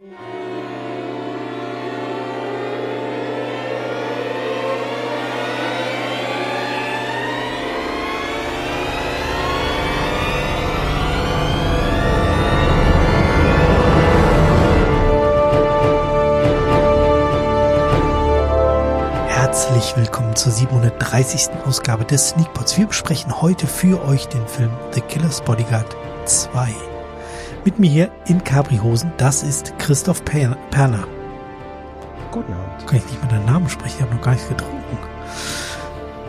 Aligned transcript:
Herzlich 0.00 0.14
willkommen 19.96 20.36
zur 20.36 20.52
730. 20.52 21.48
Ausgabe 21.66 22.04
des 22.04 22.28
Sneakpots. 22.28 22.78
Wir 22.78 22.86
besprechen 22.86 23.42
heute 23.42 23.66
für 23.66 24.00
euch 24.04 24.28
den 24.28 24.46
Film 24.46 24.70
The 24.92 25.00
Killer's 25.00 25.40
Bodyguard 25.40 25.96
2. 26.24 26.97
Mit 27.68 27.78
mir 27.78 27.90
hier 27.90 28.08
in 28.28 28.42
Capri-Hosen, 28.42 29.12
das 29.18 29.42
ist 29.42 29.74
Christoph 29.78 30.24
Per- 30.24 30.56
Perner. 30.70 31.04
Guten 32.30 32.50
Abend. 32.54 32.86
Kann 32.86 32.96
ich 32.96 33.04
nicht 33.04 33.22
mal 33.22 33.28
deinen 33.28 33.44
Namen 33.44 33.68
sprechen, 33.68 33.96
ich 33.98 34.02
habe 34.02 34.14
noch 34.14 34.22
gar 34.22 34.30
nichts 34.30 34.48
getrunken. 34.48 34.98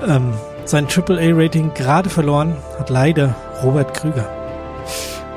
Ähm, 0.05 0.33
sein 0.65 0.85
AAA-Rating 0.85 1.73
gerade 1.75 2.09
verloren 2.09 2.57
hat 2.77 2.89
leider 2.89 3.33
Robert 3.63 3.93
Krüger. 3.93 4.27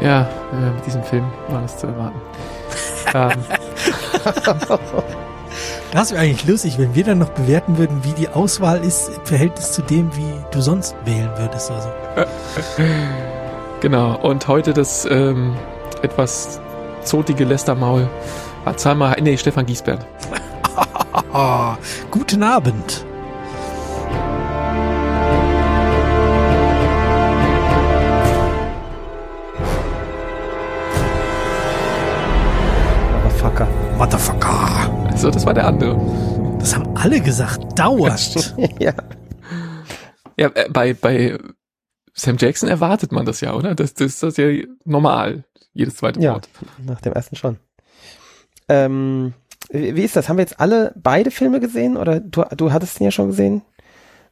Ja, 0.00 0.22
äh, 0.52 0.70
mit 0.74 0.84
diesem 0.84 1.04
Film 1.04 1.24
war 1.50 1.62
das 1.62 1.78
zu 1.78 1.86
erwarten. 1.86 2.20
ähm, 3.14 3.44
Das 5.92 6.10
wäre 6.10 6.20
eigentlich 6.22 6.48
lustig, 6.48 6.80
wenn 6.80 6.96
wir 6.96 7.04
dann 7.04 7.18
noch 7.18 7.30
bewerten 7.30 7.78
würden, 7.78 8.02
wie 8.02 8.10
die 8.14 8.28
Auswahl 8.28 8.82
ist 8.84 9.08
im 9.08 9.24
Verhältnis 9.24 9.70
zu 9.70 9.82
dem, 9.82 10.10
wie 10.16 10.32
du 10.50 10.60
sonst 10.62 10.96
wählen 11.04 11.30
würdest. 11.36 11.70
Also. 11.70 11.88
genau, 13.80 14.16
und 14.18 14.48
heute 14.48 14.72
das 14.72 15.04
ähm, 15.08 15.54
etwas 16.02 16.60
zotige 17.02 17.44
Lästermaul 17.44 18.08
war 18.64 18.76
zweimal, 18.76 19.16
nee, 19.20 19.36
Stefan 19.36 19.66
Giesbert. 19.66 20.06
Guten 22.10 22.42
Abend. 22.42 23.04
Motherfucker. 33.24 33.68
Motherfucker. 33.98 35.08
Also, 35.10 35.30
das 35.30 35.44
war 35.44 35.54
der 35.54 35.66
andere. 35.66 35.96
Das 36.58 36.74
haben 36.76 36.96
alle 36.96 37.20
gesagt, 37.20 37.78
dauernd. 37.78 38.54
ja. 38.78 38.94
Ja, 40.38 40.50
äh, 40.54 40.68
bei, 40.70 40.94
bei 40.94 41.38
Sam 42.14 42.36
Jackson 42.38 42.68
erwartet 42.68 43.10
man 43.12 43.26
das 43.26 43.40
ja, 43.40 43.54
oder? 43.54 43.74
Das, 43.74 43.94
das, 43.94 44.20
das 44.20 44.38
ist 44.38 44.38
ja 44.38 44.66
normal, 44.84 45.44
jedes 45.74 45.96
zweite 45.96 46.20
Ja, 46.20 46.34
Wort. 46.34 46.48
nach 46.78 47.00
dem 47.00 47.12
ersten 47.12 47.36
schon. 47.36 47.58
Ähm, 48.68 49.34
wie 49.70 50.02
ist 50.02 50.16
das? 50.16 50.28
Haben 50.28 50.36
wir 50.38 50.42
jetzt 50.44 50.60
alle 50.60 50.92
beide 50.96 51.30
Filme 51.30 51.60
gesehen? 51.60 51.96
Oder 51.96 52.20
du, 52.20 52.44
du 52.56 52.72
hattest 52.72 53.00
ihn 53.00 53.04
ja 53.04 53.10
schon 53.10 53.28
gesehen, 53.28 53.62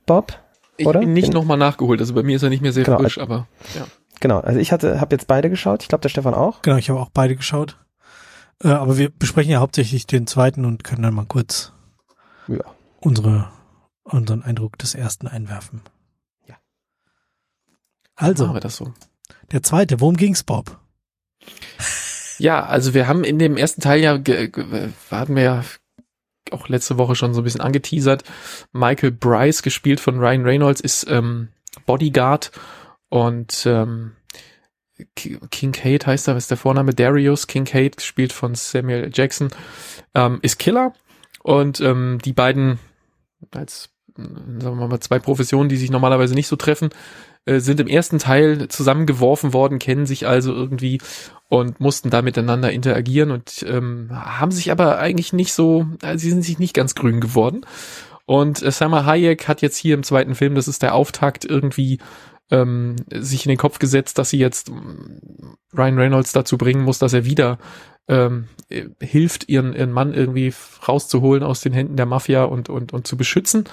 Bob? 0.06 0.38
Ich 0.76 0.86
Oder? 0.86 1.00
bin 1.00 1.12
nicht 1.12 1.32
nochmal 1.32 1.58
nachgeholt, 1.58 2.00
also 2.00 2.14
bei 2.14 2.22
mir 2.22 2.36
ist 2.36 2.42
er 2.42 2.48
nicht 2.48 2.62
mehr 2.62 2.72
sehr 2.72 2.84
Genau, 2.84 2.98
frisch, 2.98 3.18
aber 3.18 3.46
ja. 3.74 3.86
Genau, 4.20 4.40
also 4.40 4.58
ich 4.58 4.72
hatte, 4.72 5.00
habe 5.00 5.14
jetzt 5.14 5.26
beide 5.26 5.48
geschaut. 5.50 5.82
Ich 5.82 5.88
glaube, 5.88 6.02
der 6.02 6.08
Stefan 6.10 6.34
auch. 6.34 6.62
Genau, 6.62 6.76
ich 6.76 6.88
habe 6.90 7.00
auch 7.00 7.10
beide 7.10 7.36
geschaut. 7.36 7.78
Äh, 8.62 8.68
aber 8.68 8.98
wir 8.98 9.10
besprechen 9.10 9.50
ja 9.52 9.60
hauptsächlich 9.60 10.06
den 10.06 10.26
zweiten 10.26 10.64
und 10.64 10.84
können 10.84 11.02
dann 11.02 11.14
mal 11.14 11.24
kurz 11.26 11.72
Ja. 12.46 12.60
unsere, 13.00 13.50
unseren 14.04 14.42
Eindruck 14.42 14.78
des 14.78 14.94
ersten 14.94 15.26
einwerfen. 15.26 15.80
Ja. 16.46 16.56
Also, 18.16 18.44
Machen 18.44 18.56
wir 18.56 18.60
das 18.60 18.76
so. 18.76 18.92
der 19.52 19.62
zweite, 19.62 20.00
worum 20.00 20.16
ging's, 20.16 20.42
Bob? 20.44 20.78
Ja, 22.38 22.64
also 22.64 22.94
wir 22.94 23.06
haben 23.06 23.24
in 23.24 23.38
dem 23.38 23.56
ersten 23.56 23.80
Teil 23.80 24.00
ja, 24.00 24.18
hatten 25.10 25.36
wir 25.36 25.42
ja 25.42 25.64
auch 26.50 26.68
letzte 26.68 26.98
Woche 26.98 27.14
schon 27.14 27.34
so 27.34 27.42
ein 27.42 27.44
bisschen 27.44 27.60
angeteasert. 27.60 28.24
Michael 28.72 29.12
Bryce, 29.12 29.62
gespielt 29.62 30.00
von 30.00 30.18
Ryan 30.18 30.42
Reynolds, 30.42 30.80
ist 30.80 31.06
ähm, 31.08 31.48
Bodyguard 31.86 32.50
und 33.08 33.64
ähm, 33.66 34.12
Ki- 35.14 35.38
Kincaid 35.50 36.06
heißt 36.06 36.28
er, 36.28 36.34
was 36.34 36.44
ist 36.44 36.50
der 36.50 36.58
Vorname? 36.58 36.94
Darius 36.94 37.46
Kincaid, 37.46 37.96
gespielt 37.96 38.32
von 38.32 38.54
Samuel 38.54 39.10
Jackson, 39.12 39.50
ähm, 40.14 40.38
ist 40.42 40.58
Killer 40.58 40.92
und 41.42 41.80
ähm, 41.80 42.18
die 42.24 42.32
beiden 42.32 42.78
als 43.52 43.90
sagen 44.16 44.78
wir 44.78 44.88
mal 44.88 45.00
zwei 45.00 45.18
Professionen, 45.18 45.68
die 45.68 45.76
sich 45.76 45.90
normalerweise 45.90 46.34
nicht 46.34 46.48
so 46.48 46.56
treffen, 46.56 46.90
äh, 47.46 47.60
sind 47.60 47.80
im 47.80 47.86
ersten 47.86 48.18
Teil 48.18 48.68
zusammengeworfen 48.68 49.52
worden, 49.52 49.78
kennen 49.78 50.06
sich 50.06 50.26
also 50.26 50.52
irgendwie 50.52 51.00
und 51.48 51.80
mussten 51.80 52.10
da 52.10 52.22
miteinander 52.22 52.70
interagieren 52.70 53.30
und 53.30 53.64
ähm, 53.68 54.10
haben 54.12 54.52
sich 54.52 54.70
aber 54.70 54.98
eigentlich 54.98 55.32
nicht 55.32 55.52
so, 55.52 55.86
äh, 56.02 56.18
sie 56.18 56.30
sind 56.30 56.42
sich 56.42 56.58
nicht 56.58 56.74
ganz 56.74 56.94
grün 56.94 57.20
geworden. 57.20 57.62
Und 58.26 58.62
äh, 58.62 58.70
Salma 58.70 59.04
Hayek 59.04 59.48
hat 59.48 59.62
jetzt 59.62 59.76
hier 59.76 59.94
im 59.94 60.02
zweiten 60.02 60.34
Film, 60.34 60.54
das 60.54 60.68
ist 60.68 60.82
der 60.82 60.94
Auftakt, 60.94 61.44
irgendwie 61.44 61.98
ähm, 62.50 62.96
sich 63.12 63.46
in 63.46 63.50
den 63.50 63.58
Kopf 63.58 63.78
gesetzt, 63.78 64.18
dass 64.18 64.30
sie 64.30 64.38
jetzt 64.38 64.68
ähm, 64.68 65.56
Ryan 65.76 65.98
Reynolds 65.98 66.32
dazu 66.32 66.58
bringen 66.58 66.82
muss, 66.82 66.98
dass 66.98 67.12
er 67.12 67.24
wieder 67.24 67.58
ähm, 68.06 68.48
äh, 68.68 68.86
hilft, 69.00 69.48
ihren, 69.48 69.74
ihren 69.74 69.92
Mann 69.92 70.14
irgendwie 70.14 70.52
rauszuholen 70.86 71.42
aus 71.42 71.60
den 71.60 71.72
Händen 71.72 71.96
der 71.96 72.06
Mafia 72.06 72.44
und, 72.44 72.68
und, 72.68 72.92
und 72.92 73.06
zu 73.06 73.16
beschützen. 73.16 73.64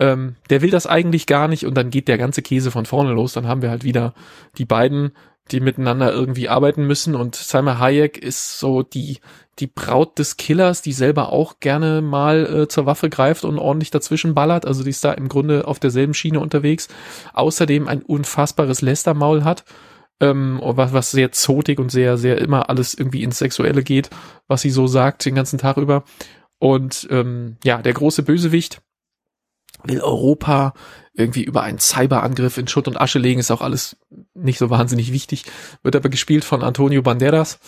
Ähm, 0.00 0.36
der 0.50 0.62
will 0.62 0.70
das 0.70 0.86
eigentlich 0.86 1.26
gar 1.26 1.48
nicht 1.48 1.66
und 1.66 1.74
dann 1.74 1.90
geht 1.90 2.08
der 2.08 2.18
ganze 2.18 2.42
Käse 2.42 2.70
von 2.70 2.86
vorne 2.86 3.12
los. 3.12 3.32
Dann 3.32 3.46
haben 3.46 3.62
wir 3.62 3.70
halt 3.70 3.84
wieder 3.84 4.14
die 4.58 4.64
beiden, 4.64 5.12
die 5.50 5.60
miteinander 5.60 6.12
irgendwie 6.12 6.48
arbeiten 6.48 6.86
müssen 6.86 7.14
und 7.14 7.34
Salma 7.34 7.78
Hayek 7.78 8.18
ist 8.18 8.58
so 8.58 8.82
die, 8.82 9.18
die 9.58 9.66
Braut 9.66 10.18
des 10.18 10.36
Killers, 10.36 10.82
die 10.82 10.92
selber 10.92 11.32
auch 11.32 11.60
gerne 11.60 12.02
mal 12.02 12.62
äh, 12.62 12.68
zur 12.68 12.86
Waffe 12.86 13.10
greift 13.10 13.44
und 13.44 13.58
ordentlich 13.58 13.90
dazwischen 13.90 14.34
ballert. 14.34 14.66
Also 14.66 14.82
die 14.82 14.90
ist 14.90 15.04
da 15.04 15.12
im 15.12 15.28
Grunde 15.28 15.68
auf 15.68 15.78
derselben 15.78 16.14
Schiene 16.14 16.40
unterwegs. 16.40 16.88
Außerdem 17.34 17.86
ein 17.88 18.02
unfassbares 18.02 18.80
Lästermaul 18.80 19.44
hat, 19.44 19.64
ähm, 20.20 20.60
was, 20.62 20.92
was 20.92 21.10
sehr 21.10 21.30
zotig 21.32 21.78
und 21.78 21.90
sehr, 21.90 22.16
sehr 22.16 22.38
immer 22.38 22.68
alles 22.68 22.94
irgendwie 22.94 23.22
ins 23.22 23.38
Sexuelle 23.38 23.82
geht, 23.82 24.10
was 24.48 24.62
sie 24.62 24.70
so 24.70 24.86
sagt 24.86 25.24
den 25.24 25.34
ganzen 25.34 25.58
Tag 25.58 25.76
über. 25.76 26.04
Und 26.58 27.06
ähm, 27.10 27.58
ja, 27.62 27.82
der 27.82 27.92
große 27.92 28.22
Bösewicht 28.22 28.80
will 29.84 30.00
Europa 30.00 30.74
irgendwie 31.14 31.44
über 31.44 31.62
einen 31.62 31.78
Cyberangriff 31.78 32.58
in 32.58 32.66
Schutt 32.66 32.88
und 32.88 33.00
Asche 33.00 33.18
legen, 33.18 33.40
ist 33.40 33.50
auch 33.50 33.60
alles 33.60 33.96
nicht 34.34 34.58
so 34.58 34.70
wahnsinnig 34.70 35.12
wichtig, 35.12 35.44
wird 35.82 35.94
aber 35.94 36.08
gespielt 36.08 36.44
von 36.44 36.62
Antonio 36.62 37.02
Banderas 37.02 37.58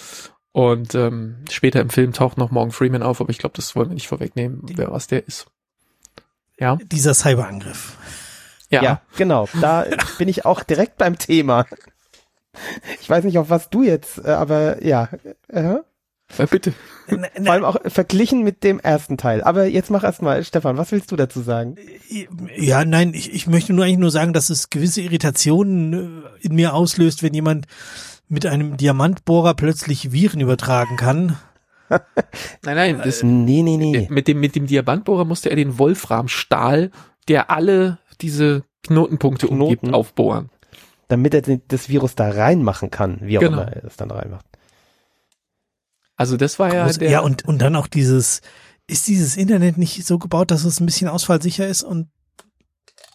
und 0.52 0.94
ähm, 0.94 1.44
später 1.50 1.80
im 1.80 1.90
Film 1.90 2.12
taucht 2.12 2.38
noch 2.38 2.50
Morgan 2.50 2.72
Freeman 2.72 3.02
auf, 3.02 3.20
aber 3.20 3.30
ich 3.30 3.38
glaube, 3.38 3.54
das 3.54 3.76
wollen 3.76 3.90
wir 3.90 3.94
nicht 3.94 4.08
vorwegnehmen, 4.08 4.62
wer 4.74 4.90
was 4.90 5.06
der 5.06 5.26
ist. 5.26 5.46
Ja, 6.58 6.76
Dieser 6.76 7.14
Cyberangriff. 7.14 7.98
ja, 8.70 8.82
Ja, 8.82 9.02
genau. 9.16 9.48
Da 9.60 9.84
bin 10.18 10.28
ich 10.28 10.44
auch 10.44 10.62
direkt 10.62 10.96
beim 10.96 11.18
Thema. 11.18 11.66
Ich 13.00 13.10
weiß 13.10 13.24
nicht, 13.24 13.38
auf 13.38 13.50
was 13.50 13.68
du 13.68 13.82
jetzt, 13.82 14.24
äh, 14.24 14.30
aber 14.30 14.82
ja. 14.82 15.10
Äh, 15.48 15.76
Äh, 16.38 16.46
bitte. 16.46 16.72
vor 17.08 17.52
allem 17.52 17.64
auch 17.64 17.76
verglichen 17.86 18.42
mit 18.42 18.64
dem 18.64 18.80
ersten 18.80 19.16
Teil. 19.16 19.42
Aber 19.44 19.66
jetzt 19.66 19.90
mach 19.90 20.02
erstmal, 20.02 20.42
Stefan, 20.44 20.76
was 20.76 20.90
willst 20.92 21.12
du 21.12 21.16
dazu 21.16 21.40
sagen? 21.40 21.76
Ja, 22.56 22.84
nein, 22.84 23.14
ich, 23.14 23.32
ich 23.32 23.46
möchte 23.46 23.72
nur 23.72 23.84
eigentlich 23.84 23.98
nur 23.98 24.10
sagen, 24.10 24.32
dass 24.32 24.50
es 24.50 24.70
gewisse 24.70 25.00
Irritationen 25.02 26.24
äh, 26.24 26.46
in 26.46 26.54
mir 26.54 26.74
auslöst, 26.74 27.22
wenn 27.22 27.32
jemand 27.34 27.66
mit 28.28 28.44
einem 28.44 28.76
Diamantbohrer 28.76 29.54
plötzlich 29.54 30.12
Viren 30.12 30.40
übertragen 30.40 30.96
kann. 30.96 31.36
Nein, 31.88 32.74
nein, 32.74 33.00
das, 33.04 33.22
Nee, 33.22 33.62
nee, 33.62 33.76
nee. 33.76 34.08
mit 34.10 34.26
dem 34.26 34.40
mit 34.40 34.56
dem 34.56 34.66
Diamantbohrer 34.66 35.24
musste 35.24 35.50
er 35.50 35.54
den 35.56 35.78
Wolframstahl, 35.78 36.90
der 37.28 37.48
alle 37.50 37.98
diese 38.20 38.64
Knotenpunkte 38.88 39.46
Knoten. 39.46 39.62
umgibt, 39.62 39.94
aufbohren. 39.94 40.50
Damit 41.06 41.34
er 41.34 41.42
das 41.68 41.88
Virus 41.88 42.16
da 42.16 42.28
reinmachen 42.28 42.90
kann, 42.90 43.18
wie 43.22 43.38
auch 43.38 43.42
Genau. 43.42 43.62
immer 43.62 43.72
er 43.72 43.84
es 43.84 43.96
dann 43.96 44.10
reinmacht. 44.10 44.44
Also 46.16 46.36
das 46.36 46.58
war 46.58 46.72
ja 46.72 46.86
Groß- 46.86 46.98
der 46.98 47.10
ja, 47.10 47.20
und, 47.20 47.44
und 47.46 47.58
dann 47.60 47.76
auch 47.76 47.86
dieses, 47.86 48.40
ist 48.86 49.06
dieses 49.06 49.36
Internet 49.36 49.76
nicht 49.78 50.06
so 50.06 50.18
gebaut, 50.18 50.50
dass 50.50 50.64
es 50.64 50.80
ein 50.80 50.86
bisschen 50.86 51.08
ausfallsicher 51.08 51.66
ist 51.66 51.82
und 51.82 52.08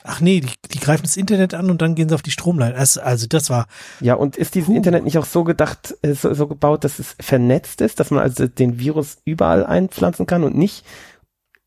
Ach 0.03 0.19
nee, 0.19 0.39
die, 0.39 0.49
die 0.73 0.79
greifen 0.79 1.03
das 1.03 1.15
Internet 1.15 1.53
an 1.53 1.69
und 1.69 1.79
dann 1.83 1.93
gehen 1.93 2.09
sie 2.09 2.15
auf 2.15 2.23
die 2.23 2.31
Stromleitung. 2.31 2.79
Also, 2.79 3.01
also 3.01 3.27
das 3.27 3.51
war, 3.51 3.67
Ja, 3.99 4.15
und 4.15 4.35
ist 4.35 4.55
dieses 4.55 4.65
Puh. 4.67 4.75
Internet 4.75 5.03
nicht 5.03 5.19
auch 5.19 5.25
so 5.27 5.43
gedacht, 5.43 5.95
äh, 6.01 6.13
so, 6.15 6.33
so 6.33 6.47
gebaut, 6.47 6.83
dass 6.83 6.97
es 6.97 7.15
vernetzt 7.19 7.81
ist, 7.81 7.99
dass 7.99 8.09
man 8.09 8.19
also 8.19 8.47
den 8.47 8.79
Virus 8.79 9.17
überall 9.25 9.63
einpflanzen 9.63 10.25
kann 10.25 10.43
und 10.43 10.57
nicht 10.57 10.83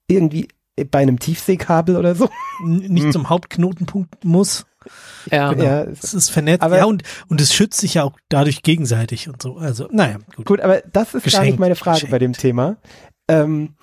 irgendwie 0.08 0.48
bei 0.90 0.98
einem 0.98 1.20
Tiefseekabel 1.20 1.96
oder 1.96 2.16
so? 2.16 2.28
n- 2.64 2.78
nicht 2.92 3.04
Hm. 3.04 3.12
zum 3.12 3.28
Hauptknotenpunkt 3.30 4.25
muss. 4.25 4.66
Ja, 5.31 5.52
Ja, 5.52 5.82
Es 5.84 6.14
ist 6.14 6.31
vernetzt. 6.31 6.62
Aber- 6.62 6.78
ja, 6.78 6.84
und, 6.84 7.02
und 7.28 7.40
es 7.40 7.54
schützt 7.54 7.81
sich 7.81 7.94
ja 7.94 8.04
auch 8.04 8.19
dadurch 8.28 8.62
gegenseitig 8.62 9.28
und 9.28 9.40
so. 9.42 9.56
Also, 9.56 9.88
naja, 9.90 10.19
gut. 10.36 10.46
Gut, 10.46 10.60
aber 10.60 10.81
das 10.92 11.08
ist 11.08 11.12
gar 11.12 11.20
Geschenkt, 11.22 11.46
nicht 11.46 11.58
meine 11.58 11.76
Frage 11.76 12.06
bei 12.08 12.19
dem 12.19 12.32
Thema, 12.32 12.76
ähm, 13.28 13.75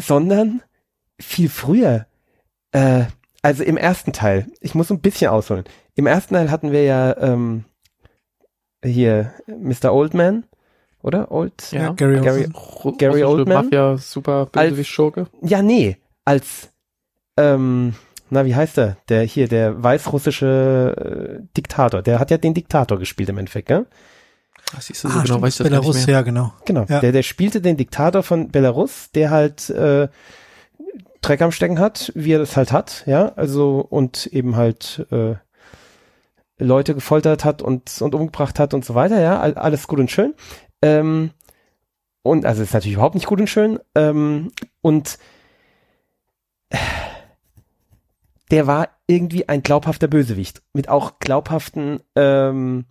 sondern 0.00 0.62
viel 1.20 1.48
früher. 1.48 2.06
Äh, 2.72 3.04
also 3.42 3.62
im 3.64 3.76
ersten 3.76 4.12
Teil. 4.12 4.46
Ich 4.60 4.74
muss 4.74 4.90
ein 4.90 5.00
bisschen 5.00 5.30
ausholen. 5.30 5.64
Im 5.94 6.06
ersten 6.06 6.34
Teil 6.34 6.50
hatten 6.50 6.70
wir 6.72 6.84
ja 6.84 7.16
ähm, 7.18 7.64
hier 8.84 9.32
Mr. 9.46 9.92
Oldman 9.92 10.44
oder? 11.02 11.30
Old? 11.32 11.70
Ja, 11.72 11.92
Gary 11.92 12.20
Gary, 12.20 12.44
Ru- 12.52 12.96
Gary 12.96 13.22
russische 13.22 13.28
Oldman? 13.28 13.64
Mafia, 13.66 13.96
super 13.98 14.46
Bösewicht-Schurke. 14.46 15.26
Ja, 15.42 15.60
nee, 15.62 15.96
als, 16.24 16.70
ähm, 17.36 17.94
na, 18.32 18.44
wie 18.44 18.54
heißt 18.56 18.78
er? 18.78 18.96
Der 19.08 19.22
hier, 19.22 19.46
der 19.48 19.82
weißrussische 19.82 21.40
äh, 21.42 21.46
Diktator. 21.56 22.02
Der 22.02 22.18
hat 22.18 22.30
ja 22.30 22.38
den 22.38 22.54
Diktator 22.54 22.98
gespielt 22.98 23.28
im 23.28 23.38
Endeffekt, 23.38 23.68
gell? 23.68 23.86
Ach, 24.76 24.80
siehst 24.82 25.04
du, 25.04 25.08
so 25.08 25.18
Ah, 25.18 25.22
genau 25.22 25.42
weiß 25.42 25.54
ich 25.54 25.58
das 25.58 25.68
Belarus, 25.68 25.96
nicht 25.96 26.06
mehr. 26.06 26.16
ja, 26.16 26.22
genau. 26.22 26.52
Genau. 26.64 26.86
Ja. 26.88 27.00
Der, 27.00 27.12
der 27.12 27.22
spielte 27.22 27.60
den 27.60 27.76
Diktator 27.76 28.22
von 28.22 28.48
Belarus, 28.50 29.10
der 29.14 29.30
halt 29.30 29.68
äh, 29.70 30.08
Dreck 31.20 31.42
am 31.42 31.52
Stecken 31.52 31.78
hat, 31.78 32.10
wie 32.14 32.32
er 32.32 32.38
das 32.38 32.56
halt 32.56 32.72
hat, 32.72 33.04
ja, 33.06 33.32
also 33.36 33.86
und 33.88 34.26
eben 34.26 34.56
halt 34.56 35.06
äh, 35.12 35.34
Leute 36.58 36.94
gefoltert 36.94 37.44
hat 37.44 37.60
und, 37.62 38.00
und 38.00 38.14
umgebracht 38.14 38.58
hat 38.58 38.72
und 38.74 38.84
so 38.84 38.94
weiter, 38.94 39.20
ja, 39.20 39.38
all- 39.40 39.54
alles 39.54 39.86
gut 39.86 39.98
und 40.00 40.10
schön. 40.10 40.34
Ähm, 40.80 41.30
und 42.22 42.46
also 42.46 42.62
ist 42.62 42.72
natürlich 42.74 42.94
überhaupt 42.94 43.14
nicht 43.16 43.26
gut 43.26 43.40
und 43.40 43.48
schön. 43.48 43.78
Ähm, 43.94 44.52
und 44.80 45.18
der 48.52 48.66
war 48.68 48.90
irgendwie 49.08 49.48
ein 49.48 49.62
glaubhafter 49.62 50.06
Bösewicht 50.06 50.62
mit 50.74 50.88
auch 50.88 51.18
glaubhaften 51.18 52.00
ähm, 52.14 52.84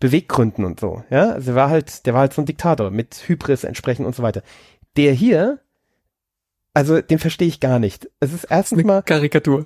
Beweggründen 0.00 0.64
und 0.64 0.80
so. 0.80 1.04
Ja, 1.10 1.30
also 1.30 1.52
er 1.52 1.54
war 1.54 1.70
halt, 1.70 2.06
der 2.06 2.14
war 2.14 2.22
halt 2.22 2.32
so 2.32 2.42
ein 2.42 2.46
Diktator 2.46 2.90
mit 2.90 3.14
Hybris 3.28 3.64
entsprechend 3.64 4.06
und 4.06 4.16
so 4.16 4.22
weiter. 4.22 4.42
Der 4.96 5.12
hier, 5.12 5.60
also 6.72 7.00
den 7.00 7.18
verstehe 7.18 7.48
ich 7.48 7.60
gar 7.60 7.78
nicht. 7.78 8.10
Es 8.20 8.32
ist 8.32 8.44
erstens 8.44 8.82
mal, 8.82 9.02
Karikatur. 9.02 9.62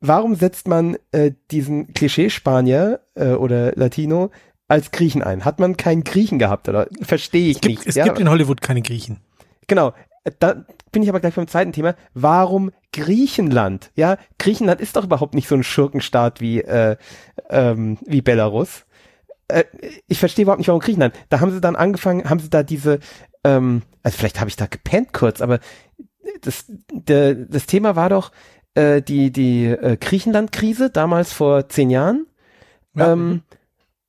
warum 0.00 0.34
setzt 0.34 0.68
man 0.68 0.96
äh, 1.12 1.32
diesen 1.50 1.94
Klischee-Spanier 1.94 3.00
äh, 3.14 3.30
oder 3.32 3.72
Latino 3.76 4.30
als 4.68 4.90
Griechen 4.90 5.22
ein? 5.22 5.44
Hat 5.44 5.60
man 5.60 5.76
keinen 5.76 6.04
Griechen 6.04 6.38
gehabt 6.38 6.68
oder 6.68 6.88
verstehe 7.02 7.50
ich 7.50 7.56
Es 7.56 7.60
gibt, 7.60 7.78
nicht? 7.78 7.88
es 7.88 7.94
ja? 7.94 8.04
gibt 8.04 8.18
in 8.18 8.28
Hollywood 8.28 8.60
keine 8.60 8.82
Griechen. 8.82 9.20
Genau. 9.68 9.92
Da 10.38 10.66
bin 10.92 11.02
ich 11.02 11.08
aber 11.08 11.20
gleich 11.20 11.34
beim 11.34 11.48
zweiten 11.48 11.72
Thema. 11.72 11.94
Warum 12.12 12.72
Griechenland? 12.92 13.90
Ja, 13.94 14.18
Griechenland 14.38 14.80
ist 14.80 14.96
doch 14.96 15.04
überhaupt 15.04 15.34
nicht 15.34 15.48
so 15.48 15.54
ein 15.54 15.62
Schurkenstaat 15.62 16.40
wie, 16.40 16.60
äh, 16.60 16.96
ähm, 17.48 17.98
wie 18.04 18.20
Belarus. 18.20 18.84
Äh, 19.48 19.64
ich 20.08 20.18
verstehe 20.18 20.42
überhaupt 20.42 20.58
nicht, 20.58 20.68
warum 20.68 20.80
Griechenland. 20.80 21.14
Da 21.30 21.40
haben 21.40 21.52
sie 21.52 21.60
dann 21.60 21.76
angefangen, 21.76 22.28
haben 22.28 22.40
sie 22.40 22.50
da 22.50 22.62
diese, 22.62 22.98
ähm, 23.44 23.82
also 24.02 24.18
vielleicht 24.18 24.40
habe 24.40 24.50
ich 24.50 24.56
da 24.56 24.66
gepennt 24.66 25.12
kurz, 25.14 25.40
aber 25.40 25.58
das, 26.42 26.66
der, 26.92 27.34
das 27.34 27.66
Thema 27.66 27.96
war 27.96 28.10
doch 28.10 28.30
äh, 28.74 29.00
die, 29.00 29.30
die 29.32 29.66
äh, 29.66 29.96
Griechenland-Krise 29.98 30.90
damals 30.90 31.32
vor 31.32 31.68
zehn 31.68 31.90
Jahren. 31.90 32.26
Ja. 32.94 33.12
Ähm, 33.12 33.42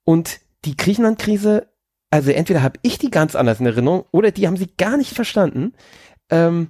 und 0.03 0.39
die 0.65 0.75
Griechenland-Krise, 0.75 1.67
also 2.11 2.29
entweder 2.31 2.61
habe 2.61 2.77
ich 2.83 2.97
die 2.99 3.09
ganz 3.09 3.35
anders 3.35 3.59
in 3.59 3.65
Erinnerung 3.65 4.05
oder 4.11 4.31
die 4.31 4.45
haben 4.45 4.57
sie 4.57 4.69
gar 4.77 4.97
nicht 4.97 5.13
verstanden. 5.15 5.73
Ähm, 6.29 6.67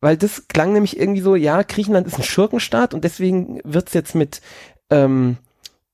weil 0.00 0.16
das 0.16 0.48
klang 0.48 0.72
nämlich 0.72 0.98
irgendwie 0.98 1.20
so, 1.20 1.34
ja, 1.34 1.62
Griechenland 1.62 2.06
ist 2.06 2.16
ein 2.16 2.22
Schurkenstaat 2.22 2.94
und 2.94 3.02
deswegen 3.04 3.60
wird's 3.64 3.94
jetzt 3.94 4.14
mit, 4.14 4.40
ähm, 4.90 5.38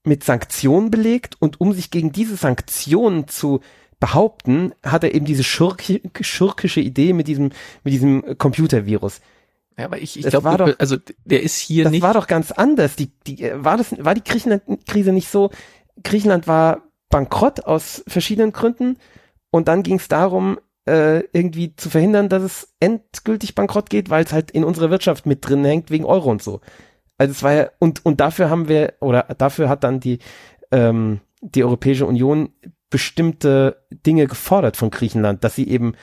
mit 0.05 0.25
Sanktionen 0.25 0.91
belegt 0.91 1.37
und 1.41 1.61
um 1.61 1.73
sich 1.73 1.91
gegen 1.91 2.13
diese 2.13 2.37
Sanktionen 2.37 3.29
zu 3.29 3.61
behaupten, 4.01 4.75
hat 4.85 5.05
er 5.05 5.15
eben 5.15 5.25
diese 5.27 5.45
schurki 5.45 6.03
schurkische 6.21 6.81
Idee 6.81 7.13
mit 7.13 7.29
diesem, 7.29 7.51
mit 7.85 7.95
diesem 7.95 8.37
Computervirus. 8.37 9.21
Ja, 9.79 9.85
aber 9.87 9.99
ich, 9.99 10.17
ich 10.17 10.25
Das 10.25 10.33
glaube, 10.33 10.75
also 10.79 10.97
der 11.25 11.43
ist 11.43 11.57
hier 11.57 11.85
Das 11.85 11.93
nicht. 11.93 12.03
war 12.03 12.13
doch 12.15 12.27
ganz 12.27 12.51
anders. 12.51 12.97
Die, 12.97 13.13
die, 13.27 13.51
war 13.55 13.77
das, 13.77 13.95
war 14.05 14.15
die 14.15 14.25
Griechenland-Krise 14.25 15.13
nicht 15.13 15.31
so? 15.31 15.51
Griechenland 16.03 16.47
war 16.47 16.83
bankrott 17.13 17.65
aus 17.67 18.03
verschiedenen 18.09 18.53
Gründen 18.53 18.97
und 19.53 19.69
dann 19.69 19.85
ging 19.85 19.97
es 19.97 20.09
darum, 20.09 20.59
äh, 20.89 21.21
irgendwie 21.33 21.77
zu 21.77 21.91
verhindern, 21.91 22.29
dass 22.29 22.43
es 22.43 22.75
endgültig 22.81 23.55
bankrott 23.55 23.89
geht, 23.89 24.11
weil 24.11 24.25
es 24.25 24.33
halt 24.33 24.51
in 24.51 24.65
unserer 24.65 24.91
Wirtschaft 24.91 25.27
mit 25.27 25.49
drin 25.49 25.65
hängt 25.65 25.93
wegen 25.93 26.05
Euro 26.05 26.31
und 26.31 26.43
so. 26.43 26.61
Also 27.19 27.31
es 27.31 27.43
war 27.45 27.53
ja, 27.53 27.71
und, 27.79 28.05
und 28.05 28.21
dafür 28.21 28.51
haben 28.51 28.67
wir, 28.67 28.95
oder 29.01 29.23
dafür 29.39 29.69
hat 29.69 29.85
dann 29.85 30.01
die, 30.01 30.19
ähm, 30.73 31.21
die 31.41 31.63
Europäische 31.63 32.07
Union 32.07 32.53
bestimmte 32.91 33.85
Dinge 33.91 34.27
gefordert 34.27 34.77
von 34.77 34.91
Griechenland, 34.91 35.45
dass 35.45 35.55
sie 35.55 35.69
eben 35.69 35.95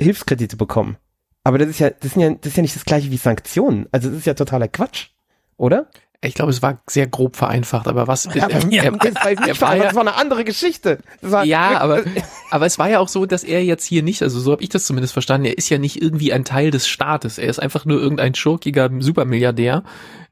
Hilfskredite 0.00 0.56
bekommen. 0.56 0.96
Aber 1.42 1.58
das 1.58 1.68
ist 1.68 1.80
ja, 1.80 1.90
das 1.90 2.12
sind 2.12 2.22
ja, 2.22 2.30
das 2.30 2.52
ist 2.52 2.56
ja 2.56 2.62
nicht 2.62 2.76
das 2.76 2.86
gleiche 2.86 3.10
wie 3.10 3.18
Sanktionen. 3.18 3.86
Also 3.92 4.08
das 4.08 4.18
ist 4.18 4.26
ja 4.26 4.34
totaler 4.34 4.68
Quatsch, 4.68 5.10
oder? 5.56 5.90
Ich 6.24 6.34
glaube, 6.34 6.50
es 6.50 6.62
war 6.62 6.80
sehr 6.88 7.06
grob 7.06 7.36
vereinfacht, 7.36 7.86
aber 7.88 8.06
was. 8.06 8.28
Ja, 8.34 8.48
er, 8.48 8.68
ja, 8.70 8.82
er, 8.84 8.92
Das 8.92 9.14
war, 9.14 9.30
er 9.46 9.60
war 9.60 9.76
ja, 9.76 9.82
das 9.84 9.94
war 9.94 10.00
eine 10.00 10.14
andere 10.14 10.44
Geschichte. 10.44 10.98
War, 11.20 11.44
ja, 11.44 11.78
aber, 11.78 12.02
aber 12.50 12.66
es 12.66 12.78
war 12.78 12.88
ja 12.88 12.98
auch 12.98 13.08
so, 13.08 13.26
dass 13.26 13.44
er 13.44 13.62
jetzt 13.64 13.84
hier 13.84 14.02
nicht, 14.02 14.22
also 14.22 14.40
so 14.40 14.52
habe 14.52 14.62
ich 14.62 14.68
das 14.68 14.86
zumindest 14.86 15.12
verstanden, 15.12 15.46
er 15.46 15.58
ist 15.58 15.68
ja 15.68 15.78
nicht 15.78 16.00
irgendwie 16.00 16.32
ein 16.32 16.44
Teil 16.44 16.70
des 16.70 16.88
Staates. 16.88 17.38
Er 17.38 17.48
ist 17.48 17.60
einfach 17.60 17.84
nur 17.84 18.00
irgendein 18.00 18.34
schurkiger 18.34 18.90
Supermilliardär, 18.98 19.82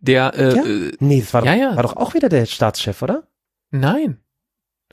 der 0.00 0.34
äh, 0.34 0.56
Ja? 0.56 0.62
äh, 0.64 0.92
Nee, 1.00 1.20
das 1.20 1.34
war 1.34 1.42
doch, 1.42 1.48
Ja, 1.48 1.54
ja. 1.54 1.76
war 1.76 1.82
doch 1.82 1.96
auch 1.96 2.14
wieder 2.14 2.28
der 2.28 2.46
Staatschef, 2.46 3.02
oder? 3.02 3.24
nein. 3.70 4.18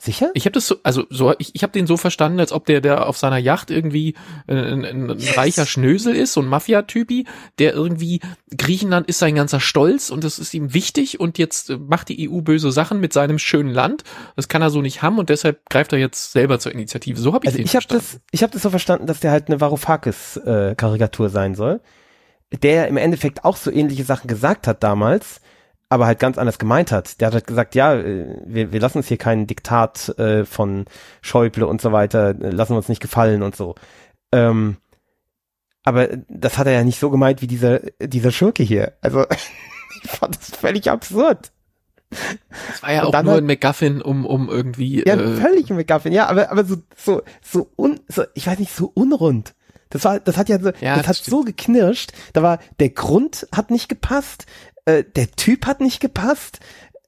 Sicher? 0.02 0.30
Ich 0.32 0.46
habe 0.46 0.52
das 0.52 0.66
so, 0.66 0.76
also 0.82 1.04
so, 1.10 1.34
ich, 1.38 1.54
ich 1.54 1.62
habe 1.62 1.74
den 1.74 1.86
so 1.86 1.98
verstanden, 1.98 2.40
als 2.40 2.52
ob 2.52 2.64
der, 2.64 2.80
der 2.80 3.06
auf 3.06 3.18
seiner 3.18 3.36
Yacht 3.36 3.70
irgendwie 3.70 4.14
äh, 4.46 4.54
ein, 4.54 4.86
ein, 4.86 5.10
ein 5.10 5.18
reicher 5.36 5.66
Schnösel 5.66 6.16
ist, 6.16 6.32
so 6.32 6.40
ein 6.40 6.46
Mafia-Typi, 6.46 7.26
der 7.58 7.74
irgendwie 7.74 8.20
Griechenland 8.56 9.08
ist 9.08 9.18
sein 9.18 9.34
ganzer 9.34 9.60
Stolz 9.60 10.08
und 10.08 10.24
das 10.24 10.38
ist 10.38 10.54
ihm 10.54 10.72
wichtig 10.72 11.20
und 11.20 11.36
jetzt 11.36 11.68
äh, 11.68 11.76
macht 11.76 12.08
die 12.08 12.30
EU 12.30 12.40
böse 12.40 12.72
Sachen 12.72 12.98
mit 12.98 13.12
seinem 13.12 13.38
schönen 13.38 13.74
Land. 13.74 14.04
Das 14.36 14.48
kann 14.48 14.62
er 14.62 14.70
so 14.70 14.80
nicht 14.80 15.02
haben 15.02 15.18
und 15.18 15.28
deshalb 15.28 15.68
greift 15.68 15.92
er 15.92 15.98
jetzt 15.98 16.32
selber 16.32 16.58
zur 16.58 16.72
Initiative. 16.72 17.20
So 17.20 17.34
habe 17.34 17.44
ich 17.44 17.48
Also 17.48 17.58
den 17.58 17.66
ich 17.66 17.76
habe 17.76 17.86
verstanden. 17.86 18.06
das, 18.10 18.20
ich 18.30 18.42
habe 18.42 18.52
das 18.54 18.62
so 18.62 18.70
verstanden, 18.70 19.06
dass 19.06 19.20
der 19.20 19.32
halt 19.32 19.48
eine 19.48 19.60
Varoufakis-Karikatur 19.60 21.28
sein 21.28 21.54
soll, 21.54 21.82
der 22.62 22.88
im 22.88 22.96
Endeffekt 22.96 23.44
auch 23.44 23.56
so 23.56 23.70
ähnliche 23.70 24.04
Sachen 24.04 24.28
gesagt 24.28 24.66
hat 24.66 24.82
damals, 24.82 25.42
aber 25.90 26.06
halt 26.06 26.18
ganz 26.20 26.38
anders 26.38 26.58
gemeint 26.58 26.92
hat. 26.92 27.20
Der 27.20 27.26
hat 27.26 27.34
halt 27.34 27.46
gesagt, 27.46 27.74
ja, 27.74 27.94
äh, 27.94 28.40
wir, 28.46 28.72
wir 28.72 28.80
lassen 28.80 28.98
uns 28.98 29.08
hier 29.08 29.18
keinen 29.18 29.46
Diktat 29.46 30.08
äh, 30.18 30.44
von 30.46 30.86
Schäuble 31.20 31.66
und 31.66 31.82
so 31.82 31.92
weiter, 31.92 32.30
äh, 32.30 32.50
lassen 32.50 32.72
wir 32.72 32.78
uns 32.78 32.88
nicht 32.88 33.02
gefallen 33.02 33.42
und 33.42 33.54
so. 33.56 33.74
Ähm, 34.32 34.76
aber 35.84 36.08
das 36.28 36.58
hat 36.58 36.66
er 36.66 36.74
ja 36.74 36.84
nicht 36.84 37.00
so 37.00 37.10
gemeint 37.10 37.42
wie 37.42 37.46
dieser, 37.46 37.80
dieser 38.00 38.30
Schurke 38.30 38.62
hier. 38.62 38.92
Also 39.00 39.26
ich 40.02 40.10
fand 40.10 40.38
das 40.38 40.50
völlig 40.56 40.90
absurd. 40.90 41.50
Das 42.10 42.82
war 42.82 42.92
ja 42.92 43.04
und 43.04 43.14
auch 43.14 43.22
nur 43.22 43.32
halt- 43.34 43.42
ein 43.44 43.46
McGuffin, 43.46 44.00
um, 44.02 44.26
um 44.26 44.48
irgendwie. 44.48 45.04
Ja, 45.06 45.14
äh, 45.14 45.36
völlig 45.36 45.70
McGuffin, 45.70 46.12
ja, 46.12 46.26
aber, 46.26 46.50
aber 46.50 46.64
so, 46.64 46.76
so, 46.96 47.22
so 47.42 47.70
un, 47.76 48.00
so, 48.08 48.24
ich 48.34 48.46
weiß 48.46 48.58
nicht, 48.58 48.72
so 48.74 48.90
unrund. 48.94 49.54
Das 49.90 50.04
war, 50.04 50.20
das 50.20 50.36
hat 50.36 50.48
ja 50.48 50.60
so, 50.60 50.70
Ja, 50.80 50.96
das 50.96 51.06
das 51.06 51.08
hat 51.08 51.16
so 51.24 51.42
geknirscht. 51.42 52.12
Da 52.32 52.42
war, 52.42 52.58
der 52.78 52.90
Grund 52.90 53.46
hat 53.52 53.70
nicht 53.70 53.88
gepasst, 53.88 54.46
äh, 54.98 55.04
der 55.04 55.30
Typ 55.32 55.66
hat 55.66 55.80
nicht 55.80 56.00
gepasst, 56.00 56.60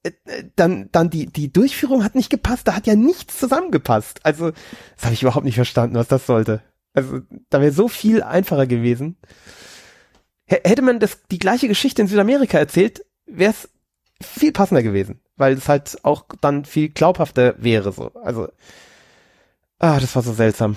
äh, 0.02 0.10
äh, 0.26 0.44
dann, 0.56 0.88
dann 0.92 1.10
die, 1.10 1.26
die 1.26 1.52
Durchführung 1.52 2.04
hat 2.04 2.14
nicht 2.14 2.30
gepasst, 2.30 2.66
da 2.68 2.74
hat 2.74 2.86
ja 2.86 2.94
nichts 2.94 3.38
zusammengepasst. 3.38 4.20
Also, 4.24 4.50
das 4.96 5.04
habe 5.04 5.14
ich 5.14 5.22
überhaupt 5.22 5.44
nicht 5.44 5.54
verstanden, 5.56 5.96
was 5.96 6.08
das 6.08 6.26
sollte. 6.26 6.62
Also, 6.94 7.20
da 7.50 7.60
wäre 7.60 7.72
so 7.72 7.88
viel 7.88 8.22
einfacher 8.22 8.66
gewesen. 8.66 9.16
H 10.50 10.56
hätte 10.64 10.82
man 10.82 11.00
das, 11.00 11.18
die 11.30 11.38
gleiche 11.38 11.68
Geschichte 11.68 12.02
in 12.02 12.08
Südamerika 12.08 12.58
erzählt, 12.58 13.04
wäre 13.26 13.52
es 13.52 13.68
viel 14.22 14.52
passender 14.52 14.82
gewesen, 14.82 15.20
weil 15.36 15.54
es 15.54 15.68
halt 15.68 15.98
auch 16.04 16.26
dann 16.40 16.64
viel 16.64 16.88
glaubhafter 16.90 17.54
wäre, 17.58 17.92
so. 17.92 18.12
Also, 18.14 18.48
ah, 19.78 19.98
das 20.00 20.14
war 20.14 20.22
so 20.22 20.32
seltsam. 20.32 20.76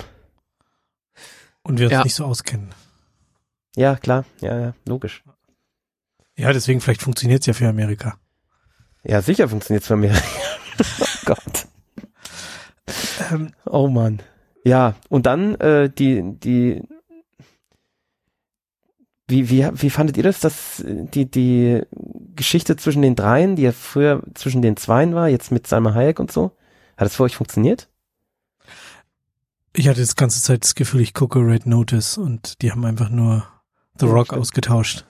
Und 1.62 1.78
wir 1.78 1.86
uns 1.86 1.92
Ja. 1.92 2.02
nicht 2.04 2.14
so 2.14 2.24
auskennen. 2.24 2.72
Ja, 3.76 3.96
klar, 3.96 4.24
ja, 4.40 4.58
ja, 4.58 4.74
logisch. 4.86 5.22
Ja, 6.36 6.52
deswegen 6.52 6.80
vielleicht 6.80 7.02
funktioniert 7.02 7.40
es 7.40 7.46
ja 7.46 7.52
für 7.52 7.68
Amerika. 7.68 8.18
Ja, 9.04 9.22
sicher 9.22 9.48
funktioniert's 9.48 9.86
für 9.86 9.96
mich. 9.96 10.12
oh 11.00 11.04
Gott. 11.24 11.66
Ähm, 13.30 13.52
Oh 13.64 13.88
Mann. 13.88 14.20
Ja, 14.64 14.94
und 15.08 15.26
dann 15.26 15.54
äh, 15.56 15.88
die, 15.88 16.22
die 16.38 16.82
wie, 19.28 19.50
wie, 19.50 19.68
wie 19.74 19.90
fandet 19.90 20.16
ihr 20.16 20.22
das, 20.22 20.40
dass 20.40 20.80
äh, 20.80 21.04
die, 21.06 21.30
die 21.30 21.82
Geschichte 22.36 22.76
zwischen 22.76 23.02
den 23.02 23.16
dreien, 23.16 23.56
die 23.56 23.62
ja 23.62 23.72
früher 23.72 24.22
zwischen 24.34 24.62
den 24.62 24.76
Zweien 24.76 25.14
war, 25.14 25.28
jetzt 25.28 25.50
mit 25.50 25.66
Salma 25.66 25.94
Hayek 25.94 26.20
und 26.20 26.30
so? 26.30 26.56
Hat 26.96 27.06
das 27.06 27.16
für 27.16 27.24
euch 27.24 27.36
funktioniert? 27.36 27.88
ich 29.78 29.88
hatte 29.88 30.00
das 30.00 30.16
ganze 30.16 30.40
Zeit 30.42 30.64
das 30.64 30.74
Gefühl, 30.74 31.02
ich 31.02 31.12
gucke 31.12 31.38
Red 31.38 31.66
Notice 31.66 32.16
und 32.16 32.62
die 32.62 32.72
haben 32.72 32.84
einfach 32.86 33.10
nur 33.10 33.46
The 34.00 34.06
Ja, 34.06 34.12
Rock 34.12 34.28
stimmt. 34.28 34.40
ausgetauscht. 34.40 35.04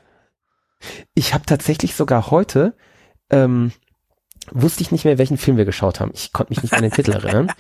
Ich 1.15 1.35
habe 1.35 1.47
tatsächlich 1.47 1.95
sogar 1.95 2.31
heute, 2.31 2.75
ähm, 3.31 3.73
wusste 4.51 4.83
ich 4.83 4.93
nicht 4.93 5.05
mehr, 5.05 5.19
welchen 5.19 5.39
Film 5.39 5.57
wir 5.57 5.65
geschaut 5.65 6.01
haben. 6.01 6.11
Ich 6.15 6.33
konnte 6.33 6.53
mich 6.53 6.63
nicht 6.63 6.75
an 6.75 6.83
den 6.83 6.93
Titel 6.93 7.13
erinnern. 7.13 7.53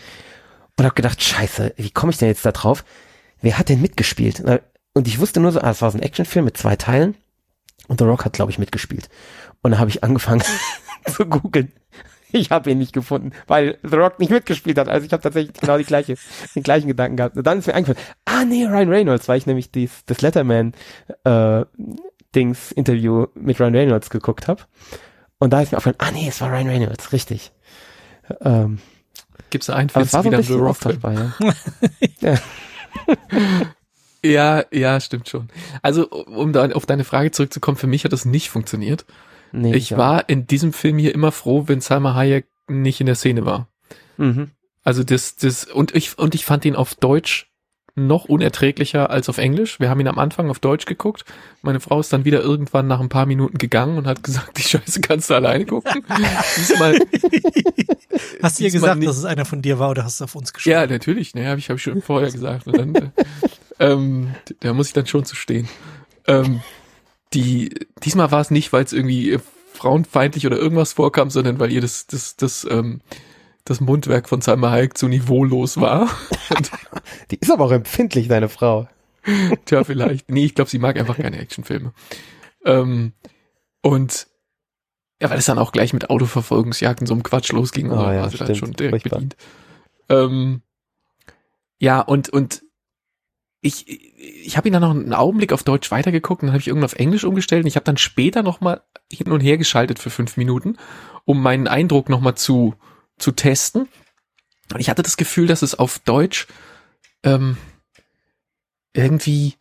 Und 0.78 0.84
habe 0.84 0.94
gedacht, 0.94 1.22
scheiße, 1.22 1.74
wie 1.76 1.90
komme 1.90 2.12
ich 2.12 2.18
denn 2.18 2.28
jetzt 2.28 2.44
da 2.44 2.52
drauf? 2.52 2.84
Wer 3.40 3.58
hat 3.58 3.70
denn 3.70 3.80
mitgespielt? 3.80 4.42
Und 4.92 5.08
ich 5.08 5.18
wusste 5.18 5.40
nur 5.40 5.52
so, 5.52 5.60
ah, 5.60 5.70
es 5.70 5.82
war 5.82 5.90
so 5.90 5.98
ein 5.98 6.02
Actionfilm 6.02 6.44
mit 6.44 6.56
zwei 6.56 6.76
Teilen. 6.76 7.16
Und 7.88 8.00
The 8.00 8.06
Rock 8.06 8.24
hat, 8.24 8.34
glaube 8.34 8.50
ich, 8.50 8.58
mitgespielt. 8.58 9.08
Und 9.62 9.72
da 9.72 9.78
habe 9.78 9.90
ich 9.90 10.04
angefangen 10.04 10.42
zu 11.06 11.24
googeln. 11.26 11.72
ich 12.32 12.50
habe 12.50 12.70
ihn 12.70 12.78
nicht 12.78 12.92
gefunden, 12.92 13.32
weil 13.46 13.78
The 13.82 13.96
Rock 13.96 14.18
nicht 14.18 14.30
mitgespielt 14.30 14.78
hat. 14.78 14.88
Also 14.88 15.06
ich 15.06 15.12
habe 15.12 15.22
tatsächlich 15.22 15.58
genau 15.58 15.78
die 15.78 15.84
gleiche, 15.84 16.16
den 16.54 16.62
gleichen 16.62 16.88
Gedanken 16.88 17.16
gehabt. 17.16 17.36
Und 17.36 17.46
dann 17.46 17.58
ist 17.58 17.66
mir 17.66 17.74
eingefallen, 17.74 18.06
ah 18.24 18.44
nee, 18.44 18.66
Ryan 18.66 18.88
Reynolds, 18.88 19.28
weil 19.28 19.38
ich 19.38 19.46
nämlich 19.46 19.70
dies, 19.70 20.04
das 20.06 20.20
Letterman 20.20 20.74
äh, 21.24 21.64
Dings 22.36 22.70
Interview 22.72 23.26
mit 23.34 23.58
Ryan 23.58 23.74
Reynolds 23.74 24.10
geguckt 24.10 24.46
habe. 24.46 24.62
Und 25.38 25.50
da 25.52 25.60
ist 25.62 25.72
mir 25.72 25.78
aufgefallen, 25.78 25.96
ah 25.98 26.12
nee, 26.12 26.28
es 26.28 26.40
war 26.40 26.52
Ryan 26.52 26.68
Reynolds, 26.68 27.12
richtig. 27.12 27.52
Ähm, 28.40 28.78
Gibt's 29.50 29.70
einen 29.70 29.90
aber 29.92 30.04
Film 30.06 30.22
so 30.22 30.28
ein 30.28 30.44
wieder 30.44 30.56
Rock? 30.56 30.68
austauschbar, 30.70 31.12
ja. 31.12 31.32
ja. 32.20 32.38
Ja, 34.24 34.64
ja, 34.72 35.00
stimmt 35.00 35.28
schon. 35.28 35.48
Also, 35.82 36.08
um 36.10 36.52
da 36.52 36.68
auf 36.72 36.86
deine 36.86 37.04
Frage 37.04 37.30
zurückzukommen, 37.30 37.76
für 37.76 37.86
mich 37.86 38.04
hat 38.04 38.12
das 38.12 38.24
nicht 38.24 38.50
funktioniert. 38.50 39.04
Nee, 39.52 39.74
Ich 39.74 39.90
ja. 39.90 39.98
war 39.98 40.28
in 40.28 40.46
diesem 40.46 40.72
Film 40.72 40.98
hier 40.98 41.14
immer 41.14 41.32
froh, 41.32 41.64
wenn 41.66 41.80
Salma 41.80 42.14
Hayek 42.14 42.46
nicht 42.68 43.00
in 43.00 43.06
der 43.06 43.14
Szene 43.14 43.46
war. 43.46 43.68
Mhm. 44.16 44.50
Also 44.82 45.04
das, 45.04 45.36
das, 45.36 45.64
und 45.64 45.94
ich, 45.94 46.18
und 46.18 46.34
ich 46.34 46.44
fand 46.44 46.64
ihn 46.64 46.76
auf 46.76 46.94
Deutsch 46.94 47.50
noch 47.96 48.26
unerträglicher 48.26 49.10
als 49.10 49.28
auf 49.28 49.38
Englisch. 49.38 49.80
Wir 49.80 49.88
haben 49.88 50.00
ihn 50.00 50.08
am 50.08 50.18
Anfang 50.18 50.50
auf 50.50 50.58
Deutsch 50.58 50.84
geguckt. 50.84 51.24
Meine 51.62 51.80
Frau 51.80 51.98
ist 51.98 52.12
dann 52.12 52.24
wieder 52.24 52.40
irgendwann 52.40 52.86
nach 52.86 53.00
ein 53.00 53.08
paar 53.08 53.26
Minuten 53.26 53.58
gegangen 53.58 53.96
und 53.98 54.06
hat 54.06 54.22
gesagt, 54.22 54.58
die 54.58 54.62
Scheiße 54.62 55.00
kannst 55.00 55.30
du 55.30 55.34
alleine 55.34 55.64
gucken. 55.64 56.04
Diesmal, 56.56 56.98
Hast 58.42 58.60
du 58.60 58.64
ihr 58.64 58.70
gesagt, 58.70 59.04
dass 59.04 59.16
es 59.16 59.24
einer 59.24 59.44
von 59.44 59.62
dir 59.62 59.78
war 59.78 59.90
oder 59.90 60.04
hast 60.04 60.20
du 60.20 60.24
auf 60.24 60.34
uns 60.34 60.52
geschaut? 60.52 60.70
ja, 60.70 60.86
natürlich, 60.86 61.34
ne, 61.34 61.48
habe 61.48 61.58
ich, 61.58 61.70
hab 61.70 61.76
ich 61.76 61.82
schon 61.82 62.02
vorher 62.02 62.30
gesagt. 62.30 62.66
Und 62.66 62.78
dann, 62.78 62.94
äh, 62.94 63.10
ähm, 63.80 64.34
da 64.60 64.72
muss 64.72 64.88
ich 64.88 64.92
dann 64.92 65.06
schon 65.06 65.24
zu 65.24 65.36
stehen. 65.36 65.68
Ähm, 66.26 66.60
die, 67.32 67.74
diesmal 68.04 68.30
war 68.30 68.40
es 68.40 68.50
nicht, 68.50 68.72
weil 68.72 68.84
es 68.84 68.92
irgendwie 68.92 69.38
frauenfeindlich 69.72 70.46
oder 70.46 70.56
irgendwas 70.56 70.94
vorkam, 70.94 71.30
sondern 71.30 71.58
weil 71.58 71.72
ihr 71.72 71.80
das, 71.80 72.06
das, 72.06 72.36
das, 72.36 72.66
ähm, 72.70 73.00
das 73.66 73.80
Mundwerk 73.80 74.28
von 74.28 74.40
Salma 74.40 74.70
Hayek 74.70 74.96
zu 74.96 75.08
niveaulos 75.08 75.80
war. 75.80 76.08
Die 77.30 77.38
ist 77.38 77.50
aber 77.50 77.64
auch 77.64 77.72
empfindlich, 77.72 78.28
deine 78.28 78.48
Frau. 78.48 78.88
Tja, 79.64 79.84
vielleicht. 79.84 80.30
Nee, 80.30 80.44
ich 80.44 80.54
glaube, 80.54 80.70
sie 80.70 80.78
mag 80.78 80.96
einfach 80.98 81.16
keine 81.16 81.38
Actionfilme. 81.38 81.92
Ähm, 82.64 83.12
und 83.82 84.28
ja, 85.20 85.30
weil 85.30 85.38
es 85.38 85.46
dann 85.46 85.58
auch 85.58 85.72
gleich 85.72 85.92
mit 85.92 86.10
Autoverfolgungsjagden 86.10 87.06
so 87.06 87.14
einem 87.14 87.22
Quatsch 87.22 87.50
losging. 87.52 87.90
Oh 87.90 87.96
ja, 87.96 88.22
war 88.22 88.30
sie 88.30 88.36
dann 88.36 88.54
schon 88.54 88.72
direkt 88.72 89.02
Furchtbar. 89.02 89.20
bedient. 89.20 89.36
Ähm, 90.08 90.62
ja, 91.78 92.00
und, 92.00 92.28
und 92.28 92.62
ich, 93.60 93.88
ich 93.88 94.56
habe 94.56 94.68
ihn 94.68 94.72
dann 94.72 94.82
noch 94.82 94.90
einen 94.90 95.12
Augenblick 95.12 95.52
auf 95.52 95.64
Deutsch 95.64 95.90
weitergeguckt 95.90 96.42
und 96.42 96.48
dann 96.48 96.52
habe 96.52 96.60
ich 96.60 96.68
irgendwann 96.68 96.84
auf 96.84 96.94
Englisch 96.94 97.24
umgestellt 97.24 97.64
und 97.64 97.68
ich 97.68 97.76
habe 97.76 97.84
dann 97.84 97.96
später 97.96 98.42
noch 98.42 98.60
mal 98.60 98.82
hin 99.10 99.32
und 99.32 99.40
her 99.40 99.58
geschaltet 99.58 99.98
für 99.98 100.10
fünf 100.10 100.36
Minuten, 100.36 100.76
um 101.24 101.42
meinen 101.42 101.66
Eindruck 101.66 102.08
noch 102.08 102.20
mal 102.20 102.36
zu, 102.36 102.74
zu 103.18 103.32
testen. 103.32 103.88
Und 104.72 104.80
ich 104.80 104.90
hatte 104.90 105.02
das 105.02 105.16
Gefühl, 105.16 105.46
dass 105.46 105.62
es 105.62 105.74
auf 105.74 105.98
Deutsch 106.00 106.46
ähm, 107.22 107.56
irgendwie, 108.92 109.54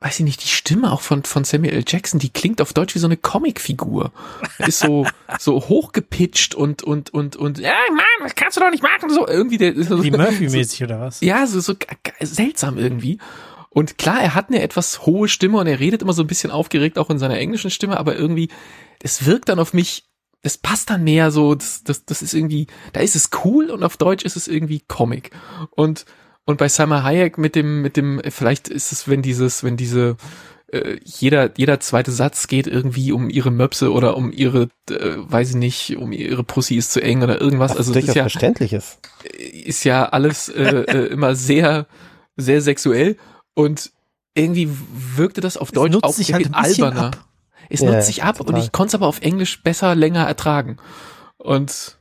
weiß 0.00 0.20
ich 0.20 0.24
nicht, 0.24 0.44
die 0.44 0.48
Stimme 0.48 0.92
auch 0.92 1.00
von, 1.00 1.24
von 1.24 1.44
Samuel 1.44 1.74
L. 1.74 1.84
Jackson, 1.86 2.20
die 2.20 2.28
klingt 2.30 2.60
auf 2.60 2.72
Deutsch 2.72 2.94
wie 2.94 2.98
so 2.98 3.06
eine 3.06 3.16
Comicfigur. 3.16 4.12
Ist 4.58 4.80
so, 4.80 5.06
so 5.38 5.68
hochgepitcht 5.68 6.54
und, 6.54 6.82
und, 6.82 7.10
und, 7.14 7.36
und, 7.36 7.58
ja, 7.58 7.74
Mann, 7.90 8.04
das 8.22 8.34
kannst 8.34 8.56
du 8.56 8.60
doch 8.60 8.70
nicht 8.70 8.82
machen, 8.82 9.10
so 9.10 9.26
irgendwie 9.26 9.58
der, 9.58 9.82
so, 9.82 10.02
Wie 10.02 10.10
Murphy-mäßig 10.12 10.84
oder 10.84 11.00
was? 11.00 11.20
ja, 11.20 11.46
so, 11.46 11.60
so 11.60 11.74
seltsam 12.20 12.78
irgendwie. 12.78 13.18
Und 13.70 13.98
klar, 13.98 14.20
er 14.20 14.34
hat 14.34 14.48
eine 14.48 14.62
etwas 14.62 15.04
hohe 15.04 15.28
Stimme 15.28 15.58
und 15.58 15.66
er 15.66 15.80
redet 15.80 16.02
immer 16.02 16.14
so 16.14 16.22
ein 16.22 16.26
bisschen 16.26 16.50
aufgeregt 16.50 16.98
auch 16.98 17.10
in 17.10 17.18
seiner 17.18 17.38
englischen 17.38 17.70
Stimme, 17.70 17.98
aber 17.98 18.16
irgendwie, 18.16 18.48
es 19.02 19.26
wirkt 19.26 19.48
dann 19.50 19.58
auf 19.58 19.74
mich, 19.74 20.04
es 20.46 20.58
passt 20.58 20.90
dann 20.90 21.04
mehr 21.04 21.30
so, 21.30 21.54
das, 21.54 21.82
das, 21.82 22.04
das 22.04 22.22
ist 22.22 22.32
irgendwie, 22.32 22.68
da 22.92 23.00
ist 23.00 23.16
es 23.16 23.30
cool 23.44 23.70
und 23.70 23.82
auf 23.82 23.96
Deutsch 23.96 24.24
ist 24.24 24.36
es 24.36 24.46
irgendwie 24.46 24.80
Comic. 24.86 25.30
Und, 25.70 26.06
und 26.44 26.58
bei 26.58 26.68
Salma 26.68 27.02
Hayek 27.02 27.36
mit 27.36 27.56
dem, 27.56 27.82
mit 27.82 27.96
dem, 27.96 28.20
vielleicht 28.28 28.68
ist 28.68 28.92
es, 28.92 29.08
wenn 29.08 29.22
dieses, 29.22 29.64
wenn 29.64 29.76
diese, 29.76 30.16
äh, 30.68 30.98
jeder, 31.04 31.50
jeder 31.56 31.80
zweite 31.80 32.12
Satz 32.12 32.46
geht 32.46 32.68
irgendwie 32.68 33.10
um 33.10 33.28
ihre 33.28 33.50
Möpse 33.50 33.92
oder 33.92 34.16
um 34.16 34.30
ihre, 34.30 34.68
äh, 34.88 35.16
weiß 35.16 35.50
ich 35.50 35.56
nicht, 35.56 35.96
um 35.96 36.12
ihre 36.12 36.44
Pussy 36.44 36.76
ist 36.76 36.92
zu 36.92 37.02
eng 37.02 37.24
oder 37.24 37.40
irgendwas. 37.40 37.72
Was 37.72 37.78
also 37.78 37.92
durchaus 37.92 38.10
ist 38.10 38.14
ja, 38.14 38.22
verständlich 38.22 38.72
ist. 38.72 38.98
ist 39.64 39.84
ja 39.84 40.08
alles 40.08 40.48
äh, 40.48 40.62
äh, 40.62 41.06
immer 41.06 41.34
sehr, 41.34 41.86
sehr 42.36 42.62
sexuell 42.62 43.16
und 43.54 43.90
irgendwie 44.34 44.68
wirkte 45.16 45.40
das 45.40 45.56
auf 45.56 45.72
Deutsch 45.72 45.96
auch 46.02 46.10
irgendwie 46.10 46.32
halt 46.34 46.54
ein 46.54 46.62
bisschen 46.62 46.84
alberner. 46.84 47.06
ab. 47.08 47.25
Es 47.70 47.82
Ja, 47.82 47.84
nutzt 47.84 48.06
sich 48.06 48.22
ab 48.24 48.40
und 48.40 48.56
total. 48.56 48.56
ich 48.56 48.72
konnte 48.72 48.88
es 48.90 48.94
aber 48.94 49.06
auf 49.06 49.20
Englisch 49.20 49.62
besser 49.62 49.94
länger 49.94 50.24
ertragen. 50.26 50.78
Und 51.38 51.98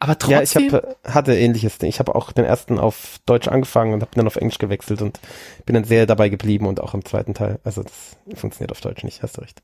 aber 0.00 0.18
Ja, 0.22 0.42
ich 0.42 0.54
trotzdem, 0.54 0.72
hab, 0.72 0.72
äh, 0.72 0.94
hatte 1.04 1.34
ähnliches 1.36 1.78
Ding. 1.78 1.88
Ich 1.88 1.98
habe 1.98 2.14
auch 2.14 2.32
den 2.32 2.44
ersten 2.44 2.78
auf 2.78 3.18
Deutsch 3.26 3.48
angefangen 3.48 3.92
und 3.94 4.02
habe 4.02 4.12
dann 4.14 4.26
auf 4.26 4.36
Englisch 4.36 4.58
gewechselt 4.58 5.02
und 5.02 5.18
bin 5.66 5.74
dann 5.74 5.84
sehr 5.84 6.06
dabei 6.06 6.28
geblieben 6.28 6.66
und 6.66 6.80
auch 6.80 6.94
im 6.94 7.04
zweiten 7.04 7.34
Teil. 7.34 7.58
Also 7.64 7.82
das 7.82 8.16
funktioniert 8.38 8.70
auf 8.72 8.80
Deutsch 8.80 9.02
nicht, 9.04 9.22
hast 9.22 9.36
du 9.38 9.40
recht. 9.42 9.62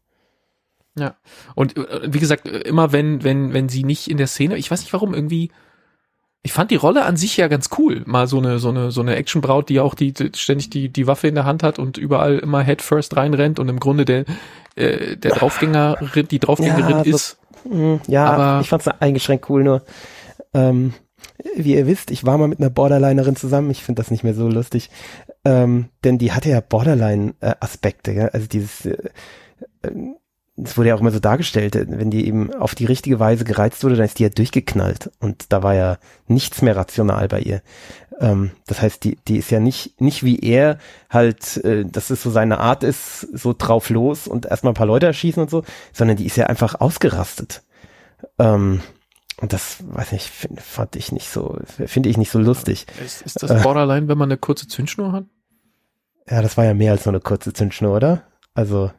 ja. 0.99 1.17
Und 1.55 1.77
äh, 1.77 2.13
wie 2.13 2.19
gesagt, 2.21 2.49
immer 2.49 2.93
wenn, 2.93 3.23
wenn, 3.23 3.53
wenn 3.53 3.69
sie 3.69 3.85
nicht 3.85 4.09
in 4.09 4.17
der 4.17 4.27
Szene, 4.27 4.57
ich 4.57 4.71
weiß 4.71 4.81
nicht 4.81 4.93
warum, 4.93 5.15
irgendwie, 5.15 5.51
ich 6.43 6.53
fand 6.53 6.71
die 6.71 6.77
Rolle 6.77 7.05
an 7.05 7.17
sich 7.17 7.37
ja 7.37 7.49
ganz 7.49 7.71
cool. 7.79 8.03
Mal 8.07 8.27
so 8.29 8.39
eine, 8.39 8.59
so 8.59 8.69
eine, 8.69 8.91
so 8.93 9.01
eine 9.01 9.17
Actionbraut, 9.17 9.69
die 9.69 9.81
auch 9.81 9.95
die, 9.95 10.13
die 10.13 10.31
ständig 10.37 10.71
die, 10.71 10.89
die 10.89 11.07
Waffe 11.07 11.27
in 11.29 11.35
der 11.35 11.45
Hand 11.45 11.63
hat 11.63 11.79
und 11.79 11.99
überall 11.99 12.39
immer 12.39 12.63
headfirst 12.63 13.17
reinrennt 13.17 13.59
und 13.59 13.69
im 13.69 13.81
Grunde 13.81 14.05
der, 14.05 14.25
äh, 14.77 15.17
der 15.17 15.33
Draufgängerin, 15.33 16.29
die 16.29 16.39
Draufgängerin 16.39 16.91
Ja, 16.91 17.03
ist. 17.03 17.39
Mhm, 17.69 18.01
Ja, 18.07 18.27
Aber- 18.27 18.61
ich 18.61 18.69
fand's 18.69 18.87
eingeschränkt 18.87 19.51
cool, 19.51 19.65
nur 19.65 19.83
ähm, 20.55 20.95
wie 21.57 21.75
ihr 21.75 21.87
wisst, 21.87 22.11
ich 22.13 22.25
war 22.25 22.39
mal 22.39 22.49
mit 22.49 22.61
einer 22.61 22.71
Borderlinerin 22.71 23.35
zusammen. 23.37 23.71
Ich 23.71 23.83
finde 23.83 24.01
das 24.01 24.11
nicht 24.11 24.23
mehr 24.25 24.35
so 24.35 24.49
lustig, 24.49 24.91
ähm, 25.45 25.89
denn 26.05 26.19
die 26.19 26.33
hatte 26.33 26.49
ja 26.51 26.61
Borderline-Aspekte. 26.61 28.13
Ja? 28.13 28.27
Also 28.29 28.47
dieses, 28.47 28.87
äh, 28.87 28.97
äh, 30.57 30.63
das 30.63 30.77
wurde 30.77 30.89
ja 30.91 30.95
auch 30.95 31.01
immer 31.01 31.11
so 31.11 31.21
dargestellt, 31.21 31.77
äh, 31.77 31.87
wenn 31.89 32.11
die 32.11 32.27
eben 32.27 32.53
auf 32.55 32.75
die 32.75 32.85
richtige 32.85 33.21
Weise 33.21 33.45
gereizt 33.45 33.83
wurde, 33.85 33.97
dann 33.97 34.07
ist 34.07 34.19
die 34.19 34.25
ja 34.25 34.29
durchgeknallt 34.29 35.11
und 35.21 35.53
da 35.53 35.63
war 35.63 35.75
ja 35.75 35.99
nichts 36.27 36.63
mehr 36.63 36.77
rational 36.77 37.29
bei 37.29 37.41
ihr. 37.41 37.63
Ähm, 38.21 38.53
das 38.67 38.81
heißt, 38.81 39.05
die, 39.05 39.19
die 39.29 39.37
ist 39.37 39.51
ja 39.51 39.61
nicht, 39.61 40.01
nicht 40.01 40.25
wie 40.25 40.39
er 40.41 40.79
halt, 41.11 41.59
äh, 41.65 41.85
dass 41.85 42.11
es 42.11 42.23
so 42.23 42.31
seine 42.31 42.59
Art 42.59 42.83
ist, 42.83 43.21
so 43.37 43.55
drauf 43.57 43.91
los 43.91 44.27
und 44.27 44.47
erstmal 44.47 44.73
ein 44.73 44.77
paar 44.77 44.87
Leute 44.87 45.07
erschießen 45.07 45.43
und 45.43 45.51
so, 45.51 45.65
sondern 45.93 46.17
die 46.17 46.27
ist 46.27 46.37
ja 46.37 46.47
einfach 46.47 46.81
ausgerastet. 46.81 47.63
Ähm, 48.39 48.81
und 49.39 49.53
das, 49.53 49.85
weiß 49.87 50.13
nicht, 50.13 50.29
find, 50.29 50.61
fand 50.61 50.97
ich 50.97 51.13
nicht 51.13 51.29
so, 51.29 51.59
finde 51.87 52.09
ich 52.09 52.17
nicht 52.17 52.31
so 52.31 52.39
lustig. 52.39 52.87
Ist, 53.05 53.21
ist 53.23 53.43
das 53.43 53.63
Borderline, 53.63 54.09
wenn 54.09 54.17
man 54.17 54.31
eine 54.31 54.39
kurze 54.39 54.67
Zündschnur 54.67 55.13
hat? 55.13 55.25
Ja, 56.29 56.41
das 56.41 56.57
war 56.57 56.65
ja 56.65 56.73
mehr 56.75 56.93
als 56.93 57.05
nur 57.05 57.13
eine 57.13 57.21
kurze 57.21 57.53
Zündschnur, 57.53 57.95
oder? 57.95 58.23
Also, 58.55 58.91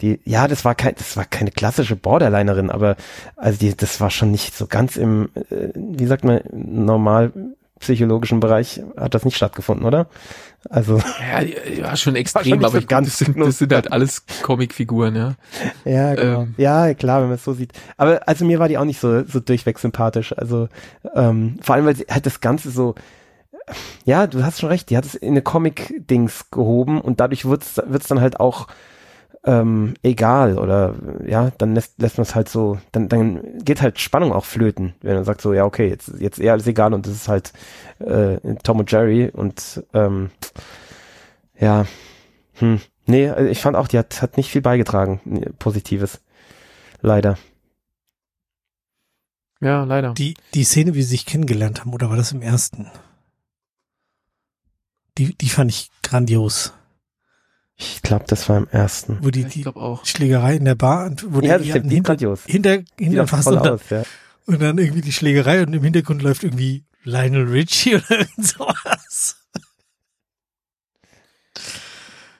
die, 0.00 0.20
ja, 0.24 0.46
das 0.46 0.64
war 0.64 0.74
kein, 0.74 0.94
das 0.96 1.16
war 1.16 1.24
keine 1.24 1.50
klassische 1.50 1.96
Borderlinerin, 1.96 2.70
aber, 2.70 2.96
also 3.36 3.58
die, 3.58 3.74
das 3.76 4.00
war 4.00 4.10
schon 4.10 4.30
nicht 4.30 4.54
so 4.54 4.66
ganz 4.66 4.96
im, 4.96 5.30
äh, 5.50 5.70
wie 5.74 6.06
sagt 6.06 6.24
man, 6.24 6.40
normal 6.52 7.32
psychologischen 7.78 8.40
Bereich 8.40 8.82
hat 8.96 9.14
das 9.14 9.24
nicht 9.24 9.36
stattgefunden, 9.36 9.86
oder? 9.86 10.08
Also, 10.70 11.00
Ja, 11.20 11.42
ja 11.42 11.96
schon 11.96 12.16
extrem, 12.16 12.44
schon 12.44 12.64
aber 12.64 12.80
so 12.80 12.86
ganz 12.86 13.08
das, 13.08 13.18
sind, 13.18 13.38
das 13.38 13.58
sind 13.58 13.72
halt 13.72 13.92
alles 13.92 14.24
Comicfiguren, 14.42 15.14
ja. 15.14 15.34
ja, 15.84 16.14
genau. 16.14 16.42
Ähm. 16.42 16.54
ja, 16.56 16.94
klar, 16.94 17.20
wenn 17.20 17.28
man 17.28 17.36
es 17.36 17.44
so 17.44 17.52
sieht. 17.52 17.72
Aber 17.96 18.26
also 18.26 18.44
mir 18.44 18.58
war 18.58 18.68
die 18.68 18.78
auch 18.78 18.84
nicht 18.84 19.00
so, 19.00 19.24
so 19.24 19.40
durchweg 19.40 19.78
sympathisch. 19.78 20.36
Also, 20.36 20.68
ähm, 21.14 21.58
vor 21.60 21.74
allem, 21.74 21.86
weil 21.86 21.96
sie 21.96 22.06
halt 22.10 22.26
das 22.26 22.40
Ganze 22.40 22.70
so, 22.70 22.94
ja, 24.04 24.26
du 24.26 24.42
hast 24.44 24.60
schon 24.60 24.70
recht, 24.70 24.90
die 24.90 24.96
hat 24.96 25.04
es 25.04 25.14
in 25.14 25.30
eine 25.30 25.42
Comic-Dings 25.42 26.50
gehoben 26.50 27.00
und 27.00 27.20
dadurch 27.20 27.44
wird's 27.44 27.76
wird's 27.86 28.08
dann 28.08 28.20
halt 28.20 28.40
auch 28.40 28.68
ähm, 29.46 29.94
egal 30.02 30.58
oder 30.58 30.94
ja, 31.24 31.50
dann 31.58 31.74
lässt, 31.74 32.00
lässt 32.00 32.18
man 32.18 32.22
es 32.22 32.34
halt 32.34 32.48
so, 32.48 32.78
dann, 32.92 33.08
dann 33.08 33.58
geht 33.64 33.80
halt 33.80 34.00
Spannung 34.00 34.32
auch 34.32 34.44
flöten, 34.44 34.94
wenn 35.02 35.14
man 35.14 35.24
sagt 35.24 35.40
so, 35.40 35.52
ja, 35.52 35.64
okay, 35.64 35.88
jetzt, 35.88 36.12
jetzt 36.18 36.40
eher 36.40 36.52
alles 36.52 36.66
egal 36.66 36.92
und 36.92 37.06
das 37.06 37.14
ist 37.14 37.28
halt 37.28 37.52
äh, 38.00 38.38
Tom 38.62 38.80
und 38.80 38.90
Jerry 38.90 39.30
und 39.32 39.84
ähm, 39.94 40.30
ja, 41.58 41.86
hm, 42.54 42.80
nee, 43.06 43.28
also 43.28 43.48
ich 43.48 43.60
fand 43.60 43.76
auch, 43.76 43.88
die 43.88 43.98
hat, 43.98 44.20
hat 44.20 44.36
nicht 44.36 44.50
viel 44.50 44.62
beigetragen, 44.62 45.20
Positives. 45.58 46.20
Leider. 47.00 47.38
Ja, 49.60 49.84
leider. 49.84 50.12
Die, 50.14 50.34
die 50.54 50.64
Szene, 50.64 50.94
wie 50.94 51.02
sie 51.02 51.10
sich 51.10 51.26
kennengelernt 51.26 51.80
haben, 51.80 51.94
oder 51.94 52.10
war 52.10 52.16
das 52.16 52.32
im 52.32 52.42
ersten? 52.42 52.90
Die, 55.18 55.34
die 55.34 55.48
fand 55.48 55.70
ich 55.70 55.90
grandios. 56.02 56.72
Ich 57.78 58.00
glaube, 58.02 58.24
das 58.26 58.48
war 58.48 58.56
im 58.56 58.68
ersten. 58.68 59.18
Wo 59.20 59.30
die, 59.30 59.44
die. 59.44 59.64
Schlägerei 60.04 60.56
in 60.56 60.64
der 60.64 60.74
Bar, 60.74 61.06
und 61.06 61.26
wo 61.34 61.40
Ja, 61.40 61.58
die 61.58 61.68
das 61.70 61.82
die 61.82 61.88
ist 61.88 61.92
hinter, 61.92 62.16
grandios. 62.16 62.44
hinter, 62.46 62.78
hinter 62.98 63.26
fast 63.26 63.44
voll 63.44 63.58
und 63.58 63.64
dann, 63.64 63.74
aus, 63.74 63.90
ja. 63.90 64.02
und 64.46 64.62
dann 64.62 64.78
irgendwie 64.78 65.02
die 65.02 65.12
Schlägerei 65.12 65.62
und 65.62 65.74
im 65.74 65.82
Hintergrund 65.82 66.22
läuft 66.22 66.44
irgendwie 66.44 66.84
Lionel 67.04 67.48
Richie 67.48 67.96
oder 67.96 68.10
irgend 68.10 68.46
sowas. 68.46 69.36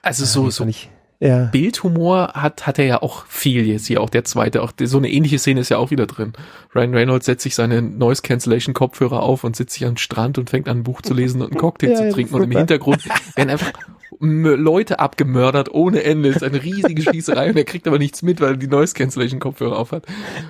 Also 0.01 0.23
Ja, 0.23 0.27
so, 0.27 0.49
so 0.49 0.65
ich 0.65 0.89
ja. 1.19 1.45
Bildhumor 1.45 2.33
hat, 2.33 2.67
hat 2.67 2.77
er 2.77 2.85
ja 2.85 3.01
auch 3.01 3.25
viel 3.25 3.65
jetzt 3.65 3.87
hier, 3.87 4.01
auch 4.01 4.09
der 4.09 4.23
zweite. 4.23 4.61
Auch 4.61 4.71
so 4.79 4.97
eine 4.97 5.09
ähnliche 5.09 5.39
Szene 5.39 5.61
ist 5.61 5.69
ja 5.69 5.77
auch 5.77 5.89
wieder 5.89 6.05
drin. 6.05 6.33
Ryan 6.75 6.93
Reynolds 6.93 7.25
setzt 7.25 7.43
sich 7.43 7.55
seine 7.55 7.81
Noise 7.81 8.21
Cancellation 8.21 8.75
Kopfhörer 8.75 9.23
auf 9.23 9.43
und 9.43 9.55
sitzt 9.55 9.73
sich 9.73 9.85
an 9.85 9.93
den 9.93 9.97
Strand 9.97 10.37
und 10.37 10.49
fängt 10.51 10.67
an, 10.67 10.79
ein 10.79 10.83
Buch 10.83 11.01
zu 11.01 11.15
lesen 11.15 11.41
und 11.41 11.51
einen 11.51 11.59
Cocktail 11.59 11.89
ja, 11.89 11.95
zu 11.95 12.09
trinken. 12.11 12.35
Und 12.35 12.43
im 12.43 12.51
Hintergrund 12.51 13.03
werden 13.35 13.49
einfach 13.49 13.73
Leute 14.19 14.99
abgemördert 14.99 15.71
ohne 15.71 16.03
Ende. 16.03 16.29
Es 16.29 16.37
ist 16.37 16.43
eine 16.43 16.63
riesige 16.63 17.01
Schießerei 17.11 17.49
und 17.49 17.57
er 17.57 17.65
kriegt 17.65 17.87
aber 17.87 17.99
nichts 17.99 18.21
mit, 18.21 18.41
weil 18.41 18.51
er 18.53 18.57
die 18.57 18.67
Noise 18.67 18.93
Cancellation 18.93 19.39
Kopfhörer 19.39 19.77
aufhat. 19.77 20.05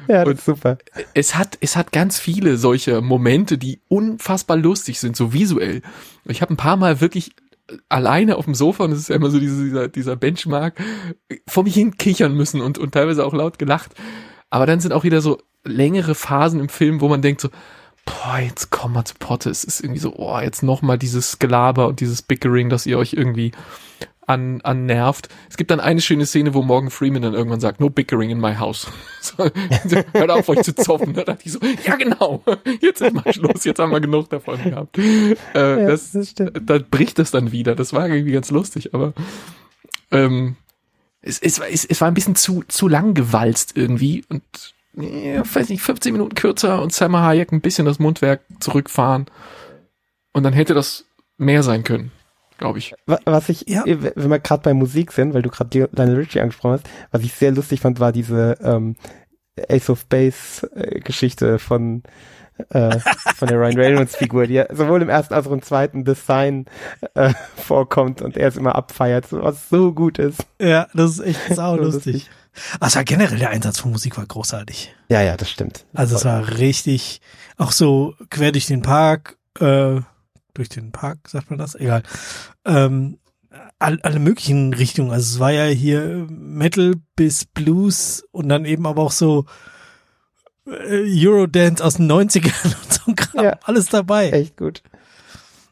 Ja, 0.07 0.23
das 0.23 0.39
ist 0.39 0.45
super. 0.45 0.77
Es 1.13 1.35
hat, 1.35 1.57
es 1.61 1.75
hat 1.75 1.91
ganz 1.91 2.19
viele 2.19 2.57
solche 2.57 3.01
Momente, 3.01 3.57
die 3.57 3.81
unfassbar 3.87 4.57
lustig 4.57 4.99
sind, 4.99 5.15
so 5.15 5.33
visuell. 5.33 5.81
Ich 6.25 6.41
habe 6.41 6.53
ein 6.53 6.57
paar 6.57 6.77
Mal 6.77 7.01
wirklich 7.01 7.31
alleine 7.89 8.37
auf 8.37 8.45
dem 8.45 8.55
Sofa, 8.55 8.85
und 8.85 8.91
das 8.91 8.99
ist 8.99 9.09
ja 9.09 9.15
immer 9.15 9.29
so 9.29 9.39
dieser, 9.39 9.87
dieser 9.87 10.15
Benchmark, 10.15 10.81
vor 11.47 11.63
mich 11.63 11.73
hin 11.73 11.97
kichern 11.97 12.33
müssen 12.33 12.61
und, 12.61 12.77
und 12.77 12.93
teilweise 12.93 13.25
auch 13.25 13.33
laut 13.33 13.59
gelacht. 13.59 13.91
Aber 14.49 14.65
dann 14.65 14.79
sind 14.79 14.93
auch 14.93 15.03
wieder 15.03 15.21
so 15.21 15.39
längere 15.63 16.15
Phasen 16.15 16.59
im 16.59 16.69
Film, 16.69 17.01
wo 17.01 17.09
man 17.09 17.21
denkt 17.21 17.41
so, 17.41 17.49
boah, 18.07 18.39
jetzt 18.39 18.71
komm 18.71 18.93
mal 18.93 19.05
zu 19.05 19.15
Potte. 19.19 19.49
Es 19.49 19.63
ist 19.63 19.81
irgendwie 19.81 19.99
so, 19.99 20.11
boah, 20.11 20.41
jetzt 20.41 20.63
noch 20.63 20.81
mal 20.81 20.97
dieses 20.97 21.39
Gelaber 21.39 21.87
und 21.87 21.99
dieses 21.99 22.21
Bickering, 22.21 22.69
dass 22.69 22.85
ihr 22.85 22.97
euch 22.97 23.13
irgendwie 23.13 23.51
an, 24.25 24.61
an 24.61 24.85
nervt. 24.85 25.29
Es 25.49 25.55
gibt 25.55 25.71
dann 25.71 25.79
eine 25.79 26.01
schöne 26.01 26.25
Szene, 26.25 26.53
wo 26.53 26.61
Morgan 26.61 26.89
Freeman 26.89 27.21
dann 27.21 27.33
irgendwann 27.33 27.61
sagt, 27.61 27.79
no 27.79 27.89
bickering 27.89 28.29
in 28.29 28.39
my 28.39 28.55
house. 28.55 28.87
So, 29.19 29.43
hört 30.13 30.31
auf, 30.31 30.47
euch 30.47 30.61
zu 30.61 30.73
zoffen. 30.73 31.13
Da 31.13 31.25
dachte 31.25 31.43
ich 31.45 31.51
so, 31.51 31.59
ja 31.85 31.97
genau, 31.97 32.43
jetzt 32.79 33.01
ist 33.01 33.13
mal 33.13 33.33
Schluss, 33.33 33.65
jetzt 33.65 33.77
haben 33.77 33.91
wir 33.91 33.99
genug 33.99 34.29
davon 34.29 34.63
gehabt. 34.63 34.97
Äh, 34.97 35.35
ja, 35.53 35.87
das, 35.87 36.13
das 36.13 36.33
da 36.33 36.79
bricht 36.79 37.19
es 37.19 37.31
dann 37.31 37.51
wieder. 37.51 37.75
Das 37.75 37.91
war 37.91 38.07
irgendwie 38.07 38.31
ganz 38.31 38.51
lustig, 38.51 38.93
aber 38.93 39.13
ähm, 40.11 40.55
es, 41.21 41.39
es, 41.39 41.59
es, 41.59 41.83
es 41.83 41.99
war 41.99 42.07
ein 42.07 42.13
bisschen 42.13 42.35
zu, 42.35 42.63
zu 42.69 42.87
lang 42.87 43.15
gewalzt 43.15 43.73
irgendwie 43.75 44.23
und 44.29 44.43
ja, 44.97 45.43
weiß 45.55 45.69
nicht, 45.69 45.81
15 45.81 46.11
Minuten 46.11 46.35
kürzer 46.35 46.81
und 46.81 46.93
Sam 46.93 47.15
Hayek 47.15 47.51
ein 47.51 47.61
bisschen 47.61 47.85
das 47.85 47.99
Mundwerk 47.99 48.41
zurückfahren 48.59 49.25
und 50.33 50.43
dann 50.43 50.53
hätte 50.53 50.73
das 50.73 51.05
mehr 51.37 51.63
sein 51.63 51.83
können 51.83 52.11
glaube 52.57 52.79
ich. 52.79 52.93
Was 53.05 53.49
ich, 53.49 53.65
ja. 53.67 53.83
wenn 53.85 54.29
wir 54.29 54.39
gerade 54.39 54.63
bei 54.63 54.73
Musik 54.73 55.11
sind, 55.11 55.33
weil 55.33 55.41
du 55.41 55.49
gerade 55.49 55.89
Lionel 55.91 56.15
Richie 56.15 56.41
angesprochen 56.41 56.73
hast, 56.73 56.89
was 57.11 57.21
ich 57.23 57.33
sehr 57.33 57.51
lustig 57.51 57.81
fand, 57.81 57.99
war 57.99 58.11
diese 58.11 58.57
ähm, 58.63 58.95
Ace 59.69 59.89
of 59.89 60.05
Base 60.05 60.69
äh, 60.75 60.99
Geschichte 60.99 61.59
von 61.59 62.03
äh, 62.69 62.97
von 63.35 63.47
der 63.47 63.59
Ryan 63.59 63.77
Reynolds 63.77 64.15
Figur, 64.15 64.47
die 64.47 64.55
ja 64.55 64.73
sowohl 64.73 65.01
im 65.01 65.09
ersten 65.09 65.33
als 65.33 65.47
auch 65.47 65.51
im 65.51 65.61
zweiten 65.61 66.03
Design 66.03 66.65
äh, 67.13 67.33
vorkommt 67.55 68.21
und 68.21 68.37
er 68.37 68.47
es 68.47 68.57
immer 68.57 68.75
abfeiert, 68.75 69.31
was 69.31 69.69
so 69.69 69.93
gut 69.93 70.17
ist. 70.19 70.45
Ja, 70.59 70.87
das 70.93 71.19
ist 71.19 71.19
echt 71.19 71.39
sau 71.55 71.75
lustig. 71.75 72.29
Also 72.79 73.01
generell 73.03 73.39
der 73.39 73.49
Einsatz 73.49 73.79
von 73.79 73.91
Musik 73.91 74.17
war 74.17 74.25
großartig. 74.25 74.93
Ja, 75.09 75.21
ja, 75.21 75.37
das 75.37 75.49
stimmt. 75.49 75.85
Also 75.93 76.15
es 76.15 76.25
war 76.25 76.57
richtig, 76.57 77.21
auch 77.57 77.71
so 77.71 78.15
quer 78.29 78.51
durch 78.51 78.67
den 78.67 78.81
Park, 78.81 79.37
äh, 79.59 80.01
durch 80.53 80.69
den 80.69 80.91
Park, 80.91 81.19
sagt 81.27 81.49
man 81.49 81.59
das? 81.59 81.75
Egal. 81.75 82.03
Ähm, 82.65 83.19
all, 83.79 83.99
alle 84.01 84.19
möglichen 84.19 84.73
Richtungen. 84.73 85.11
Also 85.11 85.35
es 85.35 85.39
war 85.39 85.51
ja 85.51 85.65
hier 85.65 86.27
Metal 86.29 86.95
bis 87.15 87.45
Blues 87.45 88.23
und 88.31 88.49
dann 88.49 88.65
eben 88.65 88.85
aber 88.85 89.03
auch 89.03 89.11
so 89.11 89.45
äh, 90.65 91.27
Eurodance 91.27 91.83
aus 91.83 91.95
den 91.95 92.11
90ern 92.11 92.65
und 92.83 92.93
so 92.93 93.13
Kram. 93.15 93.45
Ja, 93.45 93.59
alles 93.63 93.87
dabei. 93.87 94.31
Echt 94.31 94.57
gut. 94.57 94.83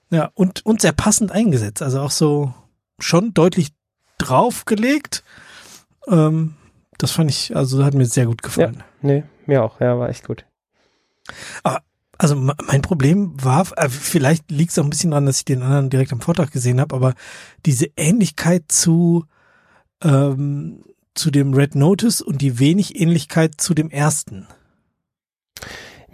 Ja, 0.10 0.32
und, 0.36 0.66
und 0.66 0.82
sehr 0.82 0.94
passend 0.94 1.32
eingesetzt. 1.32 1.82
Also 1.82 2.00
auch 2.00 2.12
so 2.12 2.54
schon 3.00 3.34
deutlich 3.34 3.74
draufgelegt. 4.18 5.24
Ähm, 6.08 6.56
das 6.98 7.12
fand 7.12 7.30
ich, 7.30 7.56
also 7.56 7.84
hat 7.84 7.94
mir 7.94 8.06
sehr 8.06 8.26
gut 8.26 8.42
gefallen. 8.42 8.78
Ja, 8.78 8.84
nee, 9.02 9.24
mir 9.46 9.64
auch. 9.64 9.80
Ja, 9.80 10.00
war 10.00 10.10
echt 10.10 10.26
gut. 10.26 10.46
Aber 11.64 11.82
also 12.18 12.36
mein 12.36 12.82
Problem 12.82 13.34
war, 13.44 13.68
äh, 13.78 13.90
vielleicht 13.90 14.50
liegt 14.50 14.72
es 14.72 14.80
auch 14.80 14.84
ein 14.84 14.90
bisschen 14.90 15.12
daran, 15.12 15.26
dass 15.26 15.40
ich 15.40 15.46
den 15.46 15.62
anderen 15.62 15.90
direkt 15.90 16.14
am 16.14 16.22
Vortrag 16.22 16.52
gesehen 16.52 16.80
habe, 16.80 16.96
aber 16.96 17.14
diese 17.66 17.88
Ähnlichkeit 17.98 18.66
zu 18.70 19.26
ähm, 20.04 20.84
zu 21.14 21.32
dem 21.32 21.54
Red 21.54 21.76
Notice 21.76 22.22
und 22.22 22.42
die 22.42 22.60
wenig 22.60 23.00
Ähnlichkeit 23.00 23.60
zu 23.60 23.74
dem 23.74 23.90
ersten. 23.90 24.48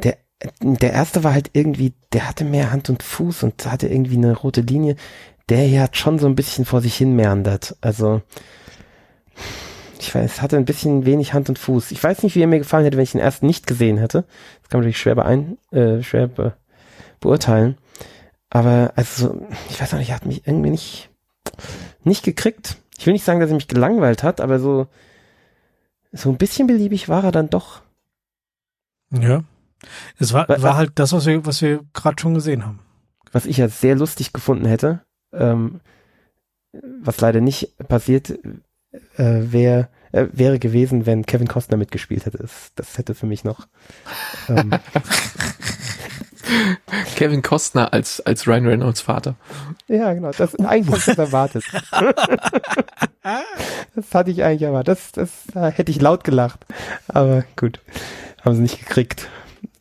Der 0.04 0.18
der 0.62 0.94
erste 0.94 1.24
war 1.24 1.34
halt 1.34 1.52
irgendwie, 1.54 1.94
der 2.14 2.28
hatte 2.28 2.46
mehr 2.46 2.72
Hand 2.72 2.90
und 2.90 3.04
Fuß 3.04 3.44
und 3.44 3.66
hatte 3.66 3.88
irgendwie 3.88 4.18
eine 4.18 4.36
rote 4.36 4.62
Linie. 4.62 4.96
Der 5.50 5.66
hier 5.66 5.84
hat 5.84 5.98
schon 5.98 6.18
so 6.18 6.28
ein 6.28 6.36
bisschen 6.36 6.66
vor 6.66 6.82
sich 6.82 6.96
hin 6.96 7.16
meandert. 7.16 7.76
Also 7.82 8.22
ich 10.02 10.16
weiß, 10.16 10.34
es 10.34 10.42
hatte 10.42 10.58
ein 10.58 10.66
bisschen 10.66 11.06
wenig 11.06 11.34
Hand 11.34 11.48
und 11.50 11.60
Fuß. 11.60 11.92
Ich 11.92 12.04
weiß 12.04 12.24
nicht, 12.24 12.36
wie 12.36 12.42
er 12.42 12.48
mir 12.48 12.58
gefallen 12.58 12.86
hätte, 12.86 12.98
wenn 12.98 13.04
ich 13.04 13.12
den 13.12 13.22
ersten 13.22 13.46
nicht 13.46 13.68
gesehen 13.68 13.98
hätte. 13.98 14.24
Das 14.62 14.70
kann 14.70 14.80
man 14.80 14.82
natürlich 14.82 14.98
schwer, 14.98 15.16
beein, 15.16 15.58
äh, 15.72 16.02
schwer 16.02 16.28
be 16.28 16.54
beurteilen. 17.20 17.78
Aber 18.50 18.94
also, 18.96 19.48
ich 19.70 19.80
weiß 19.80 19.94
auch 19.94 20.00
nicht, 20.00 20.10
er 20.10 20.16
hat 20.16 20.26
mich 20.26 20.48
irgendwie 20.48 20.72
nicht, 20.72 21.10
nicht 22.04 22.24
gekriegt. 22.24 22.78
Ich 22.98 23.06
will 23.06 23.14
nicht 23.14 23.24
sagen, 23.24 23.40
dass 23.40 23.50
er 23.50 23.56
mich 23.56 23.68
gelangweilt 23.68 24.24
hat, 24.24 24.42
aber 24.42 24.60
so, 24.60 24.88
so 26.12 26.30
ein 26.30 26.38
bisschen 26.38 26.66
beliebig 26.66 27.08
war 27.08 27.24
er 27.24 27.32
dann 27.32 27.52
doch. 27.52 27.82
Ja. 29.12 29.44
Es 30.18 30.34
war, 30.34 30.50
war 30.50 30.78
halt 30.78 30.94
das, 30.96 31.14
was 31.14 31.28
wir, 31.28 31.46
was 31.46 31.62
wir 31.62 31.82
gerade 31.94 32.20
schon 32.20 32.34
gesehen 32.34 32.66
haben. 32.66 32.80
Was 33.32 33.46
ich 33.46 33.58
ja 33.58 33.68
sehr 33.68 33.96
lustig 33.96 34.34
gefunden 34.34 34.66
hätte, 34.66 35.02
ähm, 35.32 35.80
was 36.74 37.22
leider 37.22 37.40
nicht 37.40 37.78
passiert, 37.88 38.34
äh, 39.18 39.52
wär, 39.52 39.90
äh, 40.12 40.28
wäre 40.32 40.60
gewesen, 40.60 41.06
wenn 41.06 41.26
Kevin 41.26 41.48
Costner 41.48 41.78
mitgespielt 41.78 42.26
hätte. 42.26 42.40
Das, 42.40 42.72
das 42.76 42.98
hätte 42.98 43.16
für 43.16 43.26
mich 43.26 43.44
noch. 43.44 43.68
Ähm, 44.50 44.72
Kevin 47.16 47.42
Costner 47.42 47.94
als, 47.94 48.20
als 48.22 48.48
Ryan 48.48 48.66
Reynolds 48.66 49.02
Vater. 49.02 49.36
Ja, 49.88 50.14
genau. 50.14 50.32
Das 50.32 50.56
eigentlich 50.56 50.88
habe 50.88 50.98
ich 50.98 51.06
das 51.06 51.18
erwartet. 51.18 51.64
das 53.96 54.14
hatte 54.14 54.32
ich 54.32 54.44
eigentlich 54.44 54.64
erwartet. 54.64 54.98
Das, 54.98 55.12
das 55.12 55.32
da 55.54 55.70
hätte 55.70 55.92
ich 55.92 56.02
laut 56.02 56.24
gelacht. 56.24 56.66
Aber 57.08 57.46
gut, 57.56 57.80
haben 58.44 58.56
sie 58.56 58.62
nicht 58.64 58.80
gekriegt. 58.80 59.30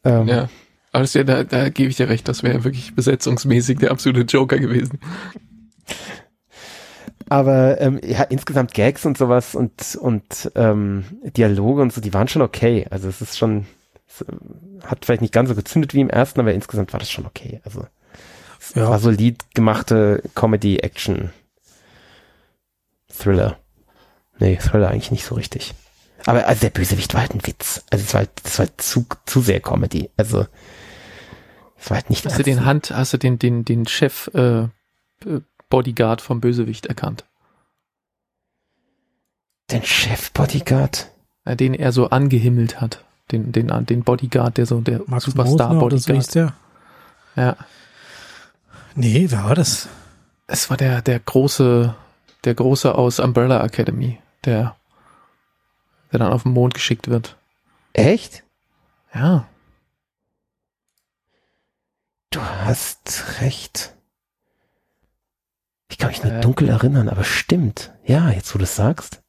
Ähm, 0.05 0.29
ja. 0.29 0.49
Aber 0.93 1.03
das 1.03 1.15
ja, 1.15 1.25
da, 1.25 1.45
da 1.45 1.69
gebe 1.69 1.89
ich 1.89 1.97
dir 1.97 2.09
recht, 2.09 2.27
das 2.27 2.43
wäre 2.43 2.65
wirklich 2.65 2.95
besetzungsmäßig 2.95 3.79
der 3.79 3.93
absolute 3.93 4.23
Joker 4.23 4.59
gewesen. 4.59 4.99
Aber 7.31 7.81
ähm, 7.81 8.01
ja, 8.03 8.25
insgesamt 8.25 8.75
Gags 8.75 9.07
und 9.07 9.17
sowas 9.17 9.55
und, 9.55 9.97
und 10.01 10.51
ähm, 10.57 11.05
Dialoge 11.23 11.81
und 11.81 11.93
so, 11.93 12.01
die 12.01 12.13
waren 12.13 12.27
schon 12.27 12.43
okay. 12.43 12.89
Also 12.91 13.09
es 13.09 13.21
ist 13.21 13.39
schon, 13.39 13.67
es 14.09 14.23
äh, 14.23 14.27
hat 14.85 15.05
vielleicht 15.05 15.23
nicht 15.23 15.33
ganz 15.33 15.49
so 15.49 15.55
gezündet 15.55 15.95
wie 15.95 16.01
im 16.01 16.11
ersten, 16.11 16.41
aber 16.41 16.53
insgesamt 16.53 16.93
war 16.93 16.99
das 16.99 17.09
schon 17.09 17.27
okay. 17.27 17.61
Also 17.65 17.87
es 18.59 18.75
ja. 18.75 18.91
war 18.91 18.99
solid 18.99 19.55
gemachte 19.55 20.25
Comedy, 20.35 20.79
Action, 20.79 21.31
Thriller. 23.17 23.59
Nee, 24.41 24.57
Thriller 24.57 24.89
eigentlich 24.89 25.13
nicht 25.13 25.25
so 25.25 25.37
richtig. 25.37 25.75
Aber 26.27 26.49
also 26.49 26.63
der 26.63 26.71
Bösewicht 26.71 27.15
war 27.15 27.21
halt 27.21 27.35
ein 27.37 27.47
Witz. 27.47 27.85
Also 27.91 28.05
es 28.05 28.13
war 28.13 28.23
halt, 28.23 28.31
das 28.43 28.59
war 28.59 28.67
halt 28.67 28.81
zu, 28.81 29.07
zu 29.25 29.41
sehr 29.41 29.61
Comedy. 29.61 30.11
Also 30.17 30.49
es 31.79 31.91
war 31.91 31.99
halt 31.99 32.11
nicht. 32.11 32.27
Hast 32.27 32.41
du 32.41 32.43
den 32.43 32.65
Hand, 32.65 32.91
hast 32.91 33.13
du 33.13 33.19
den, 33.19 33.39
den, 33.39 33.65
den 33.65 33.87
Chef 33.87 34.27
äh, 34.35 34.67
Bodyguard 35.71 36.21
vom 36.21 36.41
Bösewicht 36.41 36.87
erkannt. 36.87 37.25
Den 39.71 39.83
Chef-Bodyguard? 39.83 41.11
Den 41.47 41.75
er 41.75 41.93
so 41.93 42.11
angehimmelt 42.11 42.81
hat. 42.81 43.05
Den, 43.33 43.53
den, 43.53 43.69
den 43.87 44.03
Bodyguard, 44.03 44.59
der 44.59 44.67
so 44.67 44.81
der 44.81 44.99
Superstar-Bodyguard. 44.99 46.31
So 46.31 46.53
ja. 47.37 47.57
Nee, 48.95 49.27
wer 49.31 49.45
war 49.45 49.55
das? 49.55 49.89
Es 50.49 50.69
war 50.69 50.77
der, 50.77 51.01
der 51.01 51.21
große, 51.21 51.95
der 52.45 52.55
große 52.55 52.93
aus 52.95 53.21
Umbrella 53.21 53.65
Academy, 53.65 54.19
der, 54.45 54.77
der 56.11 56.19
dann 56.19 56.33
auf 56.33 56.43
den 56.43 56.53
Mond 56.53 56.75
geschickt 56.75 57.09
wird. 57.09 57.37
Echt? 57.93 58.43
Ja. 59.15 59.47
Du 62.31 62.41
hast 62.43 63.41
recht. 63.41 63.95
Ich 65.91 65.99
kann 65.99 66.09
mich 66.09 66.23
nur 66.23 66.33
äh, 66.33 66.41
dunkel 66.41 66.69
erinnern, 66.69 67.09
aber 67.09 67.25
stimmt. 67.25 67.93
Ja, 68.05 68.31
jetzt 68.31 68.55
wo 68.55 68.59
du 68.59 68.65
es 68.65 68.77
sagst. 68.77 69.23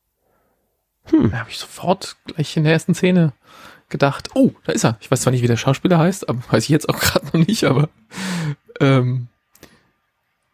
Hm. 1.06 1.32
Da 1.32 1.40
habe 1.40 1.50
ich 1.50 1.58
sofort 1.58 2.16
gleich 2.26 2.56
in 2.56 2.64
der 2.64 2.74
ersten 2.74 2.94
Szene 2.94 3.34
gedacht, 3.90 4.30
oh, 4.36 4.52
da 4.64 4.72
ist 4.72 4.86
er. 4.86 4.98
Ich 5.02 5.12
weiß 5.12 5.22
zwar 5.22 5.32
nicht, 5.32 5.42
wie 5.42 5.48
der 5.48 5.58
Schauspieler 5.58 5.98
heißt, 5.98 6.30
aber 6.30 6.40
weiß 6.52 6.64
ich 6.64 6.70
jetzt 6.70 6.88
auch 6.88 7.00
gerade 7.00 7.26
noch 7.26 7.46
nicht, 7.46 7.64
aber 7.64 7.90
ähm, 8.80 9.28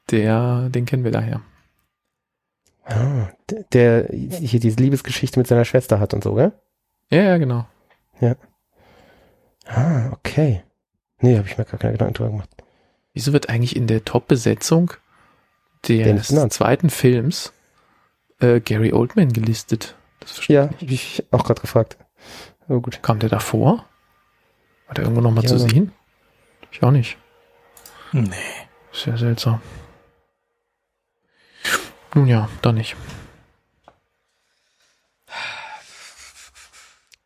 der, 0.09 0.69
den 0.69 0.85
kennen 0.85 1.03
wir 1.03 1.11
daher. 1.11 1.41
Ah, 2.85 3.27
der, 3.49 3.63
der 3.73 4.07
hier 4.09 4.61
diese 4.61 4.77
Liebesgeschichte 4.77 5.37
mit 5.37 5.47
seiner 5.47 5.65
Schwester 5.65 5.99
hat 5.99 6.13
und 6.13 6.23
so, 6.23 6.33
gell? 6.35 6.53
Ja, 7.09 7.21
ja, 7.21 7.37
genau. 7.37 7.67
Ja. 8.21 8.35
Ah, 9.65 10.09
okay. 10.13 10.63
Nee, 11.19 11.37
habe 11.37 11.47
ich 11.47 11.57
mir 11.57 11.65
gar 11.65 11.79
keine 11.79 11.93
Gedanken 11.93 12.13
drüber 12.13 12.29
gemacht. 12.29 12.49
Wieso 13.13 13.33
wird 13.33 13.49
eigentlich 13.49 13.75
in 13.75 13.87
der 13.87 14.05
Top-Besetzung 14.05 14.93
des 15.87 16.27
zweiten 16.49 16.89
Films 16.89 17.53
äh, 18.39 18.59
Gary 18.59 18.93
Oldman 18.93 19.33
gelistet. 19.33 19.95
Das 20.19 20.31
verstehe 20.31 20.55
ja, 20.55 20.69
ich. 20.79 20.91
ich 20.91 21.23
auch 21.31 21.43
gerade 21.43 21.61
gefragt. 21.61 21.97
Oh, 22.67 22.79
gut. 22.81 23.01
Kam 23.01 23.19
der 23.19 23.29
davor? 23.29 23.85
War 24.87 24.95
der 24.95 25.05
irgendwo 25.05 25.21
nochmal 25.21 25.43
ja, 25.43 25.49
zu 25.49 25.59
sehen? 25.59 25.91
Ich 26.71 26.83
auch 26.83 26.91
nicht. 26.91 27.17
Nee. 28.11 28.35
Sehr 28.91 29.17
seltsam. 29.17 29.61
Nun 32.13 32.27
ja, 32.27 32.49
dann 32.61 32.75
nicht. 32.75 32.95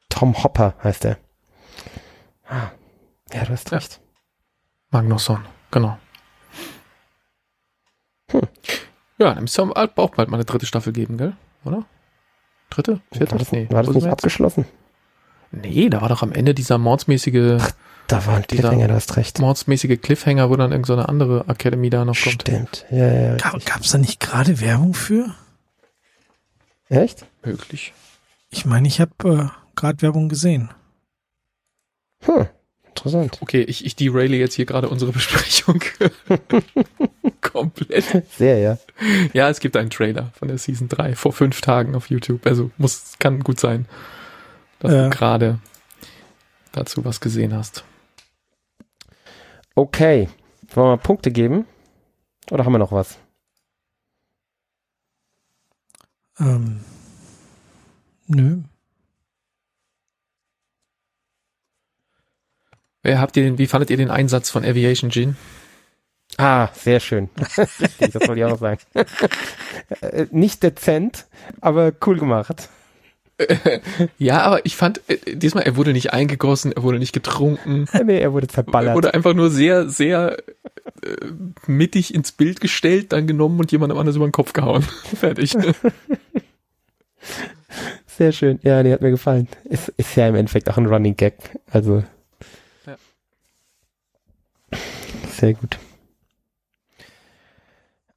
Tom 0.09 0.43
Hopper 0.43 0.75
heißt 0.83 1.05
er. 1.05 1.17
Ah, 2.47 2.71
ja, 3.33 3.45
du 3.45 3.53
hast 3.53 3.71
recht. 3.71 4.01
Magnusson, 4.89 5.45
genau. 5.71 5.97
Hm. 8.31 8.47
Ja, 9.21 9.35
dann 9.35 9.43
müsste 9.43 9.61
es 9.61 9.69
auch 9.69 10.09
bald 10.15 10.29
mal 10.29 10.37
eine 10.37 10.45
dritte 10.45 10.65
Staffel 10.65 10.93
geben, 10.93 11.15
gell? 11.15 11.33
Oder? 11.63 11.85
Dritte? 12.71 13.01
Vierte? 13.11 13.33
War 13.33 13.37
das, 13.37 13.51
nee, 13.51 13.67
war 13.69 13.83
das 13.83 13.93
nicht 13.93 14.07
abgeschlossen? 14.07 14.65
Nee, 15.51 15.89
da 15.89 16.01
war 16.01 16.09
doch 16.09 16.23
am 16.23 16.31
Ende 16.31 16.55
dieser 16.55 16.79
mordsmäßige. 16.79 17.59
Ach, 17.61 17.71
da 18.07 18.25
war 18.25 18.37
ein 18.37 18.47
Cliffhanger, 18.47 18.87
du 18.87 18.95
hast 18.95 19.17
recht. 19.17 19.37
Mordsmäßige 19.39 20.01
Cliffhanger, 20.01 20.49
wo 20.49 20.55
dann 20.55 20.71
irgendeine 20.71 21.03
so 21.03 21.07
andere 21.07 21.45
Academy 21.47 21.91
da 21.91 22.03
noch 22.03 22.19
kommt. 22.19 22.41
Stimmt, 22.41 22.85
ja, 22.89 23.13
ja. 23.13 23.37
Gab 23.37 23.81
es 23.81 23.91
da 23.91 23.99
nicht 23.99 24.19
gerade 24.19 24.59
Werbung 24.59 24.95
für? 24.95 25.35
Echt? 26.89 27.27
Möglich. 27.45 27.93
Ich 28.49 28.65
meine, 28.65 28.87
ich 28.87 28.99
habe 28.99 29.11
äh, 29.53 29.75
gerade 29.75 30.01
Werbung 30.01 30.29
gesehen. 30.29 30.71
Hm, 32.23 32.47
interessant. 32.87 33.37
Okay, 33.39 33.61
ich, 33.61 33.85
ich 33.85 33.95
deraile 33.95 34.37
jetzt 34.37 34.55
hier 34.55 34.65
gerade 34.65 34.89
unsere 34.89 35.11
Besprechung. 35.13 35.79
Komplett. 37.41 38.25
Sehr, 38.37 38.59
ja. 38.59 38.77
Ja, 39.33 39.49
es 39.49 39.59
gibt 39.59 39.75
einen 39.75 39.89
Trailer 39.89 40.31
von 40.35 40.47
der 40.47 40.57
Season 40.57 40.87
3 40.87 41.15
vor 41.15 41.33
fünf 41.33 41.61
Tagen 41.61 41.95
auf 41.95 42.09
YouTube. 42.09 42.45
Also 42.45 42.71
muss, 42.77 43.13
kann 43.19 43.39
gut 43.39 43.59
sein, 43.59 43.87
dass 44.79 44.91
ja. 44.91 45.03
du 45.05 45.09
gerade 45.09 45.59
dazu 46.71 47.03
was 47.03 47.19
gesehen 47.19 47.55
hast. 47.55 47.83
Okay. 49.75 50.29
Wollen 50.73 50.91
wir 50.91 50.97
Punkte 50.97 51.31
geben? 51.31 51.65
Oder 52.49 52.65
haben 52.65 52.73
wir 52.73 52.79
noch 52.79 52.91
was? 52.91 53.17
Ähm, 56.39 56.81
nö. 58.27 58.61
Wer 63.03 63.19
habt 63.19 63.35
ihr 63.35 63.43
den, 63.43 63.57
wie 63.57 63.67
fandet 63.67 63.89
ihr 63.89 63.97
den 63.97 64.11
Einsatz 64.11 64.49
von 64.49 64.63
Aviation 64.63 65.09
Gene? 65.09 65.35
Ah, 66.37 66.69
sehr 66.73 66.99
schön. 66.99 67.29
Richtig, 67.57 68.11
das 68.11 68.27
wollte 68.27 68.39
ich 68.39 68.45
auch 68.45 68.51
noch 68.51 68.59
sagen. 68.59 68.79
Äh, 70.01 70.27
nicht 70.31 70.63
dezent, 70.63 71.25
aber 71.59 71.91
cool 72.05 72.17
gemacht. 72.17 72.69
ja, 74.17 74.41
aber 74.41 74.65
ich 74.65 74.75
fand, 74.75 75.01
äh, 75.07 75.35
diesmal, 75.35 75.63
er 75.63 75.75
wurde 75.75 75.93
nicht 75.93 76.13
eingegossen, 76.13 76.71
er 76.71 76.83
wurde 76.83 76.99
nicht 76.99 77.13
getrunken. 77.13 77.85
nee, 78.05 78.19
er 78.19 78.33
wurde 78.33 78.47
zerballert. 78.47 78.91
Er 78.91 78.95
wurde 78.95 79.13
einfach 79.13 79.33
nur 79.33 79.49
sehr, 79.49 79.89
sehr 79.89 80.37
äh, 81.03 81.15
mittig 81.67 82.13
ins 82.13 82.31
Bild 82.31 82.61
gestellt, 82.61 83.13
dann 83.13 83.27
genommen 83.27 83.59
und 83.59 83.71
jemandem 83.71 83.97
anders 83.97 84.15
über 84.15 84.27
den 84.27 84.31
Kopf 84.31 84.53
gehauen. 84.53 84.83
Fertig. 85.15 85.55
sehr 88.07 88.31
schön. 88.31 88.59
Ja, 88.63 88.83
die 88.83 88.91
hat 88.91 89.01
mir 89.01 89.11
gefallen. 89.11 89.47
Ist, 89.65 89.89
ist 89.89 90.15
ja 90.15 90.27
im 90.27 90.35
Endeffekt 90.35 90.69
auch 90.69 90.77
ein 90.77 90.85
Running 90.85 91.15
Gag. 91.15 91.35
Also. 91.71 92.03
Ja. 92.85 92.97
Sehr 95.29 95.53
gut. 95.53 95.77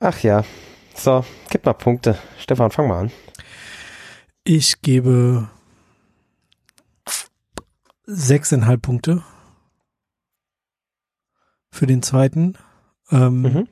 Ach 0.05 0.23
ja. 0.23 0.45
So, 0.95 1.25
gib 1.49 1.65
mal 1.65 1.73
Punkte. 1.73 2.19
Stefan, 2.39 2.71
fang 2.71 2.89
mal 2.89 3.05
an. 3.05 3.13
Ich 4.45 4.83
gebe 4.83 5.49
sechseinhalb 8.05 8.83
Punkte 8.83 9.25
für 11.71 11.87
den 11.87 12.03
zweiten. 12.03 12.59
Ähm, 13.11 13.41
mhm. 13.41 13.69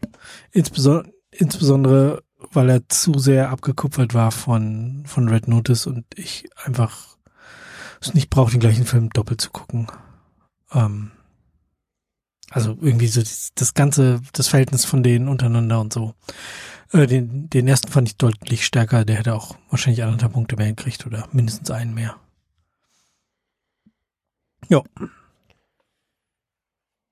insbesondere, 0.52 1.12
insbesondere, 1.32 2.22
weil 2.38 2.70
er 2.70 2.88
zu 2.88 3.18
sehr 3.18 3.50
abgekupfert 3.50 4.14
war 4.14 4.30
von, 4.30 5.02
von 5.04 5.28
Red 5.28 5.48
Notice 5.48 5.86
und 5.86 6.06
ich 6.14 6.48
einfach 6.64 7.18
es 8.00 8.14
nicht 8.14 8.30
brauche, 8.30 8.52
den 8.52 8.60
gleichen 8.60 8.86
Film 8.86 9.10
doppelt 9.10 9.42
zu 9.42 9.50
gucken. 9.50 9.86
Ähm, 10.72 11.10
also 12.52 12.76
irgendwie 12.80 13.08
so 13.08 13.20
das, 13.20 13.52
das 13.54 13.74
ganze, 13.74 14.20
das 14.32 14.48
Verhältnis 14.48 14.84
von 14.84 15.02
denen 15.02 15.28
untereinander 15.28 15.80
und 15.80 15.92
so. 15.92 16.14
Äh, 16.92 17.06
den, 17.06 17.48
den 17.48 17.66
ersten 17.66 17.88
fand 17.90 18.08
ich 18.08 18.16
deutlich 18.16 18.66
stärker. 18.66 19.04
Der 19.04 19.16
hätte 19.16 19.34
auch 19.34 19.56
wahrscheinlich 19.70 20.02
anderthalb 20.02 20.34
Punkte 20.34 20.56
mehr 20.56 20.68
gekriegt 20.68 21.06
oder 21.06 21.26
mindestens 21.32 21.70
einen 21.70 21.94
mehr. 21.94 22.16
Ja. 24.68 24.82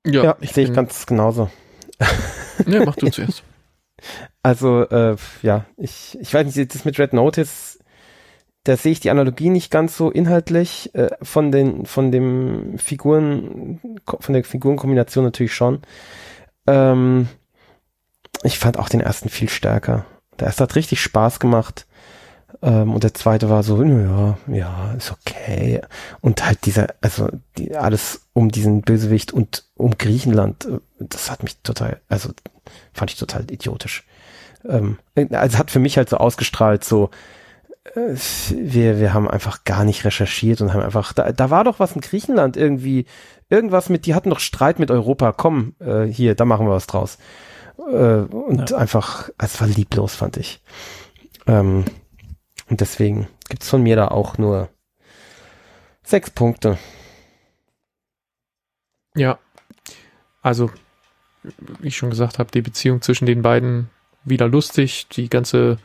Ja, 0.07 0.25
ja 0.25 0.37
ich 0.41 0.53
sehe 0.53 0.65
ich 0.65 0.73
ganz 0.73 1.07
genauso. 1.07 1.51
Ja, 2.67 2.85
mach 2.85 2.97
du 2.97 3.09
zuerst. 3.11 3.43
Also, 4.43 4.89
äh, 4.89 5.17
ja, 5.43 5.67
ich, 5.77 6.17
ich 6.21 6.33
weiß 6.33 6.55
nicht, 6.55 6.75
das 6.75 6.85
mit 6.85 6.99
Red 6.99 7.13
Notice 7.13 7.79
da 8.65 8.77
sehe 8.77 8.93
ich 8.93 9.01
die 9.01 9.11
Analogie 9.11 9.49
nicht 9.49 9.71
ganz 9.71 9.97
so 9.97 10.11
inhaltlich 10.11 10.95
äh, 10.95 11.11
von 11.23 11.51
den 11.51 11.87
von 11.87 12.13
dem 12.13 12.79
Figuren 12.79 13.81
von 14.05 14.35
der 14.35 14.45
Figurenkombination 14.45 15.25
natürlich 15.25 15.55
schon. 15.55 15.81
Ähm, 16.67 17.29
ich 18.43 18.59
fand 18.59 18.79
auch 18.79 18.89
den 18.89 19.01
ersten 19.01 19.29
viel 19.29 19.49
stärker. 19.49 20.05
Der 20.39 20.49
erste 20.49 20.65
hat 20.65 20.77
richtig 20.77 21.01
Spaß 21.01 21.41
gemacht. 21.41 21.87
Ähm, 22.63 22.93
und 22.93 23.05
der 23.05 23.15
zweite 23.15 23.49
war 23.49 23.63
so, 23.63 23.83
ja, 23.83 24.39
ja, 24.47 24.93
ist 24.93 25.13
okay. 25.13 25.81
Und 26.21 26.45
halt 26.45 26.67
dieser, 26.67 26.89
also 27.01 27.29
die, 27.57 27.75
alles 27.75 28.27
um 28.33 28.51
diesen 28.51 28.83
Bösewicht 28.83 29.33
und 29.33 29.65
um 29.75 29.97
Griechenland, 29.97 30.67
äh, 30.67 30.79
das 30.99 31.31
hat 31.31 31.43
mich 31.43 31.59
total, 31.63 32.01
also 32.09 32.31
fand 32.93 33.11
ich 33.11 33.19
total 33.19 33.51
idiotisch. 33.51 34.07
Ähm, 34.69 34.99
also 35.33 35.59
hat 35.59 35.71
für 35.71 35.79
mich 35.79 35.97
halt 35.97 36.11
so 36.11 36.19
ausgestrahlt, 36.19 36.85
so, 36.85 37.11
wir, 37.95 39.01
wir 39.01 39.15
haben 39.15 39.29
einfach 39.29 39.65
gar 39.65 39.85
nicht 39.85 40.05
recherchiert 40.05 40.61
und 40.61 40.73
haben 40.73 40.83
einfach, 40.83 41.13
da, 41.13 41.33
da 41.33 41.51
war 41.51 41.65
doch 41.65 41.81
was 41.81 41.93
in 41.93 42.01
Griechenland 42.01 42.57
irgendwie, 42.57 43.07
irgendwas 43.49 43.89
mit, 43.89 44.07
die 44.07 44.15
hatten 44.15 44.31
doch 44.31 44.41
Streit 44.41 44.79
mit 44.79 44.91
Europa, 44.91 45.33
komm, 45.33 45.75
äh, 45.81 46.05
hier, 46.05 46.35
da 46.35 46.45
machen 46.45 46.67
wir 46.67 46.73
was 46.73 46.87
draus. 46.87 47.19
Äh, 47.79 48.21
und 48.21 48.71
ja. 48.71 48.77
einfach, 48.77 49.31
es 49.39 49.61
war 49.61 49.67
lieblos, 49.67 50.15
fand 50.15 50.37
ich. 50.37 50.63
Ähm, 51.47 51.85
und 52.69 52.81
deswegen 52.81 53.29
gibt's 53.49 53.69
von 53.69 53.83
mir 53.83 53.97
da 53.97 54.09
auch 54.09 54.39
nur 54.39 54.69
sechs 56.05 56.31
Punkte. 56.31 56.79
Ja, 59.17 59.39
also, 60.43 60.71
wie 61.81 61.89
ich 61.89 61.97
schon 61.97 62.11
gesagt 62.11 62.39
habe, 62.39 62.51
die 62.53 62.63
Beziehung 62.63 63.03
zwischen 63.03 63.27
den 63.27 63.43
beiden 63.43 63.91
wieder 64.25 64.47
lustig, 64.47 65.09
die 65.09 65.29
ganze 65.29 65.79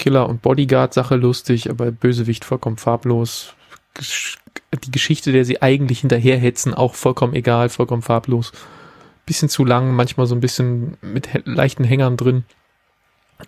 Killer- 0.00 0.30
und 0.30 0.40
Bodyguard-Sache 0.40 1.16
lustig, 1.16 1.68
aber 1.68 1.92
Bösewicht 1.92 2.46
vollkommen 2.46 2.78
farblos. 2.78 3.52
Die 3.98 4.90
Geschichte, 4.90 5.30
der 5.30 5.44
sie 5.44 5.60
eigentlich 5.60 6.00
hinterherhetzen, 6.00 6.72
auch 6.72 6.94
vollkommen 6.94 7.34
egal, 7.34 7.68
vollkommen 7.68 8.00
farblos. 8.00 8.52
Bisschen 9.26 9.50
zu 9.50 9.62
lang, 9.62 9.94
manchmal 9.94 10.26
so 10.26 10.34
ein 10.34 10.40
bisschen 10.40 10.96
mit 11.02 11.28
leichten 11.44 11.84
Hängern 11.84 12.16
drin. 12.16 12.44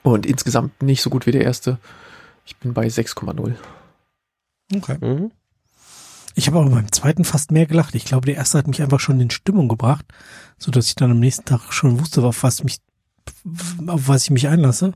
Und 0.02 0.26
insgesamt 0.26 0.82
nicht 0.82 1.00
so 1.00 1.08
gut 1.08 1.24
wie 1.24 1.32
der 1.32 1.42
erste. 1.42 1.78
Ich 2.44 2.54
bin 2.58 2.74
bei 2.74 2.86
6,0. 2.86 3.54
Okay. 4.76 4.98
Mhm. 5.00 5.30
Ich 6.34 6.48
habe 6.48 6.58
aber 6.58 6.68
beim 6.68 6.92
zweiten 6.92 7.24
fast 7.24 7.50
mehr 7.50 7.64
gelacht. 7.64 7.94
Ich 7.94 8.04
glaube, 8.04 8.26
der 8.26 8.36
erste 8.36 8.58
hat 8.58 8.66
mich 8.66 8.82
einfach 8.82 9.00
schon 9.00 9.20
in 9.20 9.30
Stimmung 9.30 9.68
gebracht, 9.68 10.04
so 10.58 10.70
dass 10.70 10.88
ich 10.88 10.96
dann 10.96 11.10
am 11.10 11.20
nächsten 11.20 11.46
Tag 11.46 11.72
schon 11.72 11.98
wusste, 11.98 12.22
auf 12.22 12.42
was 12.42 12.62
mich 12.62 12.76
auf 13.86 14.08
was 14.08 14.24
ich 14.24 14.30
mich 14.30 14.48
einlasse 14.48 14.92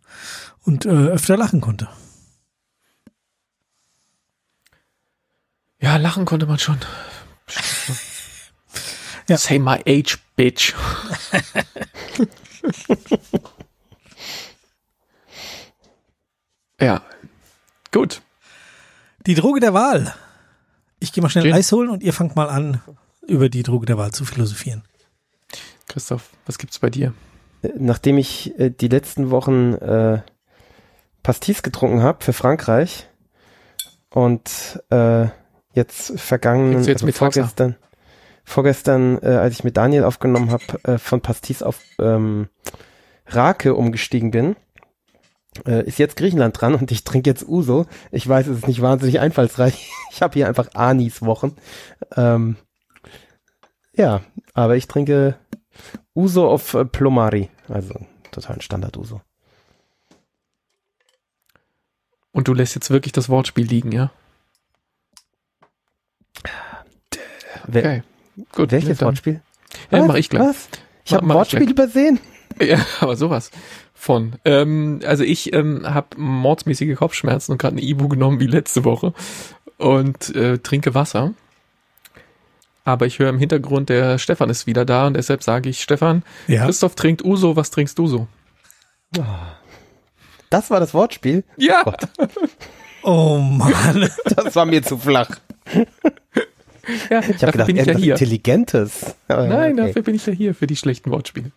und 0.62 0.86
äh, 0.86 0.88
öfter 0.88 1.36
lachen 1.36 1.60
konnte. 1.60 1.88
Ja, 5.80 5.96
lachen 5.96 6.24
konnte 6.24 6.46
man 6.46 6.58
schon. 6.58 6.80
ja. 9.28 9.36
Say 9.36 9.58
my 9.58 9.82
age, 9.86 10.18
bitch. 10.36 10.74
ja, 16.80 17.02
gut. 17.92 18.22
Die 19.26 19.34
Droge 19.34 19.60
der 19.60 19.74
Wahl. 19.74 20.14
Ich 20.98 21.12
gehe 21.12 21.22
mal 21.22 21.28
schnell 21.28 21.44
Gin. 21.44 21.54
Eis 21.54 21.70
holen 21.72 21.90
und 21.90 22.02
ihr 22.02 22.12
fangt 22.12 22.36
mal 22.36 22.48
an, 22.48 22.80
über 23.26 23.48
die 23.48 23.62
Droge 23.62 23.86
der 23.86 23.98
Wahl 23.98 24.12
zu 24.12 24.24
philosophieren. 24.24 24.82
Christoph, 25.88 26.30
was 26.46 26.58
gibt's 26.58 26.78
bei 26.78 26.90
dir? 26.90 27.12
Nachdem 27.78 28.18
ich 28.18 28.58
äh, 28.58 28.70
die 28.70 28.88
letzten 28.88 29.30
Wochen 29.30 29.74
äh, 29.74 30.20
Pastis 31.22 31.62
getrunken 31.62 32.02
habe 32.02 32.22
für 32.24 32.32
Frankreich 32.32 33.08
und 34.10 34.80
äh, 34.90 35.26
jetzt 35.72 36.18
vergangenen, 36.18 36.84
jetzt 36.84 37.02
also 37.02 37.12
vorgestern, 37.12 37.76
vorgestern, 38.44 39.18
äh, 39.22 39.28
als 39.28 39.54
ich 39.54 39.64
mit 39.64 39.76
Daniel 39.76 40.04
aufgenommen 40.04 40.50
habe, 40.50 40.64
äh, 40.84 40.98
von 40.98 41.20
Pastis 41.20 41.62
auf 41.62 41.80
ähm, 41.98 42.48
Rake 43.26 43.74
umgestiegen 43.74 44.30
bin, 44.30 44.56
äh, 45.66 45.86
ist 45.86 45.98
jetzt 45.98 46.16
Griechenland 46.16 46.60
dran 46.60 46.74
und 46.74 46.90
ich 46.90 47.04
trinke 47.04 47.30
jetzt 47.30 47.46
Uso. 47.46 47.86
Ich 48.10 48.28
weiß, 48.28 48.46
es 48.46 48.58
ist 48.58 48.68
nicht 48.68 48.82
wahnsinnig 48.82 49.20
einfallsreich. 49.20 49.90
Ich 50.12 50.22
habe 50.22 50.32
hier 50.32 50.48
einfach 50.48 50.68
Anis-Wochen. 50.72 51.56
Ähm, 52.16 52.56
ja, 53.94 54.22
aber 54.54 54.76
ich 54.76 54.86
trinke 54.86 55.36
Uso 56.14 56.48
auf 56.48 56.72
äh, 56.72 56.86
Plomari, 56.86 57.50
also 57.68 57.94
total 58.30 58.56
ein 58.56 58.60
Standard-Uso. 58.60 59.20
Und 62.32 62.48
du 62.48 62.54
lässt 62.54 62.74
jetzt 62.74 62.90
wirklich 62.90 63.12
das 63.12 63.28
Wortspiel 63.28 63.66
liegen, 63.66 63.92
ja? 63.92 64.10
Wer, 67.66 67.82
Okay. 67.82 68.02
Gut. 68.52 68.70
welches 68.72 68.98
dann- 68.98 69.06
Wortspiel? 69.06 69.40
Ja, 69.90 70.04
mach 70.04 70.14
ich 70.16 70.28
gleich. 70.28 70.46
Was? 70.48 70.68
Ich 71.04 71.14
habe 71.14 71.24
ein 71.26 71.30
Wortspiel 71.34 71.70
übersehen. 71.70 72.20
Ja, 72.58 72.78
aber 73.00 73.16
sowas 73.16 73.50
von. 73.92 74.36
Ähm, 74.46 75.00
also 75.04 75.24
ich 75.24 75.52
ähm, 75.52 75.82
habe 75.92 76.18
mordsmäßige 76.18 76.96
Kopfschmerzen 76.96 77.52
und 77.52 77.58
gerade 77.58 77.76
eine 77.76 77.82
Ibu 77.82 78.08
genommen 78.08 78.40
wie 78.40 78.46
letzte 78.46 78.82
Woche 78.84 79.12
und 79.76 80.34
äh, 80.34 80.56
trinke 80.58 80.94
Wasser. 80.94 81.34
Aber 82.86 83.04
ich 83.04 83.18
höre 83.18 83.28
im 83.28 83.38
Hintergrund, 83.40 83.88
der 83.88 84.16
Stefan 84.18 84.48
ist 84.48 84.68
wieder 84.68 84.84
da 84.84 85.08
und 85.08 85.14
deshalb 85.14 85.42
sage 85.42 85.68
ich, 85.68 85.82
Stefan, 85.82 86.22
Ja. 86.46 86.64
Christoph 86.64 86.94
trinkt 86.94 87.24
Uso, 87.24 87.56
was 87.56 87.72
trinkst 87.72 87.98
du 87.98 88.06
so? 88.06 88.28
Das 90.50 90.70
war 90.70 90.78
das 90.78 90.94
Wortspiel. 90.94 91.42
Ja, 91.56 91.82
Gott, 91.82 92.06
Oh 93.02 93.38
Mann. 93.38 94.08
das 94.36 94.54
war 94.54 94.66
mir 94.66 94.82
zu 94.84 94.98
flach. 94.98 95.30
ja 97.10 97.20
Ich 97.20 97.42
habe 97.42 97.52
gedacht, 97.52 97.66
bin 97.66 97.76
ich 97.76 97.86
ja 97.86 97.96
hier. 97.96 98.14
Intelligentes. 98.14 99.16
Aber 99.26 99.48
Nein, 99.48 99.72
okay. 99.72 99.88
dafür 99.88 100.02
bin 100.02 100.14
ich 100.14 100.24
ja 100.26 100.32
hier 100.32 100.54
für 100.54 100.68
die 100.68 100.76
schlechten 100.76 101.10
Wortspiele. 101.10 101.50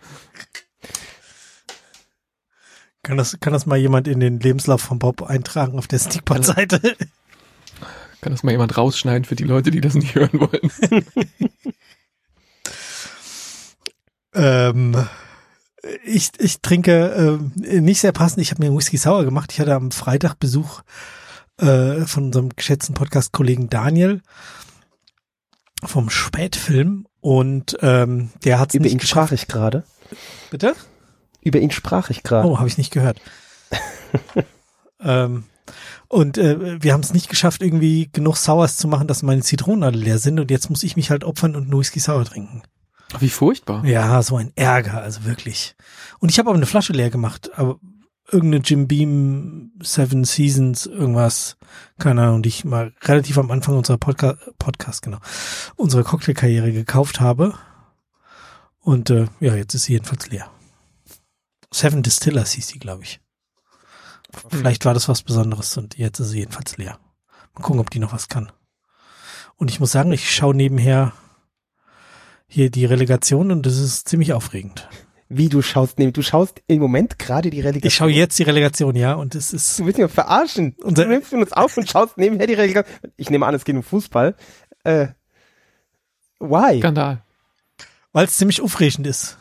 Kann 3.03 3.17
das, 3.17 3.39
kann 3.39 3.53
das 3.53 3.67
mal 3.67 3.77
jemand 3.77 4.07
in 4.07 4.19
den 4.19 4.39
Lebenslauf 4.39 4.81
von 4.81 4.97
Bob 4.97 5.21
eintragen 5.21 5.77
auf 5.77 5.87
der 5.87 5.99
Stickpot-Seite? 5.99 6.95
Kann 8.21 8.33
das 8.33 8.43
mal 8.43 8.51
jemand 8.51 8.77
rausschneiden 8.77 9.25
für 9.25 9.35
die 9.35 9.45
Leute, 9.45 9.71
die 9.71 9.81
das 9.81 9.95
nicht 9.95 10.15
hören 10.15 10.39
wollen? 10.39 11.03
ähm, 14.33 15.07
ich, 16.03 16.31
ich 16.37 16.61
trinke 16.61 17.13
ähm, 17.15 17.51
nicht 17.55 18.01
sehr 18.01 18.11
passend. 18.11 18.41
Ich 18.41 18.51
habe 18.51 18.61
mir 18.61 18.67
einen 18.67 18.77
Whisky 18.77 18.97
Sour 18.97 19.23
gemacht. 19.23 19.53
Ich 19.53 19.59
hatte 19.59 19.73
am 19.73 19.91
Freitag 19.91 20.35
Besuch 20.35 20.81
äh, 21.57 22.01
von 22.01 22.25
unserem 22.25 22.49
geschätzten 22.55 22.93
Podcast-Kollegen 22.93 23.69
Daniel 23.69 24.21
vom 25.83 26.09
Spätfilm 26.09 27.07
und 27.21 27.77
ähm, 27.81 28.31
der 28.43 28.59
hat 28.59 28.69
es 28.69 28.75
Über 28.75 28.83
nicht 28.83 28.93
ihn 28.93 28.97
geschafft. 28.99 29.29
sprach 29.29 29.31
ich 29.31 29.47
gerade. 29.47 29.83
Bitte? 30.51 30.75
Über 31.41 31.59
ihn 31.59 31.71
sprach 31.71 32.09
ich 32.09 32.23
gerade. 32.23 32.47
Oh, 32.47 32.57
habe 32.57 32.67
ich 32.67 32.77
nicht 32.77 32.91
gehört. 32.91 33.21
ähm, 35.01 35.45
und 36.07 36.37
äh, 36.37 36.81
wir 36.81 36.93
haben 36.93 37.01
es 37.01 37.13
nicht 37.13 37.29
geschafft, 37.29 37.61
irgendwie 37.61 38.09
genug 38.11 38.37
Sours 38.37 38.77
zu 38.77 38.87
machen, 38.87 39.07
dass 39.07 39.23
meine 39.23 39.41
Zitronen 39.41 39.83
alle 39.83 39.97
leer 39.97 40.17
sind. 40.17 40.39
Und 40.39 40.51
jetzt 40.51 40.69
muss 40.69 40.83
ich 40.83 40.95
mich 40.95 41.09
halt 41.09 41.23
opfern 41.23 41.55
und 41.55 41.63
einen 41.63 41.79
Whisky 41.79 41.99
Sour 41.99 42.25
trinken. 42.25 42.63
Wie 43.19 43.29
furchtbar. 43.29 43.85
Ja, 43.85 44.21
so 44.21 44.37
ein 44.37 44.51
Ärger, 44.55 45.01
also 45.01 45.25
wirklich. 45.25 45.75
Und 46.19 46.29
ich 46.29 46.39
habe 46.39 46.49
aber 46.49 46.57
eine 46.57 46.65
Flasche 46.65 46.93
leer 46.93 47.09
gemacht, 47.09 47.49
aber 47.55 47.79
irgendeine 48.31 48.63
Jim 48.63 48.87
Beam 48.87 49.71
Seven 49.81 50.23
Seasons, 50.23 50.85
irgendwas, 50.85 51.57
keine 51.97 52.23
Ahnung, 52.23 52.43
die 52.43 52.49
ich 52.49 52.65
mal 52.65 52.93
relativ 53.03 53.37
am 53.37 53.51
Anfang 53.51 53.77
unserer 53.77 53.97
Podca 53.97 54.37
Podcast, 54.57 55.01
genau, 55.01 55.19
unserer 55.75 56.03
Cocktailkarriere 56.03 56.71
gekauft 56.71 57.19
habe. 57.19 57.55
Und 58.79 59.09
äh, 59.09 59.27
ja, 59.39 59.55
jetzt 59.55 59.73
ist 59.73 59.83
sie 59.83 59.93
jedenfalls 59.93 60.29
leer. 60.29 60.49
Seven 61.71 62.03
Distillers 62.03 62.53
hieß 62.53 62.67
die, 62.67 62.79
glaube 62.79 63.03
ich. 63.03 63.19
Vielleicht 64.49 64.85
war 64.85 64.93
das 64.93 65.09
was 65.09 65.23
Besonderes 65.23 65.77
und 65.77 65.97
jetzt 65.97 66.19
ist 66.19 66.29
sie 66.29 66.39
jedenfalls 66.39 66.77
leer. 66.77 66.99
Mal 67.55 67.61
gucken, 67.63 67.79
ob 67.79 67.89
die 67.89 67.99
noch 67.99 68.13
was 68.13 68.27
kann. 68.27 68.51
Und 69.55 69.69
ich 69.71 69.79
muss 69.79 69.91
sagen, 69.91 70.11
ich 70.11 70.33
schaue 70.33 70.55
nebenher 70.55 71.13
hier 72.47 72.69
die 72.69 72.85
Relegation 72.85 73.51
und 73.51 73.65
das 73.65 73.77
ist 73.77 74.07
ziemlich 74.07 74.33
aufregend. 74.33 74.87
Wie 75.31 75.49
du 75.49 75.61
schaust, 75.61 75.99
nee, 75.99 76.09
du 76.11 76.23
schaust 76.23 76.61
im 76.67 76.79
Moment 76.79 77.19
gerade 77.19 77.49
die 77.51 77.59
Relegation. 77.61 77.87
Ich 77.87 77.93
schaue 77.95 78.09
jetzt 78.11 78.39
die 78.39 78.43
Relegation, 78.43 78.95
ja, 78.95 79.13
und 79.13 79.35
es 79.35 79.53
ist 79.53 79.77
Du 79.79 79.85
willst 79.85 79.99
mich 79.99 80.11
verarschen. 80.11 80.75
Unser- 80.81 81.03
du 81.03 81.09
nimmst 81.09 81.33
uns 81.33 81.53
auf 81.53 81.77
und 81.77 81.87
schaust 81.87 82.17
nebenher 82.17 82.47
die 82.47 82.55
Relegation. 82.55 83.11
Ich 83.17 83.29
nehme 83.29 83.45
an, 83.45 83.53
es 83.53 83.63
geht 83.65 83.75
um 83.75 83.83
Fußball. 83.83 84.35
Äh, 84.83 85.09
why? 86.39 86.79
Skandal. 86.79 87.21
weil 88.11 88.25
es 88.25 88.37
ziemlich 88.37 88.61
aufregend 88.61 89.05
ist. 89.05 89.37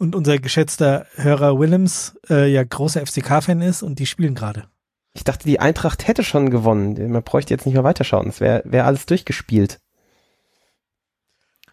Und 0.00 0.14
unser 0.14 0.38
geschätzter 0.38 1.06
Hörer 1.16 1.60
Willems 1.60 2.14
äh, 2.30 2.50
ja 2.50 2.64
großer 2.64 3.04
FCK-Fan 3.06 3.60
ist 3.60 3.82
und 3.82 3.98
die 3.98 4.06
spielen 4.06 4.34
gerade. 4.34 4.64
Ich 5.12 5.24
dachte, 5.24 5.44
die 5.44 5.60
Eintracht 5.60 6.08
hätte 6.08 6.24
schon 6.24 6.48
gewonnen. 6.48 7.12
Man 7.12 7.22
bräuchte 7.22 7.52
jetzt 7.52 7.66
nicht 7.66 7.74
mehr 7.74 7.84
weiterschauen. 7.84 8.26
Es 8.30 8.40
wäre 8.40 8.62
wär 8.64 8.86
alles 8.86 9.04
durchgespielt. 9.04 9.78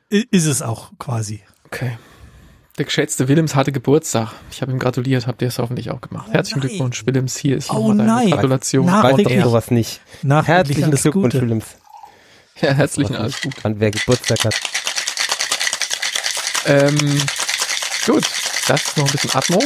Ist 0.09 0.45
es 0.45 0.61
auch 0.61 0.91
quasi. 0.99 1.41
Okay. 1.67 1.97
Der 2.77 2.83
geschätzte 2.83 3.29
Willems 3.29 3.55
hatte 3.55 3.71
Geburtstag. 3.71 4.33
Ich 4.51 4.61
habe 4.61 4.73
ihm 4.73 4.79
gratuliert, 4.79 5.25
habt 5.25 5.41
ihr 5.41 5.47
es 5.47 5.57
hoffentlich 5.57 5.89
auch 5.91 6.01
gemacht. 6.01 6.27
Oh 6.29 6.33
Herzlichen 6.33 6.59
nein. 6.59 6.67
Glückwunsch, 6.67 7.05
Willems. 7.05 7.37
Hier 7.37 7.55
ist 7.55 7.71
Oh 7.71 7.93
nein. 7.93 8.31
Gratulation. 8.31 8.87
Nachträglich. 8.87 9.41
sowas 9.41 9.71
nicht. 9.71 10.01
Nachträglich 10.21 10.79
Herzlichen 10.79 10.91
Glückwunsch, 10.91 11.33
Gute. 11.33 11.41
Willems. 11.43 11.77
Ja, 12.59 12.73
herzlichen 12.73 13.15
alles 13.15 13.39
gut. 13.39 13.53
An 13.63 13.79
wer 13.79 13.91
Geburtstag 13.91 14.43
hat. 14.43 14.55
Ähm, 16.65 17.21
gut, 18.07 18.23
das 18.67 18.81
ist 18.83 18.97
noch 18.97 19.05
ein 19.05 19.11
bisschen 19.11 19.35
Atmo. 19.35 19.61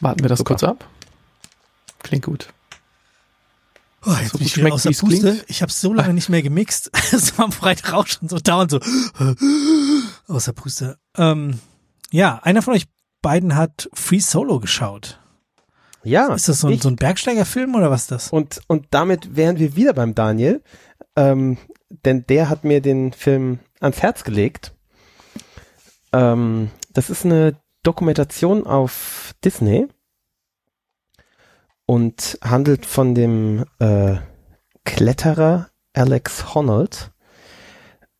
Warten 0.00 0.22
wir 0.22 0.28
das 0.28 0.38
Super. 0.38 0.54
kurz 0.54 0.64
ab. 0.64 0.84
Klingt 2.02 2.24
gut. 2.24 2.48
Oh, 4.06 4.12
jetzt 4.20 4.32
So 4.32 4.38
bin 4.38 4.46
ich 4.46 4.52
schmeckt, 4.52 4.72
aus 4.72 4.82
der 4.82 4.90
Puste. 4.90 5.06
klingt. 5.20 5.44
Ich 5.48 5.62
habe 5.62 5.72
so 5.72 5.94
lange 5.94 6.12
nicht 6.12 6.28
mehr 6.28 6.42
gemixt. 6.42 6.90
Es 7.12 7.38
war 7.38 7.46
am 7.46 7.52
Freitag 7.52 7.94
auch 7.94 8.06
schon 8.06 8.28
so 8.28 8.38
dauernd 8.38 8.70
so 8.72 8.80
aus 10.28 10.44
der 10.44 10.52
Puste. 10.52 10.98
Ähm, 11.16 11.60
ja, 12.10 12.40
einer 12.42 12.60
von 12.60 12.74
euch 12.74 12.84
beiden 13.22 13.54
hat 13.56 13.88
Free 13.94 14.18
Solo 14.18 14.60
geschaut. 14.60 15.18
Ja. 16.02 16.34
Ist 16.34 16.48
das 16.50 16.60
so 16.60 16.68
ein, 16.68 16.78
so 16.78 16.88
ein 16.88 16.96
Bergsteigerfilm 16.96 17.74
oder 17.74 17.90
was 17.90 18.02
ist 18.02 18.10
das? 18.10 18.28
Und, 18.28 18.60
und 18.66 18.86
damit 18.90 19.36
wären 19.36 19.58
wir 19.58 19.74
wieder 19.74 19.94
beim 19.94 20.14
Daniel. 20.14 20.62
Ähm, 21.16 21.56
denn 21.88 22.26
der 22.26 22.50
hat 22.50 22.64
mir 22.64 22.82
den 22.82 23.12
Film 23.14 23.60
ans 23.80 24.02
Herz 24.02 24.24
gelegt. 24.24 24.74
Ähm, 26.14 26.70
das 26.92 27.10
ist 27.10 27.24
eine 27.24 27.56
Dokumentation 27.82 28.66
auf 28.66 29.34
Disney 29.44 29.88
und 31.86 32.38
handelt 32.40 32.86
von 32.86 33.16
dem 33.16 33.64
äh, 33.80 34.16
Kletterer 34.84 35.70
Alex 35.92 36.54
Honnold. 36.54 37.10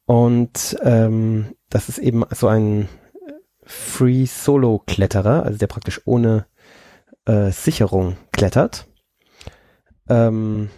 Und 0.07 0.77
ähm, 0.83 1.55
das 1.71 1.89
ist 1.89 1.99
eben 1.99 2.25
so 2.31 2.49
ein 2.49 2.89
Free 3.63 4.27
Solo 4.27 4.83
Kletterer, 4.85 5.45
also 5.45 5.57
der 5.57 5.69
praktisch 5.69 6.01
ohne 6.05 6.47
äh, 7.27 7.53
Sicherung 7.53 8.17
klettert. 8.33 8.89
Ähm, 10.09 10.69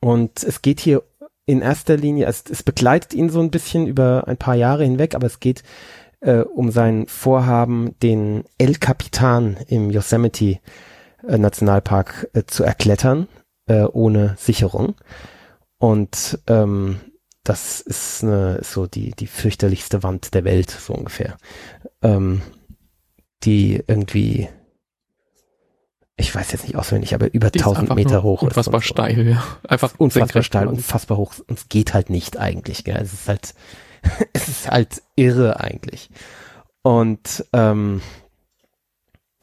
und 0.00 0.42
es 0.42 0.62
geht 0.62 0.80
hier 0.80 1.02
in 1.46 1.62
erster 1.62 1.96
Linie, 1.96 2.26
es, 2.26 2.44
es 2.50 2.62
begleitet 2.62 3.14
ihn 3.14 3.30
so 3.30 3.40
ein 3.40 3.50
bisschen 3.50 3.86
über 3.86 4.24
ein 4.26 4.36
paar 4.36 4.56
Jahre 4.56 4.84
hinweg, 4.84 5.14
aber 5.14 5.26
es 5.26 5.40
geht 5.40 5.62
äh, 6.20 6.40
um 6.40 6.70
sein 6.70 7.06
Vorhaben, 7.06 7.98
den 8.00 8.44
El 8.58 8.74
Capitan 8.74 9.56
im 9.68 9.90
Yosemite 9.90 10.58
äh, 11.26 11.38
Nationalpark 11.38 12.28
äh, 12.34 12.42
zu 12.46 12.64
erklettern, 12.64 13.28
äh, 13.66 13.82
ohne 13.84 14.34
Sicherung. 14.38 14.96
Und 15.78 16.40
ähm, 16.48 17.00
das 17.44 17.80
ist 17.80 18.24
eine, 18.24 18.60
so 18.62 18.86
die, 18.86 19.12
die 19.12 19.28
fürchterlichste 19.28 20.02
Wand 20.02 20.34
der 20.34 20.44
Welt, 20.44 20.70
so 20.70 20.94
ungefähr. 20.94 21.36
Ähm, 22.02 22.42
die 23.44 23.82
irgendwie, 23.86 24.48
ich 26.16 26.34
weiß 26.34 26.52
jetzt 26.52 26.64
nicht 26.64 26.76
auswendig, 26.76 27.14
aber 27.14 27.32
über 27.34 27.50
Die 27.50 27.58
ist 27.58 27.64
1000 27.64 27.82
einfach 27.90 27.94
Meter 27.94 28.22
hoch 28.22 28.42
ist. 28.42 28.48
Unfassbar 28.48 28.76
und 28.76 28.84
so. 28.84 28.94
steil, 28.94 29.28
ja. 29.28 29.44
Einfach 29.68 29.92
Unfassbar 29.98 30.42
steil, 30.42 30.66
unfassbar 30.66 31.18
hoch. 31.18 31.34
Und 31.46 31.58
es 31.58 31.68
geht 31.68 31.92
halt 31.92 32.08
nicht 32.08 32.38
eigentlich, 32.38 32.84
gell? 32.84 32.98
Es 33.00 33.12
ist 33.12 33.28
halt, 33.28 33.54
es 34.32 34.48
ist 34.48 34.70
halt 34.70 35.02
irre 35.14 35.60
eigentlich. 35.60 36.08
Und 36.82 37.44
ähm, 37.52 38.00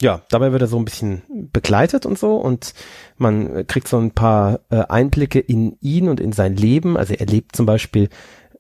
ja, 0.02 0.22
dabei 0.30 0.52
wird 0.52 0.64
er 0.64 0.68
so 0.68 0.78
ein 0.78 0.86
bisschen 0.86 1.22
begleitet 1.52 2.06
und 2.06 2.18
so 2.18 2.38
und 2.38 2.74
man 3.18 3.68
kriegt 3.68 3.88
so 3.88 4.00
ein 4.00 4.12
paar 4.12 4.62
äh, 4.70 4.84
Einblicke 4.90 5.40
in 5.40 5.78
ihn 5.80 6.10
und 6.10 6.20
in 6.20 6.32
sein 6.34 6.56
Leben. 6.56 6.98
Also 6.98 7.14
er 7.14 7.26
lebt 7.26 7.56
zum 7.56 7.66
Beispiel 7.68 8.10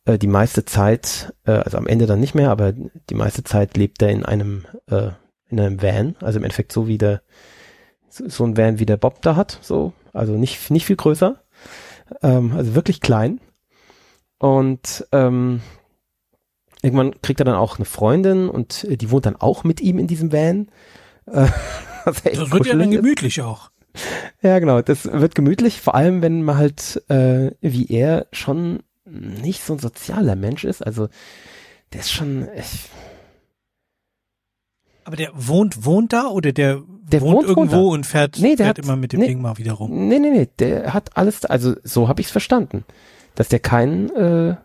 äh, 0.06 0.19
die 0.19 0.28
meiste 0.28 0.65
Zeit, 0.65 1.34
äh, 1.45 1.52
also 1.52 1.78
am 1.78 1.88
Ende 1.88 2.06
dann 2.06 2.19
nicht 2.19 2.36
mehr, 2.36 2.52
aber 2.52 2.73
die 2.73 3.15
meiste 3.15 3.43
Zeit 3.43 3.76
lebt 3.76 4.02
er 4.02 4.10
in 4.10 4.23
einem 4.23 4.65
äh, 4.88 5.10
in 5.49 5.60
einem 5.60 5.82
Van, 5.82 6.15
also 6.21 6.39
im 6.39 6.43
Endeffekt 6.43 6.71
so 6.71 6.88
wie 6.88 6.97
der 6.97 7.21
so 8.13 8.43
ein 8.45 8.58
Van 8.58 8.80
wie 8.80 8.86
der 8.86 8.97
Bob 8.97 9.21
da 9.21 9.36
hat, 9.36 9.60
so, 9.62 9.93
also 10.13 10.34
nicht 10.34 10.69
nicht 10.71 10.86
viel 10.86 10.95
größer, 10.95 11.41
ähm, 12.21 12.54
also 12.56 12.76
wirklich 12.76 13.02
klein 13.02 13.39
und 14.38 15.08
ähm, 15.12 15.62
irgendwann 16.82 17.19
kriegt 17.21 17.39
er 17.39 17.45
dann 17.45 17.56
auch 17.56 17.78
eine 17.78 17.86
Freundin 17.86 18.49
und 18.49 18.84
äh, 18.84 18.97
die 18.97 19.10
wohnt 19.10 19.26
dann 19.26 19.38
auch 19.38 19.63
mit 19.63 19.82
ihm 19.82 19.97
in 19.97 20.08
diesem 20.08 20.32
Van. 20.32 20.69
Äh, 21.26 21.47
das 22.06 22.52
wird 22.52 22.65
ja 22.65 22.76
dann 22.76 22.91
gemütlich 22.91 23.41
auch. 23.41 23.71
Ja, 24.41 24.60
genau. 24.60 24.82
Das 24.82 25.06
wird 25.06 25.36
gemütlich, 25.36 25.80
vor 25.80 25.95
allem 25.95 26.21
wenn 26.21 26.43
man 26.43 26.58
halt 26.58 27.02
äh, 27.10 27.52
wie 27.62 27.88
er 27.88 28.28
schon 28.32 28.84
nicht 29.06 29.63
so 29.63 29.73
ein 29.73 29.80
sozialer 29.80 30.36
Mensch 30.36 30.63
ist. 30.63 30.86
Also 30.86 31.08
der 31.93 32.02
ist 32.02 32.12
schon. 32.12 32.47
Ich, 32.58 32.89
aber 35.06 35.15
der 35.15 35.32
wohnt, 35.34 35.86
wohnt 35.86 36.13
da 36.13 36.28
oder 36.28 36.52
der, 36.52 36.82
der 37.12 37.22
wohnt, 37.22 37.36
wohnt 37.36 37.48
irgendwo 37.48 37.94
und 37.94 38.06
fährt, 38.06 38.38
nee, 38.39 38.56
der 38.56 38.68
fährt 38.68 38.78
hat, 38.80 38.86
immer 38.86 38.96
mit 38.96 39.13
dem 39.13 39.20
nee, 39.20 39.28
Ding 39.28 39.42
mal 39.42 39.58
wieder 39.58 39.74
rum? 39.74 40.08
Nee, 40.08 40.20
nee, 40.20 40.30
nee, 40.30 40.50
der 40.60 40.94
hat 40.94 41.18
alles, 41.18 41.46
also 41.46 41.76
so 41.84 42.08
habe 42.08 42.22
ich 42.22 42.28
es 42.28 42.32
verstanden. 42.32 42.86
Dass 43.36 43.50
der 43.50 43.60
kein, 43.60 44.10
äh, 44.12 44.56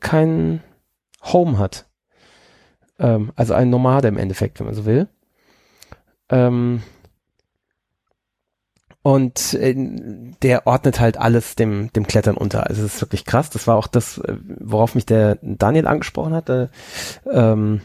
kein 0.00 0.62
Home 1.22 1.58
hat. 1.58 1.86
Ähm, 2.98 3.32
also 3.36 3.54
ein 3.54 3.70
Nomade 3.70 4.08
im 4.08 4.18
Endeffekt, 4.18 4.58
wenn 4.58 4.66
man 4.66 4.74
so 4.74 4.84
will. 4.84 5.08
Ähm, 6.28 6.82
und 9.02 9.54
äh, 9.54 9.74
der 10.42 10.66
ordnet 10.66 11.00
halt 11.00 11.16
alles 11.16 11.54
dem, 11.54 11.92
dem 11.92 12.06
Klettern 12.06 12.36
unter. 12.36 12.66
Also 12.66 12.84
es 12.84 12.96
ist 12.96 13.00
wirklich 13.00 13.24
krass. 13.24 13.48
Das 13.48 13.66
war 13.66 13.76
auch 13.76 13.86
das, 13.86 14.18
äh, 14.18 14.36
worauf 14.58 14.94
mich 14.94 15.06
der 15.06 15.38
Daniel 15.40 15.86
angesprochen 15.86 16.34
hatte, 16.34 16.70
ähm, 17.30 17.80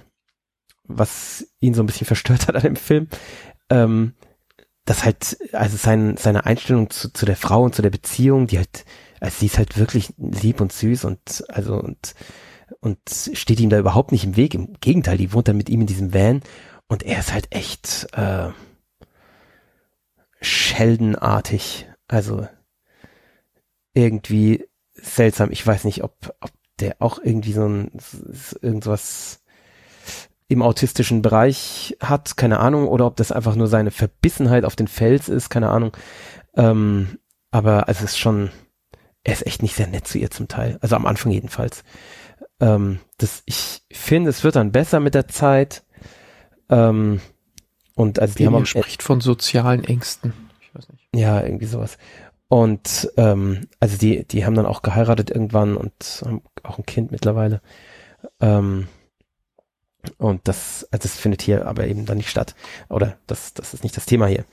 was 0.83 1.47
ihn 1.59 1.73
so 1.73 1.83
ein 1.83 1.85
bisschen 1.85 2.07
verstört 2.07 2.47
hat 2.47 2.55
an 2.55 2.63
dem 2.63 2.75
Film. 2.75 3.07
Ähm, 3.69 4.13
das 4.85 5.05
halt, 5.05 5.37
also 5.53 5.77
sein, 5.77 6.17
seine 6.17 6.45
Einstellung 6.45 6.89
zu, 6.89 7.11
zu 7.11 7.25
der 7.25 7.37
Frau 7.37 7.63
und 7.63 7.73
zu 7.73 7.81
der 7.81 7.89
Beziehung, 7.89 8.47
die 8.47 8.57
halt, 8.57 8.85
also 9.21 9.39
sie 9.39 9.45
ist 9.45 9.57
halt 9.57 9.77
wirklich 9.77 10.13
lieb 10.17 10.59
und 10.59 10.73
süß 10.73 11.05
und 11.05 11.45
also 11.47 11.75
und 11.75 12.15
und 12.79 12.99
steht 13.07 13.59
ihm 13.59 13.69
da 13.69 13.79
überhaupt 13.79 14.11
nicht 14.11 14.23
im 14.25 14.35
Weg. 14.35 14.53
Im 14.53 14.73
Gegenteil, 14.81 15.17
die 15.17 15.31
wohnt 15.33 15.47
dann 15.47 15.57
mit 15.57 15.69
ihm 15.69 15.81
in 15.81 15.87
diesem 15.87 16.13
Van 16.13 16.41
und 16.87 17.03
er 17.03 17.19
ist 17.19 17.33
halt 17.33 17.47
echt 17.51 18.07
äh, 18.13 18.49
Sheldon-artig. 20.41 21.87
Also 22.07 22.47
irgendwie 23.93 24.67
seltsam. 24.93 25.51
Ich 25.51 25.65
weiß 25.65 25.85
nicht, 25.85 26.03
ob, 26.03 26.35
ob 26.41 26.51
der 26.79 26.97
auch 26.99 27.19
irgendwie 27.23 27.53
so 27.53 27.67
ein 27.67 27.91
irgendwas 28.61 29.42
im 30.53 30.61
autistischen 30.61 31.21
Bereich 31.21 31.97
hat, 31.99 32.37
keine 32.37 32.59
Ahnung, 32.59 32.87
oder 32.87 33.05
ob 33.05 33.15
das 33.15 33.31
einfach 33.31 33.55
nur 33.55 33.67
seine 33.67 33.91
Verbissenheit 33.91 34.65
auf 34.65 34.75
den 34.75 34.87
Fels 34.87 35.29
ist, 35.29 35.49
keine 35.49 35.69
Ahnung. 35.69 35.95
Ähm, 36.55 37.19
aber 37.51 37.85
es 37.87 38.01
ist 38.01 38.17
schon, 38.17 38.49
er 39.23 39.33
ist 39.33 39.45
echt 39.45 39.61
nicht 39.61 39.75
sehr 39.75 39.87
nett 39.87 40.07
zu 40.07 40.17
ihr 40.17 40.31
zum 40.31 40.47
Teil. 40.47 40.77
Also 40.81 40.95
am 40.95 41.05
Anfang 41.05 41.31
jedenfalls. 41.31 41.83
Ähm, 42.59 42.99
das, 43.17 43.43
ich 43.45 43.81
finde, 43.91 44.29
es 44.29 44.43
wird 44.43 44.55
dann 44.55 44.71
besser 44.71 44.99
mit 44.99 45.15
der 45.15 45.27
Zeit. 45.27 45.83
Ähm, 46.69 47.19
und 47.95 48.19
also 48.19 48.35
die 48.35 48.47
haben 48.47 48.65
spricht 48.65 49.03
von 49.03 49.21
sozialen 49.21 49.83
Ängsten. 49.83 50.33
Ich 50.61 50.73
weiß 50.73 50.89
nicht. 50.89 51.07
Ja, 51.13 51.43
irgendwie 51.43 51.65
sowas. 51.65 51.97
Und 52.47 53.11
ähm, 53.17 53.67
also 53.79 53.97
die, 53.97 54.27
die 54.27 54.45
haben 54.45 54.55
dann 54.55 54.65
auch 54.65 54.81
geheiratet 54.81 55.31
irgendwann 55.31 55.75
und 55.75 55.93
haben 56.25 56.41
auch 56.63 56.77
ein 56.77 56.85
Kind 56.85 57.11
mittlerweile. 57.11 57.61
Ähm, 58.39 58.87
und 60.17 60.41
das, 60.47 60.87
also 60.91 61.03
das 61.03 61.17
findet 61.17 61.41
hier 61.41 61.65
aber 61.65 61.87
eben 61.87 62.05
dann 62.05 62.17
nicht 62.17 62.29
statt. 62.29 62.55
Oder 62.89 63.17
das, 63.27 63.53
das 63.53 63.73
ist 63.73 63.83
nicht 63.83 63.95
das 63.95 64.05
Thema 64.05 64.27
hier. 64.27 64.45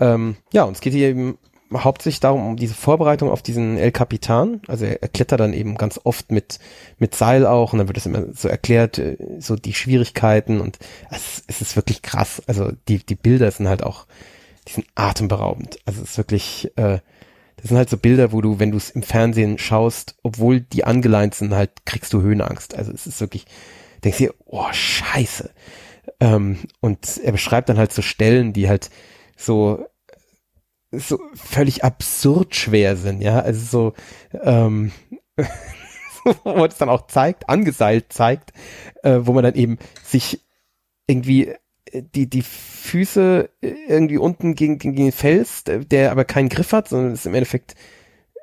Ähm, 0.00 0.36
ja, 0.52 0.64
und 0.64 0.74
es 0.74 0.80
geht 0.80 0.92
hier 0.92 1.08
eben 1.08 1.38
hauptsächlich 1.72 2.20
darum, 2.20 2.46
um 2.46 2.56
diese 2.56 2.74
Vorbereitung 2.74 3.30
auf 3.30 3.42
diesen 3.42 3.76
El 3.78 3.90
Capitan. 3.90 4.60
Also 4.68 4.84
er, 4.84 5.02
er 5.02 5.08
klettert 5.08 5.40
dann 5.40 5.52
eben 5.52 5.76
ganz 5.76 6.00
oft 6.04 6.30
mit, 6.30 6.58
mit 6.98 7.14
Seil 7.14 7.46
auch 7.46 7.72
und 7.72 7.78
dann 7.78 7.88
wird 7.88 7.96
es 7.96 8.06
immer 8.06 8.26
so 8.32 8.48
erklärt, 8.48 8.98
äh, 8.98 9.16
so 9.38 9.56
die 9.56 9.74
Schwierigkeiten 9.74 10.60
und 10.60 10.78
es, 11.10 11.42
es 11.46 11.60
ist 11.60 11.76
wirklich 11.76 12.02
krass. 12.02 12.42
Also 12.46 12.70
die, 12.88 12.98
die 13.04 13.16
Bilder 13.16 13.50
sind 13.50 13.68
halt 13.68 13.82
auch, 13.82 14.06
die 14.68 14.72
sind 14.72 14.86
atemberaubend. 14.94 15.78
Also 15.84 16.02
es 16.02 16.10
ist 16.10 16.18
wirklich, 16.18 16.70
äh, 16.76 16.98
das 17.56 17.68
sind 17.68 17.76
halt 17.76 17.90
so 17.90 17.96
Bilder, 17.96 18.32
wo 18.32 18.40
du, 18.40 18.58
wenn 18.58 18.70
du 18.70 18.76
es 18.76 18.90
im 18.90 19.02
Fernsehen 19.02 19.58
schaust, 19.58 20.16
obwohl 20.22 20.60
die 20.60 20.84
angeleint 20.84 21.34
sind, 21.34 21.54
halt 21.54 21.70
kriegst 21.86 22.12
du 22.12 22.20
Höhenangst. 22.20 22.74
Also 22.74 22.92
es 22.92 23.06
ist 23.06 23.20
wirklich, 23.20 23.46
denkst 24.04 24.18
dir, 24.18 24.34
oh 24.44 24.72
scheiße. 24.72 25.50
Ähm, 26.20 26.58
und 26.80 27.18
er 27.22 27.32
beschreibt 27.32 27.68
dann 27.68 27.78
halt 27.78 27.92
so 27.92 28.02
Stellen, 28.02 28.52
die 28.52 28.68
halt 28.68 28.90
so 29.36 29.84
so 30.98 31.18
völlig 31.34 31.84
absurd 31.84 32.54
schwer 32.54 32.96
sind, 32.96 33.20
ja, 33.20 33.40
also 33.40 33.64
so, 33.64 34.40
ähm, 34.42 34.92
wo 36.44 36.54
man 36.54 36.68
es 36.68 36.78
dann 36.78 36.88
auch 36.88 37.06
zeigt, 37.06 37.48
angeseilt 37.48 38.12
zeigt, 38.12 38.52
äh, 39.02 39.20
wo 39.22 39.32
man 39.32 39.44
dann 39.44 39.54
eben 39.54 39.78
sich 40.04 40.40
irgendwie 41.06 41.48
äh, 41.90 42.02
die, 42.14 42.28
die 42.28 42.42
Füße 42.42 43.50
irgendwie 43.60 44.18
unten 44.18 44.54
gegen, 44.54 44.78
gegen 44.78 44.96
den 44.96 45.12
Fels, 45.12 45.64
der 45.64 46.12
aber 46.12 46.24
keinen 46.24 46.48
Griff 46.48 46.72
hat, 46.72 46.88
sondern 46.88 47.12
ist 47.12 47.26
im 47.26 47.34
Endeffekt 47.34 47.74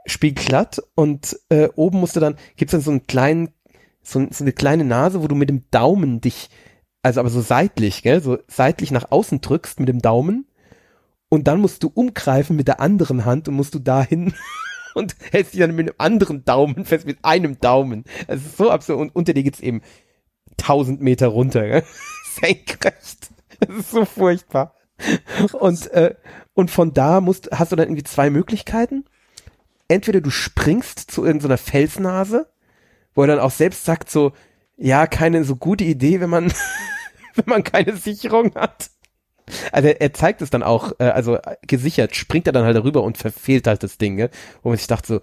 spiegelglatt 0.06 0.82
und 0.95 1.39
äh, 1.50 1.69
oben 1.76 2.00
musst 2.00 2.15
du 2.15 2.19
dann, 2.19 2.38
gibt's 2.56 2.71
dann 2.71 2.82
so 2.82 2.91
einen 2.91 3.06
kleinen, 3.08 3.54
so, 4.03 4.25
so 4.31 4.43
eine 4.43 4.53
kleine 4.53 4.83
Nase, 4.83 5.21
wo 5.21 5.27
du 5.27 5.35
mit 5.35 5.49
dem 5.49 5.65
Daumen 5.71 6.21
dich, 6.21 6.49
also 7.03 7.19
aber 7.19 7.29
so 7.29 7.41
seitlich, 7.41 8.03
gell, 8.03 8.21
so 8.21 8.37
seitlich 8.47 8.91
nach 8.91 9.11
außen 9.11 9.41
drückst 9.41 9.79
mit 9.79 9.89
dem 9.89 10.01
Daumen 10.01 10.45
und 11.33 11.47
dann 11.47 11.61
musst 11.61 11.81
du 11.83 11.89
umgreifen 11.93 12.57
mit 12.57 12.67
der 12.67 12.81
anderen 12.81 13.23
Hand 13.23 13.47
und 13.47 13.55
musst 13.55 13.73
du 13.73 13.79
dahin 13.79 14.33
und 14.95 15.15
hältst 15.31 15.53
dich 15.53 15.61
dann 15.61 15.73
mit 15.73 15.87
einem 15.87 15.95
anderen 15.97 16.43
Daumen 16.43 16.83
fest, 16.83 17.05
mit 17.05 17.19
einem 17.23 17.57
Daumen. 17.61 18.03
Das 18.27 18.41
ist 18.41 18.57
so 18.57 18.69
absurd. 18.69 18.99
Und 18.99 19.15
unter 19.15 19.33
dir 19.33 19.43
geht's 19.43 19.61
eben 19.61 19.81
tausend 20.57 20.99
Meter 20.99 21.27
runter. 21.27 21.65
Gell? 21.65 21.83
Senkrecht. 22.41 23.29
Das 23.61 23.77
ist 23.77 23.91
so 23.91 24.03
furchtbar. 24.03 24.75
Und, 25.53 25.89
äh, 25.91 26.15
und 26.53 26.69
von 26.69 26.93
da 26.93 27.21
musst, 27.21 27.49
hast 27.53 27.71
du 27.71 27.77
dann 27.77 27.87
irgendwie 27.87 28.03
zwei 28.03 28.29
Möglichkeiten. 28.29 29.05
Entweder 29.87 30.19
du 30.19 30.31
springst 30.31 30.99
zu 30.99 31.25
irgendeiner 31.25 31.57
Felsnase, 31.57 32.50
wo 33.15 33.21
er 33.21 33.28
dann 33.28 33.39
auch 33.39 33.52
selbst 33.52 33.86
sagt 33.86 34.10
so, 34.10 34.34
ja, 34.78 35.08
keine 35.08 35.43
so 35.43 35.56
gute 35.56 35.84
Idee, 35.84 36.19
wenn 36.19 36.30
man, 36.30 36.52
wenn 37.36 37.45
man 37.45 37.63
keine 37.63 37.95
Sicherung 37.95 38.54
hat. 38.56 38.89
Also 39.71 39.89
er, 39.89 40.13
zeigt 40.13 40.41
es 40.41 40.50
dann 40.50 40.63
auch, 40.63 40.93
äh, 41.00 41.06
also 41.06 41.38
gesichert, 41.62 42.15
springt 42.15 42.47
er 42.47 42.54
dann 42.54 42.65
halt 42.65 42.76
darüber 42.76 43.04
und 43.04 43.17
verfehlt 43.17 43.67
halt 43.67 43.84
das 43.84 43.97
Ding, 43.97 44.15
ne? 44.15 44.30
wo 44.63 44.69
man 44.69 44.78
sich 44.78 44.88
dachte 44.88 45.08
so, 45.08 45.21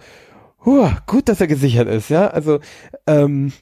huh, 0.64 0.90
gut, 1.06 1.28
dass 1.28 1.40
er 1.40 1.46
gesichert 1.46 1.88
ist, 1.88 2.10
ja, 2.10 2.28
also 2.28 2.60
ähm, 3.06 3.52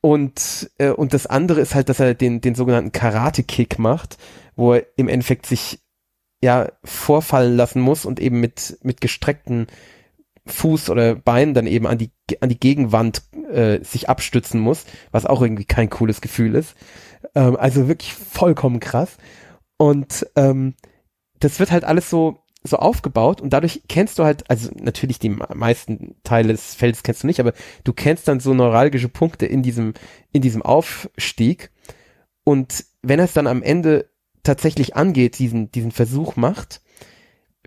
und 0.00 0.70
äh, 0.76 0.90
und 0.90 1.14
das 1.14 1.26
andere 1.26 1.60
ist 1.62 1.74
halt, 1.74 1.88
dass 1.88 2.00
er 2.00 2.12
den 2.14 2.42
den 2.42 2.54
sogenannten 2.54 2.92
Karate-Kick 2.92 3.78
macht, 3.78 4.18
wo 4.54 4.74
er 4.74 4.84
im 4.96 5.08
Endeffekt 5.08 5.46
sich 5.46 5.80
ja 6.42 6.70
vorfallen 6.84 7.56
lassen 7.56 7.80
muss 7.80 8.04
und 8.04 8.20
eben 8.20 8.38
mit 8.38 8.78
mit 8.82 9.00
gestreckten 9.00 9.66
Fuß 10.46 10.90
oder 10.90 11.14
Bein 11.14 11.54
dann 11.54 11.66
eben 11.66 11.86
an 11.86 11.98
die 11.98 12.10
an 12.40 12.48
die 12.48 12.60
Gegenwand 12.60 13.22
äh, 13.50 13.82
sich 13.82 14.08
abstützen 14.08 14.60
muss, 14.60 14.84
was 15.10 15.26
auch 15.26 15.42
irgendwie 15.42 15.64
kein 15.64 15.90
cooles 15.90 16.20
Gefühl 16.20 16.54
ist. 16.54 16.74
Ähm, 17.34 17.56
also 17.56 17.88
wirklich 17.88 18.14
vollkommen 18.14 18.80
krass. 18.80 19.16
Und 19.76 20.26
ähm, 20.36 20.74
das 21.40 21.60
wird 21.60 21.72
halt 21.72 21.84
alles 21.84 22.10
so 22.10 22.44
so 22.66 22.78
aufgebaut 22.78 23.42
und 23.42 23.52
dadurch 23.52 23.82
kennst 23.88 24.18
du 24.18 24.24
halt, 24.24 24.48
also 24.50 24.70
natürlich 24.74 25.18
die 25.18 25.28
meisten 25.28 26.16
Teile 26.24 26.48
des 26.52 26.74
Feldes 26.74 27.02
kennst 27.02 27.22
du 27.22 27.26
nicht, 27.26 27.38
aber 27.38 27.52
du 27.84 27.92
kennst 27.92 28.26
dann 28.26 28.40
so 28.40 28.54
neuralgische 28.54 29.10
Punkte 29.10 29.44
in 29.44 29.62
diesem, 29.62 29.92
in 30.32 30.40
diesem 30.40 30.62
Aufstieg. 30.62 31.70
Und 32.42 32.86
wenn 33.02 33.18
er 33.18 33.26
es 33.26 33.34
dann 33.34 33.46
am 33.46 33.62
Ende 33.62 34.08
tatsächlich 34.44 34.96
angeht, 34.96 35.38
diesen, 35.38 35.70
diesen 35.72 35.92
Versuch 35.92 36.36
macht, 36.36 36.80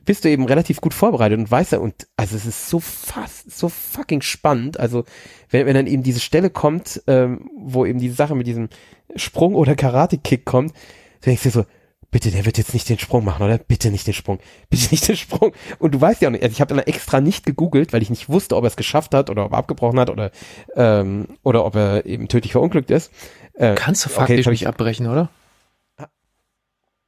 bist 0.08 0.24
du 0.26 0.30
eben 0.30 0.46
relativ 0.46 0.82
gut 0.82 0.94
vorbereitet 0.94 1.38
und 1.38 1.52
weißt 1.52 1.74
ja, 1.74 1.80
und 1.80 2.08
also 2.16 2.36
es 2.36 2.46
ist 2.46 2.70
so 2.70 2.80
fast, 2.80 3.52
so 3.52 3.70
fucking 3.70 4.22
spannend. 4.22 4.80
Also 4.80 5.04
wenn, 5.52 5.68
wenn 5.68 5.76
dann 5.76 5.86
eben 5.86 6.02
diese 6.02 6.22
Stelle 6.22 6.50
kommt, 6.50 7.04
ähm, 7.08 7.50
wo 7.60 7.86
eben 7.86 8.00
diese 8.00 8.16
Sache 8.16 8.34
mit 8.34 8.48
diesem 8.48 8.70
Sprung 9.18 9.54
oder 9.54 9.76
Karate-Kick 9.76 10.46
kommt, 10.46 10.74
denkst 11.26 11.44
du 11.44 11.50
dir 11.50 11.54
so, 11.54 11.66
bitte, 12.10 12.32
der 12.32 12.46
wird 12.46 12.58
jetzt 12.58 12.74
nicht 12.74 12.88
den 12.88 12.98
Sprung 12.98 13.26
machen, 13.26 13.44
oder? 13.44 13.58
Bitte 13.58 13.92
nicht 13.92 14.08
den 14.08 14.14
Sprung, 14.14 14.40
bitte 14.70 14.88
nicht 14.92 15.08
den 15.08 15.18
Sprung. 15.18 15.52
Und 15.78 15.94
du 15.94 16.00
weißt 16.00 16.22
ja 16.22 16.30
auch 16.30 16.32
nicht, 16.32 16.44
also 16.44 16.54
ich 16.54 16.62
habe 16.62 16.74
dann 16.74 16.84
extra 16.86 17.20
nicht 17.20 17.46
gegoogelt, 17.46 17.92
weil 17.92 18.02
ich 18.02 18.10
nicht 18.10 18.30
wusste, 18.30 18.56
ob 18.56 18.64
er 18.64 18.68
es 18.68 18.78
geschafft 18.78 19.14
hat 19.14 19.30
oder 19.30 19.46
ob 19.46 19.52
er 19.52 19.58
abgebrochen 19.58 20.00
hat 20.00 20.10
oder 20.10 20.32
ähm, 20.76 21.28
oder 21.44 21.66
ob 21.66 21.76
er 21.76 22.06
eben 22.06 22.30
tödlich 22.30 22.54
verunglückt 22.54 22.92
ist. 22.92 23.12
Äh, 23.56 23.76
Kannst 23.76 24.06
du 24.06 24.10
faktisch 24.10 24.48
okay, 24.48 24.52
nicht 24.52 24.68
abbrechen, 24.68 25.08
oder? 25.08 25.30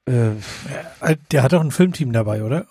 Äh, 0.05 0.31
der 1.31 1.43
hat 1.43 1.53
doch 1.53 1.61
ein 1.61 1.71
Filmteam 1.71 2.11
dabei, 2.11 2.43
oder? 2.43 2.67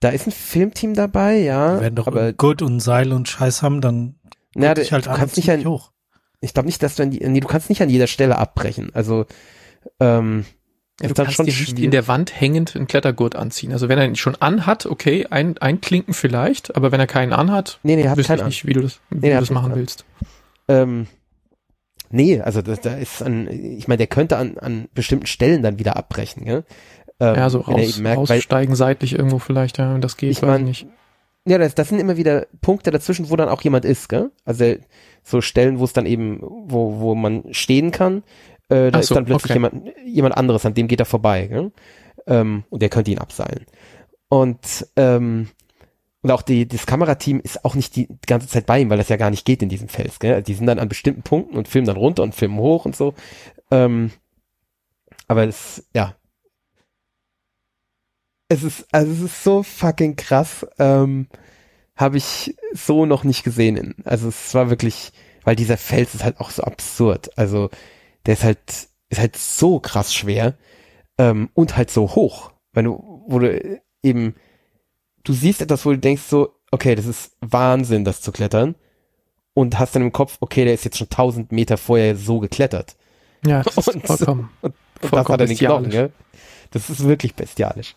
Da 0.00 0.08
ist 0.08 0.26
ein 0.26 0.32
Filmteam 0.32 0.94
dabei, 0.94 1.38
ja. 1.38 1.80
Werden 1.80 1.94
doch 1.94 2.06
aber 2.06 2.32
Gurt 2.32 2.62
und 2.62 2.80
Seil 2.80 3.12
und 3.12 3.28
Scheiß 3.28 3.62
haben, 3.62 3.80
dann 3.80 4.16
na, 4.54 4.74
du, 4.74 4.82
halt 4.90 5.06
du 5.06 5.10
kannst 5.10 5.36
nicht 5.36 5.50
an, 5.50 5.64
hoch. 5.64 5.92
Ich 6.40 6.54
glaube 6.54 6.66
nicht, 6.66 6.82
dass 6.82 6.96
du 6.96 7.02
an 7.02 7.10
die, 7.10 7.26
nee, 7.28 7.40
du 7.40 7.46
kannst 7.46 7.68
nicht 7.68 7.82
an 7.82 7.90
jeder 7.90 8.06
Stelle 8.06 8.38
abbrechen. 8.38 8.90
Also 8.94 9.26
ähm, 10.00 10.46
ja, 11.00 11.08
du 11.08 11.14
kannst 11.14 11.34
schon 11.34 11.46
nicht 11.46 11.78
in 11.78 11.90
der 11.90 12.08
Wand 12.08 12.38
hängend 12.40 12.74
einen 12.74 12.86
Klettergurt 12.86 13.36
anziehen. 13.36 13.72
Also 13.72 13.88
wenn 13.88 13.98
er 13.98 14.06
ihn 14.06 14.16
schon 14.16 14.36
anhat, 14.36 14.86
okay, 14.86 15.26
ein, 15.30 15.58
einklinken 15.58 16.14
vielleicht, 16.14 16.76
aber 16.76 16.92
wenn 16.92 17.00
er 17.00 17.06
keinen 17.06 17.32
anhat, 17.32 17.78
nee, 17.82 17.96
nee, 17.96 18.08
hat 18.08 18.16
wüsste 18.16 18.34
ich 18.34 18.44
nicht, 18.44 18.66
wie 18.66 18.72
du 18.72 18.80
das, 18.80 19.00
wie 19.10 19.18
nee, 19.18 19.34
du 19.34 19.40
das 19.40 19.50
machen 19.50 19.74
willst. 19.74 20.04
Ähm, 20.68 21.06
Nee, 22.12 22.40
also 22.40 22.60
da, 22.60 22.74
da 22.74 22.96
ist 22.96 23.22
an, 23.22 23.46
ich 23.48 23.86
meine, 23.86 23.98
der 23.98 24.08
könnte 24.08 24.36
an, 24.36 24.58
an 24.58 24.88
bestimmten 24.94 25.26
Stellen 25.26 25.62
dann 25.62 25.78
wieder 25.78 25.96
abbrechen, 25.96 26.44
gell? 26.44 26.64
Ähm, 27.20 27.34
ja, 27.34 27.50
so 27.50 27.60
raus, 27.60 27.98
merkt, 27.98 28.18
raussteigen 28.18 28.72
weil, 28.72 28.76
seitlich 28.76 29.12
irgendwo 29.14 29.38
vielleicht, 29.38 29.78
ja, 29.78 29.98
das 29.98 30.16
geht, 30.16 30.30
ich 30.30 30.42
mein, 30.42 30.64
nicht. 30.64 30.86
Ja, 31.46 31.58
das, 31.58 31.74
das 31.74 31.88
sind 31.88 31.98
immer 31.98 32.16
wieder 32.16 32.46
Punkte 32.60 32.90
dazwischen, 32.90 33.30
wo 33.30 33.36
dann 33.36 33.48
auch 33.48 33.62
jemand 33.62 33.84
ist, 33.84 34.08
gell? 34.08 34.30
Also 34.44 34.74
so 35.22 35.40
Stellen, 35.40 35.78
wo 35.78 35.84
es 35.84 35.92
dann 35.92 36.06
eben, 36.06 36.40
wo, 36.40 37.00
wo 37.00 37.14
man 37.14 37.44
stehen 37.52 37.90
kann, 37.90 38.22
äh, 38.68 38.90
da 38.90 38.98
so, 39.02 39.14
ist 39.14 39.16
dann 39.16 39.24
plötzlich 39.24 39.50
okay. 39.50 39.54
jemand, 39.54 39.96
jemand 40.04 40.36
anderes, 40.36 40.64
an 40.66 40.74
dem 40.74 40.88
geht 40.88 41.00
er 41.00 41.06
vorbei, 41.06 41.46
gell? 41.46 41.72
Ähm, 42.26 42.64
und 42.70 42.82
der 42.82 42.88
könnte 42.88 43.10
ihn 43.10 43.18
abseilen. 43.18 43.66
Und 44.28 44.86
ähm, 44.96 45.48
und 46.22 46.30
auch 46.30 46.42
die, 46.42 46.68
das 46.68 46.84
Kamerateam 46.84 47.40
ist 47.40 47.64
auch 47.64 47.74
nicht 47.74 47.96
die, 47.96 48.06
die 48.06 48.26
ganze 48.26 48.46
Zeit 48.46 48.66
bei 48.66 48.80
ihm, 48.80 48.90
weil 48.90 48.98
das 48.98 49.08
ja 49.08 49.16
gar 49.16 49.30
nicht 49.30 49.46
geht 49.46 49.62
in 49.62 49.70
diesem 49.70 49.88
Fels. 49.88 50.18
Gell? 50.18 50.42
Die 50.42 50.54
sind 50.54 50.66
dann 50.66 50.78
an 50.78 50.88
bestimmten 50.88 51.22
Punkten 51.22 51.56
und 51.56 51.66
filmen 51.66 51.86
dann 51.86 51.96
runter 51.96 52.22
und 52.22 52.34
filmen 52.34 52.58
hoch 52.58 52.84
und 52.84 52.94
so. 52.94 53.14
Ähm, 53.70 54.10
aber 55.28 55.48
es, 55.48 55.88
ja. 55.94 56.14
Es 58.50 58.62
ist, 58.62 58.86
also 58.92 59.10
es 59.10 59.20
ist 59.20 59.42
so 59.42 59.62
fucking 59.62 60.16
krass. 60.16 60.66
Ähm, 60.78 61.28
Habe 61.96 62.18
ich 62.18 62.54
so 62.74 63.06
noch 63.06 63.24
nicht 63.24 63.42
gesehen. 63.42 63.94
Also 64.04 64.28
es 64.28 64.52
war 64.52 64.68
wirklich, 64.68 65.12
weil 65.44 65.56
dieser 65.56 65.78
Fels 65.78 66.14
ist 66.14 66.24
halt 66.24 66.38
auch 66.40 66.50
so 66.50 66.62
absurd. 66.64 67.38
Also 67.38 67.70
der 68.26 68.34
ist 68.34 68.44
halt, 68.44 68.58
ist 69.08 69.18
halt 69.20 69.36
so 69.36 69.80
krass 69.80 70.14
schwer 70.14 70.54
ähm, 71.16 71.48
und 71.54 71.78
halt 71.78 71.90
so 71.90 72.14
hoch. 72.14 72.52
Wenn 72.72 72.84
du, 72.84 73.24
wo 73.26 73.38
du 73.38 73.80
eben 74.02 74.34
du 75.24 75.32
siehst 75.32 75.62
etwas, 75.62 75.84
wo 75.84 75.90
du 75.90 75.98
denkst 75.98 76.22
so, 76.22 76.54
okay, 76.70 76.94
das 76.94 77.06
ist 77.06 77.32
Wahnsinn, 77.40 78.04
das 78.04 78.20
zu 78.20 78.32
klettern. 78.32 78.74
Und 79.52 79.78
hast 79.78 79.94
dann 79.94 80.02
im 80.02 80.12
Kopf, 80.12 80.36
okay, 80.40 80.64
der 80.64 80.74
ist 80.74 80.84
jetzt 80.84 80.96
schon 80.96 81.08
tausend 81.08 81.50
Meter 81.52 81.76
vorher 81.76 82.16
so 82.16 82.38
geklettert. 82.38 82.96
Ja, 83.44 83.62
das 83.74 83.76
ist 83.76 84.06
vollkommen. 84.06 84.50
Und, 84.60 84.74
und 85.02 85.08
vollkommen 85.08 85.24
das 85.24 85.28
hat 85.28 85.40
er 85.40 85.46
den 85.46 85.56
Knochen, 85.56 85.90
gell? 85.90 86.12
Das 86.70 86.90
ist 86.90 87.04
wirklich 87.04 87.34
bestialisch. 87.34 87.94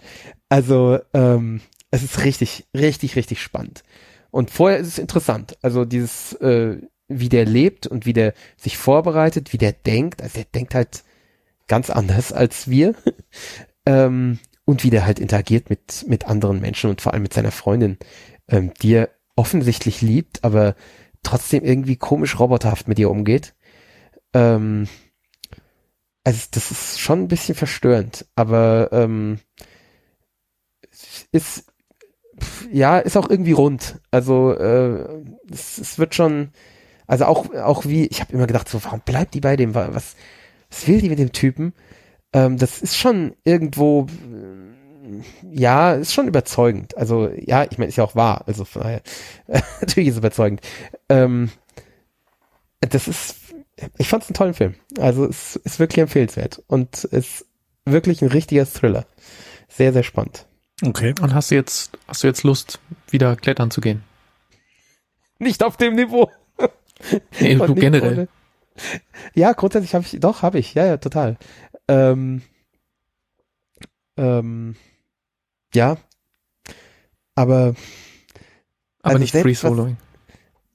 Also, 0.50 1.00
ähm, 1.14 1.62
es 1.92 2.04
ist 2.04 2.24
richtig, 2.24 2.66
richtig, 2.76 3.16
richtig 3.16 3.42
spannend. 3.42 3.84
Und 4.32 4.50
vorher 4.50 4.80
ist 4.80 4.88
es 4.88 4.98
interessant. 4.98 5.58
Also 5.62 5.86
dieses, 5.86 6.34
äh, 6.34 6.78
wie 7.08 7.30
der 7.30 7.46
lebt 7.46 7.86
und 7.86 8.08
wie 8.08 8.14
der 8.14 8.34
sich 8.58 8.78
vorbereitet, 8.78 9.54
wie 9.54 9.60
der 9.60 9.74
denkt. 9.74 10.24
Also 10.24 10.36
der 10.36 10.46
denkt 10.46 10.74
halt 10.74 11.04
ganz 11.68 11.92
anders 11.92 12.34
als 12.34 12.68
wir. 12.68 12.96
ähm, 13.86 14.40
und 14.66 14.84
wie 14.84 14.90
der 14.90 15.06
halt 15.06 15.20
interagiert 15.20 15.70
mit, 15.70 16.06
mit 16.08 16.26
anderen 16.26 16.60
Menschen 16.62 16.90
und 16.90 17.02
vor 17.02 17.14
allem 17.14 17.24
mit 17.24 17.34
seiner 17.34 17.52
Freundin, 17.52 17.98
ähm, 18.48 18.74
die 18.82 18.94
er 18.94 19.10
offensichtlich 19.36 20.02
liebt, 20.02 20.44
aber 20.44 20.76
trotzdem 21.22 21.64
irgendwie 21.64 21.98
komisch 21.98 22.40
roboterhaft 22.40 22.88
mit 22.88 23.00
ihr 23.00 23.10
umgeht. 23.10 23.54
Ähm, 24.34 24.88
also 26.24 26.40
das 26.52 26.72
ist 26.72 27.00
schon 27.00 27.24
ein 27.24 27.28
bisschen 27.28 27.56
verstörend, 27.56 28.26
aber 28.36 28.90
ähm, 28.92 29.40
ist 31.32 31.66
ja 32.72 33.00
ist 33.00 33.18
auch 33.18 33.30
irgendwie 33.30 33.52
rund. 33.54 34.00
Also 34.12 34.54
äh, 34.54 35.24
es, 35.52 35.78
es 35.78 36.00
wird 36.00 36.16
schon, 36.16 36.52
also 37.08 37.26
auch 37.26 37.54
auch 37.56 37.86
wie 37.86 38.08
ich 38.08 38.22
habe 38.22 38.34
immer 38.34 38.48
gedacht, 38.48 38.70
so 38.70 38.84
warum 38.84 39.02
bleibt 39.02 39.34
die 39.34 39.42
bei 39.42 39.56
dem? 39.56 39.76
Was 39.76 40.16
was 40.70 40.88
will 40.88 41.02
die 41.02 41.10
mit 41.10 41.20
dem 41.20 41.32
Typen? 41.32 41.74
ähm, 42.34 42.58
das 42.58 42.82
ist 42.82 42.98
schon 42.98 43.36
irgendwo, 43.44 44.08
äh, 44.32 45.22
ja, 45.52 45.94
ist 45.94 46.14
schon 46.14 46.28
überzeugend. 46.28 46.98
Also, 46.98 47.30
ja, 47.30 47.66
ich 47.70 47.78
meine, 47.78 47.90
ist 47.90 47.98
ja 47.98 48.04
auch 48.04 48.16
wahr. 48.16 48.44
Also, 48.48 48.66
von 48.66 48.82
daher, 48.84 49.02
natürlich 49.82 50.10
ist 50.10 50.16
es 50.16 50.20
überzeugend. 50.20 50.62
Ähm, 51.10 51.52
das 52.82 53.08
ist, 53.08 53.36
ich 53.98 54.08
fand 54.08 54.24
es 54.24 54.30
einen 54.30 54.36
tollen 54.36 54.54
Film. 54.54 54.76
Also, 55.00 55.26
es 55.26 55.56
ist 55.56 55.80
wirklich 55.80 56.02
empfehlenswert 56.02 56.62
und 56.68 56.96
es 56.96 57.06
ist 57.06 57.46
wirklich 57.86 58.22
ein 58.22 58.30
richtiger 58.30 58.66
Thriller. 58.66 59.06
Sehr, 59.68 59.94
sehr 59.94 60.04
spannend. 60.04 60.46
Okay. 60.82 61.14
Und 61.22 61.34
hast 61.34 61.52
du 61.52 61.56
jetzt, 61.56 61.98
hast 62.08 62.24
du 62.24 62.28
jetzt 62.28 62.44
Lust, 62.44 62.80
wieder 63.10 63.36
klettern 63.36 63.72
zu 63.72 63.82
gehen? 63.82 64.04
Nicht 65.40 65.64
auf 65.64 65.78
dem 65.78 65.96
Niveau. 65.96 66.32
Nee, 67.40 67.56
du 67.68 67.76
generell. 67.76 68.14
Ohne. 68.14 68.28
Ja, 69.34 69.54
grundsätzlich 69.54 69.94
habe 69.94 70.06
ich, 70.06 70.20
doch, 70.20 70.42
habe 70.42 70.60
ich, 70.60 70.74
ja, 70.74 70.86
ja, 70.86 70.98
total. 70.98 71.38
Ähm, 71.88 72.42
ähm, 74.18 74.76
ja, 75.74 75.98
aber 77.36 77.76
aber 79.02 79.16
also 79.16 79.18
nicht 79.20 79.36
Free 79.36 79.54
Soloing. 79.54 79.98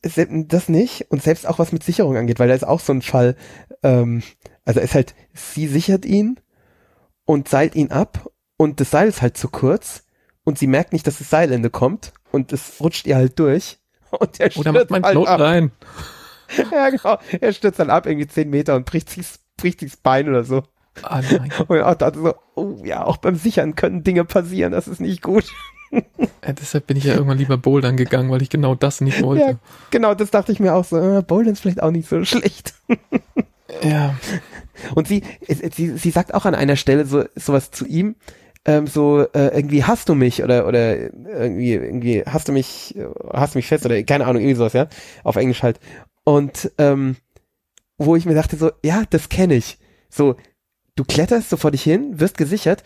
Das 0.02 0.68
nicht 0.68 1.10
und 1.10 1.22
selbst 1.22 1.46
auch 1.46 1.58
was 1.58 1.72
mit 1.72 1.82
Sicherung 1.82 2.16
angeht, 2.16 2.38
weil 2.38 2.48
da 2.48 2.54
ist 2.54 2.66
auch 2.66 2.80
so 2.80 2.92
ein 2.92 3.02
Fall, 3.02 3.36
ähm, 3.82 4.22
also 4.64 4.80
ist 4.80 4.94
halt, 4.94 5.14
sie 5.34 5.66
sichert 5.66 6.04
ihn 6.04 6.38
und 7.24 7.48
seilt 7.48 7.74
ihn 7.74 7.90
ab 7.90 8.30
und 8.56 8.80
das 8.80 8.90
Seil 8.90 9.08
ist 9.08 9.22
halt 9.22 9.36
zu 9.36 9.48
kurz 9.48 10.04
und 10.44 10.58
sie 10.58 10.68
merkt 10.68 10.92
nicht, 10.92 11.06
dass 11.06 11.18
das 11.18 11.30
Seilende 11.30 11.68
kommt 11.68 12.12
und 12.30 12.52
es 12.52 12.80
rutscht 12.80 13.06
ihr 13.06 13.16
halt 13.16 13.38
durch 13.38 13.78
und 14.10 14.38
er 14.38 14.56
Oder 14.56 14.72
macht 14.72 14.90
mein 14.90 15.02
halt 15.02 15.14
Knoten 15.14 15.42
rein. 15.42 15.72
ja, 16.72 16.90
genau. 16.90 17.18
Er 17.40 17.52
stürzt 17.52 17.78
dann 17.78 17.90
ab, 17.90 18.06
irgendwie 18.06 18.28
zehn 18.28 18.50
Meter 18.50 18.76
und 18.76 18.86
bricht 18.86 19.10
sich, 19.10 19.26
bricht 19.56 19.80
sich 19.80 19.92
das 19.92 20.00
Bein 20.00 20.28
oder 20.28 20.44
so. 20.44 20.62
Oh. 21.02 21.64
Und 21.68 21.82
auch 21.82 21.94
dachte 21.94 22.20
so, 22.20 22.34
oh 22.54 22.82
ja, 22.84 23.04
auch 23.04 23.18
beim 23.18 23.36
Sichern 23.36 23.76
können 23.76 24.02
Dinge 24.02 24.24
passieren, 24.24 24.72
das 24.72 24.88
ist 24.88 25.00
nicht 25.00 25.22
gut. 25.22 25.44
Ja, 26.46 26.54
deshalb 26.54 26.86
bin 26.86 26.96
ich 26.96 27.04
ja 27.04 27.14
irgendwann 27.14 27.36
lieber 27.36 27.58
Bouldern 27.58 27.98
gegangen, 27.98 28.30
weil 28.30 28.40
ich 28.40 28.48
genau 28.48 28.74
das 28.74 29.02
nicht 29.02 29.22
wollte. 29.22 29.42
Ja, 29.42 29.58
genau, 29.90 30.14
das 30.14 30.30
dachte 30.30 30.50
ich 30.50 30.60
mir 30.60 30.74
auch 30.74 30.84
so, 30.84 30.96
äh, 30.96 31.20
Bouldern 31.20 31.52
ist 31.52 31.60
vielleicht 31.60 31.82
auch 31.82 31.90
nicht 31.90 32.08
so 32.08 32.24
schlecht. 32.24 32.74
Ja. 33.82 34.16
Und 34.94 35.08
sie, 35.08 35.22
sie, 35.46 35.98
sie 35.98 36.10
sagt 36.10 36.32
auch 36.32 36.46
an 36.46 36.54
einer 36.54 36.76
Stelle 36.76 37.04
so 37.04 37.24
sowas 37.34 37.70
zu 37.70 37.86
ihm, 37.86 38.14
ähm, 38.64 38.86
so 38.86 39.26
äh, 39.32 39.48
irgendwie 39.54 39.84
hast 39.84 40.08
du 40.08 40.14
mich 40.14 40.42
oder 40.42 40.66
oder 40.66 40.96
irgendwie 40.96 41.72
irgendwie 41.72 42.22
hast 42.24 42.48
du 42.48 42.52
mich 42.52 42.94
hast 43.32 43.54
du 43.54 43.58
mich 43.58 43.66
fest 43.66 43.86
oder 43.86 44.02
keine 44.02 44.26
Ahnung 44.26 44.42
irgendwie 44.42 44.56
sowas 44.56 44.72
ja 44.72 44.88
auf 45.24 45.36
Englisch 45.36 45.62
halt 45.62 45.80
und 46.24 46.70
ähm, 46.78 47.16
wo 47.96 48.16
ich 48.16 48.26
mir 48.26 48.34
dachte 48.34 48.56
so 48.56 48.70
ja 48.84 49.04
das 49.10 49.28
kenne 49.28 49.54
ich 49.54 49.78
so 50.10 50.36
du 50.96 51.04
kletterst 51.04 51.50
so 51.50 51.56
vor 51.56 51.70
dich 51.70 51.82
hin, 51.82 52.20
wirst 52.20 52.36
gesichert 52.36 52.82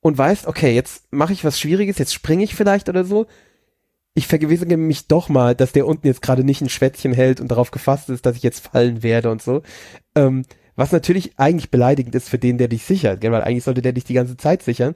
und 0.00 0.16
weißt, 0.16 0.46
okay, 0.46 0.74
jetzt 0.74 1.12
mache 1.12 1.32
ich 1.32 1.44
was 1.44 1.58
Schwieriges, 1.58 1.98
jetzt 1.98 2.14
springe 2.14 2.44
ich 2.44 2.54
vielleicht 2.54 2.88
oder 2.88 3.04
so. 3.04 3.26
Ich 4.14 4.26
vergewissere 4.26 4.76
mich 4.76 5.06
doch 5.06 5.28
mal, 5.28 5.54
dass 5.54 5.72
der 5.72 5.86
unten 5.86 6.06
jetzt 6.06 6.22
gerade 6.22 6.42
nicht 6.42 6.60
ein 6.60 6.68
Schwätzchen 6.68 7.12
hält 7.12 7.40
und 7.40 7.48
darauf 7.48 7.70
gefasst 7.70 8.10
ist, 8.10 8.26
dass 8.26 8.36
ich 8.36 8.42
jetzt 8.42 8.66
fallen 8.66 9.02
werde 9.02 9.30
und 9.30 9.40
so. 9.40 9.62
Ähm, 10.14 10.44
was 10.74 10.92
natürlich 10.92 11.38
eigentlich 11.38 11.70
beleidigend 11.70 12.14
ist 12.14 12.28
für 12.28 12.38
den, 12.38 12.58
der 12.58 12.68
dich 12.68 12.84
sichert, 12.84 13.22
weil 13.22 13.42
eigentlich 13.42 13.64
sollte 13.64 13.82
der 13.82 13.92
dich 13.92 14.04
die 14.04 14.14
ganze 14.14 14.36
Zeit 14.36 14.62
sichern 14.62 14.94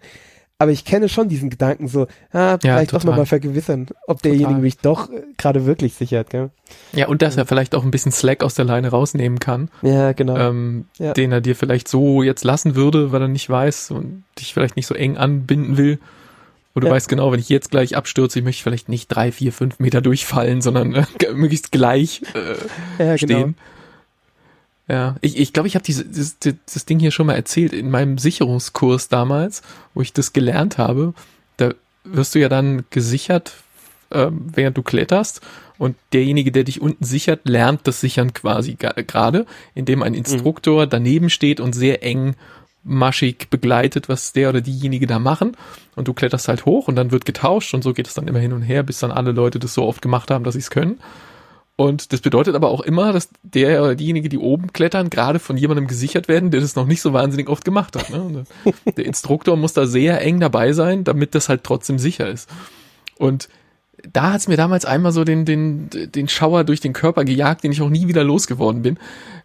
aber 0.65 0.73
ich 0.73 0.87
kenne 0.87 1.11
schon 1.11 1.29
diesen 1.29 1.51
Gedanken 1.51 1.89
so, 1.89 2.07
ah, 2.33 2.57
vielleicht 2.59 2.93
ja, 2.93 2.99
doch 2.99 3.05
nochmal 3.05 3.27
vergewissern, 3.27 3.87
ob 4.07 4.23
derjenige 4.23 4.49
total. 4.49 4.63
mich 4.63 4.79
doch 4.79 5.11
äh, 5.11 5.23
gerade 5.37 5.67
wirklich 5.67 5.93
sichert, 5.93 6.31
gell? 6.31 6.49
Ja, 6.95 7.09
und 7.09 7.21
dass 7.21 7.37
er 7.37 7.45
vielleicht 7.45 7.75
auch 7.75 7.85
ein 7.85 7.91
bisschen 7.91 8.13
Slack 8.13 8.43
aus 8.43 8.55
der 8.55 8.65
Leine 8.65 8.89
rausnehmen 8.89 9.41
kann. 9.41 9.69
Ja, 9.83 10.13
genau. 10.13 10.39
Ähm, 10.39 10.87
ja. 10.99 11.13
Den 11.13 11.33
er 11.33 11.43
dir 11.43 11.55
vielleicht 11.55 11.87
so 11.87 12.23
jetzt 12.23 12.45
lassen 12.45 12.77
würde, 12.77 13.13
weil 13.13 13.21
er 13.21 13.29
nicht 13.29 13.51
weiß 13.51 13.91
und 13.91 14.25
dich 14.39 14.55
vielleicht 14.55 14.77
nicht 14.77 14.87
so 14.87 14.95
eng 14.95 15.19
anbinden 15.19 15.77
will. 15.77 15.99
Wo 16.73 16.81
du 16.81 16.87
ja. 16.87 16.95
weißt 16.95 17.11
genau, 17.11 17.31
wenn 17.31 17.41
ich 17.41 17.51
jetzt 17.51 17.71
gleich 17.71 17.95
abstürze, 17.95 18.39
ich 18.39 18.45
möchte 18.45 18.63
vielleicht 18.63 18.89
nicht 18.89 19.09
drei, 19.09 19.33
vier, 19.33 19.53
fünf 19.53 19.81
Meter 19.81 20.01
durchfallen, 20.01 20.63
sondern 20.63 20.95
äh, 20.95 21.05
möglichst 21.35 21.73
gleich 21.73 22.23
äh, 22.99 23.05
ja, 23.05 23.17
genau. 23.17 23.53
Ja, 24.89 25.17
ich 25.23 25.39
ich, 25.39 25.53
glaube, 25.53 25.67
ich 25.67 25.77
habe 25.77 25.85
dieses, 25.85 26.39
das 26.39 26.85
Ding 26.85 26.99
hier 26.99 27.11
schon 27.11 27.27
mal 27.27 27.35
erzählt 27.35 27.73
in 27.73 27.91
meinem 27.91 28.19
Sicherungskurs 28.19 29.09
damals, 29.09 29.63
wo 29.95 30.03
ich 30.03 30.13
das 30.13 30.33
gelernt 30.33 30.77
habe. 30.77 31.15
Da 31.57 31.73
wirst 32.05 32.35
du 32.35 32.41
ja 32.41 32.51
dann 32.51 32.85
gesichert, 32.91 33.55
äh, 34.11 34.29
während 34.31 34.77
du 34.77 34.83
kletterst 34.83 35.41
und 35.79 35.97
derjenige, 36.13 36.53
der 36.53 36.65
dich 36.65 36.81
unten 36.81 37.05
sichert, 37.05 37.49
lernt 37.49 37.87
das 37.87 38.01
Sichern 38.01 38.35
quasi 38.35 38.77
gerade, 38.77 39.47
indem 39.75 40.03
ein 40.03 40.15
Instruktor 40.15 40.87
mhm. 40.87 40.91
daneben 40.91 41.31
steht 41.31 41.61
und 41.61 41.73
sehr 41.73 42.03
eng 42.03 42.37
maschig 42.85 43.49
begleitet, 43.49 44.11
was 44.11 44.33
der 44.33 44.51
oder 44.51 44.61
diejenige 44.61 45.07
da 45.07 45.19
machen. 45.19 45.57
Und 45.97 46.07
du 46.09 46.13
kletterst 46.13 46.49
halt 46.49 46.67
hoch 46.67 46.89
und 46.89 46.97
dann 46.97 47.11
wird 47.11 47.25
getauscht 47.25 47.73
und 47.73 47.83
so 47.83 47.95
geht 47.95 48.07
es 48.07 48.15
dann 48.15 48.29
immer 48.29 48.39
hin 48.39 48.53
und 48.53 48.63
her, 48.63 48.83
bis 48.83 48.99
dann 48.99 49.11
alle 49.11 49.33
Leute 49.33 49.59
das 49.59 49.75
so 49.75 49.85
oft 49.85 50.03
gemacht 50.03 50.31
haben, 50.31 50.45
dass 50.45 50.55
sie 50.55 50.61
es 50.61 50.71
können. 50.71 51.01
Und 51.77 52.13
das 52.13 52.21
bedeutet 52.21 52.55
aber 52.55 52.69
auch 52.69 52.81
immer, 52.83 53.13
dass 53.13 53.29
der 53.43 53.83
oder 53.83 53.97
diejenige, 53.97 54.29
die 54.29 54.39
oben 54.39 54.73
klettern, 54.73 55.11
gerade 55.11 55.41
von 55.41 55.57
jemandem 55.57 55.89
gesichert 55.89 56.29
werden, 56.29 56.53
der 56.53 56.61
das 56.61 56.77
noch 56.77 56.87
nicht 56.87 57.01
so 57.01 57.13
wahnsinnig 57.13 57.49
oft 57.49 57.65
gemacht 57.65 57.97
hat. 57.97 58.11
Ne? 58.11 58.45
Der 58.97 59.05
Instruktor 59.05 59.57
muss 59.57 59.73
da 59.73 59.87
sehr 59.87 60.21
eng 60.21 60.39
dabei 60.39 60.73
sein, 60.73 61.03
damit 61.03 61.35
das 61.35 61.49
halt 61.49 61.65
trotzdem 61.65 61.99
sicher 61.99 62.29
ist. 62.29 62.49
Und 63.19 63.49
da 64.13 64.33
hat's 64.33 64.47
mir 64.47 64.57
damals 64.57 64.85
einmal 64.85 65.11
so 65.13 65.25
den, 65.25 65.45
den, 65.45 65.89
den 65.91 66.29
Schauer 66.29 66.63
durch 66.63 66.81
den 66.81 66.93
Körper 66.93 67.25
gejagt, 67.25 67.65
den 67.65 67.73
ich 67.73 67.83
auch 67.83 67.91
nie 67.91 68.07
wieder 68.07 68.23
losgeworden 68.23 68.83
bin. 68.83 68.99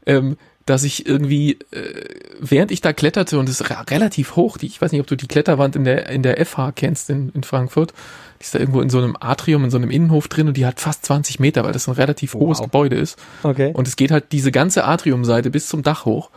Ähm, 0.06 0.38
dass 0.70 0.84
ich 0.84 1.07
irgendwie, 1.07 1.53
äh, 1.72 2.05
während 2.39 2.70
ich 2.72 2.82
da 2.82 2.93
kletterte 2.93 3.39
und 3.39 3.49
es 3.49 3.59
ist 3.59 3.70
relativ 3.89 4.36
hoch, 4.36 4.57
die, 4.57 4.67
ich 4.67 4.80
weiß 4.80 4.91
nicht, 4.91 5.01
ob 5.01 5.07
du 5.07 5.17
die 5.17 5.28
Kletterwand 5.28 5.76
in 5.76 5.84
der, 5.84 6.09
in 6.09 6.22
der 6.22 6.45
FH 6.45 6.74
kennst 6.74 7.09
in, 7.09 7.30
in 7.30 7.43
Frankfurt, 7.43 7.91
die 8.39 8.43
ist 8.43 8.53
da 8.53 8.59
irgendwo 8.59 8.82
in 8.82 8.91
so 8.91 8.99
einem 8.99 9.17
Atrium, 9.20 9.63
in 9.63 9.72
so 9.72 9.78
einem 9.78 9.89
Innenhof 9.89 10.28
drin 10.28 10.47
und 10.47 10.57
die 10.57 10.67
hat 10.67 10.80
fast 10.80 11.05
20 11.05 11.39
Meter, 11.39 11.63
weil 11.63 11.74
das 11.74 11.88
ein 11.88 11.95
relativ 11.95 12.36
wow. 12.36 12.41
hohes 12.41 12.61
Gebäude 12.61 12.97
ist. 12.97 13.17
Okay. 13.41 13.72
Und 13.74 13.88
es 13.88 13.95
geht 13.95 14.11
halt 14.11 14.32
diese 14.32 14.51
ganze 14.51 14.86
Atriumseite 14.86 15.49
bis 15.49 15.67
zum 15.67 15.82
Dach 15.82 16.05
hoch. 16.05 16.30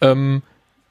Ähm, 0.00 0.42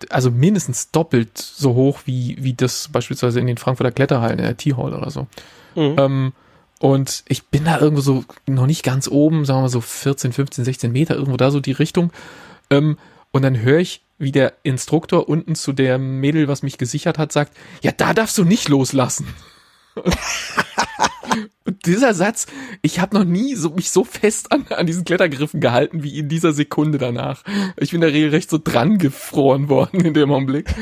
also 0.09 0.31
mindestens 0.31 0.91
doppelt 0.91 1.37
so 1.37 1.73
hoch 1.73 1.99
wie, 2.05 2.37
wie 2.39 2.53
das 2.53 2.87
beispielsweise 2.87 3.41
in 3.41 3.47
den 3.47 3.57
Frankfurter 3.57 3.91
Kletterhallen, 3.91 4.39
in 4.39 4.45
der 4.45 4.55
T-Hall 4.55 4.93
oder 4.93 5.11
so. 5.11 5.27
Mhm. 5.75 5.95
Ähm, 5.97 6.33
und 6.79 7.23
ich 7.27 7.47
bin 7.47 7.65
da 7.65 7.79
irgendwo 7.79 8.01
so 8.01 8.23
noch 8.45 8.67
nicht 8.67 8.83
ganz 8.83 9.09
oben, 9.09 9.43
sagen 9.43 9.57
wir 9.59 9.63
mal 9.63 9.69
so 9.69 9.81
14, 9.81 10.31
15, 10.31 10.63
16 10.63 10.91
Meter, 10.91 11.15
irgendwo 11.15 11.35
da 11.35 11.51
so 11.51 11.59
die 11.59 11.71
Richtung. 11.73 12.11
Ähm, 12.69 12.97
und 13.31 13.41
dann 13.41 13.61
höre 13.61 13.79
ich, 13.79 14.03
wie 14.17 14.31
der 14.31 14.53
Instruktor 14.63 15.29
unten 15.29 15.55
zu 15.55 15.73
der 15.73 15.97
Mädel, 15.97 16.47
was 16.47 16.63
mich 16.63 16.77
gesichert 16.77 17.17
hat, 17.17 17.31
sagt, 17.31 17.55
ja, 17.81 17.91
da 17.91 18.13
darfst 18.13 18.37
du 18.37 18.43
nicht 18.43 18.67
loslassen. 18.69 19.27
Und 21.65 21.85
dieser 21.85 22.13
Satz, 22.13 22.47
ich 22.81 22.99
habe 23.01 23.17
noch 23.17 23.25
nie 23.25 23.55
so, 23.55 23.71
mich 23.71 23.91
so 23.91 24.05
fest 24.05 24.53
an, 24.53 24.65
an 24.69 24.87
diesen 24.87 25.03
Klettergriffen 25.03 25.59
gehalten 25.59 26.01
wie 26.01 26.17
in 26.17 26.29
dieser 26.29 26.53
Sekunde 26.53 26.97
danach. 26.97 27.43
Ich 27.75 27.91
bin 27.91 27.99
da 27.99 28.07
regelrecht 28.07 28.49
so 28.49 28.57
dran 28.57 28.97
gefroren 28.97 29.67
worden 29.67 29.99
in 29.99 30.13
dem 30.13 30.31
Augenblick. 30.31 30.73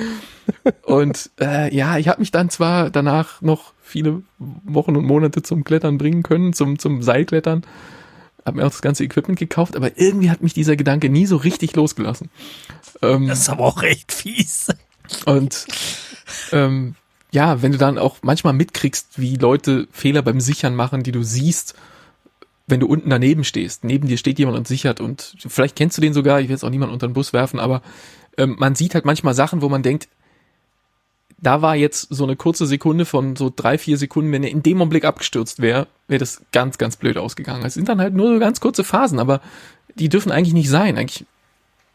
Und 0.83 1.31
äh, 1.41 1.75
ja, 1.75 1.97
ich 1.97 2.07
habe 2.07 2.19
mich 2.19 2.29
dann 2.29 2.51
zwar 2.51 2.91
danach 2.91 3.41
noch 3.41 3.73
viele 3.81 4.21
Wochen 4.38 4.95
und 4.95 5.05
Monate 5.05 5.41
zum 5.41 5.63
Klettern 5.63 5.97
bringen 5.97 6.21
können, 6.21 6.53
zum, 6.53 6.77
zum 6.77 7.01
Seilklettern, 7.01 7.65
habe 8.45 8.57
mir 8.57 8.65
auch 8.65 8.71
das 8.71 8.81
ganze 8.81 9.03
Equipment 9.03 9.39
gekauft, 9.39 9.75
aber 9.75 9.97
irgendwie 9.99 10.29
hat 10.29 10.43
mich 10.43 10.53
dieser 10.53 10.75
Gedanke 10.75 11.09
nie 11.09 11.25
so 11.25 11.37
richtig 11.37 11.75
losgelassen. 11.75 12.29
Ähm, 13.01 13.27
das 13.27 13.39
ist 13.39 13.49
aber 13.49 13.65
auch 13.65 13.81
recht 13.81 14.11
fies. 14.11 14.67
Und 15.25 15.65
ähm, 16.51 16.95
ja, 17.31 17.61
wenn 17.61 17.71
du 17.71 17.77
dann 17.77 17.97
auch 17.97 18.17
manchmal 18.21 18.53
mitkriegst, 18.53 19.19
wie 19.19 19.35
Leute 19.35 19.87
Fehler 19.91 20.21
beim 20.21 20.39
Sichern 20.39 20.75
machen, 20.75 21.03
die 21.03 21.11
du 21.11 21.23
siehst, 21.23 21.75
wenn 22.67 22.79
du 22.79 22.87
unten 22.87 23.09
daneben 23.09 23.43
stehst. 23.43 23.83
Neben 23.83 24.07
dir 24.07 24.17
steht 24.17 24.39
jemand 24.39 24.57
und 24.57 24.67
sichert 24.67 24.99
und 24.99 25.35
vielleicht 25.45 25.75
kennst 25.75 25.97
du 25.97 26.01
den 26.01 26.13
sogar, 26.13 26.39
ich 26.39 26.47
will 26.47 26.55
jetzt 26.55 26.63
auch 26.63 26.69
niemanden 26.69 26.93
unter 26.93 27.07
den 27.07 27.13
Bus 27.13 27.33
werfen, 27.33 27.59
aber 27.59 27.81
ähm, 28.37 28.55
man 28.57 28.75
sieht 28.75 28.95
halt 28.95 29.05
manchmal 29.05 29.33
Sachen, 29.33 29.61
wo 29.61 29.69
man 29.69 29.83
denkt, 29.83 30.07
da 31.45 31.61
war 31.61 31.75
jetzt 31.75 32.07
so 32.09 32.23
eine 32.23 32.35
kurze 32.35 32.65
Sekunde 32.65 33.05
von 33.05 33.35
so 33.35 33.53
drei, 33.55 33.77
vier 33.77 33.99
Sekunden, 33.99 34.31
wenn 34.31 34.43
er 34.43 34.49
in 34.49 34.63
dem 34.63 34.81
Augenblick 34.81 35.05
abgestürzt 35.05 35.61
wäre, 35.61 35.85
wäre 36.07 36.17
das 36.17 36.41
ganz, 36.51 36.79
ganz 36.79 36.95
blöd 36.95 37.17
ausgegangen. 37.17 37.63
Es 37.63 37.75
sind 37.75 37.87
dann 37.87 38.01
halt 38.01 38.15
nur 38.15 38.33
so 38.33 38.39
ganz 38.39 38.59
kurze 38.59 38.83
Phasen, 38.83 39.19
aber 39.19 39.41
die 39.93 40.09
dürfen 40.09 40.31
eigentlich 40.31 40.55
nicht 40.55 40.69
sein. 40.69 40.97
Eigentlich 40.97 41.25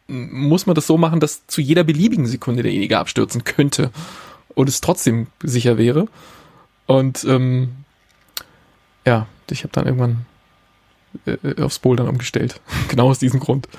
muss 0.06 0.66
man 0.66 0.76
das 0.76 0.86
so 0.86 0.96
machen, 0.96 1.18
dass 1.18 1.48
zu 1.48 1.60
jeder 1.60 1.82
beliebigen 1.82 2.26
Sekunde 2.26 2.62
derjenige 2.62 2.98
abstürzen 2.98 3.42
könnte 3.42 3.90
und 4.54 4.68
es 4.68 4.80
trotzdem 4.80 5.26
sicher 5.42 5.78
wäre. 5.78 6.06
Und 6.86 7.24
ähm, 7.24 7.70
ja, 9.04 9.26
ich 9.50 9.64
habe 9.64 9.72
dann 9.72 9.86
irgendwann 9.86 10.26
äh, 11.26 11.60
aufs 11.60 11.80
Bouldern 11.80 12.08
umgestellt. 12.08 12.60
genau 12.88 13.10
aus 13.10 13.18
diesem 13.18 13.40
Grund. 13.40 13.68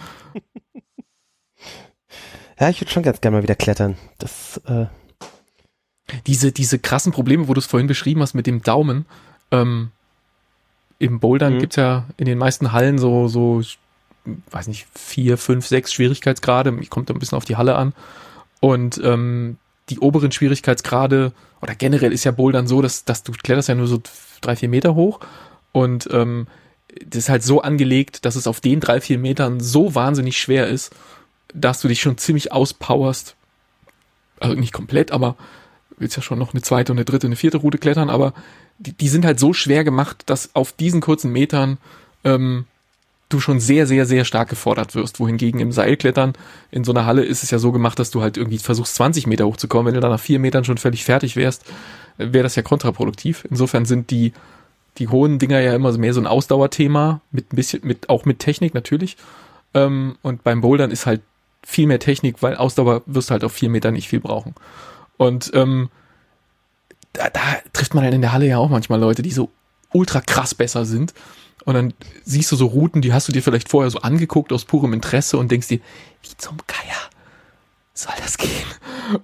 Ja, 2.60 2.70
ich 2.70 2.80
würde 2.80 2.92
schon 2.92 3.02
ganz 3.02 3.22
gerne 3.22 3.38
mal 3.38 3.42
wieder 3.44 3.56
klettern. 3.56 3.98
Das 4.20 4.62
äh 4.68 4.86
diese 6.28 6.52
diese 6.52 6.80
krassen 6.80 7.12
Probleme, 7.12 7.48
wo 7.48 7.54
du 7.54 7.60
es 7.60 7.66
vorhin 7.66 7.88
beschrieben 7.88 8.22
hast 8.22 8.34
mit 8.34 8.48
dem 8.48 8.62
Daumen. 8.62 9.06
Ähm, 9.52 9.92
Im 11.00 11.20
Bouldern 11.20 11.56
mhm. 11.56 11.60
gibt's 11.60 11.76
ja 11.76 12.06
in 12.18 12.26
den 12.26 12.38
meisten 12.38 12.72
Hallen 12.72 12.98
so 12.98 13.28
so 13.28 13.62
weiß 14.52 14.68
nicht 14.68 14.88
vier, 14.94 15.38
fünf, 15.38 15.66
sechs 15.66 15.94
Schwierigkeitsgrade. 15.94 16.72
Kommt 16.90 17.10
ein 17.10 17.20
bisschen 17.20 17.38
auf 17.38 17.46
die 17.46 17.56
Halle 17.56 17.76
an. 17.76 17.94
Und 18.60 19.02
ähm, 19.04 19.58
die 19.90 20.00
oberen 20.00 20.32
Schwierigkeitsgrade 20.32 21.34
oder 21.62 21.76
generell 21.76 22.14
ist 22.14 22.24
ja 22.24 22.32
Bouldern 22.32 22.68
so, 22.68 22.82
dass, 22.82 23.06
dass 23.06 23.24
du 23.24 23.32
kletterst 23.32 23.70
ja 23.70 23.76
nur 23.76 23.88
so 23.88 24.02
drei, 24.42 24.56
vier 24.56 24.70
Meter 24.70 24.96
hoch 24.96 25.20
und 25.72 26.10
ähm, 26.12 26.48
das 27.06 27.24
ist 27.24 27.30
halt 27.30 27.44
so 27.44 27.62
angelegt, 27.62 28.26
dass 28.26 28.36
es 28.36 28.48
auf 28.48 28.60
den 28.60 28.80
drei, 28.80 29.00
vier 29.00 29.18
Metern 29.18 29.60
so 29.60 29.96
wahnsinnig 29.96 30.38
schwer 30.38 30.68
ist, 30.68 30.94
dass 31.54 31.82
du 31.82 31.88
dich 31.88 32.02
schon 32.02 32.18
ziemlich 32.18 32.52
auspowerst. 32.52 33.36
Also 34.40 34.56
nicht 34.56 34.74
komplett, 34.74 35.12
aber 35.12 35.36
willst 36.02 36.18
ja 36.18 36.24
schon 36.24 36.40
noch 36.40 36.54
eine 36.54 36.62
zweite 36.62 36.92
und 36.92 36.98
eine 36.98 37.06
dritte, 37.06 37.28
eine 37.28 37.36
vierte 37.36 37.58
Route 37.58 37.78
klettern, 37.78 38.10
aber 38.10 38.34
die, 38.80 38.94
die 38.94 39.08
sind 39.08 39.26
halt 39.26 39.40
so 39.40 39.54
schwer 39.54 39.84
gemacht, 39.84 40.24
dass 40.26 40.56
auf 40.56 40.74
diesen 40.74 41.02
kurzen 41.02 41.32
Metern 41.32 41.78
ähm, 42.24 42.66
du 43.30 43.40
schon 43.40 43.60
sehr, 43.60 43.88
sehr, 43.88 44.06
sehr 44.06 44.26
stark 44.26 44.50
gefordert 44.50 44.96
wirst. 44.96 45.20
Wohingegen 45.20 45.60
im 45.60 45.72
Seilklettern 45.72 46.34
in 46.70 46.84
so 46.84 46.92
einer 46.92 47.06
Halle 47.06 47.24
ist 47.24 47.44
es 47.44 47.52
ja 47.52 47.60
so 47.60 47.72
gemacht, 47.72 48.00
dass 48.00 48.12
du 48.12 48.22
halt 48.22 48.38
irgendwie 48.38 48.58
versuchst, 48.58 48.96
20 48.96 49.28
Meter 49.28 49.46
hochzukommen. 49.46 49.88
Wenn 49.88 49.94
du 49.96 50.02
dann 50.02 50.12
nach 50.12 50.20
vier 50.20 50.40
Metern 50.40 50.66
schon 50.66 50.78
völlig 50.78 51.06
fertig 51.06 51.36
wärst, 51.36 51.64
wäre 52.18 52.44
das 52.44 52.56
ja 52.56 52.62
kontraproduktiv. 52.62 53.46
Insofern 53.50 53.86
sind 53.86 54.12
die, 54.12 54.34
die 54.98 55.08
hohen 55.08 55.40
Dinger 55.40 55.60
ja 55.60 55.74
immer 55.74 55.98
mehr 55.98 56.14
so 56.14 56.20
ein 56.20 56.28
Ausdauerthema, 56.28 57.22
mit 57.32 57.54
ein 57.54 57.56
bisschen, 57.56 57.82
mit, 57.84 58.10
auch 58.10 58.26
mit 58.26 58.40
Technik 58.40 58.74
natürlich. 58.74 59.18
Ähm, 59.74 60.18
und 60.22 60.44
beim 60.44 60.62
Bouldern 60.62 60.92
ist 60.92 61.06
halt 61.06 61.22
viel 61.64 61.88
mehr 61.88 62.00
Technik, 62.00 62.42
weil 62.42 62.56
Ausdauer 62.56 63.04
wirst 63.06 63.30
du 63.30 63.34
halt 63.34 63.44
auf 63.44 63.54
vier 63.54 63.70
Meter 63.70 63.92
nicht 63.92 64.10
viel 64.10 64.20
brauchen. 64.20 64.56
Und 65.22 65.52
ähm, 65.54 65.92
da, 67.14 67.30
da 67.30 67.42
trifft 67.74 67.94
man 67.94 68.04
halt 68.04 68.16
in 68.16 68.22
der 68.22 68.34
Halle 68.34 68.48
ja 68.48 68.58
auch 68.58 68.70
manchmal 68.70 69.00
Leute, 69.00 69.22
die 69.22 69.30
so 69.30 69.52
ultra 69.94 70.20
krass 70.20 70.56
besser 70.56 70.84
sind 70.84 71.14
und 71.64 71.76
dann 71.76 71.94
siehst 72.24 72.52
du 72.52 72.56
so 72.56 72.66
Routen, 72.66 73.04
die 73.04 73.14
hast 73.14 73.28
du 73.28 73.32
dir 73.32 73.44
vielleicht 73.44 73.70
vorher 73.70 73.92
so 73.92 74.00
angeguckt 74.00 74.52
aus 74.52 74.66
purem 74.66 74.94
Interesse 74.94 75.38
und 75.38 75.52
denkst 75.52 75.68
dir, 75.68 75.80
wie 76.24 76.38
zum 76.38 76.58
Geier 76.66 76.98
soll 77.94 78.16
das 78.18 78.40
gehen? 78.40 78.50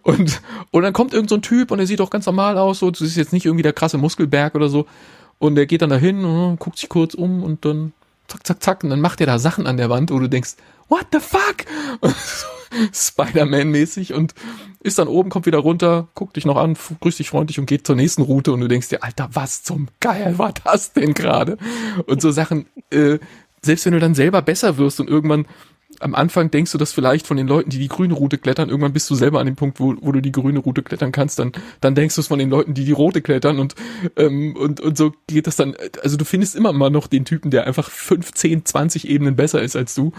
Und, 0.03 0.39
und 0.69 0.83
dann 0.83 0.93
kommt 0.93 1.15
irgend 1.15 1.31
so 1.31 1.37
ein 1.37 1.41
Typ 1.41 1.71
und 1.71 1.79
der 1.79 1.87
sieht 1.87 1.99
auch 1.99 2.11
ganz 2.11 2.27
normal 2.27 2.59
aus, 2.59 2.77
so, 2.77 2.91
das 2.91 3.01
ist 3.01 3.15
jetzt 3.15 3.33
nicht 3.33 3.47
irgendwie 3.47 3.63
der 3.63 3.73
krasse 3.73 3.97
Muskelberg 3.97 4.53
oder 4.53 4.69
so. 4.69 4.85
Und 5.39 5.55
der 5.55 5.65
geht 5.65 5.81
dann 5.81 5.89
dahin 5.89 6.23
und 6.25 6.59
guckt 6.59 6.77
sich 6.77 6.89
kurz 6.89 7.15
um 7.15 7.41
und 7.41 7.65
dann 7.65 7.93
zack, 8.27 8.45
zack, 8.45 8.61
zack, 8.61 8.83
und 8.83 8.91
dann 8.91 9.01
macht 9.01 9.19
er 9.19 9.25
da 9.25 9.39
Sachen 9.39 9.65
an 9.65 9.77
der 9.77 9.89
Wand, 9.89 10.11
wo 10.11 10.19
du 10.19 10.29
denkst, 10.29 10.57
what 10.89 11.07
the 11.11 11.19
fuck? 11.19 11.65
Spider-Man-mäßig 12.93 14.13
und 14.13 14.33
ist 14.81 14.99
dann 14.99 15.07
oben, 15.07 15.29
kommt 15.29 15.45
wieder 15.45 15.59
runter, 15.59 16.07
guckt 16.13 16.35
dich 16.35 16.45
noch 16.45 16.57
an, 16.57 16.77
grüßt 16.99 17.19
dich 17.19 17.29
freundlich 17.29 17.59
und 17.59 17.65
geht 17.65 17.85
zur 17.85 17.95
nächsten 17.95 18.21
Route 18.21 18.51
und 18.51 18.61
du 18.61 18.67
denkst 18.67 18.89
dir, 18.89 19.03
Alter, 19.03 19.29
was 19.33 19.63
zum 19.63 19.87
Geil 19.99 20.37
war 20.37 20.53
das 20.63 20.93
denn 20.93 21.13
gerade? 21.13 21.57
Und 22.05 22.21
so 22.21 22.31
Sachen, 22.31 22.67
äh, 22.91 23.19
selbst 23.61 23.85
wenn 23.85 23.93
du 23.93 23.99
dann 23.99 24.15
selber 24.15 24.41
besser 24.41 24.77
wirst 24.77 24.99
und 24.99 25.09
irgendwann 25.09 25.45
am 25.99 26.15
Anfang 26.15 26.51
denkst 26.51 26.71
du 26.71 26.77
das 26.77 26.91
vielleicht 26.91 27.25
von 27.25 27.37
den 27.37 27.47
Leuten, 27.47 27.69
die 27.69 27.79
die 27.79 27.87
grüne 27.87 28.13
Route 28.13 28.37
klettern, 28.37 28.69
irgendwann 28.69 28.93
bist 28.93 29.09
du 29.09 29.15
selber 29.15 29.39
an 29.39 29.45
dem 29.45 29.55
Punkt, 29.55 29.79
wo, 29.79 29.95
wo 29.99 30.11
du 30.11 30.21
die 30.21 30.31
grüne 30.31 30.59
Route 30.59 30.83
klettern 30.83 31.11
kannst, 31.11 31.39
dann, 31.39 31.53
dann 31.81 31.95
denkst 31.95 32.15
du 32.15 32.21
es 32.21 32.27
von 32.27 32.39
den 32.39 32.49
Leuten, 32.49 32.73
die 32.73 32.85
die 32.85 32.91
rote 32.91 33.21
klettern 33.21 33.59
und, 33.59 33.75
ähm, 34.15 34.55
und, 34.55 34.79
und 34.79 34.97
so 34.97 35.13
geht 35.27 35.47
das 35.47 35.55
dann, 35.55 35.75
also 36.03 36.17
du 36.17 36.25
findest 36.25 36.55
immer 36.55 36.73
mal 36.73 36.89
noch 36.89 37.07
den 37.07 37.25
Typen, 37.25 37.51
der 37.51 37.65
einfach 37.65 37.89
15, 37.89 38.65
20 38.65 39.07
Ebenen 39.09 39.35
besser 39.35 39.61
ist 39.61 39.75
als 39.75 39.95
du 39.95 40.11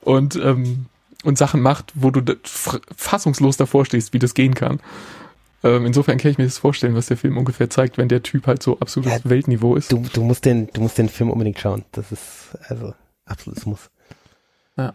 und, 0.00 0.36
ähm, 0.36 0.86
und 1.24 1.38
Sachen 1.38 1.60
macht, 1.60 1.92
wo 1.94 2.10
du 2.10 2.22
fassungslos 2.44 3.56
davor 3.56 3.84
stehst, 3.84 4.12
wie 4.12 4.18
das 4.18 4.34
gehen 4.34 4.54
kann. 4.54 4.80
Ähm, 5.62 5.84
insofern 5.84 6.18
kann 6.18 6.30
ich 6.30 6.38
mir 6.38 6.44
das 6.44 6.58
vorstellen, 6.58 6.94
was 6.94 7.06
der 7.06 7.16
Film 7.16 7.36
ungefähr 7.36 7.68
zeigt, 7.68 7.98
wenn 7.98 8.08
der 8.08 8.22
Typ 8.22 8.46
halt 8.46 8.62
so 8.62 8.78
absolutes 8.80 9.24
ja, 9.24 9.30
Weltniveau 9.30 9.76
ist. 9.76 9.92
Du, 9.92 10.02
du 10.12 10.22
musst 10.22 10.44
den, 10.44 10.68
du 10.68 10.80
musst 10.80 10.96
den 10.96 11.08
Film 11.08 11.30
unbedingt 11.30 11.58
schauen. 11.58 11.84
Das 11.92 12.12
ist 12.12 12.56
also 12.68 12.94
absolutes 13.26 13.66
Muss. 13.66 13.90
Ja. 14.76 14.94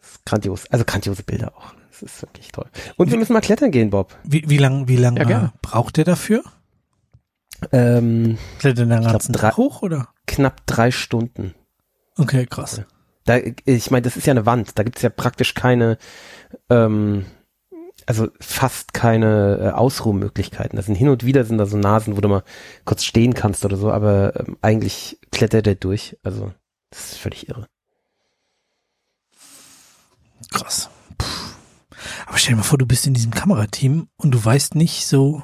Das 0.00 0.10
ist 0.10 0.24
grandios. 0.24 0.66
Also 0.70 0.84
grandiose 0.84 1.24
Bilder 1.24 1.52
auch. 1.56 1.74
Das 1.90 2.02
ist 2.02 2.22
wirklich 2.22 2.52
toll. 2.52 2.66
Und 2.96 3.10
wir 3.10 3.18
müssen 3.18 3.32
mal 3.32 3.40
klettern 3.40 3.72
gehen, 3.72 3.90
Bob. 3.90 4.16
Wie, 4.22 4.44
wie 4.48 4.58
lang, 4.58 4.86
wie 4.86 4.96
lang 4.96 5.16
ja, 5.28 5.52
braucht 5.62 5.96
der 5.96 6.04
dafür? 6.04 6.44
Ähm, 7.70 8.38
Klettern 8.58 8.88
den 8.88 9.02
ganzen 9.02 9.32
Tag 9.32 9.56
hoch 9.56 9.82
oder? 9.82 10.08
Knapp 10.26 10.66
drei 10.66 10.90
Stunden. 10.90 11.54
Okay, 12.16 12.46
krass. 12.46 12.82
Da, 13.24 13.38
ich 13.64 13.90
meine, 13.90 14.02
das 14.02 14.16
ist 14.16 14.26
ja 14.26 14.32
eine 14.32 14.46
Wand, 14.46 14.78
da 14.78 14.82
gibt's 14.82 15.02
ja 15.02 15.10
praktisch 15.10 15.54
keine, 15.54 15.98
ähm, 16.68 17.26
also 18.06 18.28
fast 18.40 18.94
keine 18.94 19.58
äh, 19.60 19.70
Ausruhmöglichkeiten. 19.70 20.76
Das 20.76 20.86
sind 20.86 20.96
hin 20.96 21.08
und 21.08 21.24
wieder 21.24 21.44
sind 21.44 21.58
da 21.58 21.66
so 21.66 21.76
Nasen, 21.76 22.16
wo 22.16 22.20
du 22.20 22.28
mal 22.28 22.42
kurz 22.84 23.04
stehen 23.04 23.34
kannst 23.34 23.64
oder 23.64 23.76
so, 23.76 23.92
aber 23.92 24.34
ähm, 24.40 24.56
eigentlich 24.60 25.20
klettert 25.30 25.66
der 25.66 25.76
durch. 25.76 26.18
Also 26.22 26.52
das 26.90 27.12
ist 27.12 27.18
völlig 27.18 27.48
irre. 27.48 27.66
Krass. 30.50 30.90
Puh. 31.16 31.26
Aber 32.26 32.38
stell 32.38 32.52
dir 32.52 32.58
mal 32.58 32.62
vor, 32.64 32.78
du 32.78 32.86
bist 32.86 33.06
in 33.06 33.14
diesem 33.14 33.32
Kamerateam 33.32 34.08
und 34.16 34.30
du 34.32 34.44
weißt 34.44 34.74
nicht 34.74 35.06
so. 35.06 35.42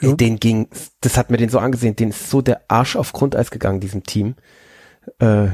Ja. 0.00 0.12
Den 0.14 0.38
ging, 0.38 0.68
das 1.00 1.16
hat 1.16 1.30
mir 1.30 1.36
den 1.36 1.48
so 1.48 1.58
angesehen, 1.58 1.96
den 1.96 2.10
ist 2.10 2.28
so 2.28 2.42
der 2.42 2.62
Arsch 2.68 2.96
auf 2.96 3.12
Grundeis 3.12 3.50
gegangen, 3.50 3.80
diesem 3.80 4.02
Team. 4.02 4.34
Äh, 5.18 5.48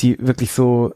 die 0.00 0.18
wirklich 0.20 0.52
so 0.52 0.94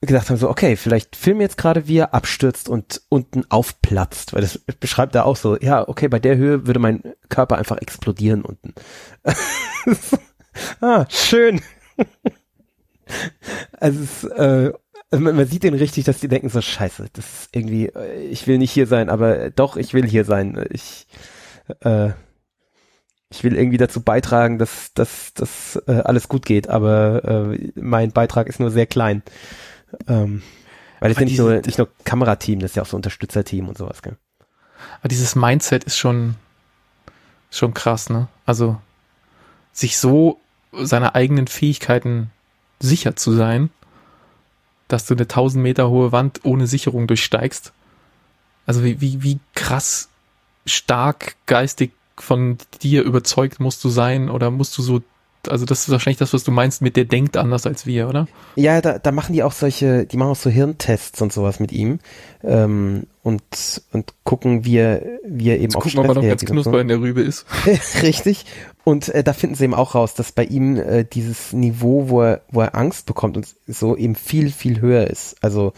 gedacht 0.00 0.30
haben, 0.30 0.38
so, 0.38 0.48
okay, 0.48 0.76
vielleicht 0.76 1.14
filmen 1.14 1.42
jetzt 1.42 1.58
gerade, 1.58 1.86
wie 1.86 1.98
er 1.98 2.14
abstürzt 2.14 2.68
und 2.68 3.02
unten 3.10 3.44
aufplatzt, 3.50 4.32
weil 4.32 4.40
das 4.40 4.58
beschreibt 4.58 5.14
er 5.14 5.26
auch 5.26 5.36
so, 5.36 5.58
ja, 5.58 5.86
okay, 5.86 6.08
bei 6.08 6.18
der 6.18 6.36
Höhe 6.36 6.66
würde 6.66 6.80
mein 6.80 7.02
Körper 7.28 7.58
einfach 7.58 7.76
explodieren 7.78 8.42
unten. 8.42 8.72
ah, 10.80 11.04
schön. 11.10 11.60
also 13.72 14.02
es, 14.02 14.24
äh, 14.24 14.72
also 15.10 15.24
man, 15.24 15.36
man 15.36 15.46
sieht 15.46 15.64
den 15.64 15.74
richtig, 15.74 16.04
dass 16.04 16.20
die 16.20 16.28
denken 16.28 16.48
so, 16.48 16.62
scheiße, 16.62 17.08
das 17.12 17.24
ist 17.24 17.48
irgendwie, 17.52 17.86
äh, 17.86 18.22
ich 18.22 18.46
will 18.46 18.56
nicht 18.56 18.72
hier 18.72 18.86
sein, 18.86 19.10
aber 19.10 19.50
doch, 19.50 19.76
ich 19.76 19.92
will 19.92 20.06
hier 20.06 20.24
sein. 20.24 20.64
Ich, 20.70 21.06
äh, 21.80 22.10
ich 23.30 23.44
will 23.44 23.56
irgendwie 23.56 23.78
dazu 23.78 24.00
beitragen, 24.00 24.58
dass, 24.58 24.92
dass, 24.94 25.32
dass 25.34 25.80
äh, 25.86 26.02
alles 26.04 26.28
gut 26.28 26.44
geht, 26.44 26.68
aber 26.68 27.52
äh, 27.52 27.70
mein 27.76 28.10
Beitrag 28.10 28.48
ist 28.48 28.58
nur 28.58 28.70
sehr 28.70 28.86
klein. 28.86 29.22
Ähm, 30.08 30.42
weil 30.98 31.12
es 31.12 31.18
ja 31.18 31.24
nicht 31.24 31.38
nur, 31.38 31.60
nicht 31.60 31.78
nur 31.78 31.88
Kamerateam, 32.04 32.58
das 32.58 32.72
ist 32.72 32.76
ja 32.76 32.82
auch 32.82 32.86
so 32.86 32.96
Unterstützerteam 32.96 33.68
und 33.68 33.78
sowas, 33.78 34.02
gell? 34.02 34.16
Aber 34.98 35.08
dieses 35.08 35.36
Mindset 35.36 35.84
ist 35.84 35.96
schon, 35.96 36.34
schon 37.50 37.72
krass, 37.72 38.10
ne? 38.10 38.28
Also, 38.46 38.80
sich 39.72 39.98
so 39.98 40.40
seiner 40.72 41.14
eigenen 41.14 41.46
Fähigkeiten 41.46 42.30
sicher 42.80 43.14
zu 43.16 43.32
sein, 43.32 43.70
dass 44.88 45.06
du 45.06 45.14
eine 45.14 45.22
1000 45.22 45.62
Meter 45.62 45.88
hohe 45.88 46.12
Wand 46.12 46.40
ohne 46.44 46.66
Sicherung 46.66 47.06
durchsteigst. 47.06 47.72
Also 48.66 48.84
wie, 48.84 49.00
wie, 49.00 49.22
wie 49.22 49.38
krass 49.54 50.08
stark 50.66 51.36
geistig 51.46 51.92
von 52.22 52.58
dir 52.82 53.02
überzeugt 53.02 53.60
musst 53.60 53.82
du 53.84 53.88
sein 53.88 54.30
oder 54.30 54.50
musst 54.50 54.76
du 54.78 54.82
so 54.82 55.00
also 55.48 55.64
das 55.64 55.80
ist 55.80 55.90
wahrscheinlich 55.90 56.18
das, 56.18 56.32
was 56.32 56.44
du 56.44 56.50
meinst 56.50 56.82
mit 56.82 56.96
der 56.96 57.04
denkt 57.04 57.36
anders 57.36 57.66
als 57.66 57.86
wir, 57.86 58.08
oder? 58.08 58.28
Ja, 58.56 58.80
da, 58.80 58.98
da 58.98 59.12
machen 59.12 59.32
die 59.32 59.42
auch 59.42 59.52
solche, 59.52 60.04
die 60.04 60.16
machen 60.16 60.32
auch 60.32 60.36
so 60.36 60.50
Hirntests 60.50 61.22
und 61.22 61.32
sowas 61.32 61.60
mit 61.60 61.72
ihm 61.72 61.98
ähm, 62.42 63.06
und 63.22 63.42
und 63.92 64.12
gucken, 64.24 64.64
wie 64.64 64.76
er, 64.76 65.02
wie 65.24 65.48
er 65.48 65.54
eben 65.54 65.64
Jetzt 65.64 65.76
auch 65.76 65.82
gucken, 65.82 66.00
ob 66.00 66.08
er 66.08 66.14
noch 66.14 66.22
ganz 66.22 66.44
knusper 66.44 66.80
in 66.80 66.88
der 66.88 67.00
Rübe 67.00 67.22
ist. 67.22 67.46
Richtig. 68.02 68.44
Und 68.84 69.08
äh, 69.08 69.24
da 69.24 69.32
finden 69.32 69.56
sie 69.56 69.64
eben 69.64 69.74
auch 69.74 69.94
raus, 69.94 70.14
dass 70.14 70.32
bei 70.32 70.44
ihm 70.44 70.76
äh, 70.76 71.04
dieses 71.04 71.52
Niveau, 71.52 72.08
wo 72.08 72.22
er, 72.22 72.42
wo 72.50 72.60
er 72.60 72.74
Angst 72.74 73.06
bekommt 73.06 73.36
und 73.36 73.46
so 73.66 73.96
eben 73.96 74.16
viel, 74.16 74.50
viel 74.50 74.80
höher 74.80 75.06
ist. 75.06 75.36
Also 75.42 75.72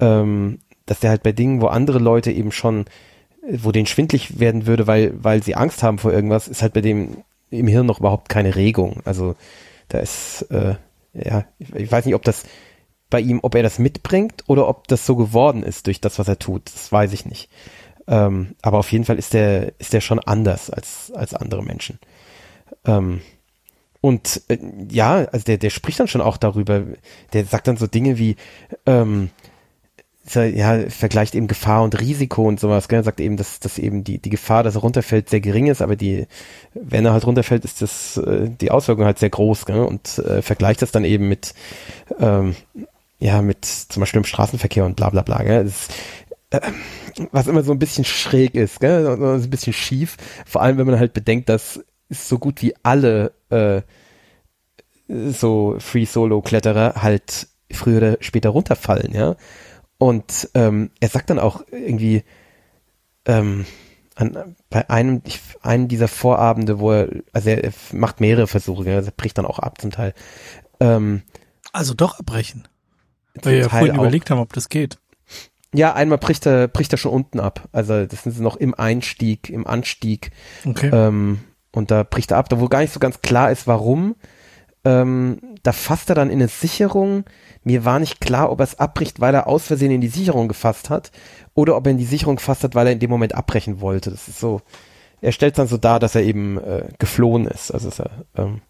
ähm, 0.00 0.58
dass 0.86 1.00
der 1.00 1.10
halt 1.10 1.22
bei 1.22 1.32
Dingen, 1.32 1.60
wo 1.60 1.66
andere 1.66 1.98
Leute 1.98 2.32
eben 2.32 2.50
schon 2.50 2.86
wo 3.50 3.72
denen 3.72 3.86
schwindlig 3.86 4.38
werden 4.38 4.66
würde, 4.66 4.86
weil, 4.86 5.12
weil 5.22 5.42
sie 5.42 5.54
Angst 5.54 5.82
haben 5.82 5.98
vor 5.98 6.12
irgendwas, 6.12 6.48
ist 6.48 6.62
halt 6.62 6.74
bei 6.74 6.80
dem 6.80 7.24
im 7.50 7.66
Hirn 7.66 7.86
noch 7.86 8.00
überhaupt 8.00 8.28
keine 8.28 8.56
Regung. 8.56 9.00
Also 9.04 9.34
da 9.88 9.98
ist, 9.98 10.42
äh, 10.50 10.74
ja, 11.14 11.46
ich, 11.58 11.74
ich 11.74 11.90
weiß 11.90 12.04
nicht, 12.04 12.14
ob 12.14 12.22
das 12.22 12.44
bei 13.10 13.20
ihm, 13.20 13.40
ob 13.42 13.54
er 13.54 13.62
das 13.62 13.78
mitbringt 13.78 14.44
oder 14.48 14.68
ob 14.68 14.86
das 14.88 15.06
so 15.06 15.16
geworden 15.16 15.62
ist 15.62 15.86
durch 15.86 16.00
das, 16.00 16.18
was 16.18 16.28
er 16.28 16.38
tut. 16.38 16.62
Das 16.66 16.92
weiß 16.92 17.12
ich 17.14 17.24
nicht. 17.24 17.48
Ähm, 18.06 18.54
aber 18.60 18.78
auf 18.78 18.92
jeden 18.92 19.04
Fall 19.04 19.18
ist 19.18 19.32
der, 19.34 19.72
ist 19.78 19.92
der 19.92 20.00
schon 20.00 20.18
anders 20.18 20.70
als, 20.70 21.10
als 21.14 21.34
andere 21.34 21.62
Menschen. 21.62 21.98
Ähm, 22.84 23.22
und 24.00 24.42
äh, 24.48 24.58
ja, 24.90 25.24
also 25.24 25.44
der, 25.44 25.58
der 25.58 25.70
spricht 25.70 26.00
dann 26.00 26.08
schon 26.08 26.20
auch 26.20 26.36
darüber, 26.36 26.84
der 27.32 27.44
sagt 27.44 27.66
dann 27.66 27.76
so 27.76 27.86
Dinge 27.86 28.18
wie, 28.18 28.36
ähm, 28.86 29.30
ja, 30.34 30.88
vergleicht 30.88 31.34
eben 31.34 31.46
Gefahr 31.46 31.82
und 31.82 32.00
Risiko 32.00 32.46
und 32.46 32.60
sowas, 32.60 32.88
gell? 32.88 33.02
sagt 33.02 33.20
eben, 33.20 33.36
dass, 33.36 33.60
dass 33.60 33.78
eben 33.78 34.04
die, 34.04 34.18
die 34.18 34.30
Gefahr, 34.30 34.62
dass 34.62 34.74
er 34.74 34.82
runterfällt, 34.82 35.28
sehr 35.30 35.40
gering 35.40 35.66
ist, 35.66 35.82
aber 35.82 35.96
die, 35.96 36.26
wenn 36.74 37.04
er 37.04 37.12
halt 37.12 37.26
runterfällt, 37.26 37.64
ist 37.64 37.82
das, 37.82 38.16
äh, 38.18 38.48
die 38.48 38.70
Auswirkung 38.70 39.04
halt 39.04 39.18
sehr 39.18 39.30
groß, 39.30 39.66
gell? 39.66 39.80
und 39.80 40.18
äh, 40.18 40.42
vergleicht 40.42 40.82
das 40.82 40.92
dann 40.92 41.04
eben 41.04 41.28
mit, 41.28 41.54
ähm, 42.18 42.56
ja, 43.18 43.42
mit 43.42 43.64
zum 43.64 44.00
Beispiel 44.00 44.18
im 44.18 44.24
Straßenverkehr 44.24 44.84
und 44.84 44.96
bla 44.96 45.10
bla 45.10 45.22
bla, 45.22 45.42
gell? 45.42 45.64
Das, 45.64 45.88
äh, 46.50 46.60
was 47.32 47.46
immer 47.46 47.62
so 47.62 47.72
ein 47.72 47.78
bisschen 47.78 48.04
schräg 48.04 48.54
ist, 48.54 48.80
gell? 48.80 49.04
So 49.04 49.24
ein 49.24 49.50
bisschen 49.50 49.72
schief, 49.72 50.16
vor 50.46 50.62
allem 50.62 50.78
wenn 50.78 50.86
man 50.86 50.98
halt 50.98 51.12
bedenkt, 51.12 51.48
dass 51.48 51.84
so 52.10 52.38
gut 52.38 52.62
wie 52.62 52.74
alle 52.82 53.32
äh, 53.50 53.82
so 55.08 55.76
Free-Solo-Kletterer 55.78 57.02
halt 57.02 57.48
früher 57.70 57.98
oder 57.98 58.16
später 58.20 58.50
runterfallen, 58.50 59.14
ja. 59.14 59.36
Und 59.98 60.48
ähm, 60.54 60.90
er 61.00 61.08
sagt 61.08 61.30
dann 61.30 61.38
auch 61.40 61.62
irgendwie 61.70 62.22
ähm, 63.26 63.66
an, 64.14 64.56
bei 64.70 64.88
einem, 64.88 65.22
ich, 65.24 65.40
einem 65.62 65.88
dieser 65.88 66.08
Vorabende, 66.08 66.78
wo 66.78 66.92
er, 66.92 67.08
also 67.32 67.50
er, 67.50 67.64
er 67.64 67.72
macht 67.92 68.20
mehrere 68.20 68.46
Versuche, 68.46 68.94
also 68.94 69.08
er 69.08 69.16
bricht 69.16 69.38
dann 69.38 69.46
auch 69.46 69.58
ab 69.58 69.80
zum 69.80 69.90
Teil. 69.90 70.14
Ähm, 70.80 71.22
also 71.72 71.94
doch 71.94 72.18
abbrechen. 72.18 72.66
Weil 73.42 73.52
wir 73.52 73.60
ja 73.60 73.68
vorhin 73.68 73.92
auch. 73.92 73.98
überlegt 73.98 74.30
haben, 74.30 74.40
ob 74.40 74.52
das 74.52 74.68
geht. 74.68 74.98
Ja, 75.74 75.94
einmal 75.94 76.18
bricht 76.18 76.46
er, 76.46 76.66
bricht 76.66 76.92
er 76.92 76.98
schon 76.98 77.12
unten 77.12 77.40
ab. 77.40 77.68
Also 77.72 78.06
das 78.06 78.22
sind 78.22 78.32
sie 78.32 78.42
noch 78.42 78.56
im 78.56 78.74
Einstieg, 78.74 79.50
im 79.50 79.66
Anstieg. 79.66 80.30
Okay. 80.64 80.90
Ähm, 80.92 81.40
und 81.72 81.90
da 81.90 82.04
bricht 82.04 82.30
er 82.30 82.38
ab, 82.38 82.48
da 82.48 82.58
wo 82.58 82.68
gar 82.68 82.80
nicht 82.80 82.92
so 82.92 83.00
ganz 83.00 83.20
klar 83.20 83.52
ist, 83.52 83.66
warum. 83.66 84.16
Ähm, 84.84 85.56
da 85.62 85.72
fasst 85.72 86.08
er 86.08 86.14
dann 86.14 86.30
in 86.30 86.38
eine 86.40 86.48
Sicherung, 86.48 87.24
mir 87.68 87.84
war 87.84 87.98
nicht 87.98 88.20
klar, 88.20 88.50
ob 88.50 88.60
er 88.60 88.64
es 88.64 88.78
abbricht, 88.78 89.20
weil 89.20 89.34
er 89.34 89.46
aus 89.46 89.66
Versehen 89.66 89.90
in 89.90 90.00
die 90.00 90.08
Sicherung 90.08 90.48
gefasst 90.48 90.88
hat 90.88 91.12
oder 91.54 91.76
ob 91.76 91.86
er 91.86 91.92
in 91.92 91.98
die 91.98 92.06
Sicherung 92.06 92.36
gefasst 92.36 92.64
hat, 92.64 92.74
weil 92.74 92.86
er 92.86 92.94
in 92.94 92.98
dem 92.98 93.10
Moment 93.10 93.34
abbrechen 93.34 93.82
wollte. 93.82 94.10
Das 94.10 94.26
ist 94.26 94.40
so, 94.40 94.62
er 95.20 95.32
stellt 95.32 95.58
dann 95.58 95.68
so 95.68 95.76
dar, 95.76 96.00
dass 96.00 96.14
er 96.14 96.22
eben 96.22 96.56
äh, 96.58 96.88
geflohen 96.98 97.46
ist, 97.46 97.70
also 97.70 97.90
dass 97.90 98.00
er, 98.00 98.10
ähm, 98.36 98.62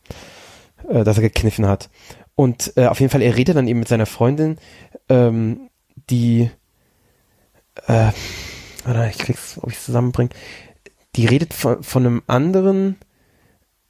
äh, 0.89 1.05
dass 1.05 1.17
er 1.17 1.23
gekniffen 1.23 1.67
hat. 1.67 1.91
Und 2.35 2.73
äh, 2.77 2.87
auf 2.87 2.99
jeden 2.99 3.11
Fall, 3.11 3.23
er 3.23 3.37
redet 3.37 3.57
dann 3.57 3.69
eben 3.69 3.79
mit 3.79 3.89
seiner 3.89 4.07
Freundin, 4.07 4.57
ähm, 5.09 5.71
die, 6.11 6.51
äh, 7.87 8.11
oder 8.85 9.09
ich 9.09 9.19
krieg's, 9.19 9.59
ob 9.63 9.71
ich 9.71 9.79
zusammenbringe, 9.79 10.31
die 11.15 11.27
redet 11.27 11.55
von, 11.55 11.85
von 11.85 12.05
einem 12.05 12.23
anderen, 12.27 12.97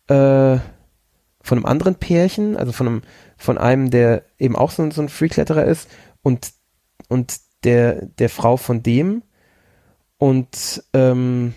äh, 0.09 0.59
von 1.41 1.59
einem 1.59 1.67
anderen 1.67 1.95
Pärchen, 1.95 2.59
also 2.59 2.73
von 2.73 2.87
einem 2.87 3.03
von 3.39 3.57
einem, 3.57 3.91
der 3.91 4.25
eben 4.39 4.57
auch 4.57 4.71
so, 4.71 4.91
so 4.91 5.01
ein 5.01 5.09
Freekletterer 5.09 5.65
ist 5.65 5.89
und, 6.23 6.53
und 7.09 7.39
der, 7.65 8.07
der 8.07 8.29
Frau 8.29 8.57
von 8.57 8.83
dem 8.83 9.23
und, 10.19 10.83
ähm, 10.93 11.55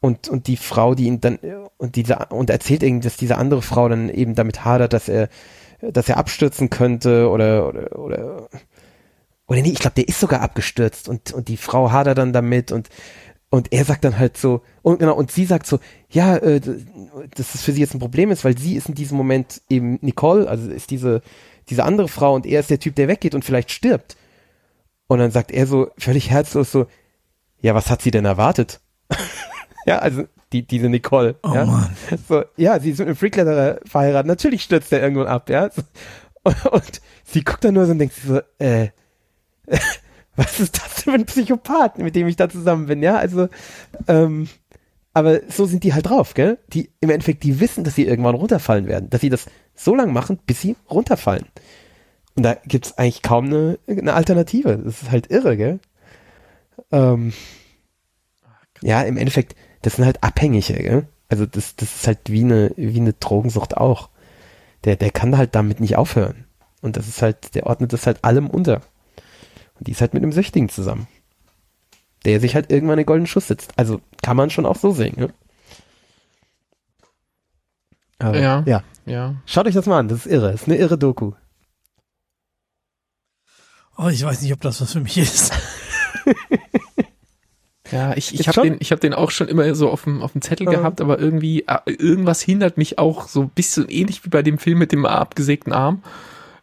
und, 0.00 0.28
und 0.28 0.46
die 0.48 0.56
Frau, 0.56 0.94
die 0.94 1.04
ihn 1.04 1.20
dann, 1.20 1.38
und 1.76 1.94
diese, 1.94 2.16
und 2.30 2.50
erzählt 2.50 2.82
irgendwie, 2.82 3.04
dass 3.04 3.16
diese 3.16 3.36
andere 3.38 3.62
Frau 3.62 3.88
dann 3.88 4.08
eben 4.08 4.34
damit 4.34 4.64
hadert, 4.64 4.94
dass 4.94 5.08
er, 5.08 5.28
dass 5.80 6.08
er 6.08 6.16
abstürzen 6.16 6.70
könnte 6.70 7.28
oder, 7.28 7.68
oder, 7.68 7.98
oder, 7.98 8.48
oder 9.46 9.60
nee, 9.60 9.70
ich 9.70 9.78
glaube, 9.78 9.94
der 9.94 10.08
ist 10.08 10.20
sogar 10.20 10.40
abgestürzt 10.40 11.08
und, 11.08 11.32
und 11.32 11.48
die 11.48 11.56
Frau 11.56 11.92
hadert 11.92 12.18
dann 12.18 12.32
damit 12.32 12.72
und, 12.72 12.88
und 13.52 13.70
er 13.70 13.84
sagt 13.84 14.02
dann 14.04 14.18
halt 14.18 14.38
so, 14.38 14.62
und 14.80 14.98
genau, 14.98 15.14
und 15.14 15.30
sie 15.30 15.44
sagt 15.44 15.66
so, 15.66 15.78
ja, 16.08 16.38
äh, 16.38 16.58
dass 16.58 17.54
es 17.54 17.60
für 17.62 17.72
sie 17.72 17.82
jetzt 17.82 17.92
ein 17.92 17.98
Problem 17.98 18.30
ist, 18.30 18.46
weil 18.46 18.56
sie 18.56 18.76
ist 18.76 18.88
in 18.88 18.94
diesem 18.94 19.18
Moment 19.18 19.60
eben 19.68 19.98
Nicole, 20.00 20.48
also 20.48 20.70
ist 20.70 20.90
diese, 20.90 21.20
diese 21.68 21.84
andere 21.84 22.08
Frau 22.08 22.34
und 22.34 22.46
er 22.46 22.60
ist 22.60 22.70
der 22.70 22.78
Typ, 22.78 22.94
der 22.94 23.08
weggeht 23.08 23.34
und 23.34 23.44
vielleicht 23.44 23.70
stirbt. 23.70 24.16
Und 25.06 25.18
dann 25.18 25.30
sagt 25.30 25.50
er 25.50 25.66
so 25.66 25.90
völlig 25.98 26.30
herzlos 26.30 26.72
so, 26.72 26.86
ja, 27.60 27.74
was 27.74 27.90
hat 27.90 28.00
sie 28.00 28.10
denn 28.10 28.24
erwartet? 28.24 28.80
ja, 29.86 29.98
also 29.98 30.24
die, 30.54 30.66
diese 30.66 30.88
Nicole. 30.88 31.36
Oh 31.42 31.52
ja? 31.52 31.66
Mann. 31.66 31.94
So, 32.26 32.44
ja, 32.56 32.80
sie 32.80 32.92
ist 32.92 33.00
mit 33.00 33.08
einem 33.08 33.16
Freakletterer 33.16 33.80
verheiratet, 33.84 34.28
natürlich 34.28 34.62
stürzt 34.62 34.90
er 34.94 35.02
irgendwann 35.02 35.26
ab, 35.26 35.50
ja. 35.50 35.68
Und, 36.42 36.66
und 36.72 37.02
sie 37.24 37.44
guckt 37.44 37.64
dann 37.66 37.74
nur 37.74 37.84
so 37.84 37.92
und 37.92 37.98
denkt 37.98 38.14
sich 38.14 38.24
so, 38.24 38.40
äh, 38.58 38.88
was 40.36 40.60
ist 40.60 40.78
das 40.78 41.02
für 41.02 41.12
ein 41.12 41.26
Psychopath, 41.26 41.98
mit 41.98 42.14
dem 42.14 42.26
ich 42.26 42.36
da 42.36 42.48
zusammen 42.48 42.86
bin, 42.86 43.02
ja? 43.02 43.16
Also, 43.16 43.48
ähm, 44.08 44.48
aber 45.14 45.40
so 45.48 45.66
sind 45.66 45.84
die 45.84 45.92
halt 45.92 46.08
drauf, 46.08 46.34
gell? 46.34 46.58
Die 46.68 46.90
im 47.00 47.10
Endeffekt, 47.10 47.42
die 47.42 47.60
wissen, 47.60 47.84
dass 47.84 47.94
sie 47.94 48.06
irgendwann 48.06 48.34
runterfallen 48.34 48.86
werden, 48.86 49.10
dass 49.10 49.20
sie 49.20 49.28
das 49.28 49.46
so 49.74 49.94
lange 49.94 50.12
machen, 50.12 50.38
bis 50.46 50.60
sie 50.60 50.76
runterfallen. 50.90 51.46
Und 52.34 52.44
da 52.44 52.54
gibt's 52.64 52.96
eigentlich 52.96 53.22
kaum 53.22 53.46
eine, 53.46 53.78
eine 53.86 54.14
Alternative. 54.14 54.78
Das 54.78 55.02
ist 55.02 55.10
halt 55.10 55.30
irre, 55.30 55.56
gell? 55.56 55.80
Ähm, 56.90 57.34
ja, 58.80 59.02
im 59.02 59.18
Endeffekt, 59.18 59.54
das 59.82 59.96
sind 59.96 60.06
halt 60.06 60.22
Abhängige, 60.22 60.74
gell? 60.74 61.08
Also 61.28 61.46
das, 61.46 61.76
das 61.76 61.94
ist 61.94 62.06
halt 62.06 62.18
wie 62.30 62.44
eine, 62.44 62.72
wie 62.76 63.00
eine 63.00 63.12
Drogensucht 63.12 63.76
auch. 63.76 64.08
Der, 64.84 64.96
der 64.96 65.10
kann 65.10 65.36
halt 65.36 65.54
damit 65.54 65.80
nicht 65.80 65.96
aufhören. 65.96 66.46
Und 66.80 66.96
das 66.96 67.06
ist 67.06 67.22
halt, 67.22 67.54
der 67.54 67.66
ordnet 67.66 67.92
das 67.92 68.06
halt 68.06 68.24
allem 68.24 68.48
unter. 68.50 68.80
Die 69.84 69.92
ist 69.92 70.00
halt 70.00 70.14
mit 70.14 70.22
einem 70.22 70.32
Süchtigen 70.32 70.68
zusammen. 70.68 71.06
Der 72.24 72.40
sich 72.40 72.54
halt 72.54 72.70
irgendwann 72.70 72.98
in 72.98 73.06
goldenen 73.06 73.26
Schuss 73.26 73.48
sitzt. 73.48 73.72
Also 73.76 74.00
kann 74.22 74.36
man 74.36 74.50
schon 74.50 74.66
auch 74.66 74.76
so 74.76 74.92
sehen, 74.92 75.14
ne? 75.18 75.32
Aber, 78.18 78.38
ja, 78.38 78.62
ja. 78.66 78.84
Ja. 79.04 79.34
Schaut 79.46 79.66
euch 79.66 79.74
das 79.74 79.86
mal 79.86 79.98
an, 79.98 80.08
das 80.08 80.26
ist 80.26 80.32
irre. 80.32 80.52
Das 80.52 80.62
ist 80.62 80.68
eine 80.68 80.76
irre 80.76 80.96
Doku. 80.96 81.32
Oh, 83.98 84.08
ich 84.08 84.24
weiß 84.24 84.42
nicht, 84.42 84.52
ob 84.52 84.60
das 84.60 84.80
was 84.80 84.92
für 84.92 85.00
mich 85.00 85.18
ist. 85.18 85.52
ja, 87.90 88.16
ich, 88.16 88.38
ich 88.38 88.48
habe 88.48 88.62
den, 88.62 88.76
ich 88.80 88.92
hab 88.92 89.00
den 89.00 89.12
auch 89.12 89.30
schon 89.30 89.48
immer 89.48 89.74
so 89.74 89.90
auf 89.90 90.04
dem, 90.04 90.22
auf 90.22 90.32
dem 90.32 90.40
Zettel 90.40 90.66
ja. 90.66 90.72
gehabt, 90.72 91.00
aber 91.00 91.18
irgendwie, 91.18 91.64
äh, 91.66 91.78
irgendwas 91.86 92.40
hindert 92.40 92.78
mich 92.78 92.98
auch 92.98 93.28
so 93.28 93.42
ein 93.42 93.50
bisschen 93.50 93.88
ähnlich 93.88 94.24
wie 94.24 94.30
bei 94.30 94.42
dem 94.42 94.58
Film 94.58 94.78
mit 94.78 94.92
dem 94.92 95.04
abgesägten 95.04 95.72
Arm 95.72 96.02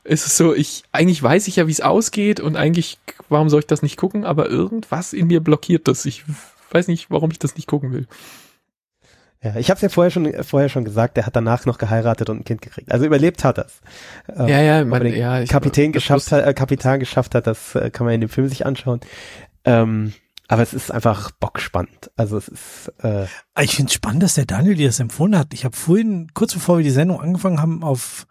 ist 0.09 0.25
es 0.25 0.37
so, 0.37 0.53
ich, 0.53 0.83
eigentlich 0.91 1.21
weiß 1.21 1.47
ich 1.47 1.57
ja, 1.57 1.67
wie 1.67 1.71
es 1.71 1.81
ausgeht 1.81 2.39
und 2.39 2.55
eigentlich, 2.55 2.97
warum 3.29 3.49
soll 3.49 3.59
ich 3.59 3.67
das 3.67 3.81
nicht 3.81 3.97
gucken, 3.97 4.25
aber 4.25 4.49
irgendwas 4.49 5.13
in 5.13 5.27
mir 5.27 5.39
blockiert 5.39 5.87
das. 5.87 6.05
Ich 6.05 6.23
weiß 6.71 6.87
nicht, 6.87 7.11
warum 7.11 7.31
ich 7.31 7.39
das 7.39 7.55
nicht 7.55 7.67
gucken 7.67 7.93
will. 7.93 8.07
Ja, 9.41 9.55
ich 9.55 9.69
habe 9.69 9.77
es 9.77 9.81
ja 9.81 9.89
vorher 9.89 10.11
schon 10.11 10.33
vorher 10.43 10.67
schon 10.67 10.83
gesagt, 10.83 11.15
der 11.15 11.25
hat 11.25 11.35
danach 11.35 11.65
noch 11.65 11.77
geheiratet 11.77 12.29
und 12.29 12.41
ein 12.41 12.43
Kind 12.43 12.61
gekriegt. 12.61 12.91
Also 12.91 13.05
überlebt 13.05 13.43
hat 13.45 13.57
das. 13.57 13.79
Ähm, 14.35 14.47
ja, 14.47 14.61
ja, 14.61 14.83
man, 14.83 15.05
ja 15.05 15.41
ich, 15.41 15.49
Kapitän 15.49 15.93
geschafft 15.93 16.31
hat, 16.31 16.45
äh, 16.45 16.53
Kapitän 16.53 16.99
geschafft 16.99 17.35
hat, 17.35 17.47
das 17.47 17.75
äh, 17.75 17.89
kann 17.89 18.05
man 18.05 18.15
in 18.15 18.21
dem 18.21 18.29
Film 18.29 18.49
sich 18.49 18.65
anschauen. 18.65 18.99
Ähm, 19.63 20.13
aber 20.49 20.63
es 20.63 20.73
ist 20.73 20.91
einfach 20.91 21.31
bockspannend. 21.31 22.11
Also 22.17 22.35
es 22.35 22.47
ist. 22.49 22.91
Äh 23.03 23.27
ich 23.61 23.75
finde 23.75 23.89
es 23.89 23.93
spannend, 23.93 24.23
dass 24.23 24.33
der 24.33 24.45
Daniel 24.45 24.75
dir 24.75 24.87
das 24.87 24.99
empfohlen 24.99 25.37
hat. 25.37 25.53
Ich 25.53 25.63
habe 25.63 25.75
vorhin, 25.75 26.31
kurz 26.33 26.55
bevor 26.55 26.77
wir 26.77 26.83
die 26.83 26.89
Sendung 26.89 27.21
angefangen 27.21 27.61
haben, 27.61 27.83
auf 27.83 28.25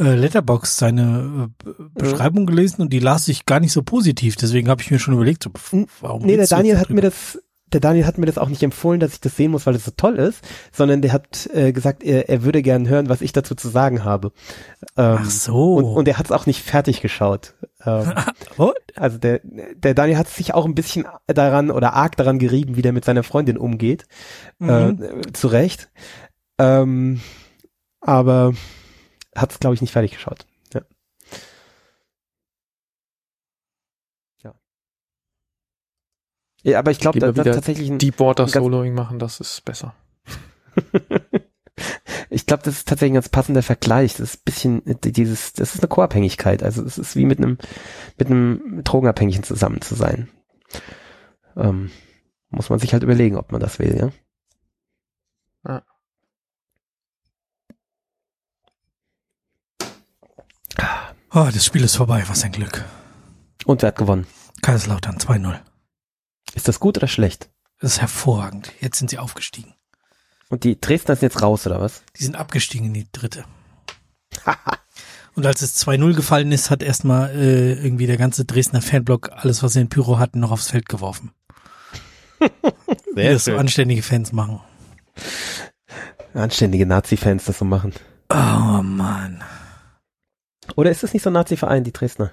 äh, 0.00 0.14
Letterbox 0.14 0.78
seine 0.78 1.50
äh, 1.64 1.72
Beschreibung 1.94 2.46
gelesen 2.46 2.82
und 2.82 2.92
die 2.92 2.98
las 2.98 3.28
ich 3.28 3.46
gar 3.46 3.60
nicht 3.60 3.72
so 3.72 3.82
positiv. 3.82 4.36
Deswegen 4.36 4.68
habe 4.68 4.82
ich 4.82 4.90
mir 4.90 4.98
schon 4.98 5.14
überlegt, 5.14 5.44
so, 5.44 5.50
warum. 6.00 6.22
Nee, 6.22 6.36
der 6.36 6.46
Daniel 6.46 6.78
hat 6.78 6.90
mir 6.90 7.02
das 7.02 7.38
der 7.72 7.80
Daniel 7.80 8.06
hat 8.06 8.18
mir 8.18 8.26
das 8.26 8.38
auch 8.38 8.48
nicht 8.48 8.62
empfohlen, 8.62 9.00
dass 9.00 9.12
ich 9.12 9.20
das 9.20 9.36
sehen 9.36 9.52
muss, 9.52 9.66
weil 9.66 9.74
es 9.74 9.84
so 9.84 9.92
toll 9.96 10.16
ist, 10.16 10.44
sondern 10.72 11.02
der 11.02 11.12
hat 11.12 11.48
äh, 11.52 11.72
gesagt, 11.72 12.02
er, 12.02 12.28
er 12.28 12.42
würde 12.42 12.62
gern 12.62 12.88
hören, 12.88 13.08
was 13.08 13.20
ich 13.20 13.32
dazu 13.32 13.54
zu 13.54 13.68
sagen 13.68 14.04
habe. 14.04 14.32
Ähm, 14.96 15.18
Ach 15.20 15.30
so. 15.30 15.74
Und, 15.76 15.84
und 15.84 16.08
er 16.08 16.18
hat 16.18 16.26
es 16.26 16.32
auch 16.32 16.46
nicht 16.46 16.62
fertig 16.62 17.00
geschaut. 17.00 17.54
Ähm, 17.84 18.12
also 18.96 19.18
der, 19.18 19.40
der 19.44 19.94
Daniel 19.94 20.18
hat 20.18 20.28
sich 20.28 20.54
auch 20.54 20.64
ein 20.64 20.74
bisschen 20.74 21.06
daran 21.26 21.70
oder 21.70 21.92
arg 21.92 22.16
daran 22.16 22.38
gerieben, 22.38 22.76
wie 22.76 22.82
der 22.82 22.92
mit 22.92 23.04
seiner 23.04 23.22
Freundin 23.22 23.56
umgeht. 23.56 24.06
Mhm. 24.58 24.68
Äh, 24.68 25.32
zu 25.32 25.48
Recht. 25.48 25.90
Ähm, 26.58 27.20
aber 28.00 28.54
hat 29.34 29.52
es, 29.52 29.60
glaube 29.60 29.74
ich, 29.74 29.80
nicht 29.80 29.92
fertig 29.92 30.12
geschaut. 30.12 30.46
Ja, 36.62 36.78
aber 36.78 36.90
ich 36.90 36.98
glaube, 36.98 37.18
da, 37.18 37.32
da 37.32 37.44
tatsächlich 37.44 37.90
ein 37.90 37.98
Deepwater 37.98 38.46
Soloing 38.46 38.94
machen, 38.94 39.18
das 39.18 39.40
ist 39.40 39.64
besser. 39.64 39.94
ich 42.30 42.46
glaube, 42.46 42.62
das 42.64 42.74
ist 42.74 42.88
tatsächlich 42.88 43.12
ein 43.12 43.14
ganz 43.14 43.28
passender 43.30 43.62
Vergleich. 43.62 44.12
Das 44.14 44.34
ist 44.34 44.40
ein 44.40 44.44
bisschen 44.44 44.82
dieses, 45.02 45.54
das 45.54 45.74
ist 45.74 45.80
eine 45.80 45.88
Co-Abhängigkeit. 45.88 46.62
Also 46.62 46.84
es 46.84 46.98
ist 46.98 47.16
wie 47.16 47.24
mit 47.24 47.38
einem 47.38 47.56
mit 48.18 48.28
einem 48.28 48.82
Drogenabhängigen 48.84 49.42
zusammen 49.42 49.80
zu 49.80 49.94
sein. 49.94 50.28
Ähm, 51.56 51.90
muss 52.50 52.68
man 52.68 52.78
sich 52.78 52.92
halt 52.92 53.02
überlegen, 53.02 53.36
ob 53.36 53.52
man 53.52 53.60
das 53.60 53.78
will, 53.78 53.96
ja. 53.96 54.06
ja. 54.06 54.12
Oh, 61.32 61.48
das 61.52 61.64
Spiel 61.64 61.84
ist 61.84 61.94
vorbei, 61.94 62.24
was 62.26 62.42
ein 62.42 62.50
Glück. 62.50 62.84
Und 63.64 63.82
wer 63.82 63.88
hat 63.88 63.96
gewonnen? 63.98 64.26
Kaiserslautern 64.62 65.16
2-0. 65.18 65.60
Ist 66.54 66.66
das 66.66 66.80
gut 66.80 66.96
oder 66.96 67.06
schlecht? 67.06 67.50
Das 67.78 67.92
ist 67.92 68.00
hervorragend. 68.00 68.72
Jetzt 68.80 68.98
sind 68.98 69.10
sie 69.10 69.18
aufgestiegen. 69.18 69.74
Und 70.48 70.64
die 70.64 70.80
Dresdner 70.80 71.14
sind 71.14 71.32
jetzt 71.32 71.40
raus, 71.40 71.68
oder 71.68 71.80
was? 71.80 72.02
Die 72.18 72.24
sind 72.24 72.34
abgestiegen 72.34 72.88
in 72.88 72.94
die 72.94 73.06
dritte. 73.12 73.44
Und 75.36 75.46
als 75.46 75.62
es 75.62 75.80
2-0 75.86 76.14
gefallen 76.14 76.50
ist, 76.50 76.68
hat 76.68 76.82
erstmal 76.82 77.30
äh, 77.30 77.74
irgendwie 77.74 78.08
der 78.08 78.16
ganze 78.16 78.44
Dresdner 78.44 78.82
Fanblock 78.82 79.30
alles, 79.30 79.62
was 79.62 79.74
sie 79.74 79.80
in 79.82 79.88
Pyro 79.88 80.18
hatten, 80.18 80.40
noch 80.40 80.50
aufs 80.50 80.70
Feld 80.70 80.88
geworfen. 80.88 81.30
Sehr 82.40 82.50
Wie 83.14 83.32
das 83.32 83.44
so 83.44 83.56
anständige 83.56 84.02
Fans 84.02 84.32
machen. 84.32 84.60
Anständige 86.34 86.86
Nazi-Fans 86.86 87.44
das 87.44 87.58
so 87.58 87.64
machen. 87.64 87.92
Oh 88.30 88.82
Mann. 88.82 89.44
Oder 90.76 90.90
ist 90.90 91.02
das 91.02 91.12
nicht 91.12 91.22
so 91.22 91.30
ein 91.30 91.34
Nazi-Verein, 91.34 91.84
die 91.84 91.92
Dresdner? 91.92 92.32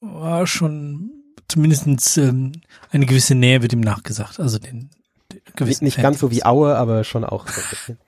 War 0.00 0.46
schon 0.46 1.10
zumindest 1.48 2.16
ähm, 2.18 2.52
eine 2.90 3.06
gewisse 3.06 3.34
Nähe 3.34 3.62
wird 3.62 3.72
ihm 3.72 3.80
nachgesagt. 3.80 4.40
Also 4.40 4.58
den, 4.58 4.90
den 5.32 5.40
gewissen 5.56 5.84
nicht, 5.84 5.96
nicht 5.96 6.02
ganz 6.02 6.18
so 6.20 6.30
wie 6.30 6.44
Aue, 6.44 6.76
aber 6.76 7.04
schon 7.04 7.24
auch 7.24 7.48
so 7.48 7.60
ein 7.60 7.66
bisschen. 7.70 7.98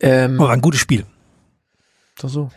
ähm, 0.00 0.40
aber 0.40 0.50
ein 0.50 0.60
gutes 0.60 0.80
Spiel. 0.80 1.06
Doch 2.18 2.28
so. 2.28 2.50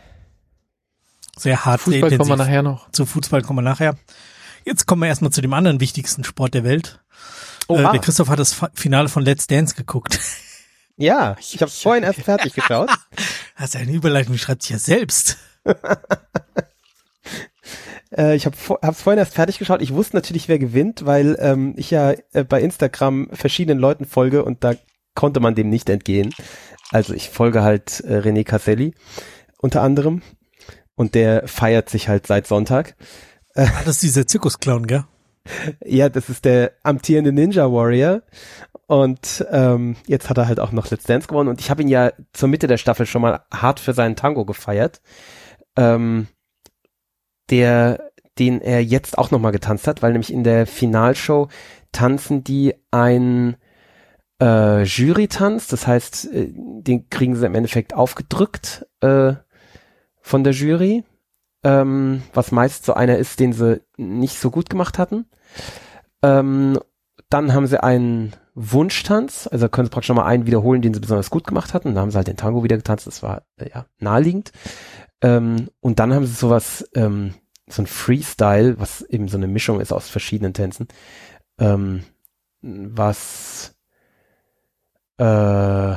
Sehr 1.37 1.65
hart. 1.65 1.81
Fußball 1.81 2.17
kommen 2.17 2.29
wir 2.29 2.37
nachher 2.37 2.63
noch. 2.63 2.89
Zu 2.91 3.05
Fußball 3.05 3.41
kommen 3.41 3.59
wir 3.59 3.63
nachher. 3.63 3.97
Jetzt 4.65 4.85
kommen 4.85 5.01
wir 5.01 5.07
erstmal 5.07 5.31
zu 5.31 5.41
dem 5.41 5.53
anderen 5.53 5.79
wichtigsten 5.79 6.23
Sport 6.23 6.53
der 6.53 6.63
Welt. 6.63 7.01
Oh, 7.67 7.77
äh, 7.77 7.91
der 7.91 7.99
Christoph 7.99 8.29
hat 8.29 8.39
das 8.39 8.61
Finale 8.73 9.09
von 9.09 9.23
Let's 9.23 9.47
Dance 9.47 9.75
geguckt. 9.75 10.19
Ja, 10.97 11.35
ich 11.39 11.59
habe 11.61 11.71
vorhin 11.71 12.03
erst 12.03 12.21
fertig 12.21 12.53
geschaut. 12.53 12.89
Das 13.55 13.75
ist 13.75 13.75
eine 13.75 13.91
Überleitung, 13.91 14.35
schreibt 14.35 14.63
sich 14.63 14.71
ja 14.71 14.79
selbst. 14.79 15.37
äh, 18.17 18.35
ich 18.35 18.47
habe 18.47 18.55
es 18.81 19.01
vorhin 19.01 19.19
erst 19.19 19.35
fertig 19.35 19.59
geschaut. 19.59 19.83
Ich 19.83 19.93
wusste 19.93 20.15
natürlich, 20.15 20.47
wer 20.49 20.57
gewinnt, 20.57 21.05
weil 21.05 21.37
ähm, 21.39 21.75
ich 21.77 21.91
ja 21.91 22.13
äh, 22.33 22.43
bei 22.43 22.61
Instagram 22.61 23.29
verschiedenen 23.31 23.77
Leuten 23.77 24.05
folge 24.05 24.43
und 24.43 24.63
da 24.63 24.73
konnte 25.13 25.39
man 25.39 25.53
dem 25.53 25.69
nicht 25.69 25.87
entgehen. 25.89 26.33
Also 26.91 27.13
ich 27.13 27.29
folge 27.29 27.61
halt 27.61 28.01
äh, 28.01 28.17
René 28.17 28.43
Casselli 28.43 28.95
unter 29.59 29.83
anderem 29.83 30.23
und 30.95 31.15
der 31.15 31.47
feiert 31.47 31.89
sich 31.89 32.09
halt 32.09 32.25
seit 32.27 32.47
Sonntag. 32.47 32.95
Ah, 33.55 33.67
das 33.85 33.97
ist 33.97 34.03
dieser 34.03 34.27
Zirkusclown, 34.27 34.87
gell? 34.87 35.05
ja, 35.85 36.09
das 36.09 36.29
ist 36.29 36.45
der 36.45 36.73
amtierende 36.83 37.31
Ninja 37.31 37.71
Warrior 37.71 38.23
und 38.87 39.45
ähm, 39.49 39.95
jetzt 40.07 40.29
hat 40.29 40.37
er 40.37 40.47
halt 40.47 40.59
auch 40.59 40.71
noch 40.71 40.89
Let's 40.89 41.05
Dance 41.05 41.27
gewonnen. 41.27 41.49
Und 41.49 41.61
ich 41.61 41.69
habe 41.69 41.81
ihn 41.81 41.87
ja 41.87 42.11
zur 42.33 42.49
Mitte 42.49 42.67
der 42.67 42.77
Staffel 42.77 43.05
schon 43.05 43.21
mal 43.21 43.45
hart 43.53 43.79
für 43.79 43.93
seinen 43.93 44.15
Tango 44.15 44.45
gefeiert. 44.45 45.01
Ähm, 45.77 46.27
der, 47.49 48.11
den 48.39 48.61
er 48.61 48.83
jetzt 48.83 49.17
auch 49.17 49.31
nochmal 49.31 49.51
getanzt 49.51 49.87
hat, 49.87 50.01
weil 50.01 50.11
nämlich 50.11 50.33
in 50.33 50.43
der 50.43 50.65
Finalshow 50.67 51.49
tanzen 51.91 52.43
die 52.43 52.73
ein 52.91 53.57
äh, 54.41 54.83
Jury-Tanz, 54.83 55.67
das 55.67 55.87
heißt, 55.87 56.33
äh, 56.33 56.49
den 56.53 57.09
kriegen 57.09 57.35
sie 57.35 57.45
im 57.45 57.55
Endeffekt 57.55 57.93
aufgedrückt 57.93 58.85
äh, 59.01 59.33
von 60.21 60.43
der 60.43 60.53
Jury, 60.53 61.03
ähm, 61.63 62.23
was 62.33 62.51
meist 62.51 62.85
so 62.85 62.93
einer 62.93 63.17
ist, 63.17 63.39
den 63.39 63.53
sie 63.53 63.81
nicht 63.97 64.39
so 64.39 64.51
gut 64.51 64.69
gemacht 64.69 64.97
hatten. 64.97 65.25
Ähm, 66.21 66.79
dann 67.33 67.53
haben 67.53 67.67
sie 67.67 67.81
einen 67.81 68.33
Wunschtanz, 68.53 69.47
also 69.51 69.67
können 69.67 69.87
sie 69.87 69.91
praktisch 69.91 70.09
nochmal 70.09 70.27
einen 70.27 70.45
wiederholen, 70.45 70.83
den 70.83 70.93
sie 70.93 70.99
besonders 70.99 71.31
gut 71.31 71.47
gemacht 71.47 71.73
hatten. 71.73 71.95
Da 71.95 72.01
haben 72.01 72.11
sie 72.11 72.17
halt 72.17 72.27
den 72.27 72.37
Tango 72.37 72.63
wieder 72.63 72.77
getanzt, 72.77 73.07
das 73.07 73.23
war 73.23 73.43
äh, 73.57 73.69
ja 73.69 73.87
naheliegend. 73.99 74.51
Ähm, 75.21 75.69
und 75.79 75.99
dann 75.99 76.13
haben 76.13 76.25
sie 76.25 76.33
sowas, 76.33 76.87
ähm, 76.93 77.33
so 77.67 77.81
ein 77.81 77.87
Freestyle, 77.87 78.79
was 78.79 79.01
eben 79.01 79.27
so 79.27 79.37
eine 79.37 79.47
Mischung 79.47 79.79
ist 79.79 79.91
aus 79.91 80.09
verschiedenen 80.09 80.53
Tänzen, 80.53 80.87
ähm, 81.57 82.03
was 82.61 83.75
äh, 85.17 85.95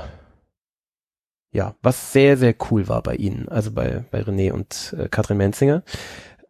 ja, 1.56 1.74
was 1.82 2.12
sehr, 2.12 2.36
sehr 2.36 2.54
cool 2.70 2.88
war 2.88 3.02
bei 3.02 3.14
ihnen, 3.14 3.48
also 3.48 3.72
bei, 3.72 4.04
bei 4.10 4.20
René 4.20 4.52
und 4.52 4.94
äh, 4.98 5.08
Katrin 5.08 5.38
Menzinger. 5.38 5.82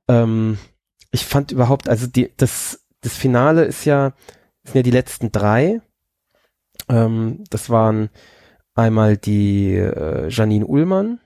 Ähm, 0.08 0.58
ich 1.12 1.24
fand 1.24 1.52
überhaupt, 1.52 1.88
also 1.88 2.06
die, 2.06 2.32
das, 2.36 2.84
das 3.00 3.16
Finale 3.16 3.64
ist 3.64 3.84
ja, 3.84 4.14
sind 4.66 4.76
ja 4.76 4.82
die 4.82 4.90
letzten 4.90 5.32
drei. 5.32 5.80
Ähm, 6.88 7.44
das 7.50 7.70
waren 7.70 8.10
einmal 8.74 9.16
die 9.16 9.74
äh, 9.74 10.28
Janine 10.28 10.66
Ullmann, 10.66 11.20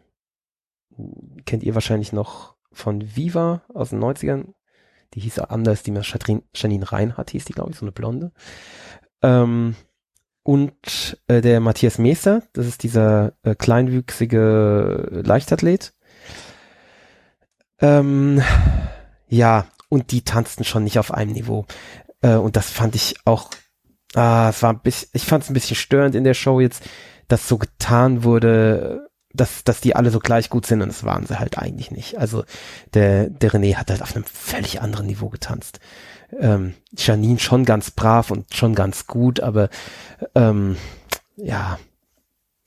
kennt 1.45 1.63
ihr 1.63 1.75
wahrscheinlich 1.75 2.13
noch 2.13 2.55
von 2.73 3.17
Viva 3.17 3.63
aus 3.75 3.91
den 3.91 4.01
90ern. 4.01 4.55
Die 5.15 5.21
hieß 5.21 5.41
anders, 5.41 5.83
die 5.83 5.93
Janine 6.55 6.93
Reinhardt 6.93 7.31
hieß 7.31 7.45
die, 7.45 7.53
glaube 7.53 7.73
ich, 7.73 7.77
so 7.77 7.85
eine 7.85 7.93
Blonde. 7.93 8.33
Ähm, 9.23 9.75
und 10.43 11.21
äh, 11.27 11.41
der 11.41 11.61
Matthias 11.61 11.99
Meester, 11.99 12.43
das 12.53 12.67
ist 12.67 12.83
dieser 12.83 13.35
äh, 13.43 13.55
kleinwüchsige 13.55 15.23
Leichtathlet. 15.25 15.93
Ähm, 17.81 18.43
ja, 19.29 19.67
und 19.89 20.13
die 20.13 20.23
tanzten 20.23 20.65
schon 20.65 20.85
nicht 20.85 20.99
auf 20.99 21.13
einem 21.13 21.33
Niveau. 21.33 21.67
Äh, 22.23 22.35
und 22.35 22.57
das 22.57 22.71
fand 22.71 22.95
ich 22.95 23.17
auch, 23.25 23.51
ah, 24.15 24.49
es 24.51 24.63
war 24.63 24.73
ein 24.73 24.81
bisschen, 24.81 25.09
ich 25.13 25.25
fand 25.25 25.45
es 25.45 25.51
ein 25.51 25.55
bisschen 25.55 25.77
störend 25.77 26.15
in 26.15 26.25
der 26.25 26.35
Show 26.35 26.61
jetzt, 26.61 26.83
dass 27.29 27.49
so 27.49 27.59
getan 27.59 28.25
wurde, 28.25 29.09
dass, 29.33 29.63
dass 29.65 29.81
die 29.81 29.95
alle 29.95 30.11
so 30.11 30.19
gleich 30.19 30.51
gut 30.51 30.67
sind 30.67 30.83
und 30.83 30.89
das 30.89 31.05
waren 31.05 31.27
sie 31.27 31.39
halt 31.39 31.59
eigentlich 31.59 31.91
nicht. 31.91 32.19
Also 32.19 32.45
der, 32.95 33.31
der 33.31 33.53
René 33.53 33.77
hat 33.77 33.91
halt 33.91 34.03
auf 34.03 34.15
einem 34.17 34.25
völlig 34.25 34.81
anderen 34.81 35.07
Niveau 35.07 35.29
getanzt. 35.29 35.79
Ähm, 36.39 36.75
Janine 36.97 37.39
schon 37.39 37.65
ganz 37.65 37.91
brav 37.91 38.31
und 38.31 38.55
schon 38.55 38.75
ganz 38.75 39.07
gut, 39.07 39.41
aber 39.41 39.69
ähm, 40.35 40.77
ja, 41.37 41.79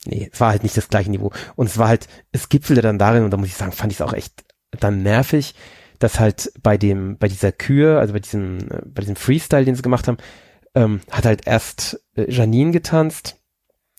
nee, 0.05 0.29
es 0.31 0.39
war 0.39 0.51
halt 0.51 0.63
nicht 0.63 0.77
das 0.77 0.89
gleiche 0.89 1.11
Niveau. 1.11 1.31
Und 1.55 1.67
es 1.67 1.77
war 1.77 1.87
halt, 1.87 2.07
es 2.31 2.49
gipfelte 2.49 2.81
dann 2.81 2.99
darin, 2.99 3.23
und 3.23 3.31
da 3.31 3.37
muss 3.37 3.49
ich 3.49 3.55
sagen, 3.55 3.71
fand 3.71 3.91
ich 3.91 3.99
es 3.99 4.01
auch 4.01 4.13
echt 4.13 4.43
dann 4.79 5.03
nervig, 5.03 5.55
dass 6.03 6.19
halt 6.19 6.51
bei 6.61 6.77
dem, 6.77 7.17
bei 7.17 7.27
dieser 7.27 7.51
Kür, 7.51 7.99
also 7.99 8.13
bei 8.13 8.19
diesem, 8.19 8.59
bei 8.85 9.01
diesem 9.01 9.15
Freestyle, 9.15 9.65
den 9.65 9.75
sie 9.75 9.81
gemacht 9.81 10.07
haben, 10.07 10.17
ähm, 10.75 11.01
hat 11.09 11.25
halt 11.25 11.47
erst 11.47 12.03
äh, 12.15 12.29
Janine 12.29 12.71
getanzt, 12.71 13.37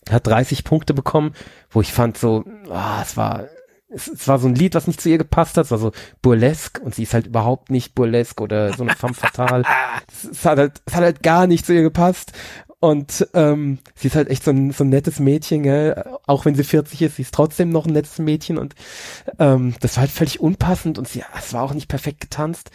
hat 0.09 0.27
30 0.27 0.63
Punkte 0.63 0.93
bekommen, 0.93 1.33
wo 1.69 1.81
ich 1.81 1.91
fand 1.91 2.17
so, 2.17 2.45
ah, 2.69 3.01
es 3.01 3.17
war 3.17 3.47
es, 3.95 4.07
es 4.07 4.27
war 4.27 4.39
so 4.39 4.47
ein 4.47 4.55
Lied, 4.55 4.75
was 4.75 4.87
nicht 4.87 5.01
zu 5.01 5.09
ihr 5.09 5.17
gepasst 5.17 5.57
hat, 5.57 5.65
es 5.65 5.71
war 5.71 5.77
so 5.77 5.91
burlesque 6.21 6.81
und 6.81 6.93
sie 6.93 7.03
ist 7.03 7.13
halt 7.13 7.27
überhaupt 7.27 7.71
nicht 7.71 7.95
burlesque 7.95 8.41
oder 8.43 8.73
so 8.73 8.83
eine 8.83 8.95
femme 8.95 9.13
fatale. 9.13 9.63
es, 10.11 10.25
es, 10.25 10.45
hat 10.45 10.59
halt, 10.59 10.81
es 10.85 10.95
hat 10.95 11.03
halt 11.03 11.23
gar 11.23 11.47
nicht 11.47 11.65
zu 11.65 11.73
ihr 11.73 11.81
gepasst. 11.81 12.33
Und 12.79 13.27
ähm, 13.33 13.79
sie 13.95 14.07
ist 14.07 14.15
halt 14.15 14.29
echt 14.29 14.43
so 14.43 14.51
ein, 14.51 14.71
so 14.71 14.83
ein 14.83 14.89
nettes 14.89 15.19
Mädchen, 15.19 15.63
gell? 15.63 16.03
auch 16.27 16.45
wenn 16.45 16.55
sie 16.55 16.63
40 16.63 17.01
ist, 17.01 17.15
sie 17.15 17.23
ist 17.23 17.33
trotzdem 17.33 17.69
noch 17.69 17.85
ein 17.85 17.93
nettes 17.93 18.19
Mädchen 18.19 18.57
und 18.57 18.75
ähm, 19.39 19.75
das 19.79 19.95
war 19.95 20.01
halt 20.01 20.11
völlig 20.11 20.39
unpassend 20.39 20.97
und 20.97 21.07
sie, 21.07 21.23
es 21.37 21.53
war 21.53 21.63
auch 21.63 21.73
nicht 21.73 21.87
perfekt 21.87 22.21
getanzt. 22.21 22.71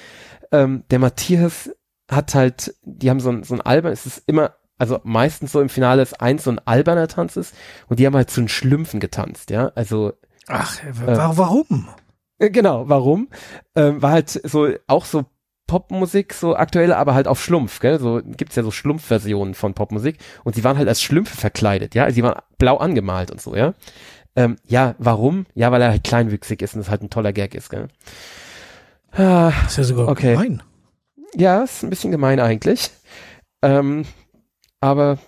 Ähm, 0.53 0.85
der 0.91 0.99
Matthias 0.99 1.71
hat 2.11 2.35
halt, 2.35 2.75
die 2.83 3.11
haben 3.11 3.21
so 3.21 3.31
ein, 3.31 3.45
so 3.45 3.55
ein 3.55 3.61
Album, 3.61 3.93
es 3.93 4.07
ist 4.07 4.23
immer, 4.27 4.55
also 4.79 5.01
meistens 5.05 5.53
so 5.53 5.61
im 5.61 5.69
Finale 5.69 6.03
ist 6.03 6.21
eins 6.21 6.45
so 6.45 6.51
ein 6.51 6.61
alberner 6.65 7.07
Tanz 7.07 7.37
ist 7.37 7.55
und 7.89 8.01
die 8.01 8.07
haben 8.07 8.17
halt 8.17 8.31
so 8.31 8.41
einen 8.41 8.49
Schlümpfen 8.49 9.01
getanzt, 9.01 9.51
ja, 9.51 9.71
also 9.75 10.13
Ach, 10.49 10.83
äh, 10.83 10.93
warum? 10.93 11.89
Äh, 12.39 12.51
genau, 12.51 12.89
warum? 12.89 13.29
Ähm, 13.77 14.03
war 14.03 14.13
halt 14.13 14.31
so 14.31 14.69
auch 14.89 15.05
so 15.05 15.27
Popmusik, 15.71 16.35
so 16.35 16.57
aktuelle, 16.57 16.97
aber 16.97 17.15
halt 17.15 17.29
auf 17.29 17.41
Schlumpf, 17.41 17.79
gell? 17.79 18.01
So 18.01 18.21
gibt's 18.25 18.57
ja 18.57 18.65
so 18.65 18.73
Schlumpfversionen 18.73 19.55
von 19.55 19.73
Popmusik 19.73 20.19
und 20.43 20.57
sie 20.57 20.65
waren 20.65 20.77
halt 20.77 20.89
als 20.89 21.01
Schlümpfe 21.01 21.37
verkleidet, 21.37 21.95
ja? 21.95 22.03
Also 22.03 22.17
sie 22.17 22.25
waren 22.25 22.43
blau 22.59 22.79
angemalt 22.79 23.31
und 23.31 23.41
so, 23.41 23.55
ja? 23.55 23.75
Ähm, 24.35 24.57
ja, 24.67 24.97
warum? 24.99 25.47
Ja, 25.55 25.71
weil 25.71 25.81
er 25.81 25.91
halt 25.91 26.03
kleinwüchsig 26.03 26.61
ist 26.61 26.75
und 26.75 26.81
es 26.81 26.91
halt 26.91 27.03
ein 27.03 27.11
toller 27.11 27.33
Gag 27.33 27.55
ist, 27.55 27.71
gell? 27.71 27.87
Ah, 29.13 29.53
ist 29.65 29.79
ja 29.79 29.85
sogar 29.85 30.09
okay. 30.09 30.33
gemein. 30.33 30.61
Ja, 31.37 31.63
ist 31.63 31.85
ein 31.85 31.91
bisschen 31.91 32.11
gemein 32.11 32.41
eigentlich. 32.41 32.91
Ähm, 33.63 34.07
aber 34.81 35.19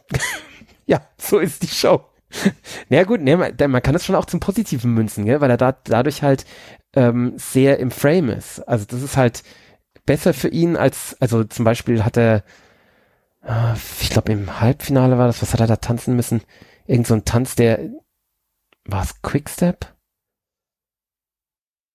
ja, 0.87 1.03
so 1.19 1.39
ist 1.39 1.63
die 1.63 1.69
Show. 1.69 2.03
naja 2.89 3.05
gut, 3.05 3.21
nee, 3.21 3.37
man, 3.37 3.55
man 3.69 3.83
kann 3.83 3.95
es 3.95 4.05
schon 4.05 4.17
auch 4.17 4.25
zum 4.25 4.41
Positiven 4.41 4.93
münzen, 4.93 5.25
gell? 5.25 5.41
weil 5.41 5.51
er 5.51 5.57
da, 5.57 5.71
dadurch 5.71 6.25
halt 6.25 6.47
ähm, 6.97 7.35
sehr 7.37 7.79
im 7.79 7.93
Frame 7.93 8.31
ist. 8.31 8.59
Also 8.67 8.87
das 8.87 9.03
ist 9.03 9.17
halt 9.17 9.45
besser 10.07 10.35
für 10.35 10.49
ihn 10.49 10.77
als, 10.77 11.17
also 11.21 11.45
zum 11.45 11.65
Beispiel 11.65 12.05
hat 12.05 12.17
er, 12.17 12.45
äh, 13.45 13.75
ich 14.01 14.11
glaube 14.11 14.33
im 14.33 14.61
Halbfinale 14.61 15.19
war 15.19 15.27
das, 15.27 15.43
was 15.43 15.53
hat 15.53 15.61
er 15.61 15.67
da 15.67 15.77
tanzen 15.77 16.17
müssen? 16.17 16.43
Irgend 16.87 17.07
so 17.07 17.15
ein 17.15 17.25
Tanz, 17.25 17.55
der, 17.55 17.79
war 18.85 19.03
es 19.03 19.23
Quickstep? 19.23 19.95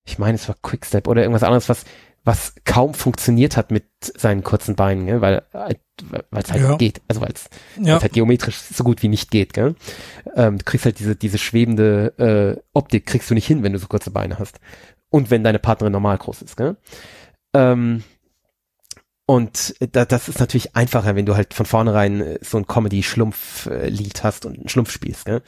Ich 0.06 0.20
meine, 0.20 0.36
es 0.36 0.48
war 0.48 0.56
Quickstep 0.62 1.08
oder 1.08 1.22
irgendwas 1.22 1.44
anderes, 1.44 1.68
was, 1.68 1.84
was 2.24 2.56
kaum 2.64 2.94
funktioniert 2.94 3.58
hat 3.58 3.72
mit 3.72 3.86
seinen 4.00 4.44
kurzen 4.44 4.76
Beinen, 4.76 5.06
gell? 5.06 5.22
weil 5.22 5.44
weil 5.52 6.44
es 6.44 6.52
halt 6.52 6.62
ja. 6.62 6.76
geht, 6.78 7.02
also 7.08 7.22
weil 7.22 7.32
es 7.34 7.50
ja. 7.82 8.02
halt 8.02 8.14
geometrisch 8.14 8.58
so 8.58 8.84
gut 8.84 9.02
wie 9.02 9.08
nicht 9.08 9.32
geht. 9.32 9.54
Gell? 9.54 9.76
Ähm, 10.36 10.60
du 10.60 10.64
kriegst 10.64 10.86
halt 10.86 11.00
diese 11.00 11.16
diese 11.16 11.38
schwebende 11.38 12.14
äh, 12.58 12.62
Optik 12.74 13.06
kriegst 13.06 13.30
du 13.30 13.34
nicht 13.34 13.48
hin, 13.48 13.64
wenn 13.64 13.74
du 13.74 13.80
so 13.80 13.88
kurze 13.88 14.12
Beine 14.12 14.40
hast 14.40 14.60
und 15.10 15.32
wenn 15.32 15.44
deine 15.44 15.60
Partnerin 15.60 15.94
normal 15.94 16.18
groß 16.18 16.42
ist. 16.42 16.56
Gell? 16.56 16.78
Ähm, 17.58 18.04
und 19.26 19.76
da, 19.92 20.06
das 20.06 20.30
ist 20.30 20.40
natürlich 20.40 20.76
einfacher, 20.76 21.16
wenn 21.16 21.26
du 21.26 21.36
halt 21.36 21.54
von 21.54 21.66
vornherein 21.66 22.22
äh, 22.22 22.40
so 22.42 22.58
ein 22.58 22.68
Comedy-Schlumpf-Lied 22.68 24.24
hast 24.24 24.46
und 24.46 24.58
einen 24.58 24.70
Schlumpf 24.70 24.92
spielst. 24.92 25.26
Gell? 25.26 25.42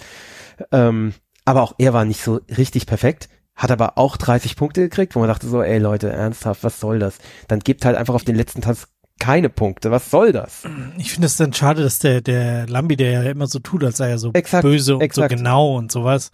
Ähm, 0.72 1.14
aber 1.45 1.62
auch 1.62 1.76
er 1.78 1.93
war 1.93 2.03
nicht 2.03 2.22
so 2.22 2.41
richtig 2.57 2.88
perfekt, 2.88 3.30
hat 3.55 3.72
aber 3.72 3.97
auch 3.97 4.18
30 4.18 4.55
Punkte 4.55 4.82
gekriegt, 4.82 5.16
wo 5.16 5.20
man 5.20 5.30
dachte 5.30 5.47
so, 5.47 5.62
ey 5.62 5.80
Leute, 5.80 6.10
ernsthaft, 6.10 6.64
was 6.64 6.80
soll 6.80 6.99
das? 6.99 7.20
Dann 7.47 7.60
gibt 7.60 7.86
halt 7.86 7.95
einfach 7.95 8.14
auf 8.14 8.26
den 8.26 8.36
letzten 8.36 8.62
Tanz 8.62 8.88
keine 9.20 9.49
Punkte. 9.49 9.91
Was 9.91 10.10
soll 10.10 10.32
das? 10.32 10.64
Ich 10.97 11.12
finde 11.12 11.28
es 11.28 11.38
dann 11.38 11.53
schade, 11.53 11.84
dass 11.84 11.99
der, 11.99 12.22
der 12.22 12.68
Lambi, 12.68 12.95
der 12.95 13.12
ja 13.12 13.24
immer 13.24 13.47
so 13.47 13.60
tut, 13.60 13.84
als 13.84 13.97
sei 13.97 14.10
er 14.10 14.18
so 14.18 14.32
exakt, 14.34 14.64
böse 14.64 14.95
und 14.95 15.01
exakt. 15.01 15.32
so 15.32 15.38
genau 15.38 15.78
und 15.78 15.91
sowas, 15.91 16.32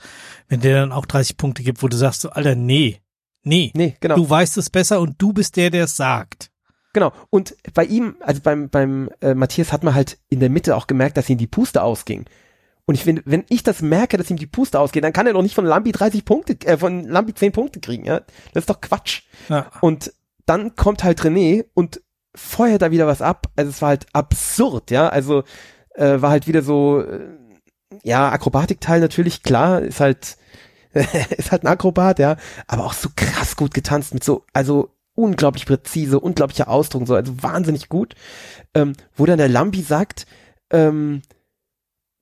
wenn 0.48 0.62
der 0.62 0.82
dann 0.82 0.92
auch 0.92 1.06
30 1.06 1.38
Punkte 1.38 1.64
gibt, 1.64 1.84
wo 1.84 1.88
du 1.88 1.98
sagst 1.98 2.22
so, 2.22 2.30
Alter, 2.30 2.56
nee, 2.56 3.02
nee, 3.46 3.72
nee 3.74 3.96
genau. 4.00 4.16
du 4.16 4.30
weißt 4.30 4.58
es 4.58 4.70
besser 4.70 5.00
und 5.00 5.16
du 5.18 5.32
bist 5.32 5.56
der, 5.56 5.70
der 5.70 5.86
es 5.86 5.96
sagt. 5.96 6.52
Genau. 6.94 7.12
Und 7.30 7.56
bei 7.74 7.84
ihm, 7.86 8.16
also 8.22 8.42
beim, 8.42 8.70
beim 8.70 9.10
äh, 9.22 9.34
Matthias 9.34 9.74
hat 9.74 9.84
man 9.84 9.96
halt 9.96 10.18
in 10.30 10.40
der 10.40 10.50
Mitte 10.50 10.76
auch 10.76 10.88
gemerkt, 10.88 11.18
dass 11.18 11.30
ihm 11.30 11.38
die 11.38 11.48
Puste 11.48 11.84
ausging. 11.84 12.26
Und 12.86 12.96
ich 12.96 13.04
finde, 13.04 13.24
wenn 13.26 13.44
ich 13.50 13.64
das 13.64 13.82
merke, 13.82 14.18
dass 14.18 14.30
ihm 14.30 14.38
die 14.38 14.46
Puste 14.46 14.80
ausgeht, 14.80 15.04
dann 15.04 15.14
kann 15.14 15.28
er 15.28 15.34
doch 15.34 15.42
nicht 15.42 15.56
von 15.56 15.66
Lambi 15.66 15.92
30 15.92 16.24
Punkte, 16.24 16.54
äh, 16.66 16.78
von 16.78 17.04
Lambi 17.04 17.34
10 17.34 17.52
Punkte 17.52 17.80
kriegen, 17.80 18.06
ja. 18.06 18.22
Das 18.54 18.62
ist 18.62 18.70
doch 18.70 18.80
Quatsch. 18.80 19.24
Ja. 19.50 19.70
Und 19.82 20.14
dann 20.46 20.76
kommt 20.76 21.04
halt 21.04 21.22
René 21.22 21.66
und 21.74 22.02
feuert 22.36 22.82
da 22.82 22.92
wieder 22.92 23.08
was 23.08 23.22
ab. 23.22 23.48
Also 23.56 23.72
es 23.72 23.82
war 23.82 23.90
halt 23.90 24.06
absurd, 24.14 24.92
ja. 24.92 25.10
Also 25.10 25.44
äh, 25.96 26.22
war 26.22 26.30
halt 26.30 26.48
wieder 26.48 26.62
so, 26.62 27.02
äh, 27.02 27.28
ja, 28.04 28.30
Akrobatikteil 28.30 29.00
natürlich, 29.00 29.44
klar, 29.44 29.82
ist 29.82 30.00
halt, 30.00 30.38
ist 31.38 31.52
halt 31.52 31.64
ein 31.64 31.68
Akrobat, 31.68 32.20
ja, 32.20 32.38
aber 32.68 32.86
auch 32.86 32.94
so 32.94 33.10
krass 33.16 33.56
gut 33.56 33.74
getanzt 33.74 34.14
mit 34.14 34.24
so, 34.24 34.46
also 34.54 34.96
unglaublich 35.14 35.66
präzise, 35.66 36.20
unglaublicher 36.20 36.68
Ausdruck, 36.70 37.08
so, 37.08 37.16
also 37.16 37.42
wahnsinnig 37.42 37.90
gut. 37.90 38.16
Ähm, 38.74 38.94
wo 39.16 39.26
dann 39.26 39.38
der 39.38 39.50
Lambi 39.50 39.82
sagt, 39.82 40.26
ähm, 40.72 41.22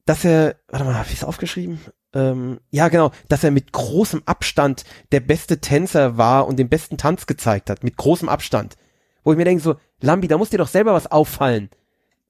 dass 0.05 0.25
er, 0.25 0.55
warte 0.67 0.85
mal, 0.85 0.97
hab 0.97 1.07
ich 1.07 1.13
es 1.13 1.23
aufgeschrieben? 1.23 1.79
Ähm, 2.13 2.59
ja, 2.69 2.89
genau, 2.89 3.11
dass 3.29 3.43
er 3.43 3.51
mit 3.51 3.71
großem 3.71 4.23
Abstand 4.25 4.83
der 5.11 5.19
beste 5.19 5.59
Tänzer 5.59 6.17
war 6.17 6.47
und 6.47 6.57
den 6.57 6.69
besten 6.69 6.97
Tanz 6.97 7.25
gezeigt 7.25 7.69
hat, 7.69 7.83
mit 7.83 7.97
großem 7.97 8.29
Abstand. 8.29 8.75
Wo 9.23 9.31
ich 9.31 9.37
mir 9.37 9.45
denke 9.45 9.63
so, 9.63 9.75
Lambi, 10.01 10.27
da 10.27 10.37
muss 10.37 10.49
dir 10.49 10.57
doch 10.57 10.67
selber 10.67 10.93
was 10.93 11.11
auffallen. 11.11 11.69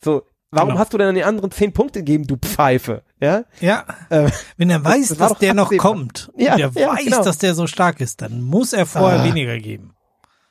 So, 0.04 0.24
warum 0.52 0.70
genau. 0.70 0.80
hast 0.80 0.94
du 0.94 0.98
denn 0.98 1.08
an 1.08 1.16
den 1.16 1.24
anderen 1.24 1.52
zehn 1.52 1.74
Punkte 1.74 2.00
gegeben, 2.00 2.28
du 2.28 2.38
Pfeife? 2.38 3.04
Ja. 3.24 3.45
Ja. 3.61 3.86
Äh, 4.09 4.30
Wenn 4.57 4.69
er 4.69 4.84
weiß, 4.84 5.07
das, 5.09 5.17
das 5.17 5.30
dass 5.30 5.39
der 5.39 5.53
noch 5.53 5.76
kommt, 5.78 6.30
ja, 6.36 6.57
der 6.57 6.71
ja, 6.76 6.88
weiß, 6.88 7.05
genau. 7.05 7.24
dass 7.24 7.38
der 7.38 7.55
so 7.55 7.67
stark 7.67 8.01
ist, 8.01 8.21
dann 8.21 8.41
muss 8.41 8.74
er 8.74 8.86
vorher 8.86 9.21
ah. 9.21 9.24
weniger 9.24 9.57
geben. 9.59 9.93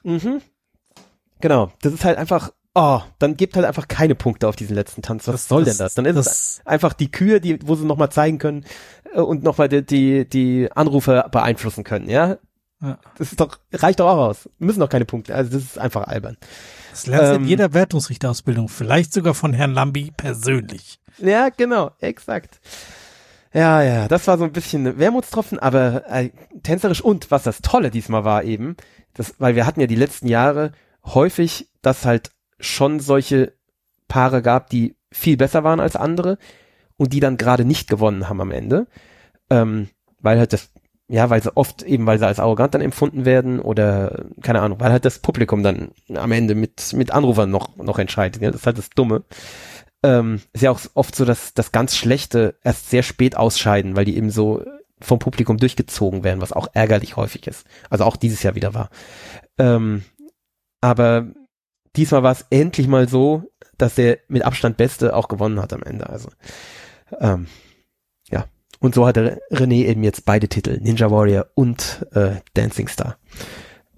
Mhm. 0.05 0.41
Genau. 1.43 1.71
Das 1.83 1.93
ist 1.93 2.05
halt 2.05 2.17
einfach, 2.17 2.51
oh, 2.75 3.01
dann 3.19 3.37
gibt 3.37 3.57
halt 3.57 3.67
einfach 3.67 3.89
keine 3.89 4.15
Punkte 4.15 4.49
auf 4.49 4.57
diesen 4.57 4.75
letzten 4.75 5.03
Tanz. 5.03 5.29
Was 5.29 5.35
das, 5.35 5.49
soll 5.49 5.65
das, 5.65 5.77
denn 5.77 5.85
das? 5.85 5.95
Dann 5.95 6.07
ist 6.07 6.17
das, 6.17 6.27
es 6.27 6.63
einfach 6.65 6.95
die 6.95 7.11
Kühe, 7.11 7.43
die, 7.43 7.59
wo 7.67 7.75
sie 7.75 7.85
nochmal 7.85 8.11
zeigen 8.11 8.39
können 8.39 8.65
äh, 9.13 9.21
und 9.21 9.43
nochmal 9.43 9.69
die, 9.69 9.85
die, 9.85 10.27
die 10.27 10.73
Anrufe 10.73 11.27
beeinflussen 11.31 11.85
können, 11.85 12.09
ja? 12.09 12.39
ja? 12.81 12.99
Das 13.19 13.33
ist 13.33 13.39
doch, 13.41 13.59
reicht 13.75 14.01
doch 14.01 14.09
auch 14.09 14.29
aus. 14.29 14.49
Müssen 14.59 14.81
doch 14.81 14.89
keine 14.89 15.05
Punkte. 15.05 15.35
Also 15.35 15.53
das 15.53 15.63
ist 15.63 15.79
einfach 15.79 16.07
albern. 16.07 16.39
Das 16.91 17.07
lernst 17.07 17.33
du 17.33 17.35
ähm, 17.35 17.43
in 17.43 17.49
jeder 17.49 17.75
Wertungsrichterausbildung, 17.75 18.71
vielleicht 18.71 19.13
sogar 19.13 19.35
von 19.35 19.53
Herrn 19.53 19.75
Lambi 19.75 20.11
persönlich. 20.17 21.02
Ja, 21.19 21.49
genau, 21.51 21.91
exakt. 22.01 22.61
Ja, 23.53 23.83
ja, 23.83 24.09
das 24.09 24.27
war 24.27 24.39
so 24.39 24.45
ein 24.45 24.53
bisschen 24.53 24.99
Wermutstropfen, 24.99 25.59
aber 25.59 26.09
äh, 26.09 26.31
tänzerisch 26.63 27.03
und 27.03 27.31
was 27.31 27.43
das 27.43 27.61
Tolle 27.61 27.91
diesmal 27.91 28.25
war 28.25 28.45
eben, 28.45 28.77
das, 29.15 29.35
weil 29.39 29.55
wir 29.55 29.67
hatten 29.67 29.81
ja 29.81 29.87
die 29.87 29.95
letzten 29.95 30.27
Jahre 30.27 30.73
häufig, 31.05 31.69
dass 31.83 32.07
halt 32.07 32.31
schon 32.59 32.99
solche 33.01 33.53
Paare 34.09 34.41
gab, 34.41 34.71
die 34.71 34.97
viel 35.11 35.37
besser 35.37 35.65
waren 35.65 35.81
als 35.81 35.97
andere 35.97 36.39
und 36.97 37.13
die 37.13 37.21
dann 37.21 37.37
gerade 37.37 37.65
nicht 37.67 37.91
gewonnen 37.91 38.29
haben 38.29 38.41
am 38.41 38.53
Ende, 38.53 38.87
ähm, 39.51 39.89
weil 40.21 40.39
halt 40.39 40.53
das 40.55 40.71
ja, 41.09 41.29
weil 41.29 41.43
sie 41.43 41.55
oft 41.55 41.83
eben, 41.83 42.07
weil 42.07 42.19
sie 42.19 42.27
als 42.27 42.39
arrogant 42.39 42.75
dann 42.75 42.81
empfunden 42.81 43.27
werden 43.27 43.61
oder 43.61 44.25
keine 44.41 44.63
Ahnung, 44.63 44.81
weil 44.81 44.93
halt 44.93 45.05
das 45.05 45.19
Publikum 45.19 45.63
dann 45.63 45.91
am 46.15 46.33
Ende 46.33 46.55
mit 46.55 46.95
mit 46.95 47.11
Anrufern 47.11 47.51
noch 47.51 47.77
noch 47.77 47.99
entscheidet. 47.99 48.41
Ja? 48.41 48.51
Das 48.51 48.63
ist 48.63 48.67
halt 48.67 48.79
das 48.79 48.89
Dumme. 48.89 49.23
Ähm, 50.03 50.41
ist 50.53 50.63
ja 50.63 50.71
auch 50.71 50.81
oft 50.95 51.15
so, 51.15 51.25
dass 51.25 51.55
das 51.55 51.73
ganz 51.73 51.97
Schlechte 51.97 52.57
erst 52.65 52.91
sehr 52.91 53.03
spät 53.03 53.37
ausscheiden, 53.37 53.95
weil 53.97 54.05
die 54.05 54.17
eben 54.17 54.31
so 54.31 54.65
vom 55.01 55.19
Publikum 55.19 55.59
durchgezogen 55.59 56.25
werden, 56.25 56.41
was 56.41 56.53
auch 56.53 56.69
ärgerlich 56.75 57.17
häufig 57.17 57.47
ist. 57.47 57.67
Also 57.91 58.05
auch 58.05 58.17
dieses 58.17 58.43
Jahr 58.43 58.55
wieder 58.55 58.75
war. 58.75 58.91
Ähm, 59.59 60.05
aber 60.81 61.27
diesmal 61.97 62.23
war 62.23 62.33
es 62.33 62.47
endlich 62.51 62.89
mal 62.89 63.09
so, 63.09 63.45
dass 63.79 63.95
der 63.95 64.19
mit 64.29 64.45
Abstand 64.45 64.77
Beste 64.77 65.15
auch 65.15 65.29
gewonnen 65.29 65.61
hat 65.61 65.73
am 65.73 65.83
Ende. 65.83 66.09
Also 66.09 66.31
ähm, 67.21 67.47
und 68.83 68.97
so 68.97 69.07
hatte 69.07 69.41
René 69.53 69.87
eben 69.87 70.03
jetzt 70.03 70.25
beide 70.25 70.49
Titel, 70.49 70.79
Ninja 70.81 71.09
Warrior 71.09 71.47
und 71.55 72.05
äh, 72.15 72.41
Dancing 72.55 72.89
Star. 72.89 73.17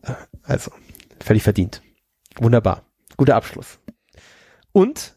Äh, 0.03 0.13
also, 0.43 0.71
völlig 1.21 1.43
verdient. 1.43 1.81
Wunderbar. 2.37 2.83
Guter 3.17 3.35
Abschluss. 3.35 3.79
Und 4.73 5.17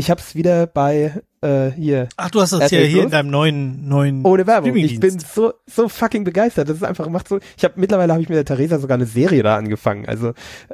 ich 0.00 0.10
habe 0.10 0.20
es 0.20 0.34
wieder 0.34 0.66
bei 0.66 1.22
äh, 1.42 1.70
hier. 1.70 2.08
Ach, 2.16 2.30
du 2.30 2.40
hast 2.40 2.52
das 2.52 2.70
ja 2.70 2.80
hier 2.80 3.04
in 3.04 3.10
deinem 3.10 3.30
neuen 3.30 3.88
neuen 3.88 4.24
ohne 4.24 4.46
Werbung. 4.46 4.74
Ich 4.76 4.98
bin 4.98 5.18
so 5.20 5.52
so 5.66 5.88
fucking 5.88 6.24
begeistert. 6.24 6.68
Das 6.68 6.76
ist 6.76 6.82
einfach 6.82 7.08
macht 7.08 7.28
so. 7.28 7.38
Ich 7.56 7.64
habe 7.64 7.74
mittlerweile 7.76 8.12
habe 8.12 8.22
ich 8.22 8.28
mit 8.28 8.36
der 8.36 8.44
Theresa 8.44 8.78
sogar 8.78 8.96
eine 8.96 9.06
Serie 9.06 9.42
da 9.42 9.56
angefangen. 9.56 10.06
Also 10.06 10.32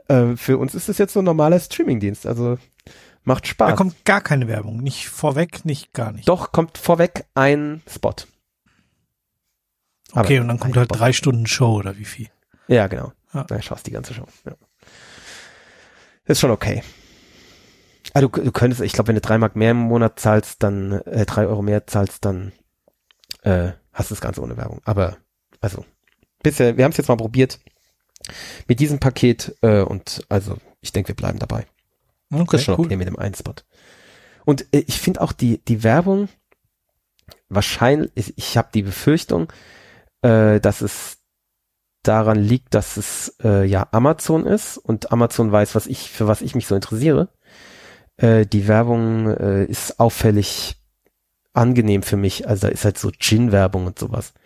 äh, 0.08 0.36
für 0.36 0.58
uns 0.58 0.74
ist 0.74 0.88
das 0.88 0.98
jetzt 0.98 1.12
so 1.12 1.20
ein 1.20 1.24
normaler 1.24 1.60
Streamingdienst. 1.60 2.26
Also 2.26 2.56
Macht 3.24 3.48
Spaß. 3.48 3.70
Da 3.70 3.76
kommt 3.76 4.04
gar 4.04 4.20
keine 4.20 4.46
Werbung. 4.46 4.76
Nicht 4.76 5.08
vorweg, 5.08 5.64
nicht 5.64 5.92
gar 5.92 6.12
nicht. 6.12 6.28
Doch, 6.28 6.52
kommt 6.52 6.78
vorweg 6.78 7.24
ein 7.34 7.82
Spot. 7.92 8.14
Okay, 10.12 10.36
Aber 10.36 10.42
und 10.42 10.48
dann 10.48 10.60
kommt 10.60 10.76
halt 10.76 10.86
Spot. 10.88 10.98
drei 10.98 11.12
Stunden 11.12 11.46
Show 11.48 11.74
oder 11.74 11.98
wie 11.98 12.04
viel? 12.04 12.28
Ja, 12.68 12.86
genau. 12.86 13.12
Ja. 13.34 13.42
Dann 13.42 13.60
schaust 13.62 13.84
die 13.88 13.90
ganze 13.90 14.14
Show. 14.14 14.26
Ja. 14.44 14.52
Ist 16.26 16.40
schon 16.40 16.52
okay. 16.52 16.84
Also 18.16 18.28
du, 18.28 18.40
du 18.44 18.50
könntest, 18.50 18.80
ich 18.80 18.94
glaube, 18.94 19.08
wenn 19.08 19.16
du 19.16 19.20
drei 19.20 19.36
Mark 19.36 19.56
mehr 19.56 19.72
im 19.72 19.76
Monat 19.76 20.18
zahlst, 20.18 20.62
dann, 20.62 20.92
äh, 21.02 21.26
drei 21.26 21.46
Euro 21.46 21.60
mehr 21.60 21.86
zahlst, 21.86 22.24
dann 22.24 22.52
äh, 23.42 23.72
hast 23.92 24.08
du 24.08 24.14
das 24.14 24.22
Ganze 24.22 24.40
ohne 24.40 24.56
Werbung. 24.56 24.80
Aber, 24.86 25.18
also, 25.60 25.84
bisher, 26.42 26.78
wir 26.78 26.84
haben 26.84 26.92
es 26.92 26.96
jetzt 26.96 27.08
mal 27.08 27.18
probiert 27.18 27.60
mit 28.68 28.80
diesem 28.80 29.00
Paket 29.00 29.54
äh, 29.60 29.82
und 29.82 30.24
also 30.30 30.56
ich 30.80 30.92
denke, 30.92 31.08
wir 31.08 31.14
bleiben 31.14 31.38
dabei. 31.38 31.66
Okay, 32.32 32.46
das 32.52 32.60
ist 32.62 32.64
schon 32.64 32.78
cool. 32.78 32.86
okay 32.86 32.96
mit 32.96 33.06
dem 33.06 33.18
einen 33.18 33.34
Spot. 33.34 33.52
Und 34.46 34.62
äh, 34.74 34.84
ich 34.86 34.98
finde 34.98 35.20
auch 35.20 35.32
die, 35.32 35.62
die 35.62 35.82
Werbung, 35.82 36.30
wahrscheinlich, 37.50 38.12
ich, 38.14 38.38
ich 38.38 38.56
habe 38.56 38.70
die 38.72 38.82
Befürchtung, 38.82 39.52
äh, 40.22 40.58
dass 40.58 40.80
es 40.80 41.18
daran 42.02 42.38
liegt, 42.38 42.72
dass 42.72 42.96
es 42.96 43.36
äh, 43.44 43.66
ja 43.66 43.86
Amazon 43.90 44.46
ist 44.46 44.78
und 44.78 45.12
Amazon 45.12 45.52
weiß, 45.52 45.74
was 45.74 45.86
ich, 45.86 46.10
für 46.10 46.26
was 46.26 46.40
ich 46.40 46.54
mich 46.54 46.66
so 46.66 46.74
interessiere. 46.74 47.28
Äh, 48.16 48.46
die 48.46 48.66
Werbung 48.68 49.26
äh, 49.28 49.64
ist 49.64 50.00
auffällig 50.00 50.76
angenehm 51.52 52.02
für 52.02 52.16
mich. 52.16 52.48
Also 52.48 52.66
da 52.66 52.72
ist 52.72 52.84
halt 52.84 52.98
so 52.98 53.10
Gin-Werbung 53.10 53.86
und 53.86 53.98
sowas. 53.98 54.32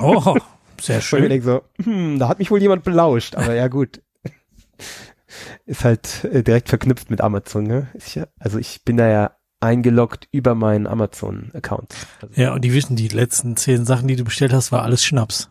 Oh, 0.00 0.36
sehr 0.78 0.96
Und 0.96 1.00
ich 1.00 1.06
schön. 1.06 1.42
so, 1.42 1.62
hm, 1.82 2.18
da 2.18 2.28
hat 2.28 2.38
mich 2.38 2.50
wohl 2.50 2.60
jemand 2.60 2.84
belauscht, 2.84 3.36
aber 3.36 3.54
ja 3.54 3.68
gut. 3.68 4.02
Ist 5.64 5.82
halt 5.82 6.24
äh, 6.24 6.42
direkt 6.42 6.68
verknüpft 6.68 7.08
mit 7.10 7.22
Amazon, 7.22 7.64
ne? 7.64 7.88
Ja, 8.14 8.26
also 8.38 8.58
ich 8.58 8.84
bin 8.84 8.98
da 8.98 9.08
ja 9.08 9.30
eingeloggt 9.60 10.28
über 10.30 10.54
meinen 10.54 10.86
Amazon-Account. 10.86 11.94
Also, 12.20 12.40
Ja, 12.40 12.52
und 12.52 12.62
die 12.66 12.74
wissen, 12.74 12.96
die 12.96 13.08
letzten 13.08 13.56
zehn 13.56 13.86
Sachen, 13.86 14.08
die 14.08 14.16
du 14.16 14.24
bestellt 14.24 14.52
hast, 14.52 14.72
war 14.72 14.82
alles 14.82 15.02
Schnaps. 15.04 15.48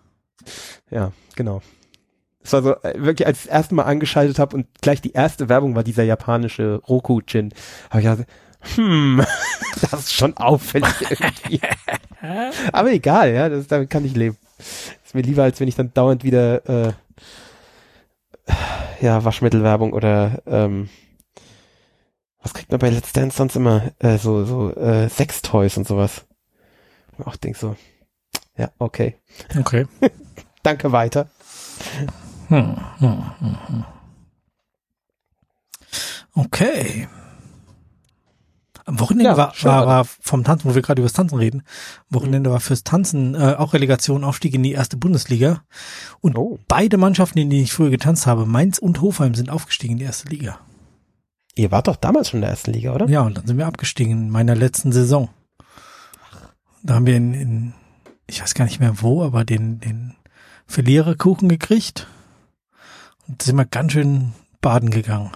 ja, 0.92 1.12
genau. 1.36 1.64
Es 2.48 2.54
war 2.54 2.64
so, 2.64 2.76
äh, 2.82 2.94
wirklich, 2.96 3.28
als 3.28 3.40
ich 3.40 3.48
das 3.48 3.54
erste 3.54 3.76
Mal 3.76 3.84
angeschaltet 3.84 4.40
habe 4.40 4.56
und 4.56 4.68
gleich 4.82 5.02
die 5.02 5.12
erste 5.12 5.50
Werbung 5.50 5.76
war 5.76 5.84
dieser 5.84 6.04
japanische 6.04 6.76
Roku-Gin, 6.88 7.54
habe 7.90 8.00
ich 8.00 8.08
gedacht, 8.08 8.28
hm, 8.76 9.22
das 9.82 10.00
ist 10.00 10.14
schon 10.14 10.38
auffällig 10.38 10.94
irgendwie. 11.10 11.60
Aber 12.72 12.90
egal, 12.94 13.34
ja, 13.34 13.50
das, 13.50 13.68
damit 13.68 13.90
kann 13.90 14.06
ich 14.06 14.16
leben. 14.16 14.38
Ist 15.04 15.14
mir 15.14 15.24
lieber, 15.24 15.44
als 15.44 15.60
wenn 15.60 15.68
ich 15.68 15.76
dann 15.76 15.94
dauernd 15.94 16.24
wieder 16.24 16.88
äh, 16.88 16.94
ja, 19.02 19.26
Waschmittelwerbung 19.26 19.92
oder 19.92 20.42
ähm, 20.46 20.88
was 22.42 22.54
kriegt 22.54 22.72
man 22.72 22.80
bei 22.80 22.92
Let's 22.92 23.12
Dance 23.12 23.36
sonst 23.36 23.58
immer? 23.58 23.92
Äh, 24.00 24.18
so, 24.18 24.46
so 24.46 24.74
äh, 24.74 25.10
Sextoys 25.10 25.76
und 25.76 25.86
sowas. 25.86 26.26
Auch 27.26 27.36
denk 27.36 27.58
so, 27.58 27.76
ja, 28.56 28.72
okay. 28.80 29.18
Okay. 29.60 29.86
Danke 30.64 30.94
weiter. 30.94 31.30
Hm, 32.48 32.78
hm, 33.00 33.24
hm, 33.40 33.58
hm. 33.68 33.86
Okay. 36.36 37.08
Am 38.86 39.00
Wochenende 39.02 39.32
Ja, 39.32 39.38
war, 39.38 39.54
war, 39.64 39.86
war 39.86 40.06
vom 40.06 40.46
Tanzen, 40.46 40.70
wo 40.70 40.76
wir 40.76 40.82
gerade 40.82 41.02
über 41.02 41.08
das 41.08 41.14
Tanzen 41.14 41.38
reden, 41.38 41.64
am 42.10 42.16
Wochenende 42.22 42.52
war 42.52 42.62
fürs 42.62 42.86
Tanzen 42.86 43.36
äh, 43.36 43.56
auch 43.58 43.74
Relegation, 43.74 44.24
Aufstieg 44.24 44.54
in 44.54 44.64
die 44.64 44.72
erste 44.72 44.96
Bundesliga. 44.96 45.64
Und 46.22 46.38
Oh. 46.38 46.58
beide 46.70 46.96
Mannschaften, 46.98 47.40
in 47.40 47.50
denen 47.50 47.64
ich 47.64 47.74
früher 47.74 47.90
getanzt 47.90 48.28
habe, 48.28 48.46
Mainz 48.46 48.78
und 48.78 49.02
Hofheim, 49.02 49.36
sind 49.36 49.50
aufgestiegen 49.50 49.94
in 49.94 50.00
die 50.00 50.06
erste 50.06 50.30
Liga. 50.30 50.60
Ihr 51.56 51.72
wart 51.72 51.88
doch 51.88 51.98
damals 51.98 52.30
schon 52.30 52.38
in 52.38 52.42
der 52.42 52.52
ersten 52.52 52.72
Liga, 52.72 52.94
oder? 52.94 53.10
Ja, 53.10 53.22
und 53.22 53.38
dann 53.38 53.46
sind 53.46 53.58
wir 53.58 53.68
abgestiegen 53.68 54.12
in 54.14 54.30
meiner 54.30 54.56
letzten 54.56 54.94
Saison. 54.94 55.30
Da 56.84 56.94
haben 56.94 57.08
wir 57.08 57.18
in, 57.18 57.34
in 57.34 57.74
ich 58.28 58.42
weiß 58.42 58.54
gar 58.54 58.66
nicht 58.66 58.80
mehr 58.80 59.02
wo, 59.02 59.24
aber 59.24 59.44
den, 59.44 59.80
den 59.82 60.16
Verliererkuchen 60.66 61.50
gekriegt. 61.50 62.08
Und 63.28 63.42
sind 63.42 63.56
wir 63.56 63.66
ganz 63.66 63.94
schön 63.94 64.34
baden 64.62 64.90
gegangen. 64.90 65.32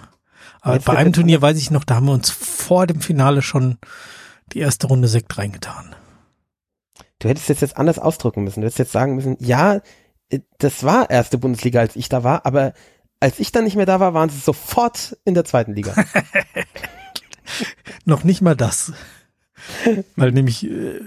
Aber 0.60 0.78
bei 0.78 0.96
einem 0.96 1.12
Turnier 1.12 1.42
weiß 1.42 1.58
ich 1.58 1.70
noch, 1.70 1.84
da 1.84 1.96
haben 1.96 2.06
wir 2.06 2.12
uns 2.12 2.30
vor 2.30 2.86
dem 2.86 3.00
Finale 3.00 3.42
schon 3.42 3.78
die 4.52 4.60
erste 4.60 4.86
Runde 4.86 5.08
Sekt 5.08 5.36
reingetan. 5.38 5.94
Du 7.18 7.28
hättest 7.28 7.48
jetzt 7.48 7.60
jetzt 7.60 7.76
anders 7.76 7.98
ausdrücken 7.98 8.44
müssen. 8.44 8.60
Du 8.60 8.66
hättest 8.66 8.78
jetzt 8.78 8.92
sagen 8.92 9.14
müssen, 9.14 9.36
ja, 9.40 9.80
äh, 10.28 10.40
das 10.58 10.84
war 10.84 11.10
erste 11.10 11.38
Bundesliga, 11.38 11.80
als 11.80 11.96
ich 11.96 12.08
da 12.08 12.24
war, 12.24 12.46
aber 12.46 12.74
als 13.20 13.38
ich 13.38 13.52
dann 13.52 13.64
nicht 13.64 13.76
mehr 13.76 13.86
da 13.86 14.00
war, 14.00 14.14
waren 14.14 14.30
sie 14.30 14.38
sofort 14.38 15.16
in 15.24 15.34
der 15.34 15.44
zweiten 15.44 15.74
Liga. 15.74 15.94
Noch 18.04 18.24
nicht 18.24 18.42
mal 18.42 18.56
das. 18.56 18.92
Weil 20.16 20.32
nämlich 20.32 20.68
äh, 20.68 21.00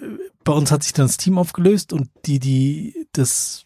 bei 0.46 0.54
uns 0.54 0.72
hat 0.72 0.84
sich 0.84 0.94
dann 0.94 1.08
das 1.08 1.18
Team 1.18 1.38
aufgelöst 1.38 1.92
und 1.92 2.10
die, 2.26 2.40
die 2.40 3.08
das 3.12 3.65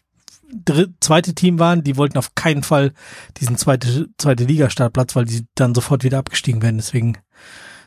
dritte, 0.52 0.94
zweite 1.00 1.34
Team 1.34 1.58
waren, 1.58 1.82
die 1.84 1.96
wollten 1.96 2.18
auf 2.18 2.34
keinen 2.34 2.62
Fall 2.62 2.92
diesen 3.38 3.56
zweite, 3.56 4.08
zweite 4.18 4.44
Liga-Startplatz, 4.44 5.16
weil 5.16 5.24
die 5.24 5.46
dann 5.54 5.74
sofort 5.74 6.04
wieder 6.04 6.18
abgestiegen 6.18 6.62
werden. 6.62 6.76
Deswegen 6.78 7.18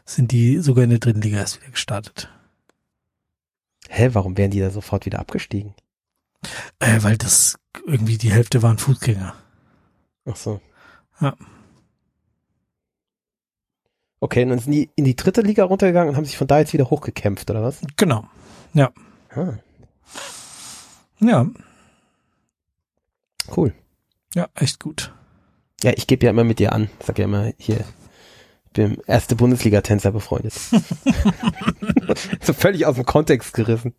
sind 0.06 0.32
die 0.32 0.60
sogar 0.60 0.84
in 0.84 0.90
der 0.90 1.00
dritten 1.00 1.22
Liga 1.22 1.38
erst 1.38 1.62
wieder 1.62 1.72
gestartet. 1.72 2.30
Hä, 3.90 4.10
warum 4.14 4.38
wären 4.38 4.52
die 4.52 4.60
da 4.60 4.70
sofort 4.70 5.06
wieder 5.06 5.20
abgestiegen? 5.20 5.74
Äh, 6.80 7.04
weil 7.04 7.18
das 7.18 7.58
irgendwie 7.86 8.18
die 8.18 8.32
Hälfte 8.32 8.62
waren 8.62 8.78
Fußgänger. 8.78 9.34
Ach 10.26 10.36
so. 10.36 10.62
Ja. 11.22 11.36
Okay, 14.20 14.44
und 14.44 14.50
dann 14.50 14.60
sind 14.60 14.72
die 14.72 14.90
in 14.96 15.04
die 15.04 15.16
dritte 15.16 15.42
Liga 15.42 15.66
runtergegangen 15.66 16.10
und 16.10 16.16
haben 16.16 16.26
sich 16.26 16.38
von 16.38 16.48
da 16.48 16.60
jetzt 16.60 16.72
wieder 16.74 16.90
hochgekämpft, 16.90 17.50
oder 17.50 17.62
was? 17.62 17.82
Genau. 17.98 18.26
Ah, 19.36 19.54
Ja, 21.20 21.46
cool. 23.56 23.74
ja, 24.34 24.48
echt 24.56 24.80
gut. 24.80 25.14
Ja, 25.82 25.92
ich 25.96 26.08
gebe 26.08 26.26
ja 26.26 26.32
immer 26.32 26.44
mit 26.44 26.60
dir 26.60 26.74
an. 26.74 26.90
Sag 27.06 27.20
ja 27.20 27.26
immer, 27.26 27.52
hier, 27.58 27.84
ich 28.66 28.72
bin 28.74 29.02
erste 29.06 29.36
Bundesliga-Tänzer 29.36 30.12
befreundet. 30.12 30.54
so 32.42 32.54
völlig 32.54 32.86
aus 32.86 32.96
dem 32.96 33.06
Kontext 33.06 33.54
gerissen. 33.54 33.94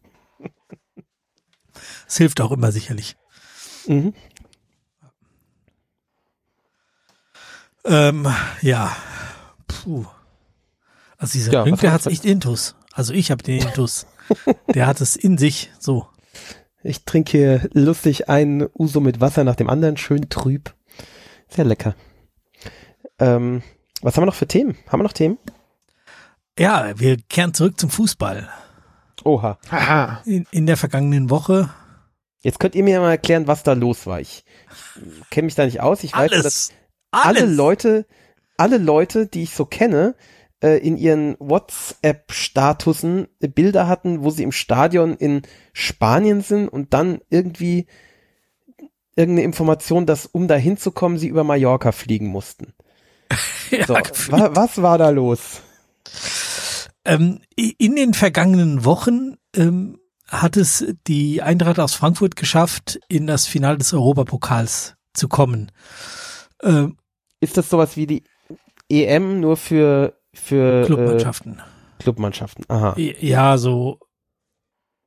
Es 2.06 2.16
hilft 2.16 2.40
auch 2.40 2.52
immer 2.52 2.72
sicherlich. 2.72 3.16
Mhm. 3.86 4.14
Ähm, 7.84 8.26
ja. 8.62 8.96
Puh. 9.66 10.06
Also 11.18 11.32
dieser 11.34 11.52
Ja, 11.52 11.64
Link, 11.64 11.80
der 11.80 11.92
hast 11.92 12.06
hat's 12.06 12.12
echt 12.12 12.24
Intus. 12.24 12.74
Also 12.92 13.12
ich 13.12 13.30
habe 13.30 13.42
den 13.42 13.60
Intus. 13.60 14.06
der 14.74 14.86
hat 14.86 15.00
es 15.00 15.16
in 15.16 15.38
sich. 15.38 15.70
So. 15.78 16.08
Ich 16.84 17.04
trinke 17.04 17.30
hier 17.30 17.68
lustig 17.72 18.28
ein 18.28 18.68
Uso 18.78 19.00
mit 19.00 19.18
Wasser 19.18 19.42
nach 19.42 19.56
dem 19.56 19.70
anderen, 19.70 19.96
schön 19.96 20.28
trüb. 20.28 20.74
Sehr 21.48 21.64
lecker. 21.64 21.96
Ähm, 23.18 23.62
was 24.02 24.14
haben 24.16 24.22
wir 24.22 24.26
noch 24.26 24.34
für 24.34 24.46
Themen? 24.46 24.76
Haben 24.88 25.00
wir 25.00 25.04
noch 25.04 25.14
Themen? 25.14 25.38
Ja, 26.58 26.92
wir 26.98 27.16
kehren 27.16 27.54
zurück 27.54 27.80
zum 27.80 27.88
Fußball. 27.88 28.50
Oha. 29.24 29.58
Haha. 29.70 30.20
In, 30.26 30.46
in 30.50 30.66
der 30.66 30.76
vergangenen 30.76 31.30
Woche. 31.30 31.70
Jetzt 32.42 32.60
könnt 32.60 32.74
ihr 32.74 32.84
mir 32.84 33.00
mal 33.00 33.12
erklären, 33.12 33.46
was 33.46 33.62
da 33.62 33.72
los 33.72 34.06
war. 34.06 34.20
Ich, 34.20 34.44
ich 34.96 35.30
kenne 35.30 35.46
mich 35.46 35.54
da 35.54 35.64
nicht 35.64 35.80
aus. 35.80 36.04
Ich 36.04 36.14
weiß, 36.14 36.32
nur, 36.32 36.42
dass 36.42 36.70
Alles. 37.10 37.42
alle 37.42 37.50
Leute, 37.50 38.06
alle 38.58 38.76
Leute, 38.76 39.26
die 39.26 39.44
ich 39.44 39.54
so 39.54 39.64
kenne, 39.64 40.16
äh, 40.64 40.78
in 40.78 40.96
ihren 40.96 41.36
WhatsApp-Statusen 41.38 43.28
Bilder 43.38 43.86
hatten, 43.86 44.24
wo 44.24 44.30
sie 44.30 44.44
im 44.44 44.52
Stadion 44.52 45.12
in 45.14 45.42
Spanien 45.74 46.40
sind 46.40 46.68
und 46.68 46.94
dann 46.94 47.20
irgendwie 47.28 47.86
irgendeine 49.14 49.44
Information, 49.44 50.06
dass 50.06 50.24
um 50.24 50.48
da 50.48 50.54
hinzukommen, 50.54 51.18
sie 51.18 51.28
über 51.28 51.44
Mallorca 51.44 51.92
fliegen 51.92 52.28
mussten. 52.28 52.72
Ja, 53.70 53.86
So, 53.86 53.94
wa 53.94 54.50
was 54.54 54.82
war 54.82 54.98
da 54.98 55.08
los? 55.08 55.62
Ähm, 57.04 57.40
in 57.56 57.96
den 57.96 58.12
vergangenen 58.14 58.84
Wochen 58.84 59.36
ähm, 59.56 59.98
hat 60.28 60.56
es 60.58 60.84
die 61.06 61.42
Eintracht 61.42 61.80
aus 61.80 61.94
Frankfurt 61.94 62.36
geschafft, 62.36 63.00
in 63.08 63.26
das 63.26 63.46
Finale 63.46 63.78
des 63.78 63.92
Europapokals 63.94 64.96
zu 65.14 65.28
kommen. 65.28 65.72
Ähm, 66.62 66.98
Ist 67.40 67.56
das 67.56 67.70
sowas 67.70 67.96
wie 67.96 68.06
die 68.06 68.24
EM 68.88 69.40
nur 69.40 69.56
für 69.56 70.14
für 70.34 70.84
Clubmannschaften. 70.86 71.58
Äh, 71.58 72.02
Clubmannschaften? 72.02 72.64
Aha. 72.68 72.94
Ja, 72.98 73.56
so. 73.58 73.98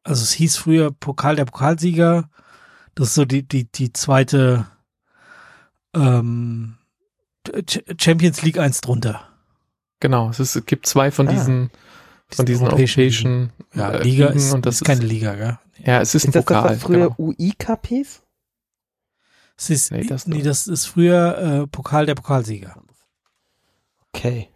Also 0.04 0.24
es 0.24 0.32
hieß 0.34 0.58
früher 0.58 0.92
Pokal 0.92 1.36
der 1.36 1.46
Pokalsieger. 1.46 2.30
Das 2.96 3.10
ist 3.10 3.14
so 3.16 3.26
die, 3.26 3.44
die, 3.48 3.72
die 3.72 3.92
zweite 3.94 4.66
ähm, 5.94 6.78
Ch- 7.48 7.84
Champions 8.02 8.42
League 8.42 8.58
eins 8.58 8.82
drunter. 8.82 9.28
Genau, 10.00 10.30
es, 10.30 10.40
ist, 10.40 10.56
es 10.56 10.66
gibt 10.66 10.86
zwei 10.86 11.12
von 11.12 11.28
Ah. 11.28 11.32
diesen, 11.32 11.72
von 12.30 12.46
diesen 12.46 12.68
europäischen, 12.68 13.52
Ja, 13.74 13.92
äh, 13.92 14.04
Liga 14.04 14.28
Ligen 14.28 14.38
ist, 14.38 14.54
und 14.54 14.66
das 14.66 14.76
ist 14.76 14.84
keine 14.86 15.02
Liga, 15.06 15.36
gell? 15.36 15.60
ja, 15.84 16.02
es 16.02 16.14
ist, 16.16 16.24
Ist 16.24 16.30
ein 16.30 16.32
das 16.34 16.46
das, 16.46 16.58
Pokal. 16.58 16.76
was 16.76 16.82
früher 16.84 17.10
genau. 17.10 17.80
Hieß? 17.88 18.24
Es 19.60 19.70
ist, 19.72 19.92
Nee, 19.92 20.02
nee, 20.02 20.08
das 20.08 20.26
das, 20.26 20.34
doch. 20.38 20.44
das 20.44 20.68
ist 20.68 20.86
früher 20.86 21.38
äh, 21.64 21.68
Pokal 21.68 22.06
der 22.06 22.16
Pokalsieger. 22.16 22.76
Okay. 24.14 24.50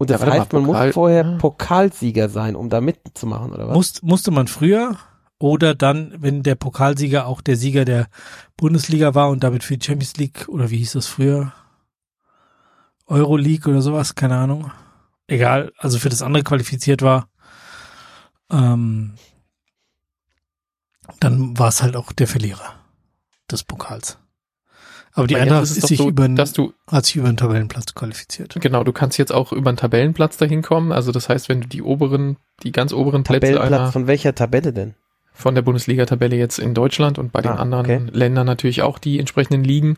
Und 0.00 0.08
das 0.08 0.22
Ja, 0.22 0.28
heißt, 0.28 0.52
mal, 0.54 0.60
man 0.60 0.70
Pokal- 0.70 0.86
muss 0.86 0.94
vorher 0.94 1.26
Ah. 1.26 1.36
Pokalsieger 1.36 2.30
sein, 2.30 2.56
um 2.56 2.70
da 2.70 2.80
mitzumachen, 2.80 3.52
oder 3.52 3.68
was? 3.68 3.74
Muss, 3.76 4.02
musste 4.02 4.30
man 4.30 4.46
früher 4.48 4.96
oder 5.38 5.74
dann, 5.74 6.14
wenn 6.16 6.42
der 6.42 6.54
Pokalsieger 6.54 7.26
auch 7.26 7.42
der 7.42 7.56
Sieger 7.56 7.84
der 7.84 8.06
Bundesliga 8.56 9.14
war 9.14 9.28
und 9.28 9.44
damit 9.44 9.62
für 9.62 9.76
die 9.76 9.84
Champions 9.84 10.16
League 10.16 10.48
oder 10.48 10.70
wie 10.70 10.78
hieß 10.78 10.92
das 10.92 11.06
früher? 11.06 11.52
Euroleague 13.08 13.70
oder 13.70 13.82
sowas, 13.82 14.14
keine 14.14 14.38
Ahnung. 14.38 14.70
Egal, 15.26 15.70
also 15.76 15.98
für 15.98 16.08
das 16.08 16.22
andere 16.22 16.44
qualifiziert 16.44 17.02
war. 17.02 17.28
Ähm, 18.50 19.16
dann 21.20 21.58
war 21.58 21.68
es 21.68 21.82
halt 21.82 21.94
auch 21.94 22.10
der 22.12 22.26
Verlierer 22.26 22.74
des 23.50 23.64
Pokals. 23.64 24.16
Aber 25.20 25.28
die 25.28 25.36
Eintracht 25.36 25.62
ist 25.62 25.76
es 25.76 25.84
sich 25.84 25.98
doch 25.98 26.06
über, 26.06 26.28
dass 26.28 26.52
du 26.52 26.72
hat 26.86 27.06
sich 27.06 27.16
über 27.16 27.28
den 27.28 27.36
Tabellenplatz 27.36 27.94
qualifiziert. 27.94 28.54
genau, 28.60 28.84
du 28.84 28.92
kannst 28.92 29.18
jetzt 29.18 29.32
auch 29.32 29.52
über 29.52 29.70
einen 29.70 29.76
Tabellenplatz 29.76 30.36
dahin 30.36 30.62
kommen. 30.62 30.92
Also 30.92 31.12
das 31.12 31.28
heißt, 31.28 31.48
wenn 31.48 31.60
du 31.60 31.68
die 31.68 31.82
oberen, 31.82 32.36
die 32.62 32.72
ganz 32.72 32.92
oberen 32.92 33.22
Plätze 33.22 33.52
Tabellenplatz 33.52 33.80
einer 33.80 33.92
von 33.92 34.06
welcher 34.06 34.34
Tabelle 34.34 34.72
denn? 34.72 34.94
von 35.32 35.54
der 35.54 35.62
Bundesliga-Tabelle 35.62 36.36
jetzt 36.36 36.58
in 36.58 36.74
Deutschland 36.74 37.18
und 37.18 37.32
bei 37.32 37.40
den 37.40 37.52
Ah, 37.52 37.56
anderen 37.56 37.86
okay. 37.86 38.00
Ländern 38.12 38.46
natürlich 38.46 38.82
auch 38.82 38.98
die 38.98 39.18
entsprechenden 39.18 39.64
Ligen. 39.64 39.96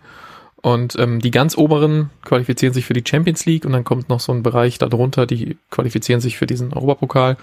Und 0.56 0.96
ähm, 0.98 1.20
die 1.20 1.32
ganz 1.32 1.58
oberen 1.58 2.10
qualifizieren 2.24 2.72
sich 2.72 2.84
für 2.84 2.92
die 2.92 3.02
Champions 3.04 3.44
League 3.46 3.64
und 3.64 3.72
dann 3.72 3.82
kommt 3.82 4.08
noch 4.08 4.20
so 4.20 4.32
ein 4.32 4.44
Bereich 4.44 4.78
darunter, 4.78 5.26
die 5.26 5.58
qualifizieren 5.70 6.20
sich 6.20 6.38
für 6.38 6.46
diesen 6.46 6.72
Europapokal. 6.72 7.36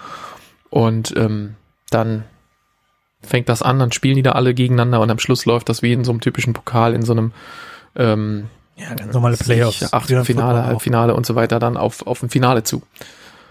Und 0.70 1.14
ähm, 1.18 1.56
dann 1.90 2.24
fängt 3.22 3.50
das 3.50 3.62
an, 3.62 3.80
dann 3.80 3.92
spielen 3.92 4.16
die 4.16 4.22
da 4.24 4.32
alle 4.34 4.54
gegeneinander 4.54 5.02
und 5.02 5.10
am 5.12 5.20
Schluss 5.20 5.46
läuft 5.46 5.70
das 5.70 5.82
wie 5.82 5.94
in 5.94 6.04
so 6.04 6.12
einem 6.12 6.22
typischen 6.22 6.54
Pokal, 6.54 6.94
in 6.94 7.02
so 7.04 7.12
einem 7.14 7.32
ähm, 7.96 8.48
Ja, 8.76 8.94
ganz 8.94 9.14
normale 9.14 9.36
Playoffs. 9.38 9.92
Achtelfinale, 9.94 10.66
Halbfinale 10.66 11.14
und 11.16 11.26
so 11.26 11.36
weiter 11.36 11.60
dann 11.60 11.76
auf, 11.78 12.06
auf 12.08 12.24
ein 12.24 12.30
Finale 12.30 12.64
zu. 12.64 12.82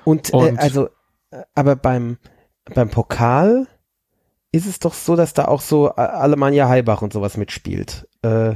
Und, 0.05 0.31
Und- 0.33 0.57
äh, 0.57 0.59
also, 0.59 0.87
äh, 1.31 1.43
aber 1.55 1.77
beim, 1.77 2.17
beim 2.75 2.89
Pokal 2.89 3.67
ist 4.53 4.67
es 4.67 4.79
doch 4.79 4.95
so, 4.95 5.17
dass 5.17 5.35
da 5.35 5.45
auch 5.47 5.61
so 5.61 5.89
äh, 5.91 6.01
Alemannia 6.01 6.69
Heilbach 6.69 7.03
und 7.03 7.13
sowas 7.13 7.37
mitspielt. 7.37 8.09
Äh, 8.23 8.55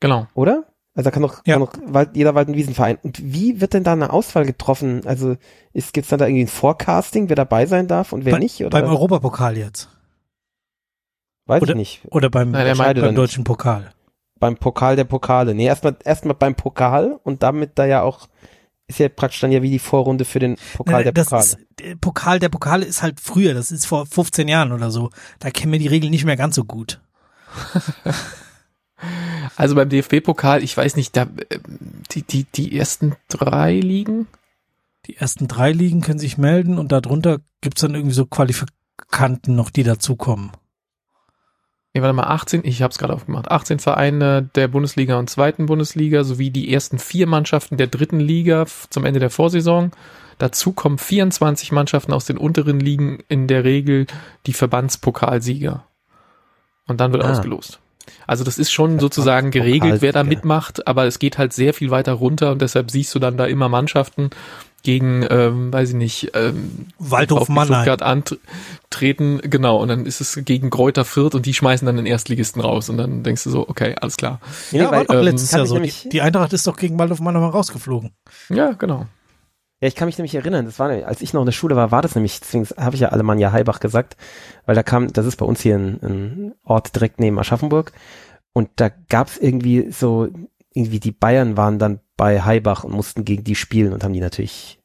Genau. 0.00 0.26
oder? 0.34 0.64
Also 0.94 1.08
da 1.08 1.10
kann 1.12 1.22
doch, 1.22 1.42
Ja. 1.46 1.54
kann 1.54 1.60
doch 1.64 1.72
Wald, 1.86 2.10
jeder 2.16 2.34
Wald- 2.34 2.48
und 2.48 2.56
Wiesenverein. 2.56 2.98
Und 3.04 3.20
wie 3.22 3.60
wird 3.60 3.72
denn 3.72 3.84
da 3.84 3.92
eine 3.92 4.12
Auswahl 4.12 4.44
getroffen? 4.44 5.02
Also 5.06 5.36
ist, 5.72 5.92
gibt's 5.94 6.10
dann 6.10 6.18
da 6.18 6.26
irgendwie 6.26 6.42
ein 6.42 6.48
Forecasting, 6.48 7.28
wer 7.28 7.36
dabei 7.36 7.66
sein 7.66 7.86
darf 7.86 8.12
und 8.12 8.24
wer 8.24 8.32
Bei- 8.32 8.38
nicht? 8.40 8.60
Oder 8.60 8.70
Beim 8.80 8.90
Europapokal 8.90 9.56
jetzt. 9.56 9.88
Weiß 11.46 11.62
oder- 11.62 11.72
ich 11.72 11.76
nicht. 11.76 12.00
Oder 12.10 12.30
beim, 12.30 12.50
Nein, 12.50 12.66
beim 12.66 12.76
meint 12.76 12.98
dann 12.98 13.14
deutschen 13.14 13.44
Pokal. 13.44 13.92
Beim 14.38 14.56
Pokal 14.56 14.96
der 14.96 15.04
Pokale. 15.04 15.54
Nee, 15.54 15.66
erstmal 15.66 15.96
erstmal 16.04 16.34
beim 16.34 16.54
Pokal 16.54 17.18
und 17.22 17.42
damit 17.42 17.72
da 17.76 17.84
ja 17.84 18.02
auch 18.02 18.28
ist 18.88 18.98
ja 18.98 19.08
praktisch 19.08 19.40
dann 19.40 19.52
ja 19.52 19.62
wie 19.62 19.70
die 19.70 19.78
Vorrunde 19.78 20.24
für 20.24 20.38
den 20.40 20.56
Pokal 20.76 20.96
Nein, 20.96 21.04
der 21.04 21.12
das 21.12 21.26
Pokale. 21.26 21.44
ist, 21.44 21.58
der 21.78 21.96
Pokal, 21.96 22.38
der 22.40 22.48
Pokal 22.48 22.82
ist 22.82 23.02
halt 23.02 23.20
früher, 23.20 23.54
das 23.54 23.70
ist 23.70 23.86
vor 23.86 24.04
15 24.06 24.48
Jahren 24.48 24.72
oder 24.72 24.90
so. 24.90 25.10
Da 25.38 25.50
kennen 25.50 25.72
wir 25.72 25.78
die 25.78 25.86
Regeln 25.86 26.10
nicht 26.10 26.24
mehr 26.24 26.36
ganz 26.36 26.56
so 26.56 26.64
gut. 26.64 27.00
Also 29.56 29.74
beim 29.74 29.88
DFB-Pokal, 29.88 30.62
ich 30.62 30.76
weiß 30.76 30.96
nicht, 30.96 31.16
da 31.16 31.22
äh, 31.22 31.58
die, 32.12 32.22
die, 32.22 32.44
die 32.44 32.78
ersten 32.78 33.16
drei 33.28 33.74
Ligen, 33.74 34.28
Die 35.06 35.16
ersten 35.16 35.48
drei 35.48 35.72
Ligen 35.72 36.00
können 36.02 36.20
sich 36.20 36.38
melden 36.38 36.78
und 36.78 36.92
darunter 36.92 37.40
gibt's 37.60 37.80
dann 37.80 37.94
irgendwie 37.96 38.14
so 38.14 38.26
Qualifikanten 38.26 39.56
noch, 39.56 39.70
die 39.70 39.82
dazukommen. 39.82 40.52
Nee, 41.94 42.02
warte 42.02 42.14
mal, 42.14 42.24
18, 42.24 42.62
ich 42.64 42.82
habe 42.82 42.90
es 42.90 42.98
gerade 42.98 43.12
aufgemacht, 43.14 43.50
18 43.50 43.78
Vereine 43.78 44.48
der 44.54 44.68
Bundesliga 44.68 45.18
und 45.18 45.28
zweiten 45.30 45.66
Bundesliga 45.66 46.24
sowie 46.24 46.50
die 46.50 46.72
ersten 46.72 46.98
vier 46.98 47.26
Mannschaften 47.26 47.76
der 47.76 47.86
dritten 47.86 48.20
Liga 48.20 48.66
zum 48.90 49.04
Ende 49.04 49.20
der 49.20 49.30
Vorsaison. 49.30 49.92
Dazu 50.38 50.72
kommen 50.72 50.98
24 50.98 51.72
Mannschaften 51.72 52.12
aus 52.12 52.24
den 52.24 52.38
unteren 52.38 52.80
Ligen, 52.80 53.18
in 53.28 53.46
der 53.46 53.64
Regel 53.64 54.06
die 54.46 54.54
Verbandspokalsieger. 54.54 55.84
Und 56.88 57.00
dann 57.00 57.12
wird 57.12 57.24
Ah. 57.24 57.30
ausgelost. 57.30 57.78
Also 58.26 58.42
das 58.42 58.58
ist 58.58 58.72
schon 58.72 58.98
sozusagen 58.98 59.52
geregelt, 59.52 60.02
wer 60.02 60.12
da 60.12 60.24
mitmacht, 60.24 60.88
aber 60.88 61.06
es 61.06 61.20
geht 61.20 61.38
halt 61.38 61.52
sehr 61.52 61.72
viel 61.72 61.90
weiter 61.90 62.14
runter 62.14 62.50
und 62.50 62.60
deshalb 62.60 62.90
siehst 62.90 63.14
du 63.14 63.20
dann 63.20 63.36
da 63.36 63.46
immer 63.46 63.68
Mannschaften 63.68 64.30
gegen, 64.82 65.24
ähm, 65.30 65.72
weiß 65.72 65.90
ich 65.90 65.94
nicht, 65.94 66.32
ähm, 66.34 66.86
Waldhof. 66.98 67.44
Stuttgart 67.48 68.02
antreten, 68.02 69.40
genau, 69.42 69.80
und 69.80 69.88
dann 69.88 70.06
ist 70.06 70.20
es 70.20 70.38
gegen 70.44 70.70
Kräuter 70.70 71.04
Fürth 71.04 71.34
und 71.34 71.46
die 71.46 71.54
schmeißen 71.54 71.86
dann 71.86 71.96
den 71.96 72.06
Erstligisten 72.06 72.60
raus 72.60 72.88
und 72.88 72.96
dann 72.98 73.22
denkst 73.22 73.44
du 73.44 73.50
so, 73.50 73.68
okay, 73.68 73.94
alles 74.00 74.16
klar. 74.16 74.40
Nee, 74.70 74.78
Ja, 74.78 74.84
war 74.86 74.92
weil, 74.92 75.04
doch 75.06 75.14
ähm, 75.14 75.22
letztes 75.24 75.50
Jahr 75.52 75.62
ich 75.62 75.68
so. 75.68 75.74
nämlich- 75.74 76.02
Die, 76.02 76.08
die 76.10 76.20
Eintracht 76.22 76.52
ist 76.52 76.66
doch 76.66 76.76
gegen 76.76 76.98
Waldhof 76.98 77.20
Mannheim 77.20 77.44
rausgeflogen. 77.44 78.10
Ja, 78.48 78.72
genau. 78.72 79.06
Ja, 79.80 79.88
ich 79.88 79.94
kann 79.96 80.06
mich 80.06 80.16
nämlich 80.18 80.34
erinnern, 80.36 80.64
das 80.64 80.78
war, 80.78 80.90
als 80.90 81.20
ich 81.22 81.32
noch 81.32 81.40
in 81.42 81.46
der 81.46 81.52
Schule 81.52 81.74
war, 81.74 81.90
war 81.90 82.02
das 82.02 82.14
nämlich, 82.14 82.38
deswegen 82.40 82.66
habe 82.76 82.94
ich 82.94 83.00
ja 83.00 83.08
Alemannia 83.08 83.50
Heilbach 83.50 83.80
gesagt, 83.80 84.16
weil 84.64 84.76
da 84.76 84.82
kam, 84.84 85.12
das 85.12 85.26
ist 85.26 85.36
bei 85.36 85.44
uns 85.46 85.60
hier 85.60 85.74
ein, 85.76 85.98
ein 86.02 86.54
Ort 86.64 86.94
direkt 86.94 87.18
neben 87.18 87.36
Aschaffenburg 87.38 87.92
und 88.52 88.68
da 88.76 88.90
gab's 89.08 89.38
irgendwie 89.38 89.90
so, 89.90 90.28
irgendwie 90.74 91.00
die 91.00 91.12
Bayern 91.12 91.56
waren 91.56 91.78
dann 91.78 92.00
bei 92.16 92.42
Heilbach 92.42 92.84
und 92.84 92.92
mussten 92.92 93.24
gegen 93.24 93.44
die 93.44 93.54
spielen 93.54 93.92
und 93.92 94.04
haben 94.04 94.12
die 94.12 94.20
natürlich 94.20 94.80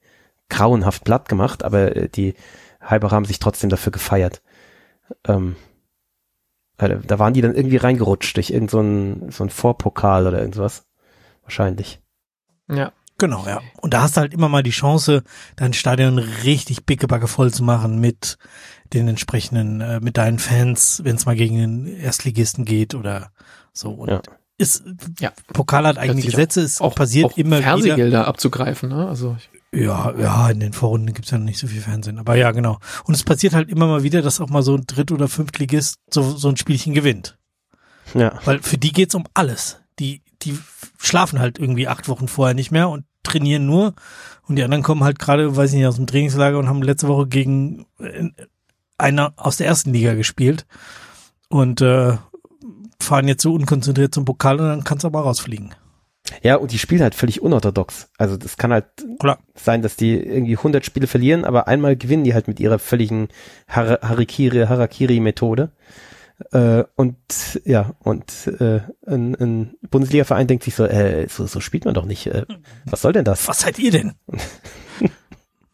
grauenhaft 0.50 1.04
platt 1.04 1.30
gemacht, 1.30 1.64
aber 1.64 1.96
äh, 1.96 2.10
die 2.10 2.36
Heilbacher 2.82 3.16
haben 3.16 3.26
sich 3.26 3.40
trotzdem 3.40 3.70
dafür 3.70 3.92
gefeiert. 3.92 4.42
Ähm, 5.26 5.56
also, 6.78 6.96
da 6.96 7.20
waren 7.20 7.34
die 7.34 7.42
dann 7.42 7.56
irgendwie 7.56 7.78
reingerutscht 7.78 8.38
durch 8.38 8.52
irgend 8.52 8.72
so 8.72 8.80
ein, 8.80 9.32
so 9.32 9.44
ein 9.44 9.50
Vorpokal 9.50 10.28
oder 10.28 10.40
irgendwas. 10.40 10.86
Wahrscheinlich. 11.44 12.02
Ja. 12.70 12.92
Genau, 13.20 13.48
ja. 13.48 13.62
Und 13.82 13.96
da 13.96 14.04
hast 14.04 14.16
du 14.16 14.22
halt 14.22 14.34
immer 14.34 14.48
mal 14.48 14.62
die 14.62 14.70
Chance, 14.70 15.24
dein 15.56 15.74
Stadion 15.74 16.20
richtig 16.20 16.86
pickebacke 16.86 17.28
voll 17.28 17.52
zu 17.52 17.64
machen 17.64 18.00
mit 18.00 18.38
den 18.94 19.08
entsprechenden, 19.08 19.82
äh, 19.82 20.00
mit 20.00 20.18
deinen 20.18 20.38
Fans, 20.38 21.02
wenn 21.04 21.16
es 21.16 21.26
mal 21.26 21.36
gegen 21.36 21.58
den 21.58 21.88
Erstligisten 21.88 22.64
geht 22.64 22.94
oder 22.94 23.32
so. 23.74 23.92
Und 23.92 24.10
Ja. 24.10 24.22
Ist, 24.58 24.84
Ja. 25.20 25.32
Pokal 25.54 25.86
hat 25.86 25.98
eigene 25.98 26.22
Gesetze, 26.22 26.62
es 26.62 26.82
Auch 26.82 26.96
passiert 26.96 27.26
auch 27.26 27.38
immer 27.38 27.58
wieder. 27.60 27.68
Fernsehgelder 27.68 28.28
abzugreifen, 28.28 28.90
ne? 28.90 29.08
Also 29.08 29.36
ich- 29.38 29.50
Ja, 29.80 30.14
ja, 30.18 30.50
in 30.50 30.60
den 30.60 30.74
Vorrunden 30.74 31.14
gibt's 31.14 31.30
ja 31.32 31.38
noch 31.38 31.46
nicht 31.46 31.60
so 31.60 31.68
viel 31.68 31.82
Fernsehen. 31.82 32.18
Aber 32.20 32.36
ja, 32.36 32.52
genau. 32.52 32.80
Und 33.04 33.14
es 33.14 33.24
passiert 33.24 33.54
halt 33.54 33.70
immer 33.70 33.86
mal 33.86 34.02
wieder, 34.04 34.22
dass 34.22 34.40
auch 34.42 34.50
mal 34.50 34.64
so 34.64 34.76
ein 34.76 34.86
Dritt- 34.88 35.12
oder 35.12 35.28
Fünftligist 35.28 35.98
so, 36.10 36.24
so 36.36 36.48
ein 36.50 36.58
Spielchen 36.58 36.94
gewinnt. 36.94 37.38
Ja. 38.14 38.40
Weil 38.46 38.62
für 38.64 38.78
die 38.78 38.94
geht's 38.94 39.14
um 39.14 39.26
alles. 39.34 39.78
Die, 40.00 40.22
die 40.42 40.58
schlafen 40.98 41.40
halt 41.40 41.60
irgendwie 41.60 41.88
acht 41.88 42.08
Wochen 42.08 42.28
vorher 42.28 42.54
nicht 42.56 42.72
mehr 42.72 42.88
und 42.90 43.04
trainieren 43.24 43.66
nur. 43.66 43.94
Und 44.48 44.56
die 44.56 44.64
anderen 44.64 44.84
kommen 44.84 45.04
halt 45.04 45.20
gerade, 45.20 45.56
weiß 45.56 45.72
ich 45.72 45.78
nicht, 45.78 45.86
aus 45.88 45.98
dem 45.98 46.08
Trainingslager 46.08 46.58
und 46.58 46.70
haben 46.70 46.82
letzte 46.82 47.10
Woche 47.10 47.28
gegen 47.28 47.86
äh, 48.00 48.30
einer 48.98 49.34
aus 49.36 49.58
der 49.58 49.68
ersten 49.68 49.92
Liga 49.92 50.14
gespielt. 50.16 50.66
Und 51.50 51.82
äh, 51.82 52.18
fahren 53.00 53.28
jetzt 53.28 53.44
so 53.44 53.54
unkonzentriert 53.54 54.14
zum 54.14 54.26
Pokal 54.26 54.60
und 54.60 54.68
dann 54.68 54.84
kann's 54.84 55.06
aber 55.06 55.22
rausfliegen. 55.22 55.74
Ja, 56.44 56.56
und 56.58 56.72
die 56.72 56.80
spielen 56.80 57.02
halt 57.02 57.16
völlig 57.16 57.42
unorthodox. 57.42 58.10
Also 58.18 58.38
das 58.38 58.58
kann 58.58 58.72
halt 58.72 58.86
Klar. 59.20 59.40
sein, 59.56 59.82
dass 59.82 59.96
die 59.96 60.16
irgendwie 60.16 60.58
100 60.58 60.86
Spiele 60.86 61.08
verlieren, 61.08 61.46
aber 61.46 61.68
einmal 61.68 61.96
gewinnen 61.96 62.24
die 62.24 62.34
halt 62.34 62.48
mit 62.48 62.60
ihrer 62.60 62.80
völligen 62.80 63.30
Har 63.68 64.00
Harikiri, 64.02 64.68
Harakiri-Methode. 64.68 65.72
Äh, 66.52 66.84
und 66.96 67.18
ja, 67.66 67.96
und 68.00 68.48
äh, 68.60 68.82
ein, 69.06 69.36
ein 69.36 69.76
Bundesliga-Verein 69.90 70.48
denkt 70.48 70.66
sich 70.66 70.76
so, 70.76 70.86
äh, 70.86 71.28
so, 71.30 71.48
so 71.48 71.60
spielt 71.60 71.86
man 71.86 71.94
doch 71.94 72.06
nicht. 72.06 72.28
Äh, 72.28 72.46
was 72.86 73.02
soll 73.02 73.14
denn 73.14 73.26
das? 73.26 73.48
Was 73.48 73.62
seid 73.62 73.80
ihr 73.80 73.92
denn? 73.92 74.14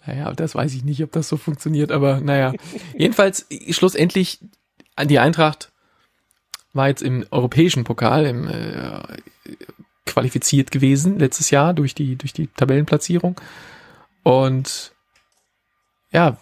Naja, 0.06 0.34
das 0.34 0.54
weiß 0.54 0.74
ich 0.74 0.84
nicht, 0.84 1.02
ob 1.02 1.14
das 1.14 1.30
so 1.30 1.38
funktioniert, 1.38 1.90
aber 1.90 2.20
naja. 2.20 2.54
Jedenfalls, 2.98 3.48
schlussendlich, 3.70 4.40
die 5.06 5.20
Eintracht 5.20 5.72
war 6.74 6.88
jetzt 6.88 7.02
im 7.02 7.26
europäischen 7.32 7.84
Pokal 7.84 8.26
im, 8.26 8.48
äh, 8.48 9.00
qualifiziert 10.06 10.72
gewesen 10.72 11.20
letztes 11.20 11.50
Jahr 11.50 11.74
durch 11.74 11.96
die, 11.96 12.16
durch 12.16 12.34
die 12.34 12.48
Tabellenplatzierung. 12.48 13.40
Und 14.24 14.92
ja, 16.12 16.38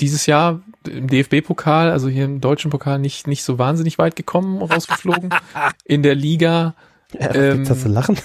dieses 0.00 0.26
Jahr 0.26 0.62
im 0.88 1.08
DFB-Pokal, 1.08 1.90
also 1.90 2.08
hier 2.08 2.24
im 2.24 2.40
deutschen 2.40 2.70
Pokal, 2.70 2.98
nicht, 2.98 3.26
nicht 3.26 3.44
so 3.44 3.58
wahnsinnig 3.58 3.98
weit 3.98 4.16
gekommen, 4.16 4.60
rausgeflogen. 4.62 5.30
In 5.84 6.02
der 6.02 6.14
Liga, 6.14 6.74
Ja, 7.12 7.34
Ähm, 7.34 7.64
zu 7.64 7.88
lachen? 7.88 8.18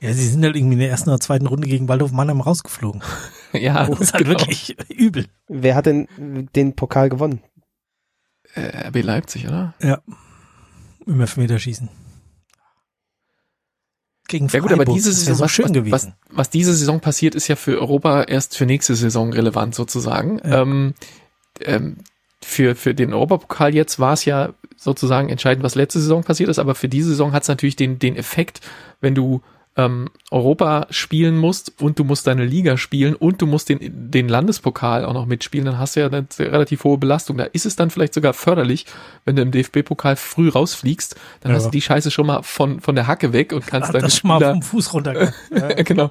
Ja, 0.00 0.12
sie 0.12 0.28
sind 0.28 0.44
halt 0.44 0.54
irgendwie 0.54 0.74
in 0.74 0.80
der 0.80 0.90
ersten 0.90 1.08
oder 1.08 1.18
zweiten 1.18 1.46
Runde 1.46 1.66
gegen 1.66 1.88
Waldhof 1.88 2.12
Mannheim 2.12 2.42
rausgeflogen. 2.42 3.02
ja, 3.54 3.86
Das 3.86 4.00
ist 4.00 4.12
halt 4.12 4.24
genau. 4.24 4.38
wirklich 4.38 4.76
übel. 4.90 5.24
Wer 5.48 5.76
hat 5.76 5.86
denn 5.86 6.08
den 6.54 6.76
Pokal 6.76 7.08
gewonnen? 7.08 7.40
Äh, 8.54 8.88
RB 8.88 9.02
Leipzig, 9.02 9.46
oder? 9.48 9.74
Ja. 9.80 10.00
Im 11.06 11.20
Elfmeterschießen. 11.20 11.88
Gegen 14.28 14.48
Ja 14.48 14.60
gut, 14.60 14.72
aber 14.72 14.78
Freiburg. 14.78 14.94
diese 14.94 15.12
Saison, 15.12 15.34
so 15.34 15.44
was, 15.44 15.50
schön 15.50 15.64
was, 15.66 15.72
gewesen. 15.72 16.14
was, 16.28 16.36
was 16.36 16.50
diese 16.50 16.74
Saison 16.74 17.00
passiert, 17.00 17.34
ist 17.34 17.48
ja 17.48 17.56
für 17.56 17.78
Europa 17.78 18.22
erst 18.22 18.56
für 18.56 18.64
nächste 18.64 18.94
Saison 18.94 19.32
relevant 19.32 19.74
sozusagen. 19.74 20.38
Ja. 20.38 20.62
Ähm, 20.62 20.94
ähm, 21.60 21.98
für, 22.42 22.74
für 22.74 22.94
den 22.94 23.12
Europapokal 23.12 23.74
jetzt 23.74 23.98
war 23.98 24.12
es 24.12 24.24
ja 24.24 24.54
sozusagen 24.76 25.28
entscheidend, 25.28 25.64
was 25.64 25.74
letzte 25.74 26.00
Saison 26.00 26.24
passiert 26.24 26.48
ist, 26.50 26.58
aber 26.58 26.74
für 26.74 26.88
diese 26.88 27.08
Saison 27.10 27.32
hat 27.32 27.42
es 27.42 27.48
natürlich 27.48 27.76
den, 27.76 27.98
den 27.98 28.16
Effekt, 28.16 28.60
wenn 29.00 29.14
du 29.14 29.42
ähm, 29.76 30.08
Europa 30.30 30.86
spielen 30.90 31.36
musst 31.36 31.80
und 31.80 31.98
du 31.98 32.04
musst 32.04 32.28
deine 32.28 32.44
Liga 32.44 32.76
spielen 32.76 33.16
und 33.16 33.42
du 33.42 33.46
musst 33.46 33.68
den, 33.68 33.78
den 34.10 34.28
Landespokal 34.28 35.04
auch 35.04 35.12
noch 35.12 35.26
mitspielen, 35.26 35.66
dann 35.66 35.78
hast 35.78 35.96
du 35.96 36.00
ja 36.00 36.06
eine 36.06 36.26
relativ 36.38 36.84
hohe 36.84 36.96
Belastung. 36.96 37.36
Da 37.36 37.44
ist 37.44 37.66
es 37.66 37.74
dann 37.74 37.90
vielleicht 37.90 38.14
sogar 38.14 38.34
förderlich, 38.34 38.86
wenn 39.24 39.34
du 39.34 39.42
im 39.42 39.50
DFB-Pokal 39.50 40.14
früh 40.14 40.48
rausfliegst, 40.48 41.16
dann 41.40 41.50
ja. 41.50 41.56
hast 41.56 41.66
du 41.66 41.70
die 41.70 41.80
Scheiße 41.80 42.12
schon 42.12 42.26
mal 42.26 42.42
von, 42.42 42.80
von 42.80 42.94
der 42.94 43.08
Hacke 43.08 43.32
weg 43.32 43.52
und 43.52 43.66
kannst 43.66 43.92
deine 43.92 44.10
Spieler, 44.10 44.38
mal 44.38 44.52
vom 44.52 44.62
Fuß 44.62 44.94
runter. 44.94 45.32
ja. 45.50 45.68
genau, 45.82 46.10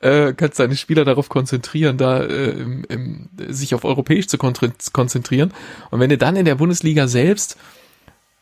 äh, 0.00 0.32
kannst 0.32 0.58
deine 0.58 0.76
Spieler 0.76 1.04
darauf 1.04 1.28
konzentrieren, 1.28 1.98
da 1.98 2.22
äh, 2.22 2.50
im, 2.50 2.84
im, 2.88 3.28
sich 3.48 3.74
auf 3.74 3.84
europäisch 3.84 4.28
zu 4.28 4.38
konzentrieren. 4.38 5.52
Und 5.90 6.00
wenn 6.00 6.08
du 6.08 6.16
dann 6.16 6.36
in 6.36 6.46
der 6.46 6.54
Bundesliga 6.54 7.08
selbst 7.08 7.58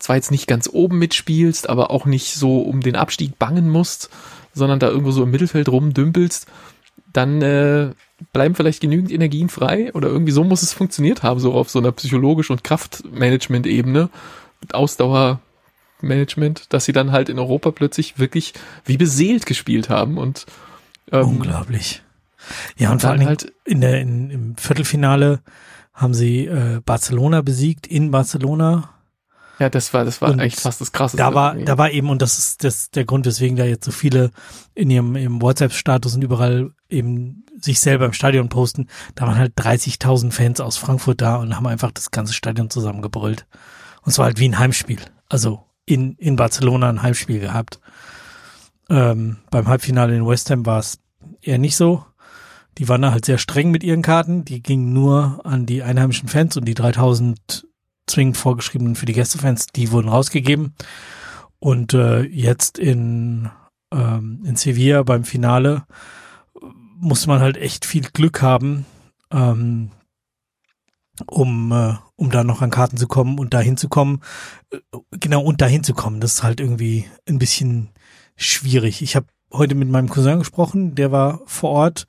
zwar 0.01 0.17
jetzt 0.17 0.31
nicht 0.31 0.47
ganz 0.47 0.69
oben 0.73 0.99
mitspielst, 0.99 1.69
aber 1.69 1.91
auch 1.91 2.07
nicht 2.07 2.35
so 2.35 2.63
um 2.63 2.81
den 2.81 2.97
Abstieg 2.97 3.39
bangen 3.39 3.69
musst, 3.69 4.11
sondern 4.53 4.79
da 4.79 4.89
irgendwo 4.89 5.11
so 5.11 5.23
im 5.23 5.31
Mittelfeld 5.31 5.69
rumdümpelst, 5.69 6.47
dann 7.13 7.43
äh, 7.43 7.91
bleiben 8.33 8.55
vielleicht 8.55 8.81
genügend 8.81 9.11
Energien 9.11 9.49
frei 9.49 9.93
oder 9.95 10.09
irgendwie 10.09 10.33
so 10.33 10.45
muss 10.45 10.63
es 10.63 10.73
funktioniert 10.73 11.23
haben, 11.23 11.41
so 11.41 11.55
auf 11.55 11.71
so 11.71 11.79
einer 11.79 11.93
psychologisch- 11.93 12.51
und 12.51 12.65
Kraftmanagement-Ebene 12.65 14.11
Ausdauermanagement, 14.73 16.73
dass 16.73 16.85
sie 16.85 16.93
dann 16.93 17.13
halt 17.13 17.29
in 17.29 17.39
Europa 17.39 17.71
plötzlich 17.71 18.19
wirklich 18.19 18.53
wie 18.85 18.97
beseelt 18.97 19.47
gespielt 19.47 19.89
haben 19.89 20.19
und 20.19 20.47
ähm, 21.11 21.27
unglaublich. 21.27 22.03
Ja, 22.77 22.89
und, 22.89 22.95
und 22.95 23.01
vor 23.01 23.11
allem 23.11 23.27
halt 23.27 23.53
in 23.65 23.81
der 23.81 24.01
in, 24.01 24.31
im 24.31 24.57
Viertelfinale 24.57 25.41
haben 25.93 26.15
sie 26.15 26.47
äh, 26.47 26.81
Barcelona 26.85 27.43
besiegt 27.43 27.87
in 27.87 28.11
Barcelona 28.11 28.91
ja, 29.61 29.69
das 29.69 29.93
war, 29.93 30.07
das 30.07 30.23
war 30.23 30.31
und 30.31 30.41
echt 30.41 30.59
fast 30.59 30.81
das 30.81 30.91
Krasseste. 30.91 31.19
Da 31.19 31.35
war, 31.35 31.55
da 31.55 31.77
war 31.77 31.91
eben, 31.91 32.09
und 32.09 32.23
das 32.23 32.39
ist 32.39 32.65
das, 32.65 32.91
der 32.91 33.05
Grund, 33.05 33.27
weswegen 33.27 33.59
da 33.59 33.65
jetzt 33.65 33.85
so 33.85 33.91
viele 33.91 34.31
in 34.75 34.89
ihrem, 34.89 35.17
ihrem 35.17 35.43
WhatsApp-Status 35.43 36.15
und 36.15 36.23
überall 36.23 36.71
eben 36.89 37.45
sich 37.61 37.79
selber 37.79 38.07
im 38.07 38.15
Stadion 38.15 38.49
posten. 38.49 38.89
Da 39.15 39.27
waren 39.27 39.37
halt 39.37 39.53
30.000 39.59 40.33
Fans 40.33 40.61
aus 40.61 40.79
Frankfurt 40.79 41.21
da 41.21 41.37
und 41.37 41.55
haben 41.57 41.67
einfach 41.67 41.91
das 41.91 42.11
ganze 42.11 42.33
Stadion 42.33 42.71
zusammengebrüllt. 42.71 43.47
Und 44.01 44.13
zwar 44.13 44.25
halt 44.27 44.39
wie 44.39 44.49
ein 44.49 44.59
Heimspiel. 44.59 45.01
Also 45.29 45.63
in, 45.85 46.15
in 46.15 46.37
Barcelona 46.37 46.89
ein 46.89 47.03
Heimspiel 47.03 47.39
gehabt. 47.39 47.81
Ähm, 48.89 49.41
beim 49.51 49.69
Halbfinale 49.69 50.17
in 50.17 50.27
West 50.27 50.49
Ham 50.49 50.65
war 50.65 50.79
es 50.79 51.01
eher 51.43 51.59
nicht 51.59 51.77
so. 51.77 52.07
Die 52.79 52.89
waren 52.89 53.03
da 53.03 53.13
halt 53.13 53.27
sehr 53.27 53.37
streng 53.37 53.71
mit 53.71 53.85
ihren 53.85 54.01
Karten. 54.01 54.47
Die 54.47 54.63
gingen 54.63 54.95
nur 54.95 55.43
an 55.45 55.67
die 55.67 55.83
einheimischen 55.83 56.31
Fans 56.31 56.57
und 56.57 56.65
die 56.65 56.73
3000 56.73 57.67
zwingend 58.11 58.37
vorgeschriebenen 58.37 58.97
für 58.97 59.07
die 59.07 59.13
Gästefans, 59.13 59.67
die 59.69 59.91
wurden 59.91 60.09
rausgegeben. 60.09 60.75
Und 61.59 61.95
äh, 61.95 62.23
jetzt 62.23 62.79
in, 62.79 63.51
ähm, 63.93 64.43
in 64.45 64.57
Sevilla 64.57 65.03
beim 65.03 65.25
Finale 65.25 65.85
musste 67.01 67.29
man 67.29 67.41
halt 67.41 67.57
echt 67.57 67.85
viel 67.85 68.03
Glück 68.13 68.43
haben, 68.43 68.87
ähm, 69.31 69.91
um, 71.27 71.73
äh, 71.73 71.95
um 72.17 72.31
da 72.31 72.45
noch 72.45 72.63
an 72.63 72.71
Karten 72.71 72.97
zu 72.97 73.09
kommen 73.09 73.39
und 73.39 73.55
da 73.55 73.61
hinzukommen. 73.61 74.21
Äh, 74.71 74.79
genau, 75.13 75.43
und 75.43 75.61
da 75.61 75.67
hinzukommen. 75.67 76.21
Das 76.21 76.35
ist 76.35 76.43
halt 76.43 76.61
irgendwie 76.61 77.07
ein 77.29 77.39
bisschen 77.39 77.91
schwierig. 78.37 79.03
Ich 79.03 79.17
habe 79.17 79.27
heute 79.53 79.75
mit 79.75 79.89
meinem 79.89 80.09
Cousin 80.09 80.39
gesprochen, 80.39 80.95
der 80.95 81.13
war 81.13 81.41
vor 81.47 81.71
Ort. 81.71 82.07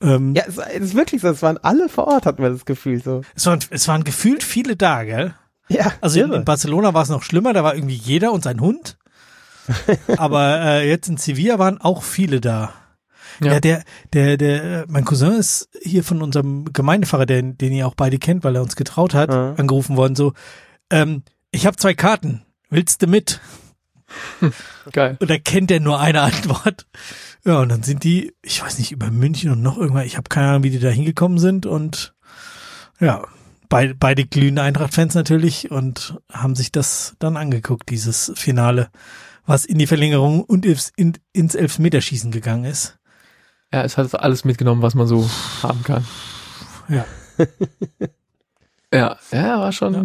Ähm, 0.00 0.34
ja, 0.34 0.44
es, 0.46 0.58
es, 0.58 0.80
ist 0.80 0.94
wirklich 0.94 1.22
so. 1.22 1.28
Es 1.28 1.42
waren 1.42 1.58
alle 1.58 1.88
vor 1.88 2.06
Ort, 2.06 2.26
hatten 2.26 2.42
wir 2.42 2.50
das 2.50 2.64
Gefühl 2.64 3.02
so. 3.02 3.22
Es 3.34 3.46
waren, 3.46 3.60
es 3.70 3.88
waren 3.88 4.04
gefühlt 4.04 4.42
viele 4.42 4.76
da, 4.76 5.04
gell? 5.04 5.34
Ja. 5.68 5.92
Also 6.00 6.20
in, 6.20 6.32
in 6.32 6.44
Barcelona 6.44 6.94
war 6.94 7.02
es 7.02 7.08
noch 7.08 7.22
schlimmer. 7.22 7.52
Da 7.52 7.64
war 7.64 7.74
irgendwie 7.74 7.94
jeder 7.94 8.32
und 8.32 8.44
sein 8.44 8.60
Hund. 8.60 8.96
Aber 10.16 10.60
äh, 10.60 10.88
jetzt 10.88 11.08
in 11.08 11.16
Sevilla 11.16 11.58
waren 11.58 11.80
auch 11.80 12.02
viele 12.02 12.40
da. 12.40 12.72
Ja. 13.40 13.52
ja, 13.52 13.60
der, 13.60 13.84
der, 14.12 14.36
der, 14.36 14.84
mein 14.88 15.04
Cousin 15.04 15.32
ist 15.32 15.68
hier 15.82 16.02
von 16.02 16.22
unserem 16.22 16.72
Gemeindefahrer, 16.72 17.26
den, 17.26 17.56
den 17.56 17.72
ihr 17.72 17.86
auch 17.86 17.94
beide 17.94 18.18
kennt, 18.18 18.42
weil 18.42 18.56
er 18.56 18.62
uns 18.62 18.74
getraut 18.74 19.14
hat, 19.14 19.30
ja. 19.30 19.54
angerufen 19.54 19.96
worden. 19.96 20.16
So, 20.16 20.32
ähm, 20.90 21.22
ich 21.50 21.66
habe 21.66 21.76
zwei 21.76 21.94
Karten. 21.94 22.42
Willst 22.70 23.02
du 23.02 23.06
mit? 23.06 23.40
Geil. 24.92 25.16
Und 25.20 25.30
da 25.30 25.38
kennt 25.38 25.70
er 25.70 25.80
nur 25.80 26.00
eine 26.00 26.22
Antwort. 26.22 26.86
Ja, 27.44 27.60
und 27.60 27.68
dann 27.68 27.82
sind 27.82 28.04
die, 28.04 28.34
ich 28.42 28.62
weiß 28.62 28.78
nicht, 28.78 28.92
über 28.92 29.10
München 29.10 29.50
und 29.50 29.62
noch 29.62 29.78
irgendwann, 29.78 30.06
ich 30.06 30.16
habe 30.16 30.28
keine 30.28 30.48
Ahnung, 30.48 30.62
wie 30.64 30.70
die 30.70 30.78
da 30.78 30.88
hingekommen 30.88 31.38
sind 31.38 31.66
und 31.66 32.14
ja, 33.00 33.22
beide, 33.68 33.94
beide 33.94 34.26
glühende 34.26 34.62
Eintracht-Fans 34.62 35.14
natürlich 35.14 35.70
und 35.70 36.18
haben 36.32 36.54
sich 36.54 36.72
das 36.72 37.14
dann 37.18 37.36
angeguckt, 37.36 37.90
dieses 37.90 38.32
Finale, 38.34 38.90
was 39.46 39.64
in 39.64 39.78
die 39.78 39.86
Verlängerung 39.86 40.42
und 40.42 40.66
ins, 40.66 40.92
in, 40.96 41.14
ins 41.32 41.54
Elfmeterschießen 41.54 42.30
gegangen 42.30 42.64
ist. 42.64 42.98
Ja, 43.72 43.82
es 43.82 43.96
hat 43.96 44.14
alles 44.14 44.44
mitgenommen, 44.44 44.82
was 44.82 44.94
man 44.94 45.06
so 45.06 45.28
haben 45.62 45.82
kann. 45.84 46.04
Ja. 46.88 47.04
ja, 48.92 49.16
ja, 49.30 49.60
war 49.60 49.72
schon, 49.72 49.94
ja. 49.94 50.04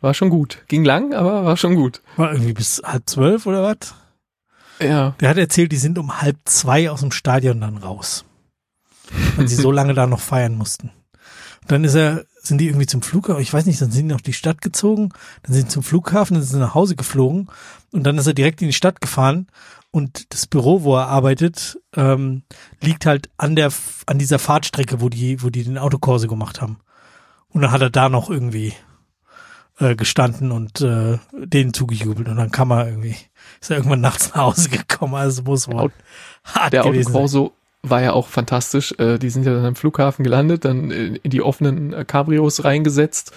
war 0.00 0.14
schon 0.14 0.30
gut. 0.30 0.62
Ging 0.68 0.84
lang, 0.84 1.14
aber 1.14 1.44
war 1.44 1.56
schon 1.56 1.74
gut. 1.74 2.02
War 2.16 2.32
irgendwie 2.32 2.52
bis 2.52 2.82
halb 2.84 3.08
zwölf 3.08 3.46
oder 3.46 3.62
was? 3.62 3.94
Ja. 4.84 5.14
Der 5.20 5.28
hat 5.28 5.38
erzählt, 5.38 5.72
die 5.72 5.76
sind 5.76 5.98
um 5.98 6.20
halb 6.20 6.36
zwei 6.44 6.90
aus 6.90 7.00
dem 7.00 7.12
Stadion 7.12 7.60
dann 7.60 7.76
raus. 7.76 8.24
Weil 9.36 9.48
sie 9.48 9.56
so 9.56 9.70
lange 9.72 9.94
da 9.94 10.06
noch 10.06 10.20
feiern 10.20 10.56
mussten. 10.56 10.90
Dann 11.68 11.84
ist 11.84 11.94
er, 11.94 12.24
sind 12.42 12.58
die 12.58 12.66
irgendwie 12.66 12.86
zum 12.86 13.02
Flughafen, 13.02 13.42
ich 13.42 13.52
weiß 13.52 13.66
nicht, 13.66 13.80
dann 13.80 13.92
sind 13.92 14.08
die 14.08 14.14
noch 14.14 14.20
die 14.20 14.32
Stadt 14.32 14.60
gezogen, 14.62 15.10
dann 15.42 15.54
sind 15.54 15.70
sie 15.70 15.74
zum 15.74 15.82
Flughafen, 15.82 16.34
dann 16.34 16.42
sind 16.42 16.54
sie 16.54 16.60
nach 16.60 16.74
Hause 16.74 16.96
geflogen 16.96 17.48
und 17.92 18.04
dann 18.04 18.18
ist 18.18 18.26
er 18.26 18.34
direkt 18.34 18.60
in 18.62 18.68
die 18.68 18.72
Stadt 18.72 19.00
gefahren 19.00 19.46
und 19.92 20.32
das 20.32 20.46
Büro, 20.46 20.82
wo 20.82 20.96
er 20.96 21.06
arbeitet, 21.08 21.78
ähm, 21.94 22.42
liegt 22.80 23.06
halt 23.06 23.28
an 23.36 23.54
der, 23.54 23.70
an 24.06 24.18
dieser 24.18 24.38
Fahrtstrecke, 24.38 25.00
wo 25.00 25.08
die, 25.08 25.42
wo 25.42 25.50
die 25.50 25.62
den 25.62 25.78
Autokurse 25.78 26.26
gemacht 26.26 26.60
haben. 26.60 26.78
Und 27.48 27.60
dann 27.60 27.70
hat 27.70 27.82
er 27.82 27.90
da 27.90 28.08
noch 28.08 28.30
irgendwie 28.30 28.72
äh, 29.78 29.94
gestanden 29.94 30.50
und 30.50 30.80
äh, 30.80 31.18
denen 31.32 31.74
zugejubelt 31.74 32.28
und 32.28 32.36
dann 32.36 32.50
kam 32.50 32.72
er 32.72 32.88
irgendwie, 32.88 33.16
ist 33.60 33.70
er 33.70 33.78
irgendwann 33.78 34.00
nachts 34.00 34.34
nach 34.34 34.42
Hause 34.42 34.68
gekommen, 34.68 35.14
also 35.14 35.42
muss 35.42 35.68
wohl 35.68 35.90
hart 36.44 36.72
Der 36.72 36.84
Autokorso 36.84 37.52
war 37.82 38.02
ja 38.02 38.12
auch 38.12 38.28
fantastisch. 38.28 38.94
Äh, 38.98 39.18
die 39.18 39.30
sind 39.30 39.44
ja 39.44 39.54
dann 39.54 39.64
am 39.64 39.74
Flughafen 39.74 40.22
gelandet, 40.22 40.64
dann 40.64 40.90
in 40.90 41.30
die 41.30 41.42
offenen 41.42 41.92
äh, 41.92 42.04
Cabrios 42.04 42.64
reingesetzt 42.64 43.32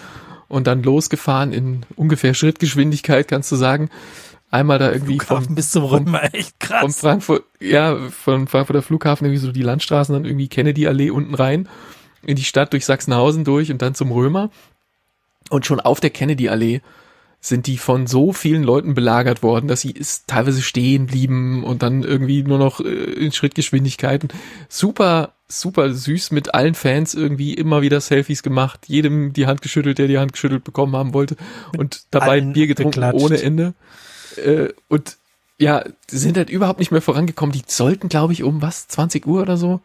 und 0.48 0.66
dann 0.66 0.82
losgefahren 0.82 1.52
in 1.52 1.84
ungefähr 1.96 2.34
Schrittgeschwindigkeit, 2.34 3.28
kannst 3.28 3.50
du 3.50 3.56
sagen. 3.56 3.90
Einmal 4.48 4.78
da 4.78 4.92
irgendwie 4.92 5.18
Flughafen 5.18 5.46
vom, 5.46 5.54
bis 5.56 5.70
zum 5.72 5.84
Römer, 5.84 6.32
echt 6.32 6.60
krass. 6.60 6.80
Von 6.80 6.92
Frankfurt, 6.92 7.44
ja, 7.60 7.96
von 8.10 8.46
Frankfurter 8.46 8.82
Flughafen 8.82 9.26
irgendwie 9.26 9.44
so 9.44 9.50
die 9.50 9.62
Landstraßen, 9.62 10.12
dann 10.12 10.24
irgendwie 10.24 10.48
Kennedy-Allee 10.48 11.10
unten 11.10 11.34
rein, 11.34 11.68
in 12.22 12.36
die 12.36 12.44
Stadt 12.44 12.72
durch 12.72 12.86
Sachsenhausen 12.86 13.42
durch 13.42 13.72
und 13.72 13.82
dann 13.82 13.96
zum 13.96 14.12
Römer. 14.12 14.50
Und 15.50 15.66
schon 15.66 15.80
auf 15.80 15.98
der 15.98 16.10
Kennedy-Allee 16.10 16.80
sind 17.46 17.66
die 17.66 17.78
von 17.78 18.06
so 18.06 18.32
vielen 18.32 18.62
Leuten 18.62 18.94
belagert 18.94 19.42
worden, 19.42 19.68
dass 19.68 19.80
sie 19.80 19.92
ist, 19.92 20.26
teilweise 20.26 20.62
stehen 20.62 21.06
blieben 21.06 21.62
und 21.62 21.82
dann 21.82 22.02
irgendwie 22.02 22.42
nur 22.42 22.58
noch 22.58 22.80
äh, 22.80 22.84
in 22.84 23.32
Schrittgeschwindigkeit. 23.32 24.26
super, 24.68 25.32
super 25.48 25.92
süß 25.92 26.32
mit 26.32 26.54
allen 26.54 26.74
Fans 26.74 27.14
irgendwie 27.14 27.54
immer 27.54 27.82
wieder 27.82 28.00
Selfies 28.00 28.42
gemacht, 28.42 28.88
jedem 28.88 29.32
die 29.32 29.46
Hand 29.46 29.62
geschüttelt, 29.62 29.98
der 29.98 30.08
die 30.08 30.18
Hand 30.18 30.32
geschüttelt 30.32 30.64
bekommen 30.64 30.96
haben 30.96 31.14
wollte 31.14 31.36
und 31.76 32.06
dabei 32.10 32.38
ein 32.38 32.52
Bier 32.52 32.66
getrunken 32.66 33.00
beklatscht. 33.00 33.24
ohne 33.24 33.40
Ende. 33.40 33.74
Äh, 34.36 34.70
und 34.88 35.16
ja, 35.58 35.84
sind 36.10 36.36
halt 36.36 36.50
überhaupt 36.50 36.80
nicht 36.80 36.90
mehr 36.90 37.00
vorangekommen. 37.00 37.52
Die 37.52 37.62
sollten, 37.66 38.08
glaube 38.08 38.32
ich, 38.32 38.42
um 38.42 38.60
was, 38.60 38.88
20 38.88 39.24
Uhr 39.26 39.40
oder 39.40 39.56
so? 39.56 39.80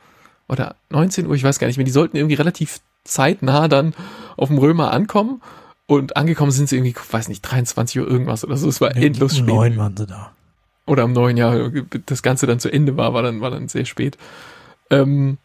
Oder 0.49 0.75
19 0.89 1.27
Uhr, 1.27 1.35
ich 1.35 1.43
weiß 1.43 1.59
gar 1.59 1.67
nicht 1.67 1.77
mehr. 1.77 1.85
Die 1.85 1.91
sollten 1.91 2.17
irgendwie 2.17 2.35
relativ 2.35 2.79
zeitnah 3.03 3.67
dann 3.67 3.93
auf 4.35 4.49
dem 4.49 4.57
Römer 4.57 4.91
ankommen 4.91 5.41
und 5.87 6.15
angekommen 6.15 6.51
sind 6.51 6.69
sie 6.69 6.77
irgendwie, 6.77 6.95
weiß 7.11 7.27
nicht, 7.27 7.41
23 7.41 7.99
Uhr 7.99 8.07
irgendwas 8.07 8.45
oder 8.45 8.57
so. 8.57 8.69
Es 8.69 8.79
war 8.81 8.95
endlos 8.95 9.35
spät. 9.35 9.49
Um 9.49 9.55
neun 9.55 9.77
waren 9.77 9.97
sie 9.97 10.07
da. 10.07 10.31
Oder 10.85 11.05
um 11.05 11.13
neun, 11.13 11.37
ja. 11.37 11.69
Das 12.05 12.23
Ganze 12.23 12.47
dann 12.47 12.59
zu 12.59 12.71
Ende 12.71 12.97
war, 12.97 13.13
war 13.13 13.23
dann, 13.23 13.41
war 13.41 13.51
dann 13.51 13.67
sehr 13.67 13.85
spät. 13.85 14.17
Ähm, 14.89 15.37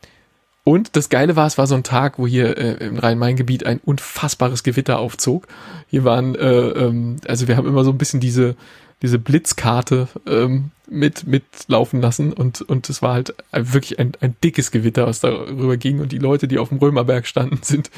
und 0.64 0.96
das 0.96 1.08
Geile 1.08 1.36
war, 1.36 1.46
es 1.46 1.58
war 1.58 1.66
so 1.68 1.76
ein 1.76 1.84
Tag, 1.84 2.18
wo 2.18 2.26
hier 2.26 2.58
äh, 2.58 2.86
im 2.86 2.98
Rhein-Main-Gebiet 2.98 3.64
ein 3.64 3.80
unfassbares 3.84 4.64
Gewitter 4.64 4.98
aufzog. 4.98 5.46
Hier 5.88 6.04
waren, 6.04 6.34
äh, 6.34 6.68
ähm, 6.68 7.16
also 7.28 7.46
wir 7.46 7.56
haben 7.56 7.68
immer 7.68 7.84
so 7.84 7.90
ein 7.90 7.98
bisschen 7.98 8.18
diese, 8.18 8.56
diese 9.02 9.18
Blitzkarte 9.20 10.08
ähm, 10.26 10.70
mit 10.88 11.26
mitlaufen 11.26 12.00
lassen 12.00 12.32
und 12.32 12.62
und 12.62 12.88
es 12.88 13.02
war 13.02 13.14
halt 13.14 13.34
wirklich 13.52 13.98
ein, 13.98 14.12
ein 14.20 14.36
dickes 14.42 14.70
Gewitter, 14.70 15.06
was 15.06 15.20
darüber 15.20 15.76
ging 15.76 16.00
und 16.00 16.12
die 16.12 16.18
Leute, 16.18 16.48
die 16.48 16.58
auf 16.58 16.70
dem 16.70 16.78
Römerberg 16.78 17.26
standen, 17.26 17.58
sind 17.62 17.90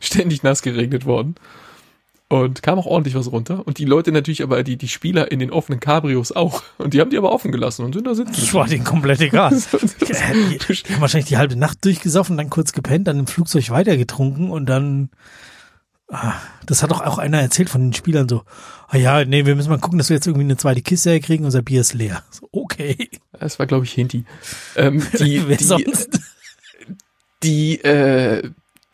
ständig 0.00 0.42
nass 0.42 0.62
geregnet 0.62 1.06
worden 1.06 1.36
und 2.30 2.62
kam 2.62 2.78
auch 2.78 2.86
ordentlich 2.86 3.16
was 3.16 3.30
runter. 3.30 3.66
Und 3.66 3.78
die 3.78 3.84
Leute 3.84 4.12
natürlich 4.12 4.42
aber, 4.44 4.62
die, 4.62 4.76
die 4.76 4.88
Spieler 4.88 5.32
in 5.32 5.40
den 5.40 5.50
offenen 5.50 5.80
Cabrios 5.80 6.30
auch. 6.30 6.62
Und 6.78 6.94
die 6.94 7.00
haben 7.00 7.10
die 7.10 7.18
aber 7.18 7.32
offen 7.32 7.50
gelassen 7.50 7.84
und 7.84 7.92
sind 7.92 8.06
da 8.06 8.14
sitzen. 8.14 8.32
Das 8.32 8.54
war 8.54 8.68
denen 8.68 8.84
komplett 8.84 9.20
egal. 9.20 9.50
die, 10.00 10.58
haben 10.92 11.00
wahrscheinlich 11.00 11.28
die 11.28 11.38
halbe 11.38 11.56
Nacht 11.56 11.84
durchgesoffen, 11.84 12.36
dann 12.36 12.48
kurz 12.48 12.72
gepennt, 12.72 13.08
dann 13.08 13.18
im 13.18 13.26
Flugzeug 13.26 13.68
weitergetrunken 13.70 14.50
und 14.50 14.66
dann 14.66 15.10
Ah, 16.12 16.34
das 16.66 16.82
hat 16.82 16.90
doch 16.90 17.02
auch 17.02 17.18
einer 17.18 17.40
erzählt 17.40 17.70
von 17.70 17.82
den 17.82 17.92
Spielern 17.92 18.28
so. 18.28 18.42
Ah 18.88 18.96
ja, 18.96 19.24
nee, 19.24 19.46
wir 19.46 19.54
müssen 19.54 19.70
mal 19.70 19.78
gucken, 19.78 19.98
dass 19.98 20.08
wir 20.08 20.16
jetzt 20.16 20.26
irgendwie 20.26 20.44
eine 20.44 20.56
zweite 20.56 20.82
Kiste 20.82 21.10
herkriegen, 21.10 21.44
unser 21.44 21.62
Bier 21.62 21.80
ist 21.82 21.94
leer. 21.94 22.24
So, 22.30 22.48
okay. 22.50 23.10
Das 23.38 23.60
war, 23.60 23.66
glaube 23.66 23.84
ich, 23.84 23.92
Hinti. 23.92 24.24
Ähm, 24.74 25.06
die, 25.20 25.42
Wer 25.48 25.56
die, 25.56 25.64
sonst? 25.64 26.20
die, 27.44 27.80
äh, 27.84 28.50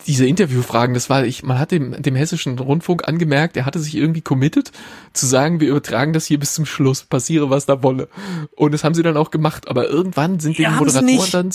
diese 0.07 0.25
Interviewfragen, 0.25 0.93
das 0.93 1.09
war, 1.09 1.25
ich, 1.25 1.43
man 1.43 1.59
hat 1.59 1.71
dem, 1.71 2.01
dem 2.01 2.15
hessischen 2.15 2.57
Rundfunk 2.57 3.07
angemerkt, 3.07 3.57
er 3.57 3.65
hatte 3.65 3.79
sich 3.79 3.95
irgendwie 3.95 4.21
committed, 4.21 4.71
zu 5.13 5.25
sagen, 5.25 5.59
wir 5.59 5.69
übertragen 5.69 6.13
das 6.13 6.25
hier 6.25 6.39
bis 6.39 6.53
zum 6.53 6.65
Schluss, 6.65 7.03
passiere 7.03 7.49
was 7.49 7.65
da 7.65 7.83
wolle. 7.83 8.07
Und 8.55 8.73
das 8.73 8.83
haben 8.83 8.95
sie 8.95 9.03
dann 9.03 9.17
auch 9.17 9.31
gemacht, 9.31 9.67
aber 9.67 9.87
irgendwann 9.87 10.39
sind 10.39 10.57
Ja, 10.57 10.69
die 10.69 10.75
sie 10.75 10.79
Moderatoren 10.79 11.05
nicht. 11.05 11.33
dann 11.33 11.51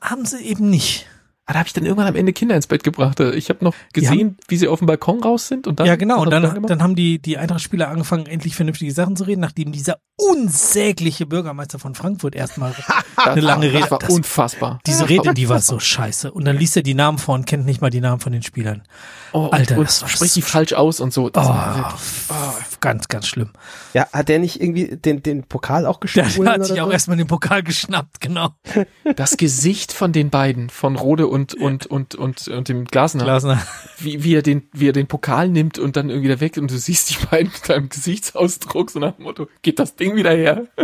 Haben 0.00 0.26
sie 0.26 0.42
eben 0.44 0.68
nicht. 0.68 1.06
Ah, 1.50 1.52
da 1.52 1.58
habe 1.60 1.66
ich 1.66 1.72
dann 1.72 1.84
irgendwann 1.84 2.06
am 2.06 2.14
Ende 2.16 2.32
Kinder 2.32 2.54
ins 2.54 2.66
Bett 2.66 2.84
gebracht. 2.84 3.18
Ich 3.20 3.48
habe 3.50 3.64
noch 3.64 3.74
gesehen, 3.92 4.36
wie 4.48 4.56
sie 4.56 4.68
auf 4.68 4.78
dem 4.78 4.86
Balkon 4.86 5.22
raus 5.22 5.48
sind 5.48 5.66
und 5.66 5.80
dann. 5.80 5.86
ja, 5.86 5.96
genau. 5.96 6.22
Und 6.22 6.30
dann, 6.30 6.62
dann 6.62 6.82
haben 6.82 6.94
die, 6.94 7.20
die 7.20 7.38
Eintracht-Spieler 7.38 7.88
angefangen, 7.88 8.26
endlich 8.26 8.54
vernünftige 8.56 8.92
Sachen 8.92 9.16
zu 9.16 9.24
reden, 9.24 9.40
nachdem 9.40 9.72
dieser 9.72 9.98
unsägliche 10.16 11.26
Bürgermeister 11.26 11.78
von 11.78 11.94
Frankfurt 11.94 12.34
erstmal 12.34 12.74
eine 13.16 13.40
lange 13.40 13.66
Rede. 13.68 13.80
Das 13.80 13.90
war 13.90 13.98
Das- 13.98 14.10
unfassbar. 14.10 14.78
diese 14.86 15.08
Rede, 15.08 15.26
war 15.26 15.34
die 15.34 15.48
war 15.48 15.60
so 15.60 15.78
scheiße. 15.78 16.30
Und 16.32 16.44
dann 16.44 16.56
liest 16.56 16.76
er 16.76 16.82
die 16.82 16.94
Namen 16.94 17.18
vor 17.18 17.34
und 17.34 17.46
kennt 17.46 17.66
nicht 17.66 17.80
mal 17.80 17.90
die 17.90 18.00
Namen 18.00 18.20
von 18.20 18.32
den 18.32 18.42
Spielern. 18.42 18.82
Oh, 19.32 19.46
Alter, 19.50 19.78
und, 19.78 19.86
das 19.88 20.02
und 20.02 20.08
spricht 20.10 20.36
die 20.36 20.42
falsch 20.42 20.72
aus 20.72 21.00
und 21.00 21.12
so. 21.12 21.30
Das 21.30 21.46
Oh, 21.46 21.50
war 21.50 21.76
wirklich- 21.76 21.94
f- 21.94 22.78
ganz, 22.80 23.08
ganz 23.08 23.26
schlimm. 23.26 23.50
Ja, 23.94 24.06
hat 24.12 24.28
der 24.28 24.38
nicht 24.38 24.60
irgendwie 24.60 24.96
den, 24.96 25.22
den 25.22 25.44
Pokal 25.44 25.86
auch 25.86 26.00
gestohlen? 26.00 26.30
der 26.44 26.52
hat 26.54 26.64
sich 26.66 26.80
auch 26.80 26.86
so? 26.86 26.92
erstmal 26.92 27.16
den 27.16 27.26
Pokal 27.26 27.62
geschnappt, 27.62 28.20
genau. 28.20 28.50
das 29.16 29.36
Gesicht 29.36 29.92
von 29.92 30.12
den 30.12 30.30
beiden, 30.30 30.70
von 30.70 30.96
Rode 30.96 31.26
und, 31.26 31.39
und, 31.54 31.86
und, 31.86 32.14
und, 32.14 32.48
und 32.48 32.68
dem 32.68 32.84
Glasner, 32.84 33.24
Glasner. 33.24 33.62
wie, 33.98 34.22
wie 34.24 34.34
er 34.34 34.42
den, 34.42 34.68
wie 34.72 34.88
er 34.88 34.92
den 34.92 35.06
Pokal 35.06 35.48
nimmt 35.48 35.78
und 35.78 35.96
dann 35.96 36.10
irgendwie 36.10 36.28
da 36.28 36.40
weg 36.40 36.56
und 36.56 36.70
du 36.70 36.78
siehst 36.78 37.10
die 37.10 37.26
beiden 37.26 37.50
mit 37.52 37.70
einem 37.70 37.88
Gesichtsausdruck 37.88 38.90
so 38.90 38.98
nach 38.98 39.16
dem 39.16 39.24
Motto, 39.24 39.48
geht 39.62 39.78
das 39.78 39.96
Ding 39.96 40.16
wieder 40.16 40.30
her? 40.32 40.66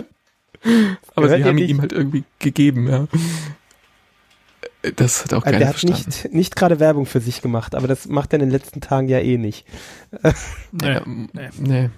Aber 1.14 1.28
Gehört 1.28 1.42
sie 1.42 1.44
haben 1.44 1.58
ihn 1.58 1.62
nicht? 1.62 1.70
ihm 1.70 1.80
halt 1.80 1.92
irgendwie 1.92 2.24
gegeben, 2.38 2.88
ja. 2.88 3.06
Das 4.96 5.24
hat 5.24 5.32
auch 5.34 5.44
Also 5.44 5.44
keiner 5.44 5.58
der 5.58 5.68
hat 5.68 5.76
verstanden. 5.78 6.04
nicht, 6.06 6.32
nicht 6.32 6.56
gerade 6.56 6.78
Werbung 6.80 7.06
für 7.06 7.20
sich 7.20 7.42
gemacht, 7.42 7.74
aber 7.74 7.88
das 7.88 8.06
macht 8.06 8.32
er 8.32 8.36
in 8.36 8.46
den 8.46 8.50
letzten 8.50 8.80
Tagen 8.80 9.08
ja 9.08 9.18
eh 9.18 9.36
nicht. 9.36 9.66
Nee. 10.72 10.92
Ja, 10.92 11.02
nee. 11.06 11.48
nee. 11.58 11.90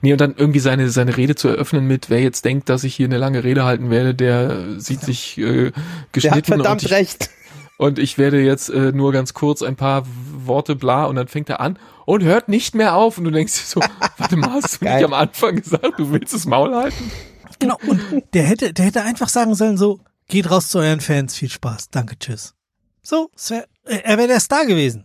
Nee. 0.00 0.12
Und 0.12 0.20
dann 0.20 0.34
irgendwie 0.36 0.60
seine, 0.60 0.90
seine 0.90 1.16
Rede 1.16 1.34
zu 1.34 1.48
eröffnen 1.48 1.86
mit, 1.86 2.10
wer 2.10 2.20
jetzt 2.20 2.44
denkt, 2.44 2.68
dass 2.68 2.84
ich 2.84 2.94
hier 2.94 3.06
eine 3.06 3.18
lange 3.18 3.44
Rede 3.44 3.64
halten 3.64 3.90
werde, 3.90 4.14
der 4.14 4.80
sieht 4.80 5.00
sich 5.00 5.38
äh, 5.38 5.42
Der 5.42 5.66
hat 5.66 6.12
geschnitten 6.12 6.52
und 6.52 6.60
verdammt 6.60 6.82
ich, 6.84 6.90
recht. 6.90 7.30
und 7.78 7.98
ich 7.98 8.18
werde 8.18 8.40
jetzt 8.42 8.68
äh, 8.68 8.92
nur 8.92 9.12
ganz 9.12 9.34
kurz 9.34 9.62
ein 9.62 9.76
paar 9.76 10.04
Worte 10.34 10.76
bla 10.76 11.04
und 11.04 11.16
dann 11.16 11.28
fängt 11.28 11.48
er 11.48 11.60
an 11.60 11.78
und 12.04 12.22
hört 12.22 12.48
nicht 12.48 12.74
mehr 12.74 12.94
auf 12.94 13.18
und 13.18 13.24
du 13.24 13.30
denkst 13.30 13.52
dir 13.54 13.66
so, 13.66 13.80
warte 14.18 14.36
mal, 14.36 14.50
hast 14.50 14.80
du 14.80 14.84
Geil. 14.84 14.96
nicht 14.96 15.04
am 15.04 15.14
Anfang 15.14 15.56
gesagt, 15.56 15.98
du 15.98 16.10
willst 16.10 16.34
das 16.34 16.46
Maul 16.46 16.74
halten? 16.74 17.10
Genau. 17.58 17.78
Und 17.86 18.00
der 18.34 18.42
hätte, 18.42 18.72
der 18.72 18.86
hätte 18.86 19.02
einfach 19.02 19.28
sagen 19.28 19.54
sollen 19.54 19.76
so, 19.76 20.00
geht 20.28 20.50
raus 20.50 20.68
zu 20.68 20.78
euren 20.78 21.00
Fans, 21.00 21.36
viel 21.36 21.50
Spaß, 21.50 21.90
danke, 21.90 22.18
tschüss. 22.18 22.54
So, 23.02 23.30
wär, 23.48 23.66
er 23.84 24.18
wäre 24.18 24.28
der 24.28 24.40
Star 24.40 24.64
gewesen. 24.66 25.04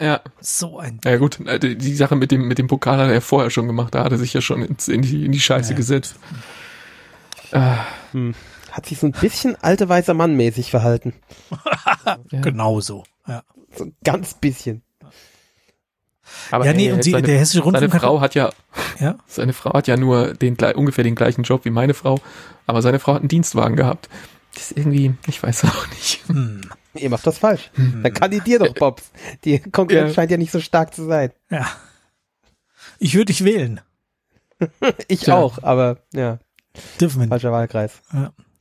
Ja, 0.00 0.20
So 0.40 0.78
ein, 0.78 1.00
ja 1.04 1.16
gut, 1.18 1.38
äh, 1.46 1.58
die 1.60 1.76
die 1.76 1.94
Sache 1.94 2.16
mit 2.16 2.30
dem 2.32 2.48
mit 2.48 2.58
dem 2.58 2.66
Pokal 2.66 2.98
hat 2.98 3.10
er 3.10 3.20
vorher 3.20 3.50
schon 3.50 3.66
gemacht, 3.68 3.94
da 3.94 4.04
hat 4.04 4.12
er 4.12 4.18
sich 4.18 4.34
ja 4.34 4.40
schon 4.40 4.62
ins, 4.62 4.88
in, 4.88 5.02
die, 5.02 5.24
in 5.24 5.32
die 5.32 5.40
Scheiße 5.40 5.70
Ja. 5.72 5.76
gesetzt. 5.76 6.16
Ah, 7.52 7.78
Hat 8.72 8.86
sich 8.86 8.98
so 8.98 9.06
ein 9.06 9.12
bisschen 9.12 9.56
alte 9.62 9.88
weißer 9.88 10.14
Mann 10.14 10.34
mäßig 10.34 10.70
verhalten. 10.70 11.14
ja. 12.32 12.40
genau 12.40 12.80
so. 12.80 13.04
Ja, 13.28 13.42
So 13.76 13.84
ein 13.84 13.94
ganz 14.02 14.34
bisschen. 14.34 14.82
Aber 16.50 16.64
ja 16.66 16.72
nee, 16.72 16.86
ey, 16.88 16.92
und 16.92 17.04
sie, 17.04 17.12
seine, 17.12 17.26
der 17.28 17.38
hessische 17.38 17.62
seine 17.62 17.78
Rundfunk 17.78 18.00
Frau 18.02 18.20
hat 18.20 18.34
ja 18.34 18.50
ja, 18.98 19.16
Seine 19.26 19.52
Frau 19.52 19.74
hat 19.74 19.86
ja 19.86 19.96
nur 19.96 20.34
den 20.34 20.56
ungefähr 20.74 21.04
den 21.04 21.14
gleichen 21.14 21.42
Job 21.42 21.64
wie 21.64 21.70
meine 21.70 21.94
Frau, 21.94 22.18
aber 22.66 22.82
seine 22.82 22.98
Frau 22.98 23.14
hat 23.14 23.20
einen 23.20 23.28
Dienstwagen 23.28 23.76
gehabt. 23.76 24.08
Das 24.54 24.70
ist 24.70 24.78
irgendwie, 24.78 25.14
ich 25.26 25.42
weiß 25.42 25.64
auch 25.64 25.86
nicht. 25.88 26.22
hm, 26.28 26.62
Ihr 26.94 27.10
macht 27.10 27.26
das 27.26 27.38
falsch. 27.38 27.70
Dann 27.76 28.12
kandidier 28.14 28.58
doch, 28.60 28.74
Bobs. 28.74 29.10
Die 29.44 29.58
Konkurrenz 29.58 30.10
Ja. 30.10 30.14
scheint 30.14 30.30
ja 30.30 30.36
nicht 30.36 30.52
so 30.52 30.60
stark 30.60 30.94
zu 30.94 31.04
sein. 31.06 31.30
ja. 31.50 31.66
Ich 32.98 33.14
würde 33.14 33.26
dich 33.26 33.44
wählen. 33.44 33.80
Ich 35.08 35.20
Tja. 35.20 35.36
auch, 35.36 35.62
aber 35.62 35.98
ja, 36.12 36.38
Dürfen 37.00 37.16
wir 37.16 37.20
nicht. 37.26 37.28
falscher 37.30 37.52
Wahlkreis. 37.52 37.92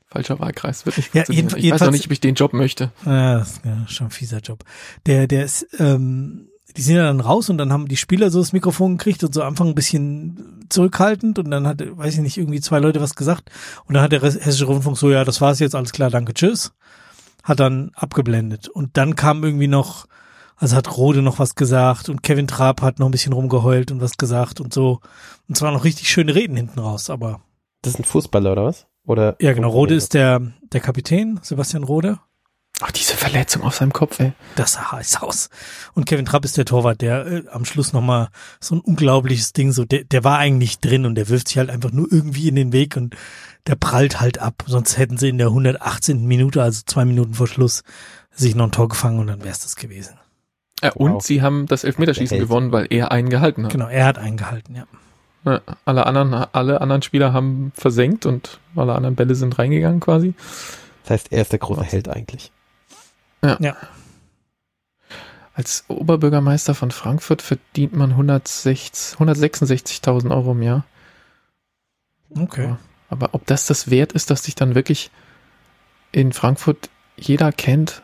Falscher 0.08 0.40
Wahlkreis 0.40 0.86
wird 0.86 0.98
nicht 0.98 1.14
Ja, 1.14 1.24
jedenf- 1.30 1.52
ich 1.52 1.56
weiß 1.58 1.62
jedenfalls- 1.64 1.88
auch 1.90 1.92
nicht, 1.92 2.06
ob 2.06 2.12
ich 2.12 2.20
den 2.20 2.36
Job 2.36 2.54
möchte. 2.54 2.92
Ja, 3.06 3.40
das 3.40 3.52
ist 3.54 3.62
ja 3.66 3.88
schon 3.88 4.08
ein 4.08 4.12
fieser 4.12 4.40
Job. 4.40 4.64
Der, 5.06 5.28
der 5.28 5.44
ist, 5.46 5.68
ähm, 5.80 6.50
die 6.76 6.82
sind 6.82 6.96
ja 6.96 7.04
dann 7.04 7.20
raus 7.20 7.50
und 7.50 7.58
dann 7.60 7.72
haben 7.72 7.88
die 7.88 7.98
Spieler 7.98 8.32
so 8.32 8.40
das 8.40 8.54
Mikrofon 8.54 8.98
gekriegt 8.98 9.24
und 9.24 9.34
so 9.34 9.42
am 9.42 9.50
Anfang 9.50 9.68
ein 9.70 9.76
bisschen 9.76 10.66
zurückhaltend 10.70 11.38
und 11.40 11.52
dann 11.52 11.68
hat, 11.68 11.82
weiß 11.86 12.16
ich 12.16 12.22
nicht, 12.22 12.38
irgendwie 12.38 12.62
zwei 12.62 12.80
Leute 12.80 13.00
was 13.02 13.16
gesagt 13.16 13.52
und 13.86 13.94
dann 13.94 14.04
hat 14.04 14.12
der 14.12 14.22
Hessische 14.22 14.66
Rundfunk 14.66 14.98
so, 14.98 15.12
ja, 15.12 15.24
das 15.24 15.42
war's 15.42 15.60
jetzt, 15.60 15.76
alles 15.76 15.92
klar, 15.92 16.10
danke, 16.10 16.34
tschüss. 16.34 16.74
Hat 17.44 17.60
dann 17.60 17.92
abgeblendet. 17.94 18.68
Und 18.70 18.98
dann 18.98 19.16
kam 19.16 19.44
irgendwie 19.44 19.68
noch, 19.68 20.08
also 20.56 20.76
hat 20.76 20.98
Rode 20.98 21.22
noch 21.22 21.40
was 21.40 21.56
gesagt 21.56 22.10
und 22.10 22.24
Kevin 22.24 22.48
Trapp 22.48 22.82
hat 22.82 23.00
noch 23.00 23.08
ein 23.08 23.12
bisschen 23.12 23.34
rumgeheult 23.34 23.92
und 23.92 24.02
was 24.02 24.18
gesagt 24.18 24.60
und 24.62 24.74
so. 24.74 25.02
Und 25.48 25.58
zwar 25.58 25.72
noch 25.72 25.84
richtig 25.84 26.10
schöne 26.10 26.34
Reden 26.36 26.56
hinten 26.56 26.80
raus, 26.80 27.10
aber 27.10 27.42
Das 27.82 27.94
ist 27.94 28.00
ein 28.00 28.06
Fußballer 28.06 28.54
oder 28.54 28.66
was? 28.66 28.88
Oder? 29.06 29.36
ja, 29.42 29.52
genau, 29.52 29.70
Rode 29.70 29.96
ist 29.96 30.14
der, 30.14 30.42
der 30.72 30.80
Kapitän, 30.80 31.40
Sebastian 31.44 31.84
Rode. 31.84 32.20
Ach, 32.82 32.92
diese 32.92 33.16
Verletzung 33.16 33.62
auf 33.64 33.76
seinem 33.76 33.94
Kopf, 33.94 34.20
ey. 34.20 34.34
Das 34.56 34.74
sah 34.74 34.92
heiß 34.94 35.22
aus. 35.22 35.50
Und 35.94 36.06
Kevin 36.06 36.26
Trapp 36.26 36.44
ist 36.44 36.58
der 36.58 36.66
Torwart, 36.66 37.02
der 37.02 37.26
äh, 37.28 37.44
am 37.52 37.66
Schluss 37.66 37.94
nochmal 37.94 38.30
so 38.60 38.76
ein 38.76 38.82
unglaubliches 38.82 39.54
Ding, 39.54 39.72
so 39.72 39.86
der, 39.86 40.06
der 40.06 40.24
war 40.24 40.38
eigentlich 40.40 40.80
drin 40.80 41.06
und 41.06 41.16
der 41.16 41.30
wirft 41.30 41.50
sich 41.50 41.58
halt 41.58 41.70
einfach 41.70 41.92
nur 41.92 42.08
irgendwie 42.12 42.48
in 42.48 42.56
den 42.56 42.74
Weg 42.74 42.98
und 42.98 43.16
der 43.68 43.76
prallt 43.76 44.20
halt 44.20 44.40
ab. 44.40 44.64
Sonst 44.68 44.98
hätten 44.98 45.18
sie 45.18 45.30
in 45.30 45.38
der 45.38 45.48
118. 45.48 46.26
Minute, 46.26 46.62
also 46.62 46.82
zwei 46.86 47.06
Minuten 47.06 47.34
vor 47.34 47.48
Schluss, 47.48 47.84
sich 48.32 48.56
noch 48.56 48.66
ein 48.66 48.72
Tor 48.72 48.90
gefangen 48.90 49.20
und 49.20 49.28
dann 49.28 49.40
wäre 49.42 49.52
es 49.52 49.60
das 49.62 49.76
gewesen. 49.76 50.16
Äh, 50.82 50.92
und 50.92 51.14
Wow. 51.14 51.24
sie 51.24 51.42
haben 51.42 51.66
das 51.68 51.84
Elfmeterschießen 51.84 52.40
gewonnen, 52.40 52.72
weil 52.72 52.88
er 52.90 53.12
einen 53.12 53.30
gehalten 53.30 53.66
hat. 53.66 53.72
Genau, 53.72 53.88
er 53.88 54.06
hat 54.06 54.18
eingehalten, 54.18 54.76
ja. 54.76 54.86
Ja, 55.46 55.62
alle 55.84 56.06
anderen, 56.06 56.34
alle 56.34 56.80
anderen 56.80 57.02
Spieler 57.02 57.34
haben 57.34 57.74
versenkt 57.76 58.26
und 58.26 58.60
alle 58.76 58.96
anderen 58.96 59.16
Bälle 59.16 59.36
sind 59.36 59.60
reingegangen 59.60 60.00
quasi. 60.00 60.34
Das 61.04 61.12
heißt, 61.12 61.32
er 61.34 61.42
ist 61.42 61.52
der 61.52 61.60
große 61.60 61.84
Held 61.84 62.08
eigentlich. 62.08 62.52
Ja. 63.60 63.76
Als 65.54 65.84
Oberbürgermeister 65.90 66.74
von 66.74 66.92
Frankfurt 66.92 67.42
verdient 67.42 67.94
man 67.94 68.12
160 68.12 69.18
166.000 69.20 70.32
Euro 70.32 70.54
im 70.54 70.62
Jahr. 70.64 70.86
Okay. 72.40 72.64
Ja. 72.70 72.78
Aber 73.14 73.30
ob 73.34 73.46
das 73.46 73.68
das 73.68 73.90
wert 73.92 74.12
ist, 74.14 74.30
dass 74.32 74.42
dich 74.42 74.56
dann 74.56 74.74
wirklich 74.76 75.12
in 76.12 76.34
Frankfurt 76.34 76.90
jeder 77.16 77.52
kennt 77.52 78.02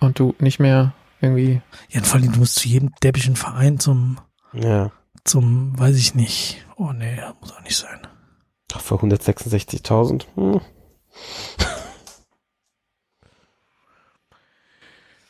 und 0.00 0.18
du 0.18 0.34
nicht 0.38 0.58
mehr 0.58 0.94
irgendwie 1.20 1.60
Ja, 1.90 2.00
und 2.00 2.06
vor 2.06 2.20
allem, 2.20 2.32
du 2.32 2.38
musst 2.38 2.54
zu 2.56 2.68
jedem 2.68 2.92
deppischen 3.02 3.36
Verein 3.36 3.78
zum, 3.78 4.18
Ja. 4.52 4.90
zum, 5.24 5.78
weiß 5.78 5.96
ich 5.96 6.14
nicht. 6.14 6.64
Oh 6.76 6.92
nee, 6.92 7.18
muss 7.40 7.52
auch 7.52 7.60
nicht 7.62 7.76
sein. 7.76 8.00
Ach, 8.72 8.80
für 8.80 8.94
166.000. 8.96 10.24
Hm. 10.36 10.60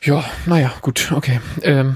Ja, 0.01 0.23
naja, 0.45 0.71
gut, 0.81 1.11
okay. 1.13 1.39
Ähm, 1.63 1.95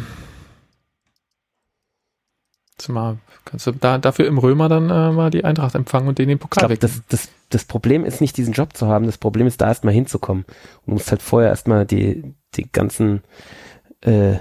jetzt 2.79 2.89
mal, 2.89 3.17
kannst 3.45 3.67
du 3.67 3.71
da, 3.73 3.97
dafür 3.97 4.25
im 4.27 4.37
Römer 4.37 4.69
dann 4.69 4.89
äh, 4.89 5.11
mal 5.11 5.29
die 5.29 5.43
Eintracht 5.43 5.75
empfangen 5.75 6.07
und 6.07 6.17
denen 6.17 6.29
den 6.29 6.37
Ich 6.37 6.41
Pokal 6.41 6.69
wegnehmen. 6.69 7.03
das, 7.09 7.21
das, 7.25 7.29
das 7.49 7.65
Problem 7.65 8.05
ist 8.05 8.21
nicht, 8.21 8.37
diesen 8.37 8.53
Job 8.53 8.75
zu 8.75 8.87
haben. 8.87 9.05
Das 9.05 9.17
Problem 9.17 9.47
ist, 9.47 9.61
da 9.61 9.67
erstmal 9.67 9.93
hinzukommen. 9.93 10.45
Du 10.85 10.93
musst 10.93 11.11
halt 11.11 11.21
vorher 11.21 11.49
erstmal 11.49 11.85
die, 11.85 12.35
die 12.55 12.71
ganzen 12.71 13.21
äh, 14.01 14.37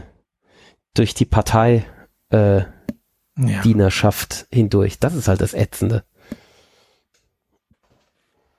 durch 0.95 1.15
die 1.15 1.25
Partei 1.27 1.85
äh, 2.31 2.59
Ja. 2.59 3.63
Dienerschaft 3.63 4.47
hindurch. 4.51 4.99
Das 4.99 5.15
ist 5.15 5.29
halt 5.29 5.41
das 5.41 5.55
Ätzende. 5.55 6.05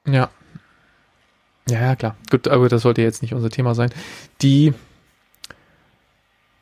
Ja. 0.07 0.29
Ja, 1.69 1.81
ja, 1.81 1.95
klar. 1.95 2.15
Gut, 2.31 2.47
aber 2.47 2.67
das 2.69 2.81
sollte 2.81 3.01
jetzt 3.01 3.21
nicht 3.21 3.33
unser 3.33 3.49
Thema 3.49 3.75
sein. 3.75 3.91
Die, 4.41 4.73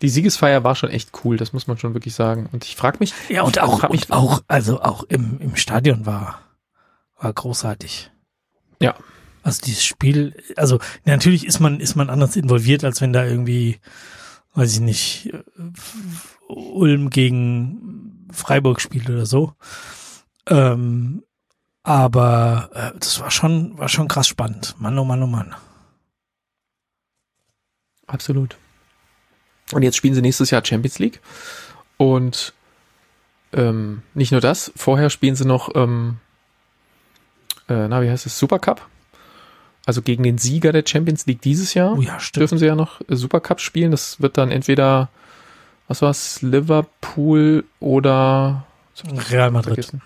die 0.02 0.10
Siegesfeier 0.10 0.64
war 0.64 0.76
schon 0.76 0.90
echt 0.90 1.12
cool, 1.24 1.38
das 1.38 1.54
muss 1.54 1.68
man 1.68 1.78
schon 1.78 1.94
wirklich 1.94 2.14
sagen. 2.14 2.48
Und 2.52 2.66
ich 2.66 2.76
frage 2.76 2.98
mich, 3.00 3.14
Ja, 3.30 3.44
und 3.44 3.60
auch, 3.60 3.90
mich, 3.90 4.10
und 4.10 4.12
auch, 4.12 4.44
also 4.48 4.82
auch 4.82 5.04
im, 5.04 5.40
im 5.40 5.56
Stadion 5.56 6.06
war, 6.06 6.42
war 7.20 7.34
großartig. 7.34 8.12
Ja. 8.82 8.96
Also 9.44 9.62
dieses 9.66 9.86
Spiel, 9.86 10.36
also 10.58 10.80
natürlich 11.06 11.46
ist 11.46 11.60
man, 11.60 11.80
ist 11.80 11.96
man 11.96 12.10
anders 12.10 12.36
involviert, 12.36 12.84
als 12.84 13.02
wenn 13.02 13.14
da 13.14 13.24
irgendwie, 13.26 13.80
weiß 14.54 14.74
ich 14.74 14.80
nicht, 14.82 15.34
Ulm 16.48 17.10
gegen 17.10 18.28
Freiburg 18.32 18.82
spielt 18.82 19.10
oder 19.10 19.26
so. 19.26 19.54
Ähm, 20.48 21.24
aber 21.84 22.70
äh, 22.74 23.00
das 23.00 23.20
war 23.22 23.32
schon, 23.32 23.78
war 23.78 23.88
schon 23.88 24.10
krass 24.10 24.28
spannend. 24.28 24.76
Mann, 24.80 25.00
oh 25.00 25.06
Mann, 25.06 25.24
oh 25.24 25.28
Mann. 25.28 25.56
absolut. 28.06 28.58
Und 29.74 29.84
jetzt 29.84 29.98
spielen 29.98 30.14
sie 30.14 30.22
nächstes 30.22 30.52
Jahr 30.52 30.64
Champions 30.66 31.00
League. 31.00 31.20
Und 31.98 32.54
ähm, 33.54 34.02
nicht 34.14 34.32
nur 34.32 34.42
das, 34.42 34.72
vorher 34.76 35.10
spielen 35.10 35.36
sie 35.36 35.46
noch, 35.46 35.76
ähm, 35.76 36.18
äh, 37.70 37.88
na, 37.88 38.02
wie 38.02 38.10
heißt 38.10 38.26
es, 38.26 38.38
Supercup. 38.40 38.86
Also 39.86 40.02
gegen 40.02 40.24
den 40.24 40.38
Sieger 40.38 40.72
der 40.74 40.84
Champions 40.86 41.26
League 41.28 41.42
dieses 41.42 41.74
Jahr 41.74 41.98
Oh 41.98 42.02
ja, 42.02 42.18
dürfen 42.36 42.58
sie 42.58 42.66
ja 42.66 42.76
noch 42.76 43.00
äh, 43.10 43.16
Supercup 43.16 43.62
spielen. 43.62 43.92
Das 43.92 44.22
wird 44.22 44.38
dann 44.38 44.52
entweder, 44.52 45.10
was 45.88 46.02
war's, 46.02 46.42
Liverpool 46.42 47.64
oder 47.80 48.66
Real 49.32 49.52
Madrid. 49.52 49.76
vergessen. 49.76 50.02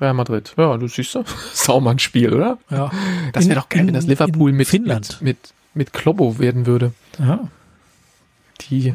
Real 0.00 0.12
Madrid. 0.14 0.52
Ja, 0.56 0.76
du 0.76 0.88
siehst 0.88 1.14
du. 1.14 1.24
Saumann-Spiel, 1.54 2.34
oder? 2.34 2.58
Ja. 2.70 2.90
Das 3.32 3.48
wäre 3.48 3.60
doch 3.60 3.68
geil, 3.68 3.82
in- 3.82 3.86
wenn 3.88 3.94
das 3.94 4.06
Liverpool 4.06 4.52
mit, 4.52 4.68
Finnland. 4.68 5.20
mit, 5.22 5.22
mit, 5.22 5.54
mit 5.74 5.92
Klobbo 5.92 6.38
werden 6.38 6.66
würde. 6.66 6.92
ja. 7.18 7.48
Die, 8.70 8.94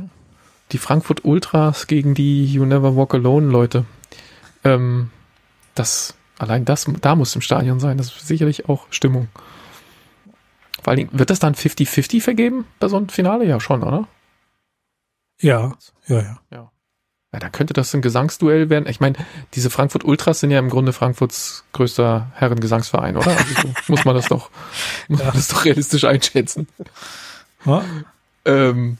die 0.71 0.77
Frankfurt 0.77 1.25
Ultras 1.25 1.87
gegen 1.87 2.13
die 2.13 2.45
You 2.45 2.65
Never 2.65 2.95
Walk 2.95 3.13
Alone 3.13 3.47
Leute. 3.47 3.85
Ähm, 4.63 5.09
das, 5.75 6.15
allein 6.37 6.65
das, 6.65 6.85
da 7.01 7.15
muss 7.15 7.35
im 7.35 7.41
Stadion 7.41 7.79
sein. 7.79 7.97
Das 7.97 8.07
ist 8.07 8.27
sicherlich 8.27 8.69
auch 8.69 8.87
Stimmung. 8.91 9.27
Vor 10.83 10.91
allen 10.91 10.97
Dingen, 10.97 11.09
wird 11.13 11.29
das 11.29 11.39
dann 11.39 11.53
50-50 11.53 12.21
vergeben 12.21 12.65
bei 12.79 12.87
so 12.87 12.97
einem 12.97 13.09
Finale? 13.09 13.45
Ja, 13.45 13.59
schon, 13.59 13.83
oder? 13.83 14.07
Ja, 15.39 15.75
ja, 16.07 16.39
ja. 16.49 16.71
Ja, 17.33 17.39
da 17.39 17.49
könnte 17.49 17.73
das 17.73 17.93
ein 17.93 18.01
Gesangsduell 18.01 18.69
werden. 18.69 18.87
Ich 18.89 18.99
meine, 18.99 19.15
diese 19.53 19.69
Frankfurt 19.69 20.03
Ultras 20.03 20.41
sind 20.41 20.51
ja 20.51 20.59
im 20.59 20.69
Grunde 20.69 20.91
Frankfurts 20.91 21.63
größter 21.71 22.29
Herrengesangsverein, 22.33 23.15
oder? 23.15 23.31
Also 23.31 23.53
so 23.61 23.69
muss 23.87 24.03
man 24.03 24.15
das 24.15 24.27
doch, 24.27 24.49
muss 25.07 25.23
man 25.23 25.33
das 25.33 25.47
doch 25.47 25.63
realistisch 25.63 26.03
einschätzen. 26.03 26.67
ja. 27.65 27.83
Ähm, 28.43 28.97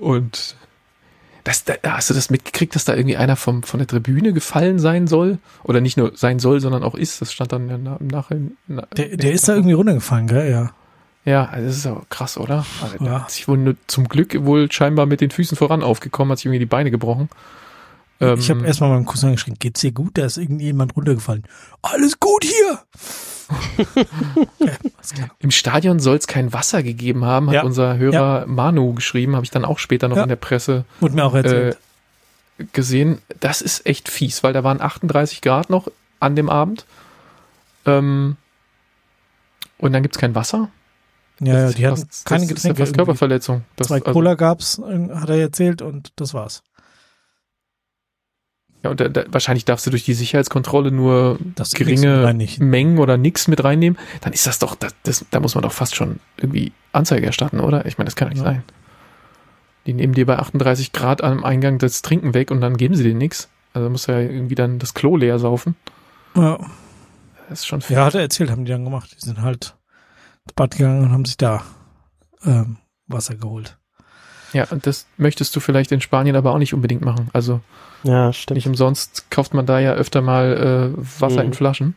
und 0.00 0.56
das, 1.44 1.64
da, 1.64 1.74
hast 1.84 2.10
du 2.10 2.14
das 2.14 2.28
mitgekriegt, 2.30 2.74
dass 2.74 2.84
da 2.84 2.94
irgendwie 2.94 3.16
einer 3.16 3.36
vom, 3.36 3.62
von 3.62 3.78
der 3.78 3.86
Tribüne 3.86 4.32
gefallen 4.32 4.78
sein 4.80 5.06
soll? 5.06 5.38
Oder 5.62 5.80
nicht 5.80 5.96
nur 5.96 6.12
sein 6.16 6.38
soll, 6.40 6.60
sondern 6.60 6.82
auch 6.82 6.94
ist. 6.96 7.20
Das 7.20 7.32
stand 7.32 7.52
dann 7.52 7.68
im 7.68 8.06
Nachhinein. 8.08 8.56
na- 8.66 8.86
Der, 8.96 9.16
der 9.16 9.32
ist 9.32 9.46
da 9.48 9.54
irgendwie 9.54 9.74
runtergefallen, 9.74 10.26
gell? 10.26 10.50
Ja. 10.50 10.70
Ja, 11.24 11.44
also 11.46 11.66
das 11.68 11.76
ist 11.76 11.86
auch 11.86 12.02
krass, 12.08 12.36
oder? 12.36 12.64
Also, 12.82 12.96
Ja. 12.98 13.04
Der 13.04 13.22
hat 13.22 13.30
sich 13.30 13.46
wohl 13.48 13.58
nur, 13.58 13.74
zum 13.86 14.08
Glück 14.08 14.44
wohl 14.44 14.70
scheinbar 14.72 15.06
mit 15.06 15.20
den 15.20 15.30
Füßen 15.30 15.56
voran 15.56 15.82
aufgekommen, 15.84 16.32
hat 16.32 16.38
sich 16.38 16.46
irgendwie 16.46 16.58
die 16.60 16.66
Beine 16.66 16.90
gebrochen. 16.90 17.28
Ähm, 18.20 18.38
ich 18.38 18.48
habe 18.50 18.66
erstmal 18.66 18.90
meinem 18.90 19.04
Cousin 19.06 19.32
geschrieben, 19.32 19.56
geht's 19.58 19.80
dir 19.80 19.92
gut? 19.92 20.16
Da 20.18 20.24
ist 20.24 20.38
irgendjemand 20.38 20.96
runtergefallen. 20.96 21.44
Alles 21.82 22.18
gut 22.18 22.44
hier! 22.44 22.78
ja, 24.58 24.72
klar. 25.14 25.28
Im 25.38 25.50
Stadion 25.50 26.00
soll 26.00 26.16
es 26.16 26.26
kein 26.26 26.52
Wasser 26.52 26.82
gegeben 26.82 27.24
haben, 27.24 27.48
hat 27.48 27.54
Ja. 27.54 27.62
unser 27.64 27.96
Hörer 27.96 28.46
Manu 28.46 28.94
geschrieben, 28.94 29.34
habe 29.36 29.44
ich 29.44 29.50
dann 29.50 29.64
auch 29.64 29.78
später 29.78 30.08
noch 30.08 30.16
Ja. 30.16 30.22
in 30.24 30.28
der 30.28 30.36
Presse 30.36 30.84
Wurde 31.00 31.14
mir 31.14 31.24
auch 31.24 31.34
erzählt. 31.34 31.78
äh, 32.58 32.64
gesehen. 32.72 33.18
Das 33.40 33.60
ist 33.60 33.86
echt 33.86 34.08
fies, 34.08 34.42
weil 34.42 34.52
da 34.52 34.64
waren 34.64 34.80
38 34.80 35.42
Grad 35.42 35.68
noch 35.70 35.88
an 36.20 36.34
dem 36.36 36.48
Abend. 36.48 36.86
Ähm, 37.84 38.36
und 39.78 39.92
dann 39.92 40.02
gibt's 40.02 40.18
kein 40.18 40.34
Wasser. 40.34 40.70
ja, 41.40 41.52
ja, 41.54 41.62
Das 41.66 41.74
die 41.74 41.86
hatten 41.86 41.96
fast- 41.98 42.24
keine 42.24 42.46
das 42.46 42.50
ist 42.50 42.64
ja 42.64 42.70
Getränke. 42.70 42.86
fast. 42.86 42.94
Körperverletzung. 42.96 43.62
Das, 43.76 43.88
Zwei 43.88 43.96
also, 43.96 44.12
Cola 44.12 44.34
gab's, 44.34 44.78
äh, 44.78 45.08
hat 45.14 45.28
er 45.28 45.36
erzählt, 45.36 45.82
und 45.82 46.12
das 46.16 46.32
war's. 46.34 46.62
Ja, 48.86 48.90
und 48.90 49.00
da, 49.00 49.08
da, 49.08 49.24
wahrscheinlich 49.28 49.64
darfst 49.64 49.86
du 49.86 49.90
durch 49.90 50.04
die 50.04 50.14
Sicherheitskontrolle 50.14 50.90
nur 50.90 51.38
Das 51.54 51.72
geringe. 51.72 52.32
Mengen 52.58 52.98
oder 52.98 53.16
nix 53.16 53.48
mit 53.48 53.62
reinnehmen. 53.64 53.98
Dann 54.22 54.32
ist 54.32 54.46
das 54.46 54.58
doch, 54.58 54.74
das, 54.74 54.94
das, 55.02 55.24
da 55.30 55.40
muss 55.40 55.54
man 55.54 55.62
doch 55.62 55.72
fast 55.72 55.94
schon 55.96 56.20
irgendwie 56.36 56.72
Anzeige 56.92 57.26
erstatten, 57.26 57.60
oder? 57.60 57.86
Ich 57.86 57.98
meine, 57.98 58.06
das 58.06 58.16
kann 58.16 58.28
nicht 58.28 58.38
Ja. 58.38 58.44
sein. 58.44 58.62
Die 59.86 59.92
nehmen 59.92 60.14
dir 60.14 60.26
bei 60.26 60.36
38 60.38 60.92
Grad 60.92 61.22
am 61.22 61.44
Eingang 61.44 61.78
das 61.78 62.02
Trinken 62.02 62.34
weg 62.34 62.50
und 62.50 62.60
dann 62.60 62.76
geben 62.76 62.94
sie 62.96 63.04
dir 63.04 63.14
nichts. 63.14 63.48
Also 63.72 63.88
muss 63.90 64.06
ja 64.06 64.18
irgendwie 64.18 64.54
dann 64.56 64.78
das 64.78 64.94
Klo 64.94 65.16
leer 65.16 65.38
saufen. 65.38 65.76
Ja, 66.34 66.58
Das 67.48 67.60
ist 67.60 67.66
schon 67.66 67.82
viel. 67.82 67.96
ja, 67.96 68.04
hat 68.06 68.14
er 68.14 68.22
erzählt, 68.22 68.50
haben 68.50 68.64
die 68.64 68.72
dann 68.72 68.84
gemacht. 68.84 69.14
Die 69.16 69.24
sind 69.24 69.40
halt 69.42 69.76
ins 70.44 70.52
Bad 70.54 70.76
gegangen 70.76 71.02
und 71.04 71.12
haben 71.12 71.24
sich 71.24 71.36
da 71.36 71.62
ähm, 72.44 72.78
Wasser 73.06 73.36
geholt. 73.36 73.78
Ja, 74.56 74.66
und 74.70 74.86
das 74.86 75.06
möchtest 75.16 75.54
du 75.54 75.60
vielleicht 75.60 75.92
in 75.92 76.00
Spanien 76.00 76.34
aber 76.36 76.52
auch 76.52 76.58
nicht 76.58 76.74
unbedingt 76.74 77.02
machen. 77.04 77.28
Also 77.32 77.60
Ja, 78.02 78.32
stimmt. 78.32 78.56
nicht 78.56 78.66
umsonst 78.66 79.30
kauft 79.30 79.54
man 79.54 79.66
da 79.66 79.78
ja 79.78 79.92
öfter 79.94 80.22
mal 80.22 80.92
äh, 80.96 81.20
Wasser 81.20 81.40
Mhm. 81.42 81.46
in 81.48 81.54
Flaschen. 81.54 81.96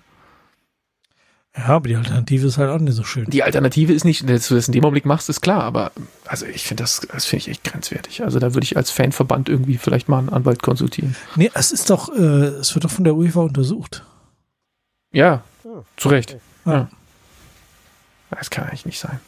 Ja, 1.57 1.65
aber 1.69 1.87
die 1.87 1.95
Alternative 1.95 2.45
ist 2.47 2.57
halt 2.59 2.69
auch 2.69 2.77
nicht 2.79 2.93
so 2.93 3.03
schön. 3.03 3.25
Die 3.25 3.41
Alternative 3.43 3.91
ist 3.91 4.05
nicht, 4.05 4.29
dass 4.29 4.47
du 4.47 4.55
das 4.55 4.67
in 4.67 4.71
dem 4.73 4.83
Augenblick 4.85 5.05
machst, 5.05 5.29
ist 5.29 5.41
klar, 5.41 5.63
aber 5.63 5.91
also 6.25 6.45
ich 6.45 6.63
finde 6.63 6.83
das, 6.83 7.01
das 7.11 7.25
finde 7.25 7.41
ich 7.41 7.47
echt 7.49 7.63
grenzwertig. 7.63 8.23
Also 8.23 8.37
da 8.39 8.53
würde 8.53 8.63
ich 8.65 8.77
als 8.77 8.91
Fanverband 8.91 9.49
irgendwie 9.49 9.77
vielleicht 9.77 10.07
mal 10.09 10.19
einen 10.19 10.29
Anwalt 10.29 10.61
konsultieren. 10.61 11.15
Nee, 11.35 11.49
es 11.55 11.71
ist 11.71 11.89
doch, 11.89 12.09
äh, 12.15 12.21
es 12.21 12.75
wird 12.75 12.85
doch 12.85 12.91
von 12.91 13.03
der 13.03 13.15
UEFA 13.15 13.41
untersucht. 13.41 14.03
Ja, 15.11 15.43
Ja. 15.63 15.83
zu 15.97 16.09
Recht. 16.09 16.37
Ja. 16.65 16.71
Ja. 16.73 16.89
Das 18.29 18.51
kann 18.51 18.65
eigentlich 18.65 18.85
nicht 18.85 18.99
sein. 18.99 19.19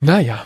Naja. 0.00 0.44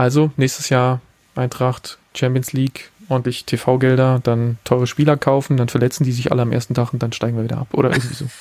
Also, 0.00 0.30
nächstes 0.38 0.70
Jahr 0.70 1.02
Eintracht, 1.34 1.98
Champions 2.14 2.54
League, 2.54 2.90
ordentlich 3.10 3.44
TV-Gelder, 3.44 4.20
dann 4.22 4.56
teure 4.64 4.86
Spieler 4.86 5.18
kaufen, 5.18 5.58
dann 5.58 5.68
verletzen 5.68 6.04
die 6.04 6.12
sich 6.12 6.32
alle 6.32 6.40
am 6.40 6.52
ersten 6.52 6.72
Tag 6.72 6.94
und 6.94 7.02
dann 7.02 7.12
steigen 7.12 7.36
wir 7.36 7.44
wieder 7.44 7.58
ab. 7.58 7.68
Oder 7.72 7.90
irgendwie 7.90 8.14
so. 8.14 8.24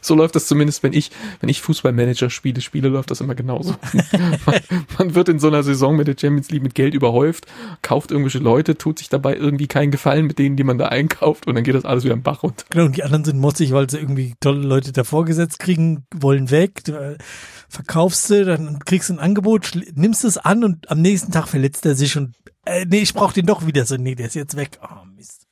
So 0.00 0.14
läuft 0.14 0.36
das 0.36 0.46
zumindest, 0.46 0.82
wenn 0.82 0.94
ich, 0.94 1.10
wenn 1.40 1.50
ich 1.50 1.60
Fußballmanager 1.60 2.30
spiele, 2.30 2.62
spiele, 2.62 2.88
läuft 2.88 3.10
das 3.10 3.20
immer 3.20 3.34
genauso. 3.34 3.74
man, 4.46 4.60
man 4.96 5.14
wird 5.14 5.28
in 5.28 5.38
so 5.38 5.48
einer 5.48 5.62
Saison 5.62 5.96
mit 5.96 6.08
der 6.08 6.16
Champions 6.18 6.50
League 6.50 6.62
mit 6.62 6.74
Geld 6.74 6.94
überhäuft, 6.94 7.46
kauft 7.82 8.10
irgendwelche 8.10 8.38
Leute, 8.38 8.78
tut 8.78 9.00
sich 9.00 9.10
dabei 9.10 9.36
irgendwie 9.36 9.66
keinen 9.66 9.90
Gefallen 9.90 10.26
mit 10.26 10.38
denen, 10.38 10.56
die 10.56 10.64
man 10.64 10.78
da 10.78 10.86
einkauft 10.86 11.46
und 11.46 11.56
dann 11.56 11.64
geht 11.64 11.74
das 11.74 11.84
alles 11.84 12.04
wieder 12.04 12.14
im 12.14 12.22
Bach 12.22 12.42
runter. 12.42 12.64
Genau, 12.70 12.86
und 12.86 12.96
die 12.96 13.02
anderen 13.02 13.24
sind 13.24 13.38
motzig, 13.38 13.72
weil 13.72 13.90
sie 13.90 13.98
irgendwie 13.98 14.34
tolle 14.40 14.66
Leute 14.66 14.92
davor 14.92 15.26
gesetzt 15.26 15.58
kriegen, 15.58 16.06
wollen 16.14 16.50
weg, 16.50 16.84
verkaufst 17.68 18.30
du, 18.30 18.44
dann 18.44 18.78
kriegst 18.80 19.08
du 19.08 19.14
ein 19.14 19.18
Angebot, 19.18 19.72
nimmst 19.94 20.24
es 20.24 20.38
an 20.38 20.64
und 20.64 20.90
am 20.90 21.00
nächsten 21.00 21.32
Tag 21.32 21.48
verletzt 21.48 21.84
er 21.86 21.94
sich 21.94 22.16
und 22.16 22.34
äh, 22.64 22.84
nee, 22.86 23.00
ich 23.00 23.14
brauche 23.14 23.34
den 23.34 23.46
doch 23.46 23.66
wieder 23.66 23.84
so, 23.84 23.96
nee, 23.96 24.14
der 24.14 24.26
ist 24.26 24.34
jetzt 24.34 24.56
weg. 24.56 24.78
Oh, 24.82 25.04
Mist. 25.16 25.46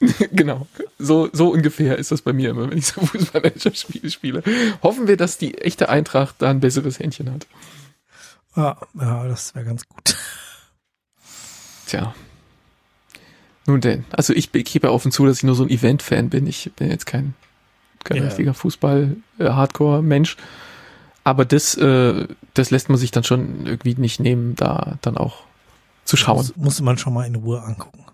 genau. 0.32 0.66
So, 0.98 1.28
so 1.32 1.50
ungefähr 1.50 1.98
ist 1.98 2.10
das 2.10 2.22
bei 2.22 2.32
mir 2.32 2.50
immer, 2.50 2.70
wenn 2.70 2.78
ich 2.78 2.86
so 2.86 3.00
Fußballmanager-Spiele 3.00 4.10
spiele. 4.10 4.42
Hoffen 4.82 5.06
wir, 5.08 5.16
dass 5.16 5.38
die 5.38 5.58
echte 5.58 5.88
Eintracht 5.88 6.36
da 6.38 6.50
ein 6.50 6.60
besseres 6.60 6.98
Händchen 6.98 7.30
hat. 7.32 7.46
Ja, 8.56 8.78
ja 8.98 9.28
das 9.28 9.54
wäre 9.54 9.64
ganz 9.64 9.86
gut. 9.86 10.16
Tja. 11.86 12.14
Nun 13.66 13.80
denn, 13.80 14.04
also 14.10 14.32
ich, 14.32 14.54
ich 14.54 14.64
gebe 14.64 14.86
ja 14.86 14.92
offen 14.92 15.12
zu, 15.12 15.26
dass 15.26 15.38
ich 15.38 15.42
nur 15.44 15.54
so 15.54 15.64
ein 15.64 15.70
Event-Fan 15.70 16.30
bin. 16.30 16.46
Ich 16.46 16.70
bin 16.76 16.90
jetzt 16.90 17.06
kein, 17.06 17.34
kein 18.04 18.16
Ja. 18.18 18.24
richtiger 18.24 18.54
Fußball-Hardcore-Mensch. 18.54 20.36
Aber 21.24 21.44
das, 21.44 21.74
äh, 21.76 22.26
das 22.54 22.70
lässt 22.70 22.88
man 22.88 22.98
sich 22.98 23.10
dann 23.10 23.24
schon 23.24 23.66
irgendwie 23.66 23.94
nicht 23.94 24.20
nehmen, 24.20 24.56
da 24.56 24.98
dann 25.02 25.16
auch 25.16 25.44
zu 26.04 26.16
schauen. 26.16 26.38
Muss, 26.38 26.56
musste 26.56 26.82
man 26.82 26.98
schon 26.98 27.12
mal 27.12 27.26
in 27.26 27.34
Ruhe 27.34 27.62
angucken. 27.62 28.06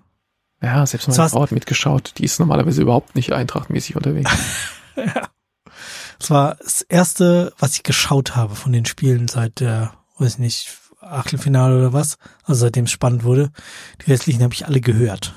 Ja, 0.61 0.85
selbst 0.87 1.09
meine 1.09 1.17
Das 1.17 1.33
Frau 1.33 1.43
hat 1.43 1.53
mitgeschaut. 1.53 2.15
Die 2.19 2.25
ist 2.25 2.41
normalerweise 2.41 2.83
überhaupt 2.83 3.15
nicht 3.15 3.33
eintrachtmäßig 3.33 3.97
unterwegs. 3.97 4.31
Das 6.19 6.31
war 6.31 6.57
das 6.57 6.83
erste, 6.83 7.53
was 7.59 7.75
ich 7.75 7.83
geschaut 7.83 8.37
habe 8.37 8.55
von 8.55 8.73
den 8.73 8.87
Spielen 8.87 9.29
seit 9.29 9.61
der, 9.61 9.93
weiß 10.19 10.35
ich 10.35 10.39
nicht, 10.39 10.79
Achtelfinale 11.01 11.77
oder 11.77 11.93
was, 11.93 12.19
also 12.45 12.61
seitdem 12.63 12.85
es 12.87 12.91
spannend 12.91 13.25
wurde. 13.25 13.51
Die 14.01 14.11
restlichen 14.11 14.43
habe 14.43 14.55
ich 14.55 14.67
alle 14.67 14.81
gehört, 14.81 15.35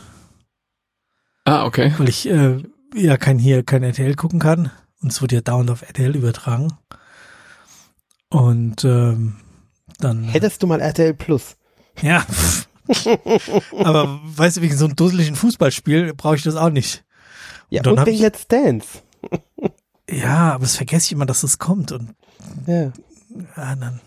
ah, 1.45 1.65
okay. 1.65 1.93
weil 1.97 2.09
ich 2.09 2.27
äh, 2.29 2.63
ja 2.95 3.17
kein 3.17 3.37
hier 3.37 3.63
kein 3.63 3.83
RTL 3.83 4.15
gucken 4.15 4.39
kann 4.39 4.71
und 5.01 5.11
es 5.11 5.21
wurde 5.21 5.35
ja 5.35 5.41
dauernd 5.41 5.69
auf 5.69 5.81
RTL 5.81 6.15
übertragen. 6.15 6.73
Und 8.29 8.83
ähm, 8.83 9.37
dann 9.99 10.23
Hättest 10.25 10.61
du 10.63 10.67
mal 10.67 10.79
RTL 10.81 11.13
Plus? 11.13 11.55
ja, 12.01 12.25
aber 13.83 14.19
weißt 14.23 14.57
du, 14.57 14.61
wegen 14.61 14.77
so 14.77 14.85
einem 14.85 14.95
dusseligen 14.95 15.35
Fußballspiel 15.35 16.13
brauche 16.13 16.35
ich 16.35 16.43
das 16.43 16.55
auch 16.55 16.69
nicht. 16.69 17.03
Ja, 17.69 17.81
Und 17.81 17.99
und 17.99 18.05
wegen 18.05 18.15
ich- 18.15 18.21
Let's 18.21 18.47
Dance. 18.47 18.87
Ja, 20.09 20.53
aber 20.53 20.63
das 20.63 20.75
vergesse 20.77 21.05
ich 21.07 21.11
immer, 21.11 21.25
dass 21.25 21.41
das 21.41 21.59
kommt 21.59 21.91
und 21.91 22.15
Ja. 22.65 22.91
Ja, 23.55 23.75
dann. 23.75 24.01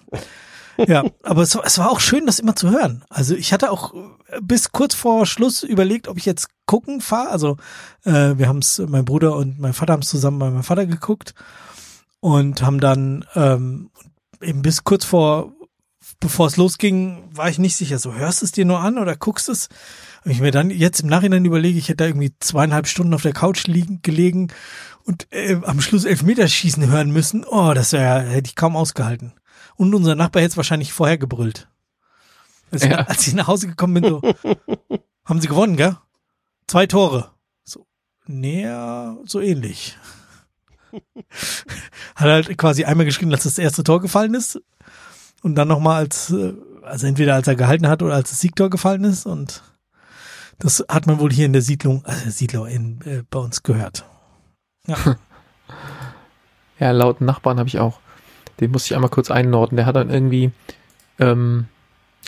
Ja, 0.88 1.04
aber 1.22 1.42
es, 1.42 1.54
war- 1.54 1.64
es 1.64 1.78
war 1.78 1.90
auch 1.90 2.00
schön, 2.00 2.26
das 2.26 2.38
immer 2.40 2.56
zu 2.56 2.70
hören. 2.70 3.04
Also 3.08 3.34
ich 3.36 3.52
hatte 3.52 3.70
auch 3.70 3.94
bis 4.40 4.72
kurz 4.72 4.94
vor 4.94 5.26
Schluss 5.26 5.62
überlegt, 5.62 6.08
ob 6.08 6.16
ich 6.18 6.24
jetzt 6.24 6.48
gucken 6.66 7.00
fahre. 7.00 7.28
Also 7.30 7.56
äh, 8.04 8.36
wir 8.38 8.48
haben 8.48 8.58
es, 8.58 8.82
mein 8.88 9.04
Bruder 9.04 9.36
und 9.36 9.60
mein 9.60 9.74
Vater 9.74 9.92
haben 9.92 10.02
es 10.02 10.08
zusammen 10.08 10.38
bei 10.40 10.50
meinem 10.50 10.62
Vater 10.64 10.86
geguckt 10.86 11.34
und 12.20 12.62
haben 12.62 12.80
dann 12.80 13.24
ähm, 13.36 13.90
eben 14.42 14.62
bis 14.62 14.84
kurz 14.84 15.04
vor, 15.04 15.52
bevor 16.20 16.46
es 16.46 16.56
losging, 16.56 17.24
war 17.32 17.48
ich 17.48 17.58
nicht 17.58 17.76
sicher. 17.76 17.98
So 17.98 18.14
hörst 18.14 18.42
du 18.42 18.46
es 18.46 18.52
dir 18.52 18.64
nur 18.64 18.80
an 18.80 18.98
oder 18.98 19.16
guckst 19.16 19.48
es? 19.48 19.68
Und 20.24 20.30
ich 20.30 20.40
mir 20.40 20.50
dann 20.52 20.70
jetzt 20.70 21.00
im 21.00 21.08
Nachhinein 21.08 21.44
überlege, 21.44 21.78
ich 21.78 21.88
hätte 21.88 21.96
da 21.98 22.06
irgendwie 22.06 22.32
zweieinhalb 22.40 22.86
Stunden 22.86 23.14
auf 23.14 23.22
der 23.22 23.32
Couch 23.32 23.66
liegen, 23.66 24.02
gelegen 24.02 24.48
und 25.04 25.26
äh, 25.32 25.58
am 25.64 25.80
Schluss 25.80 26.04
Elfmeterschießen 26.04 26.86
hören 26.88 27.10
müssen. 27.10 27.44
Oh, 27.44 27.72
das 27.74 27.92
wär, 27.92 28.20
hätte 28.20 28.48
ich 28.48 28.56
kaum 28.56 28.76
ausgehalten. 28.76 29.32
Und 29.76 29.94
unser 29.94 30.14
Nachbar 30.14 30.42
hätte 30.42 30.52
es 30.52 30.56
wahrscheinlich 30.56 30.92
vorher 30.92 31.18
gebrüllt. 31.18 31.68
Als, 32.70 32.84
Ja. 32.84 33.00
ich, 33.02 33.08
als 33.08 33.26
ich 33.26 33.34
nach 33.34 33.48
Hause 33.48 33.66
gekommen 33.68 33.94
bin, 33.94 34.04
so, 34.04 34.22
haben 35.24 35.40
sie 35.40 35.48
gewonnen, 35.48 35.76
gell? 35.76 35.96
Zwei 36.68 36.86
Tore. 36.86 37.32
So, 37.64 37.86
näher, 38.26 39.18
so 39.24 39.40
ähnlich. 39.40 39.98
Hat 42.16 42.28
halt 42.28 42.58
quasi 42.58 42.84
einmal 42.84 43.06
geschrien, 43.06 43.32
als 43.32 43.44
das 43.44 43.58
erste 43.58 43.84
Tor 43.84 44.00
gefallen 44.00 44.34
ist. 44.34 44.60
Und 45.42 45.56
dann 45.56 45.68
nochmal 45.68 45.98
als, 45.98 46.30
äh, 46.30 46.54
also 46.82 47.06
entweder 47.06 47.34
als 47.34 47.48
er 47.48 47.56
gehalten 47.56 47.88
hat 47.88 48.02
oder 48.02 48.14
als 48.14 48.30
das 48.30 48.40
Siegtor 48.40 48.70
gefallen 48.70 49.04
ist. 49.04 49.26
Und 49.26 49.62
das 50.58 50.84
hat 50.88 51.06
man 51.06 51.18
wohl 51.18 51.32
hier 51.32 51.46
in 51.46 51.52
der 51.52 51.62
Siedlung, 51.62 52.04
also 52.04 52.30
Siedler 52.30 52.68
in, 52.68 53.00
äh, 53.02 53.22
bei 53.28 53.38
uns 53.38 53.62
gehört. 53.62 54.04
Ja. 54.86 54.96
Ja, 56.78 56.90
laut 56.90 57.20
Nachbarn 57.20 57.58
habe 57.58 57.68
ich 57.68 57.78
auch. 57.78 58.00
Den 58.60 58.70
musste 58.72 58.88
ich 58.88 58.94
einmal 58.96 59.10
kurz 59.10 59.30
einnorden. 59.30 59.76
Der 59.76 59.86
hat 59.86 59.96
dann 59.96 60.10
irgendwie, 60.10 60.50
ähm, 61.18 61.66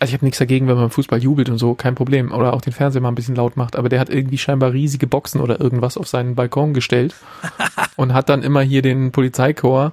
also 0.05 0.11
ich 0.11 0.19
habe 0.19 0.27
nichts 0.27 0.39
dagegen, 0.39 0.69
wenn 0.69 0.77
man 0.77 0.91
Fußball 0.91 1.23
jubelt 1.23 1.49
und 1.49 1.57
so, 1.57 1.73
kein 1.73 1.95
Problem. 1.95 2.31
Oder 2.31 2.53
auch 2.53 2.61
den 2.61 2.75
Fernseher 2.75 3.01
mal 3.01 3.09
ein 3.09 3.15
bisschen 3.15 3.37
laut 3.37 3.57
macht. 3.57 3.75
Aber 3.75 3.89
der 3.89 4.01
hat 4.01 4.11
irgendwie 4.11 4.37
scheinbar 4.37 4.75
riesige 4.75 5.07
Boxen 5.07 5.41
oder 5.41 5.59
irgendwas 5.63 5.97
auf 5.97 6.09
seinen 6.09 6.35
Balkon 6.35 6.75
gestellt 6.75 7.15
und 7.97 8.13
hat 8.13 8.29
dann 8.29 8.43
immer 8.43 8.61
hier 8.61 8.83
den 8.83 9.13
Polizeichor, 9.13 9.93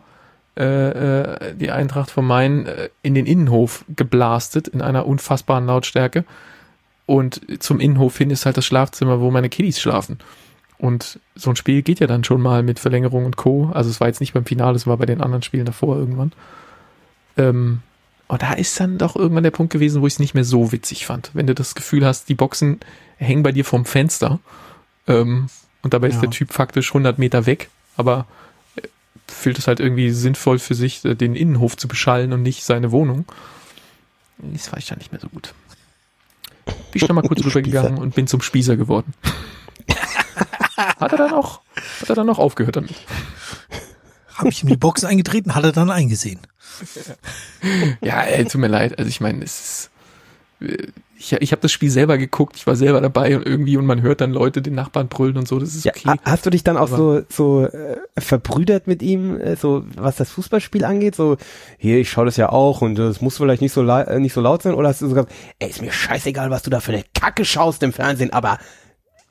äh, 0.57 0.63
äh, 0.63 1.55
die 1.55 1.71
Eintracht 1.71 2.11
von 2.11 2.25
Main, 2.25 2.65
äh, 2.65 2.89
in 3.03 3.15
den 3.15 3.25
Innenhof 3.25 3.85
geblastet 3.95 4.67
in 4.67 4.81
einer 4.81 5.05
unfassbaren 5.05 5.65
Lautstärke. 5.65 6.25
Und 7.05 7.39
zum 7.63 7.79
Innenhof 7.79 8.17
hin 8.17 8.31
ist 8.31 8.45
halt 8.45 8.57
das 8.57 8.65
Schlafzimmer, 8.65 9.21
wo 9.21 9.31
meine 9.31 9.47
Kiddies 9.47 9.79
schlafen. 9.79 10.19
Und 10.77 11.21
so 11.35 11.51
ein 11.51 11.55
Spiel 11.55 11.83
geht 11.83 12.01
ja 12.01 12.07
dann 12.07 12.25
schon 12.25 12.41
mal 12.41 12.63
mit 12.63 12.79
Verlängerung 12.79 13.23
und 13.23 13.37
Co. 13.37 13.71
Also 13.73 13.89
es 13.89 14.01
war 14.01 14.09
jetzt 14.09 14.19
nicht 14.19 14.33
beim 14.33 14.43
Finale, 14.43 14.75
es 14.75 14.87
war 14.87 14.97
bei 14.97 15.05
den 15.05 15.21
anderen 15.21 15.41
Spielen 15.41 15.65
davor 15.65 15.95
irgendwann. 15.95 16.33
Ähm, 17.37 17.79
und 18.31 18.41
da 18.41 18.53
ist 18.53 18.79
dann 18.79 18.97
doch 18.97 19.17
irgendwann 19.17 19.43
der 19.43 19.51
Punkt 19.51 19.73
gewesen, 19.73 20.01
wo 20.01 20.07
ich 20.07 20.13
es 20.13 20.19
nicht 20.19 20.33
mehr 20.33 20.45
so 20.45 20.71
witzig 20.71 21.05
fand. 21.05 21.31
Wenn 21.33 21.47
du 21.47 21.53
das 21.53 21.75
Gefühl 21.75 22.05
hast, 22.05 22.29
die 22.29 22.33
Boxen 22.33 22.79
hängen 23.17 23.43
bei 23.43 23.51
dir 23.51 23.65
vom 23.65 23.83
Fenster 23.83 24.39
ähm, 25.05 25.49
und 25.81 25.93
dabei 25.93 26.07
Ja. 26.07 26.13
ist 26.13 26.21
der 26.21 26.29
Typ 26.29 26.53
faktisch 26.53 26.91
100 26.91 27.19
Meter 27.19 27.45
weg, 27.45 27.69
aber 27.97 28.25
äh, 28.77 28.87
fühlt 29.27 29.59
es 29.59 29.67
halt 29.67 29.81
irgendwie 29.81 30.11
sinnvoll 30.11 30.59
für 30.59 30.75
sich, 30.75 31.03
äh, 31.03 31.13
den 31.13 31.35
Innenhof 31.35 31.75
zu 31.75 31.89
beschallen 31.89 32.31
und 32.31 32.41
nicht 32.41 32.63
seine 32.63 32.93
Wohnung. 32.93 33.25
Das 34.37 34.71
war 34.71 34.79
ich 34.79 34.87
dann 34.87 34.99
nicht 34.99 35.11
mehr 35.11 35.19
so 35.19 35.27
gut. 35.27 35.53
Bin 36.65 36.75
ich 36.93 37.01
noch 37.01 37.13
mal 37.13 37.23
kurz 37.27 37.43
rübergegangen 37.45 37.97
und 37.97 38.15
bin 38.15 38.27
zum 38.27 38.41
Spießer 38.41 38.77
geworden. 38.77 39.13
hat 40.77 41.11
er 41.11 41.17
dann 41.17 41.33
auch, 41.33 41.59
hat 41.99 42.07
er 42.07 42.15
dann 42.15 42.29
auch 42.29 42.39
aufgehört 42.39 42.77
damit. 42.77 42.95
Habe 44.35 44.47
ich 44.47 44.63
ihm 44.63 44.69
die 44.69 44.77
Box 44.77 45.03
eingetreten, 45.03 45.53
hat 45.53 45.65
er 45.65 45.73
dann 45.73 45.89
eingesehen. 45.91 46.39
Ja, 48.01 48.21
ey, 48.23 48.45
tut 48.45 48.59
mir 48.61 48.67
leid. 48.67 48.97
Also 48.97 49.09
ich 49.09 49.21
meine, 49.21 49.43
es 49.43 49.59
ist, 49.59 49.91
ich, 51.17 51.33
ich 51.33 51.51
habe 51.51 51.61
das 51.61 51.71
Spiel 51.71 51.89
selber 51.89 52.17
geguckt, 52.17 52.55
ich 52.55 52.67
war 52.67 52.75
selber 52.75 53.01
dabei 53.01 53.35
und 53.35 53.45
irgendwie 53.47 53.77
und 53.77 53.85
man 53.85 54.01
hört 54.01 54.21
dann 54.21 54.31
Leute 54.31 54.61
den 54.61 54.75
Nachbarn 54.75 55.07
brüllen 55.07 55.37
und 55.37 55.47
so, 55.47 55.59
das 55.59 55.75
ist 55.75 55.85
Ja, 55.85 55.91
okay. 55.95 56.07
ha- 56.09 56.17
Hast 56.23 56.45
du 56.45 56.49
dich 56.51 56.63
dann 56.63 56.77
auch 56.77 56.91
Aber- 56.91 56.97
so, 56.97 57.21
so 57.29 57.65
äh, 57.65 57.97
verbrüdert 58.17 58.85
mit 58.87 59.01
ihm, 59.01 59.39
äh, 59.39 59.55
so 59.55 59.85
was 59.95 60.15
das 60.17 60.29
Fußballspiel 60.31 60.83
angeht? 60.85 61.15
So, 61.15 61.37
hier, 61.77 61.99
ich 61.99 62.09
schaue 62.11 62.25
das 62.25 62.37
ja 62.37 62.49
auch 62.49 62.81
und 62.81 62.95
das 62.95 63.21
muss 63.21 63.37
vielleicht 63.37 63.61
nicht 63.61 63.73
so, 63.73 63.81
la- 63.81 64.03
äh, 64.03 64.19
nicht 64.19 64.33
so 64.33 64.41
laut 64.41 64.61
sein? 64.63 64.73
Oder 64.75 64.89
hast 64.89 65.01
du 65.01 65.07
so 65.07 65.15
gesagt, 65.15 65.31
ey, 65.59 65.69
ist 65.69 65.81
mir 65.81 65.91
scheißegal, 65.91 66.49
was 66.51 66.61
du 66.63 66.69
da 66.69 66.79
für 66.79 66.91
eine 66.93 67.03
Kacke 67.19 67.43
schaust 67.45 67.81
im 67.83 67.93
Fernsehen, 67.93 68.31
aber 68.33 68.59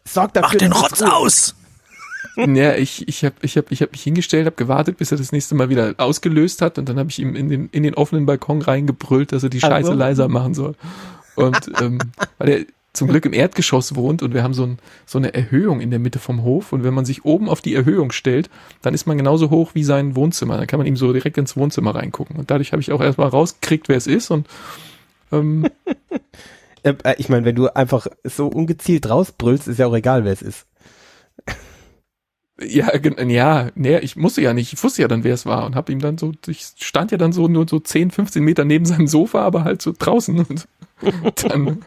sorg 0.04 0.34
dafür, 0.34 0.48
Mach 0.48 0.54
den 0.58 0.72
Rotz 0.72 0.98
gut 0.98 1.08
ist." 1.08 1.12
aus! 1.12 1.54
Ja, 2.54 2.74
ich, 2.74 3.06
ich 3.08 3.24
habe 3.24 3.34
ich 3.42 3.56
hab, 3.56 3.70
ich 3.70 3.82
hab 3.82 3.92
mich 3.92 4.02
hingestellt, 4.02 4.46
habe 4.46 4.56
gewartet, 4.56 4.96
bis 4.98 5.12
er 5.12 5.18
das 5.18 5.32
nächste 5.32 5.54
Mal 5.54 5.68
wieder 5.68 5.94
ausgelöst 5.98 6.62
hat 6.62 6.78
und 6.78 6.88
dann 6.88 6.98
habe 6.98 7.10
ich 7.10 7.18
ihm 7.18 7.36
in 7.36 7.48
den, 7.48 7.68
in 7.72 7.82
den 7.82 7.94
offenen 7.94 8.26
Balkon 8.26 8.62
reingebrüllt, 8.62 9.32
dass 9.32 9.42
er 9.42 9.50
die. 9.50 9.60
Scheiße 9.60 9.92
leiser 9.92 10.28
machen 10.28 10.54
soll. 10.54 10.74
Und 11.36 11.70
ähm, 11.80 11.98
weil 12.38 12.48
er 12.48 12.64
zum 12.92 13.08
Glück 13.08 13.24
im 13.24 13.32
Erdgeschoss 13.32 13.94
wohnt 13.94 14.22
und 14.22 14.34
wir 14.34 14.42
haben 14.42 14.54
so, 14.54 14.64
ein, 14.64 14.78
so 15.06 15.18
eine 15.18 15.32
Erhöhung 15.32 15.80
in 15.80 15.90
der 15.90 16.00
Mitte 16.00 16.18
vom 16.18 16.42
Hof 16.42 16.72
und 16.72 16.82
wenn 16.82 16.92
man 16.92 17.04
sich 17.04 17.24
oben 17.24 17.48
auf 17.48 17.60
die 17.60 17.74
Erhöhung 17.74 18.10
stellt, 18.10 18.50
dann 18.82 18.94
ist 18.94 19.06
man 19.06 19.16
genauso 19.16 19.50
hoch 19.50 19.70
wie 19.74 19.84
sein 19.84 20.16
Wohnzimmer. 20.16 20.56
Dann 20.56 20.66
kann 20.66 20.78
man 20.78 20.86
ihm 20.86 20.96
so 20.96 21.12
direkt 21.12 21.38
ins 21.38 21.56
Wohnzimmer 21.56 21.94
reingucken. 21.94 22.36
Und 22.36 22.50
dadurch 22.50 22.72
habe 22.72 22.82
ich 22.82 22.90
auch 22.90 23.00
erstmal 23.00 23.28
rausgekriegt, 23.28 23.88
wer 23.88 23.96
es 23.96 24.08
ist 24.08 24.30
und 24.30 24.48
ähm, 25.30 25.68
Äh, 26.82 26.94
äh, 27.04 27.14
ich 27.18 27.28
meine, 27.28 27.44
wenn 27.44 27.56
du 27.56 27.68
einfach 27.68 28.06
so 28.24 28.46
ungezielt 28.46 29.08
rausbrüllst, 29.08 29.68
ist 29.68 29.78
ja 29.78 29.86
auch 29.86 29.94
egal, 29.94 30.24
wer 30.24 30.32
es 30.32 30.42
ist. 30.42 30.66
Ja, 32.62 32.94
ja, 32.94 33.68
nee, 33.74 33.98
ich 33.98 34.16
musste 34.16 34.42
ja 34.42 34.52
nicht, 34.52 34.72
ich 34.72 34.82
wusste 34.82 35.02
ja 35.02 35.08
dann, 35.08 35.24
wer 35.24 35.34
es 35.34 35.46
war 35.46 35.64
und 35.64 35.74
hab 35.74 35.88
ihm 35.88 36.00
dann 36.00 36.18
so, 36.18 36.32
ich 36.46 36.66
stand 36.78 37.10
ja 37.10 37.18
dann 37.18 37.32
so 37.32 37.48
nur 37.48 37.66
so 37.66 37.80
10, 37.80 38.10
15 38.10 38.42
Meter 38.44 38.64
neben 38.64 38.84
seinem 38.84 39.06
Sofa, 39.06 39.42
aber 39.42 39.64
halt 39.64 39.80
so 39.80 39.94
draußen 39.98 40.38
und 40.38 40.68
dann 41.44 41.82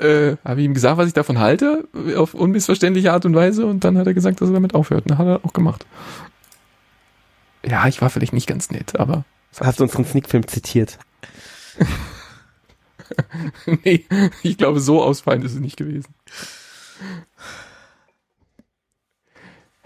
äh, 0.00 0.36
habe 0.44 0.60
ich 0.60 0.66
ihm 0.66 0.74
gesagt, 0.74 0.98
was 0.98 1.08
ich 1.08 1.14
davon 1.14 1.38
halte, 1.38 1.88
auf 2.16 2.34
unmissverständliche 2.34 3.12
Art 3.12 3.24
und 3.24 3.34
Weise 3.34 3.66
und 3.66 3.82
dann 3.82 3.98
hat 3.98 4.06
er 4.06 4.14
gesagt, 4.14 4.40
dass 4.40 4.48
er 4.48 4.54
damit 4.54 4.74
aufhört 4.74 5.02
und 5.02 5.10
dann 5.10 5.18
hat 5.18 5.26
er 5.26 5.44
auch 5.44 5.52
gemacht. 5.52 5.86
Ja, 7.64 7.88
ich 7.88 8.00
war 8.00 8.10
vielleicht 8.10 8.32
nicht 8.32 8.46
ganz 8.46 8.70
nett, 8.70 8.98
aber 9.00 9.24
Hast 9.60 9.80
du 9.80 9.84
uns 9.84 9.96
einen 9.96 10.04
Sneakfilm 10.04 10.46
zitiert? 10.46 10.98
nee, 13.66 14.04
ich 14.42 14.58
glaube, 14.58 14.80
so 14.80 15.02
ausfallend 15.02 15.44
ist 15.44 15.54
es 15.54 15.60
nicht 15.60 15.76
gewesen. 15.76 16.14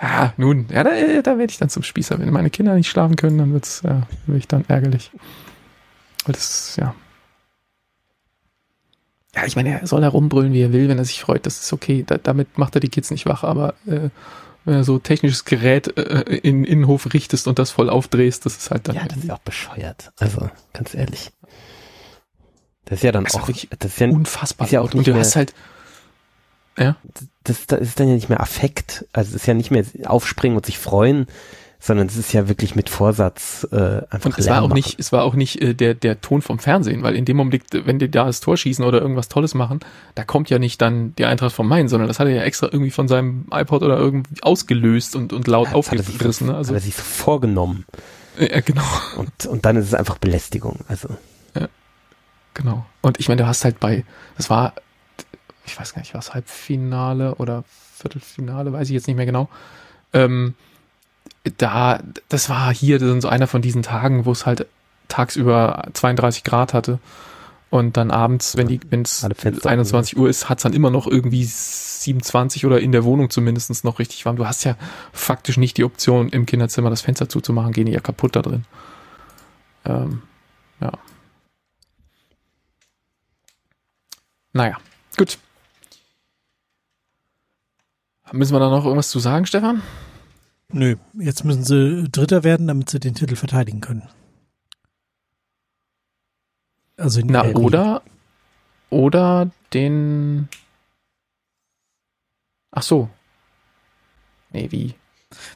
Ja, 0.03 0.33
nun, 0.37 0.67
ja, 0.71 0.83
da, 0.83 0.91
da 1.23 1.39
werde 1.39 1.51
ich 1.51 1.59
dann 1.59 1.69
zum 1.69 1.83
Spießer. 1.83 2.19
Wenn 2.19 2.31
meine 2.33 2.51
Kinder 2.51 2.75
nicht 2.75 2.89
schlafen 2.89 3.17
können, 3.17 3.39
dann 3.39 3.53
wird's, 3.53 3.83
ja, 3.85 4.07
werde 4.27 4.39
ich 4.39 4.49
dann 4.49 4.65
ärgerlich. 4.69 5.11
Weil 6.25 6.35
das, 6.35 6.77
ja. 6.77 6.95
Ja, 9.35 9.45
ich 9.47 9.57
meine, 9.57 9.81
er 9.81 9.87
soll 9.87 10.03
herumbrüllen, 10.03 10.53
wie 10.53 10.63
er 10.63 10.73
will, 10.73 10.89
wenn 10.89 10.99
er 10.99 11.05
sich 11.05 11.21
freut, 11.21 11.47
das 11.47 11.61
ist 11.63 11.73
okay. 11.73 12.03
Da, 12.07 12.19
damit 12.19 12.59
macht 12.59 12.75
er 12.75 12.81
die 12.81 12.89
Kids 12.89 13.11
nicht 13.11 13.27
wach, 13.27 13.45
aber 13.45 13.75
äh, 13.87 14.09
wenn 14.65 14.75
er 14.75 14.85
so 14.85 14.99
technisches 14.99 15.45
Gerät 15.45 15.97
äh, 15.97 16.21
in 16.37 16.63
den 16.63 16.65
Innenhof 16.65 17.13
richtest 17.13 17.47
und 17.47 17.59
das 17.59 17.71
voll 17.71 17.91
aufdrehst, 17.91 18.45
das 18.47 18.57
ist 18.57 18.71
halt 18.71 18.89
dann. 18.89 18.97
Ja, 18.97 19.05
das 19.07 19.19
ist 19.19 19.31
auch 19.31 19.39
bescheuert. 19.39 20.11
Also, 20.19 20.51
ganz 20.73 20.95
ehrlich. 20.95 21.31
Das 22.87 22.99
ist 22.99 23.03
ja 23.05 23.13
dann 23.13 23.25
Das 23.25 23.35
auch, 23.37 23.49
das 23.49 23.93
ist 23.93 24.01
ja, 24.01 24.09
unfassbar. 24.09 24.67
ist 24.67 24.73
ja 24.73 24.81
auch 24.81 24.93
und 24.93 25.07
du 25.07 25.15
hast 25.15 25.37
halt, 25.37 25.55
ja. 26.79 26.97
das, 27.45 27.67
das 27.67 27.81
ist 27.81 28.01
dann 28.01 28.09
ja 28.09 28.15
nicht 28.15 28.29
mehr 28.29 28.41
Affekt. 28.41 29.07
Also, 29.13 29.31
es 29.31 29.37
ist 29.43 29.47
ja 29.47 29.55
nicht 29.55 29.71
mehr 29.71 29.85
aufspringen 30.07 30.57
und 30.57 30.67
sich 30.67 30.79
freuen, 30.79 31.27
sondern 31.83 32.09
es 32.09 32.17
ist 32.17 32.33
ja 32.35 32.47
wirklich 32.47 32.77
mit 32.77 32.91
Vorsatz 32.91 33.67
äh, 33.73 34.03
einfach 34.11 34.27
Und 34.27 34.39
es 34.39 34.49
war 34.49 34.59
auch 34.63 34.69
machen. 34.69 34.75
nicht, 34.75 35.01
es 35.01 35.13
war 35.13 35.25
auch 35.25 35.35
nicht 35.35 35.63
äh, 35.63 35.75
der, 35.75 35.95
der 35.95 36.21
Ton 36.21 36.43
vom 36.43 36.59
Fernsehen, 36.59 37.03
weil 37.03 37.17
in 37.17 37.25
dem 37.25 37.41
Augenblick, 37.41 37.63
wenn 37.73 37.99
die 37.99 38.11
da 38.11 38.27
das 38.27 38.41
Tor 38.41 38.57
schießen 38.59 38.85
oder 38.85 39.01
irgendwas 39.01 39.29
Tolles 39.29 39.55
machen, 39.55 39.81
da 40.15 40.25
kommt 40.25 40.51
ja 40.51 40.59
nicht 40.59 40.83
dann 40.83 41.15
die 41.17 41.25
Eintracht 41.25 41.55
vom 41.55 41.67
Main, 41.69 41.89
sondern 41.89 42.07
das 42.09 42.21
hat 42.21 42.27
er 42.27 42.35
ja 42.35 42.43
extra 42.43 42.67
irgendwie 42.71 42.91
von 42.91 43.09
seinem 43.09 43.47
iPod 43.51 43.83
oder 43.83 43.97
irgendwie 43.99 44.43
ausgelöst 44.43 45.17
und, 45.17 45.33
und 45.33 45.47
laut 45.47 45.69
Ja, 45.69 45.73
er 45.73 45.77
aufgerissen. 45.77 46.33
so, 46.33 46.45
Ne? 46.45 46.55
Also, 46.55 46.75
hat 46.75 46.81
er 46.83 46.85
sich 46.85 46.97
so 46.97 47.03
vorgenommen. 47.03 47.87
ja, 48.39 48.61
genau, 48.61 48.85
Und, 49.17 49.47
und 49.47 49.65
dann 49.65 49.77
ist 49.77 49.87
es 49.87 49.95
einfach 49.95 50.19
Belästigung. 50.19 50.81
Also, 50.87 51.09
genau. 52.53 52.85
Und 53.01 53.19
ich 53.21 53.29
meine, 53.29 53.43
du 53.43 53.47
hast 53.49 53.65
halt 53.65 53.81
bei, 53.81 54.05
das 54.37 54.51
war, 54.51 54.75
ich 55.71 55.81
weiß 55.81 55.95
gar 55.95 56.01
nicht, 56.01 56.15
was 56.15 56.35
Halbfinale 56.35 57.37
oder 57.37 57.65
Viertelfinale, 57.97 58.73
weiß 58.73 58.89
ich 58.89 58.95
jetzt 58.95 59.07
nicht 59.07 59.17
mehr 59.17 59.27
genau. 59.27 59.49
Ähm, 60.13 60.55
da, 61.59 62.01
das 62.29 62.49
war 62.49 62.73
hier 62.73 62.99
dann 62.99 63.21
so 63.21 63.29
einer 63.29 63.47
von 63.47 63.63
diesen 63.63 63.83
Tagen, 63.83 64.27
wo 64.27 64.33
es 64.33 64.47
halt 64.47 64.67
tagsüber 65.09 65.89
32 65.93 66.45
Grad 66.45 66.75
hatte. 66.75 66.99
Und 67.71 67.97
dann 67.97 68.11
abends, 68.11 68.57
wenn 68.57 68.67
die, 68.67 68.81
wenn 68.91 69.03
es 69.03 69.23
Alle 69.23 69.37
Fenster 69.37 69.71
21 69.71 70.17
Uhr 70.17 70.29
ist, 70.29 70.49
hat 70.49 70.59
es 70.59 70.65
dann 70.65 70.73
immer 70.73 70.91
noch 70.91 71.07
irgendwie 71.07 71.45
27 71.45 72.67
oder 72.67 72.81
in 72.81 72.91
der 72.91 73.05
Wohnung 73.05 73.31
zumindest 73.31 73.85
noch 73.85 74.01
richtig 74.01 74.27
warm. 74.27 74.37
Du 74.37 74.47
hast 74.47 74.65
ja 74.65 74.77
faktisch 75.13 75.57
nicht 75.57 75.77
die 75.77 75.85
Option, 75.85 76.31
im 76.31 76.47
Kinderzimmer 76.47 76.91
das 76.91 77.03
Fenster 77.03 77.29
zuzumachen, 77.29 77.73
gehen 77.73 77.87
die 77.87 77.93
ja 77.93 78.01
kaputt 78.01 78.35
da 78.35 78.43
drin. 78.43 78.65
Ähm, 79.85 80.23
ja. 80.81 80.93
Naja, 84.53 84.77
gut. 85.17 85.39
Müssen 88.33 88.53
wir 88.55 88.61
da 88.61 88.71
noch 88.71 88.85
irgendwas 88.85 89.11
zu 89.11 89.19
sagen, 89.19 89.47
Stefan? 89.47 89.83
Nö, 90.73 90.97
jetzt 91.19 91.45
müssen 91.45 91.65
sie 91.65 92.09
Dritter 92.11 92.45
werden, 92.45 92.69
damit 92.69 92.89
sie 92.91 93.01
den 93.01 93.15
Titel 93.15 93.35
verteidigen 93.35 93.81
können. 93.81 94.09
Also 96.97 97.21
in 97.21 97.27
Na, 97.29 97.43
der 97.43 97.49
Liga. 97.55 97.61
oder, 97.61 98.03
oder 98.91 99.51
den. 99.73 100.49
Ach 102.71 102.83
so. 102.83 103.09
Nee, 104.53 104.69
wie? 104.71 104.95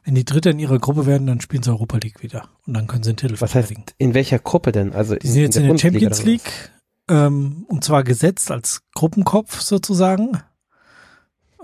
Wenn 0.05 0.15
die 0.15 0.25
Dritter 0.25 0.51
in 0.51 0.59
ihrer 0.59 0.79
Gruppe 0.79 1.07
werden, 1.07 1.27
dann 1.27 1.41
spielen 1.41 1.63
sie 1.63 1.71
Europa 1.71 1.99
League 1.99 2.23
wieder. 2.23 2.49
Und 2.67 2.75
dann 2.75 2.87
können 2.87 3.03
sie 3.05 3.13
den 3.13 3.17
Titel 3.17 3.35
was 3.35 3.43
heißt, 3.55 3.69
verteidigen. 3.69 3.85
in 3.99 4.15
welcher 4.15 4.39
Gruppe 4.39 4.73
denn? 4.73 4.93
Also, 4.93 5.17
Die 5.17 5.27
sind 5.29 5.43
jetzt 5.43 5.57
in 5.57 5.63
der 5.65 5.69
Bundesliga 5.69 5.99
Champions 6.13 6.21
oder 6.21 6.27
was? 6.27 6.27
League, 6.27 6.71
ähm, 7.09 7.65
und 7.69 7.85
zwar 7.85 8.03
gesetzt 8.05 8.51
als 8.51 8.83
Gruppenkopf 8.95 9.61
sozusagen. 9.61 10.43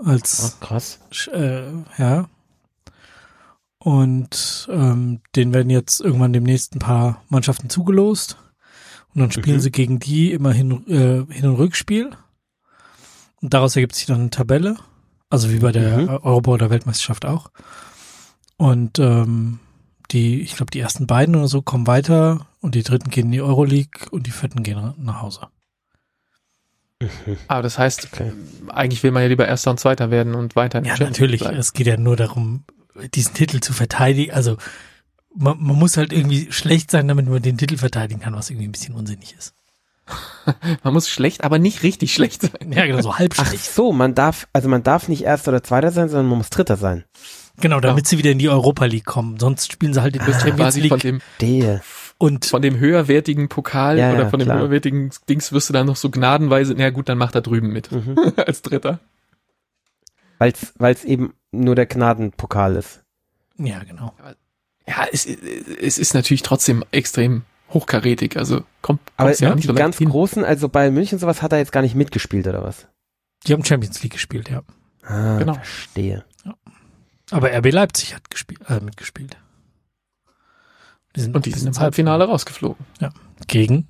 Als, 0.03 0.57
Ah, 0.61 0.65
krass. 0.65 0.99
äh, 1.31 1.63
ja. 1.97 2.27
Und 3.79 4.67
ähm, 4.71 5.21
den 5.35 5.53
werden 5.53 5.69
jetzt 5.69 6.01
irgendwann 6.01 6.33
demnächst 6.33 6.75
ein 6.75 6.79
paar 6.79 7.23
Mannschaften 7.29 7.69
zugelost. 7.69 8.37
Und 9.13 9.21
dann 9.21 9.31
spielen 9.31 9.57
Mhm. 9.57 9.61
sie 9.61 9.71
gegen 9.71 9.99
die 9.99 10.31
immer 10.31 10.51
hin, 10.53 10.85
äh, 10.87 11.25
Hin- 11.33 11.49
und 11.49 11.55
Rückspiel. 11.55 12.11
Und 13.41 13.53
daraus 13.53 13.75
ergibt 13.75 13.95
sich 13.95 14.05
dann 14.05 14.19
eine 14.21 14.29
Tabelle. 14.29 14.77
Also 15.29 15.49
wie 15.51 15.59
bei 15.59 15.71
der 15.71 15.97
Mhm. 15.97 16.09
Europa- 16.09 16.51
oder 16.51 16.69
Weltmeisterschaft 16.69 17.25
auch. 17.25 17.49
Und 18.57 18.99
ähm, 18.99 19.59
die, 20.11 20.41
ich 20.41 20.55
glaube, 20.55 20.71
die 20.71 20.79
ersten 20.79 21.07
beiden 21.07 21.35
oder 21.35 21.47
so 21.47 21.61
kommen 21.61 21.87
weiter 21.87 22.45
und 22.59 22.75
die 22.75 22.83
dritten 22.83 23.09
gehen 23.09 23.27
in 23.27 23.31
die 23.31 23.41
Euroleague 23.41 24.09
und 24.11 24.27
die 24.27 24.31
vierten 24.31 24.61
gehen 24.61 24.93
nach 24.97 25.21
Hause. 25.21 25.47
Aber 27.47 27.61
das 27.63 27.77
heißt, 27.77 28.09
Okay. 28.13 28.31
eigentlich 28.69 29.03
will 29.03 29.11
man 29.11 29.23
ja 29.23 29.29
lieber 29.29 29.47
Erster 29.47 29.71
und 29.71 29.79
Zweiter 29.79 30.11
werden 30.11 30.35
und 30.35 30.55
weiter 30.55 30.79
Ja, 30.79 30.89
Champions 30.95 31.11
natürlich. 31.11 31.31
League 31.41 31.49
bleiben. 31.49 31.57
Es 31.59 31.73
geht 31.73 31.87
ja 31.87 31.97
nur 31.97 32.15
darum, 32.15 32.63
diesen 33.13 33.33
Titel 33.33 33.59
zu 33.59 33.73
verteidigen. 33.73 34.33
Also 34.33 34.57
man, 35.35 35.57
man 35.61 35.75
muss 35.77 35.97
halt 35.97 36.11
irgendwie 36.13 36.51
schlecht 36.51 36.91
sein, 36.91 37.07
damit 37.07 37.27
man 37.27 37.41
den 37.41 37.57
Titel 37.57 37.77
verteidigen 37.77 38.21
kann, 38.21 38.35
was 38.35 38.49
irgendwie 38.49 38.67
ein 38.67 38.71
bisschen 38.73 38.95
unsinnig 38.95 39.35
ist. 39.37 39.53
Man 40.83 40.93
muss 40.93 41.07
schlecht, 41.07 41.43
aber 41.43 41.57
nicht 41.59 41.83
richtig 41.83 42.13
schlecht 42.13 42.41
sein. 42.41 42.71
Ja, 42.73 42.85
genau, 42.85 43.01
so 43.01 43.17
halb 43.17 43.35
Ach 43.37 43.47
schlecht. 43.47 43.63
so, 43.63 43.93
man 43.93 44.13
darf, 44.15 44.47
also 44.51 44.67
man 44.67 44.83
darf 44.83 45.07
nicht 45.07 45.23
Erster 45.23 45.51
oder 45.51 45.63
Zweiter 45.63 45.91
sein, 45.91 46.09
sondern 46.09 46.27
man 46.27 46.39
muss 46.39 46.49
Dritter 46.49 46.75
sein. 46.75 47.05
Genau, 47.61 47.79
damit 47.79 48.07
sie 48.07 48.17
wieder 48.17 48.31
in 48.31 48.39
die 48.39 48.49
Europa 48.49 48.85
League 48.85 49.05
kommen. 49.05 49.39
Sonst 49.39 49.71
spielen 49.71 49.93
sie 49.93 50.01
halt 50.01 50.15
in 50.17 50.25
der 50.25 50.33
Champions 50.39 50.57
Quasi 50.57 50.81
von 50.81 50.99
League 50.99 51.01
dem, 51.01 51.21
Der. 51.39 51.81
Und 52.21 52.45
von 52.45 52.61
dem 52.61 52.77
höherwertigen 52.77 53.49
Pokal 53.49 53.97
Ja, 53.97 54.09
ja, 54.09 54.15
oder 54.15 54.29
von 54.29 54.39
dem 54.39 54.45
klar. 54.45 54.59
höherwertigen 54.59 55.11
Dings 55.27 55.51
wirst 55.51 55.69
du 55.69 55.73
dann 55.73 55.87
noch 55.87 55.95
so 55.95 56.09
gnadenweise, 56.09 56.75
na 56.77 56.89
gut, 56.91 57.09
dann 57.09 57.17
macht 57.17 57.35
er 57.35 57.41
drüben 57.41 57.69
mit. 57.73 57.91
Mhm. 57.91 58.15
Als 58.35 58.61
Dritter. 58.61 58.99
Weil's, 60.37 60.73
weil's 60.77 61.03
eben 61.03 61.33
nur 61.51 61.75
der 61.75 61.85
Gnadenpokal 61.85 62.75
ist. 62.75 63.03
ja, 63.57 63.83
genau. 63.83 64.13
Ja, 64.87 65.05
es, 65.11 65.25
es 65.25 65.97
ist 65.99 66.13
natürlich 66.15 66.41
trotzdem 66.41 66.83
extrem 66.91 67.43
hochkarätig, 67.69 68.35
also 68.37 68.63
kommt, 68.81 68.99
Aber 69.15 69.31
ja 69.33 69.49
die 69.51 69.55
nicht 69.57 69.67
so 69.67 69.73
ganz 69.73 69.97
hin. 69.97 70.09
großen, 70.09 70.43
also 70.43 70.67
bei 70.69 70.89
München 70.91 71.19
sowas 71.19 71.41
hat 71.41 71.51
er 71.53 71.59
jetzt 71.59 71.71
gar 71.71 71.81
nicht 71.81 71.95
mitgespielt, 71.95 72.47
oder 72.47 72.63
was? 72.63 72.87
Die 73.47 73.53
haben 73.53 73.63
Champions 73.63 74.01
League 74.03 74.13
gespielt, 74.13 74.49
ja. 74.49 74.63
Ah, 75.03 75.37
Genau. 75.37 75.53
verstehe. 75.53 76.25
Aber 77.29 77.49
RB 77.55 77.71
Leipzig 77.71 78.13
hat 78.15 78.29
gespielt, 78.29 78.61
äh, 78.67 78.79
mitgespielt. 78.81 79.37
Die 81.15 81.21
sind 81.21 81.35
Und 81.35 81.45
die 81.45 81.51
sind 81.51 81.67
im 81.67 81.79
Halbfinale 81.79 82.25
rausgeflogen. 82.25 82.85
gegen 83.47 83.87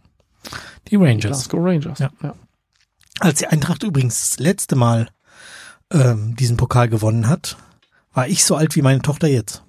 die 0.87 0.95
Rangers. 0.95 1.49
Glasgow 1.49 1.59
Rangers. 1.63 1.99
Ja. 1.99 2.11
Als 3.19 3.39
die 3.39 3.47
Eintracht 3.47 3.83
übrigens 3.83 4.29
das 4.29 4.39
letzte 4.39 4.75
Mal 4.75 5.09
ähm, 5.91 6.35
diesen 6.35 6.57
Pokal 6.57 6.89
gewonnen 6.89 7.27
hat, 7.27 7.57
war 8.13 8.27
ich 8.27 8.43
so 8.43 8.55
alt 8.55 8.75
wie 8.75 8.81
meine 8.81 9.01
Tochter 9.01 9.27
jetzt. 9.27 9.63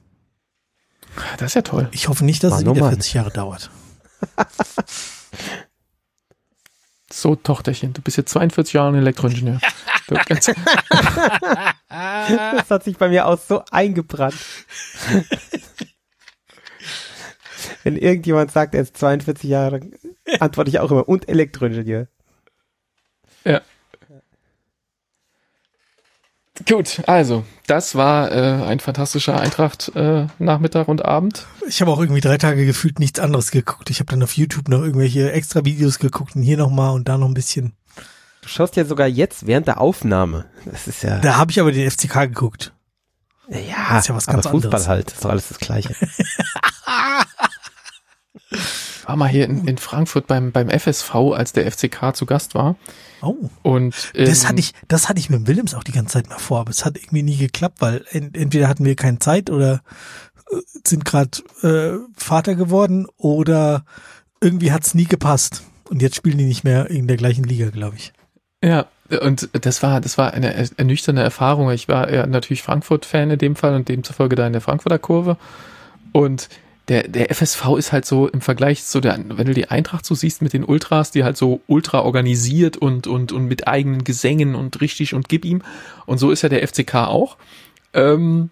Das 1.36 1.48
ist 1.50 1.54
ja 1.54 1.62
toll. 1.62 1.88
Ich 1.92 2.08
hoffe 2.08 2.24
nicht, 2.24 2.42
dass 2.42 2.52
Mann, 2.52 2.60
es 2.62 2.70
wieder 2.70 2.80
Mann. 2.80 2.90
40 2.94 3.14
Jahre 3.14 3.30
dauert. 3.30 3.70
So, 7.14 7.36
Tochterchen, 7.36 7.92
du 7.92 8.00
bist 8.00 8.16
jetzt 8.16 8.30
42 8.30 8.72
Jahre 8.72 8.88
ein 8.88 8.94
Elektroingenieur. 8.94 9.60
Das 11.88 12.70
hat 12.70 12.84
sich 12.84 12.96
bei 12.96 13.08
mir 13.08 13.26
auch 13.26 13.38
so 13.38 13.62
eingebrannt. 13.70 14.34
Wenn 17.84 17.96
irgendjemand 17.96 18.50
sagt, 18.52 18.74
er 18.74 18.82
ist 18.82 18.96
42 18.96 19.48
Jahre, 19.48 19.80
dann 19.80 19.92
antworte 20.40 20.70
ich 20.70 20.78
auch 20.78 20.90
immer, 20.90 21.08
und 21.08 21.28
Elektroingenieur. 21.28 22.06
ja. 23.44 23.60
Gut, 26.68 27.00
also, 27.06 27.44
das 27.66 27.94
war 27.94 28.30
äh, 28.30 28.62
ein 28.64 28.78
fantastischer 28.78 29.40
Eintracht-Nachmittag 29.40 30.86
und 30.86 31.04
Abend. 31.04 31.46
Ich 31.66 31.80
habe 31.80 31.90
auch 31.90 31.98
irgendwie 31.98 32.20
drei 32.20 32.36
Tage 32.36 32.66
gefühlt 32.66 32.98
nichts 32.98 33.18
anderes 33.18 33.50
geguckt. 33.50 33.88
Ich 33.88 34.00
habe 34.00 34.10
dann 34.10 34.22
auf 34.22 34.36
YouTube 34.36 34.68
noch 34.68 34.82
irgendwelche 34.82 35.32
extra 35.32 35.64
Videos 35.64 35.98
geguckt 35.98 36.36
und 36.36 36.42
hier 36.42 36.58
nochmal 36.58 36.90
und 36.94 37.08
da 37.08 37.16
noch 37.16 37.26
ein 37.26 37.34
bisschen. 37.34 37.72
Du 38.42 38.48
schaust 38.48 38.76
ja 38.76 38.84
sogar 38.84 39.06
jetzt 39.06 39.46
während 39.46 39.66
der 39.66 39.80
Aufnahme. 39.80 40.44
Das 40.66 40.86
ist 40.86 41.02
ja, 41.02 41.18
Da 41.20 41.36
habe 41.36 41.50
ich 41.50 41.58
aber 41.58 41.72
den 41.72 41.90
FCK 41.90 42.28
geguckt. 42.28 42.74
ja, 43.48 43.98
ist 43.98 44.08
ja 44.08 44.14
was 44.14 44.28
aber 44.28 44.42
ganz 44.42 44.48
Fußball 44.48 44.64
anderes. 44.66 44.88
halt, 44.88 45.10
ist 45.10 45.24
doch 45.24 45.30
alles 45.30 45.48
das 45.48 45.58
Gleiche. 45.58 45.94
War 49.06 49.16
mal 49.16 49.28
hier 49.28 49.44
in, 49.46 49.66
in 49.66 49.78
Frankfurt 49.78 50.26
beim, 50.26 50.52
beim 50.52 50.68
FSV, 50.70 51.14
als 51.34 51.52
der 51.52 51.70
FCK 51.70 52.14
zu 52.14 52.26
Gast 52.26 52.54
war. 52.54 52.76
Oh, 53.20 53.36
Und 53.62 53.94
ähm, 54.14 54.26
das 54.26 54.48
hatte 54.48 54.60
ich, 54.60 54.72
das 54.88 55.08
hatte 55.08 55.18
ich 55.20 55.30
mit 55.30 55.40
dem 55.40 55.46
Willems 55.48 55.74
auch 55.74 55.84
die 55.84 55.92
ganze 55.92 56.14
Zeit 56.14 56.28
mal 56.28 56.38
vor, 56.38 56.60
aber 56.60 56.70
es 56.70 56.84
hat 56.84 56.96
irgendwie 56.96 57.22
nie 57.22 57.36
geklappt, 57.36 57.80
weil 57.80 58.04
ent 58.10 58.36
entweder 58.36 58.68
hatten 58.68 58.84
wir 58.84 58.94
keine 58.96 59.18
Zeit 59.18 59.50
oder 59.50 59.82
äh, 60.50 60.56
sind 60.86 61.04
gerade 61.04 61.30
äh, 61.62 61.98
Vater 62.16 62.54
geworden 62.54 63.06
oder 63.16 63.84
irgendwie 64.40 64.72
hat's 64.72 64.94
nie 64.94 65.06
gepasst. 65.06 65.62
Und 65.88 66.00
jetzt 66.02 66.16
spielen 66.16 66.38
die 66.38 66.46
nicht 66.46 66.64
mehr 66.64 66.88
in 66.90 67.06
der 67.06 67.16
gleichen 67.16 67.44
Liga, 67.44 67.70
glaube 67.70 67.96
ich. 67.96 68.12
Ja, 68.64 68.86
und 69.20 69.50
das 69.52 69.82
war, 69.82 70.00
das 70.00 70.16
war 70.16 70.32
eine 70.32 70.54
er- 70.54 70.68
ernüchternde 70.76 71.22
Erfahrung. 71.22 71.70
Ich 71.70 71.86
war 71.88 72.10
ja 72.12 72.26
natürlich 72.26 72.62
Frankfurt-Fan 72.62 73.30
in 73.30 73.38
dem 73.38 73.56
Fall 73.56 73.74
und 73.74 73.88
demzufolge 73.88 74.36
da 74.36 74.46
in 74.46 74.52
der 74.52 74.62
Frankfurter 74.62 74.98
Kurve. 74.98 75.36
Und 76.12 76.48
der, 76.88 77.08
der 77.08 77.34
FSV 77.34 77.76
ist 77.78 77.92
halt 77.92 78.04
so 78.04 78.28
im 78.28 78.40
Vergleich 78.40 78.84
zu 78.84 79.00
der, 79.00 79.18
wenn 79.28 79.46
du 79.46 79.54
die 79.54 79.68
Eintracht 79.68 80.04
so 80.04 80.14
siehst 80.14 80.42
mit 80.42 80.52
den 80.52 80.64
Ultras, 80.64 81.10
die 81.10 81.24
halt 81.24 81.36
so 81.36 81.60
ultra 81.66 82.00
organisiert 82.00 82.76
und, 82.76 83.06
und, 83.06 83.32
und 83.32 83.46
mit 83.46 83.68
eigenen 83.68 84.04
Gesängen 84.04 84.54
und 84.54 84.80
richtig 84.80 85.14
und 85.14 85.28
gib 85.28 85.44
ihm. 85.44 85.62
Und 86.06 86.18
so 86.18 86.30
ist 86.30 86.42
ja 86.42 86.48
der 86.48 86.66
FCK 86.66 86.94
auch. 86.94 87.36
Ähm, 87.94 88.50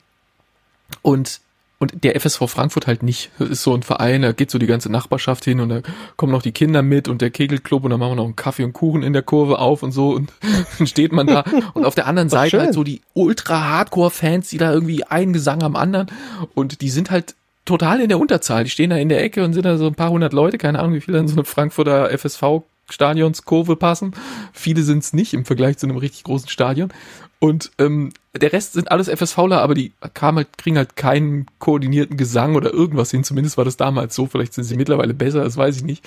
und 1.03 1.41
und 1.83 2.05
der 2.05 2.21
FSV 2.21 2.43
Frankfurt 2.47 2.87
halt 2.87 3.03
nicht. 3.03 3.31
Das 3.39 3.49
ist 3.49 3.63
so 3.63 3.73
ein 3.73 3.83
Verein, 3.83 4.21
da 4.21 4.33
geht 4.33 4.51
so 4.51 4.59
die 4.59 4.67
ganze 4.67 4.93
Nachbarschaft 4.93 5.47
hin 5.47 5.61
und 5.61 5.71
da 5.71 5.81
kommen 6.17 6.31
noch 6.31 6.43
die 6.43 6.53
Kinder 6.53 6.83
mit 6.83 7.09
und 7.09 7.23
der 7.23 7.31
Kegelclub 7.31 7.85
und 7.85 7.91
dann 7.91 7.99
machen 7.99 8.13
wir 8.13 8.17
noch 8.17 8.27
einen 8.27 8.37
Kaffee 8.37 8.65
und 8.65 8.75
Kuchen 8.75 9.03
in 9.03 9.15
der 9.15 9.23
Kurve 9.23 9.59
auf 9.59 9.83
und 9.83 9.93
so 9.93 10.11
und 10.11 10.31
dann 10.79 10.87
steht 10.87 11.13
man 11.13 11.27
da 11.27 11.43
und 11.73 11.87
auf 11.87 11.95
der 11.95 12.07
anderen 12.07 12.29
Seite 12.29 12.51
schön. 12.51 12.61
halt 12.61 12.75
so 12.75 12.85
die 12.85 13.01
Ultra-Hardcore-Fans, 13.15 14.51
die 14.51 14.59
da 14.59 14.71
irgendwie 14.71 15.05
einen 15.05 15.33
Gesang 15.33 15.63
am 15.63 15.75
anderen 15.75 16.09
und 16.55 16.83
die 16.83 16.91
sind 16.91 17.11
halt 17.11 17.35
total 17.65 18.01
in 18.01 18.09
der 18.09 18.19
Unterzahl. 18.19 18.65
Die 18.65 18.71
stehen 18.71 18.91
da 18.91 18.97
in 18.97 19.09
der 19.09 19.23
Ecke 19.23 19.45
und 19.45 19.53
sind 19.53 19.65
da 19.65 19.77
so 19.77 19.87
ein 19.87 19.95
paar 19.95 20.11
hundert 20.11 20.33
Leute, 20.33 20.59
keine 20.59 20.79
Ahnung, 20.79 20.95
wie 20.95 21.01
viele 21.01 21.19
in 21.19 21.29
so 21.29 21.35
eine 21.35 21.45
Frankfurter 21.45 22.11
FSV 22.17 22.63
Stadionskurve 22.91 23.77
passen. 23.77 24.15
Viele 24.53 24.83
sind 24.83 25.05
es 25.05 25.13
nicht 25.13 25.33
im 25.33 25.45
Vergleich 25.45 25.79
zu 25.79 25.87
einem 25.87 25.97
richtig 25.97 26.25
großen 26.25 26.49
Stadion. 26.49 26.93
Und 27.39 27.71
ähm, 27.79 28.13
der 28.39 28.53
Rest 28.53 28.75
sind 28.75 28.91
alles 28.91 29.09
FSVler, 29.09 29.63
aber 29.63 29.75
die 29.75 29.93
kamen 30.13 30.39
halt, 30.39 30.59
kriegen 30.59 30.77
halt 30.77 30.97
keinen 30.97 31.47
koordinierten 31.59 32.17
Gesang 32.17 32.55
oder 32.55 32.73
irgendwas 32.73 33.11
hin. 33.11 33.25
Zumindest 33.25 33.57
war 33.57 33.65
das 33.65 33.77
damals 33.77 34.15
so. 34.15 34.27
Vielleicht 34.27 34.53
sind 34.53 34.65
sie 34.65 34.77
mittlerweile 34.77 35.15
besser, 35.15 35.43
das 35.43 35.57
weiß 35.57 35.77
ich 35.77 35.85
nicht. 35.85 36.05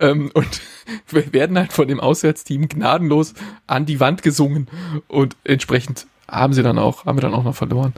Ähm, 0.00 0.30
und 0.34 0.60
werden 1.32 1.58
halt 1.58 1.72
von 1.72 1.86
dem 1.86 2.00
Auswärtsteam 2.00 2.68
gnadenlos 2.68 3.34
an 3.66 3.86
die 3.86 4.00
Wand 4.00 4.22
gesungen. 4.22 4.68
Und 5.06 5.36
entsprechend 5.44 6.06
haben 6.28 6.54
sie 6.54 6.62
dann 6.62 6.78
auch, 6.78 7.06
haben 7.06 7.18
wir 7.18 7.22
dann 7.22 7.34
auch 7.34 7.44
noch 7.44 7.54
verloren. 7.54 7.92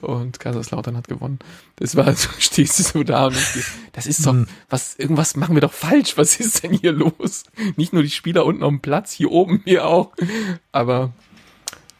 Und 0.00 0.40
Kaiserslautern 0.40 0.96
hat 0.96 1.06
gewonnen. 1.06 1.38
Das 1.76 1.94
war 1.96 2.12
so, 2.14 2.28
stehst 2.38 2.78
du 2.78 2.82
so 2.82 3.02
da 3.04 3.26
und 3.26 3.36
das 3.92 4.06
ist 4.06 4.26
doch, 4.26 4.32
Hm. 4.32 4.46
was, 4.70 4.96
irgendwas 4.96 5.36
machen 5.36 5.54
wir 5.54 5.60
doch 5.60 5.72
falsch. 5.72 6.16
Was 6.16 6.40
ist 6.40 6.62
denn 6.62 6.72
hier 6.72 6.92
los? 6.92 7.44
Nicht 7.76 7.92
nur 7.92 8.02
die 8.02 8.10
Spieler 8.10 8.44
unten 8.46 8.62
auf 8.62 8.70
dem 8.70 8.80
Platz, 8.80 9.12
hier 9.12 9.30
oben 9.30 9.60
wir 9.64 9.86
auch. 9.86 10.12
Aber, 10.72 11.12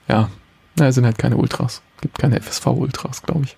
ja, 0.08 0.30
na, 0.76 0.88
es 0.88 0.94
sind 0.94 1.04
halt 1.04 1.18
keine 1.18 1.36
Ultras. 1.36 1.82
Gibt 2.00 2.18
keine 2.18 2.40
FSV-Ultras, 2.40 3.22
glaube 3.22 3.44
ich. 3.44 3.56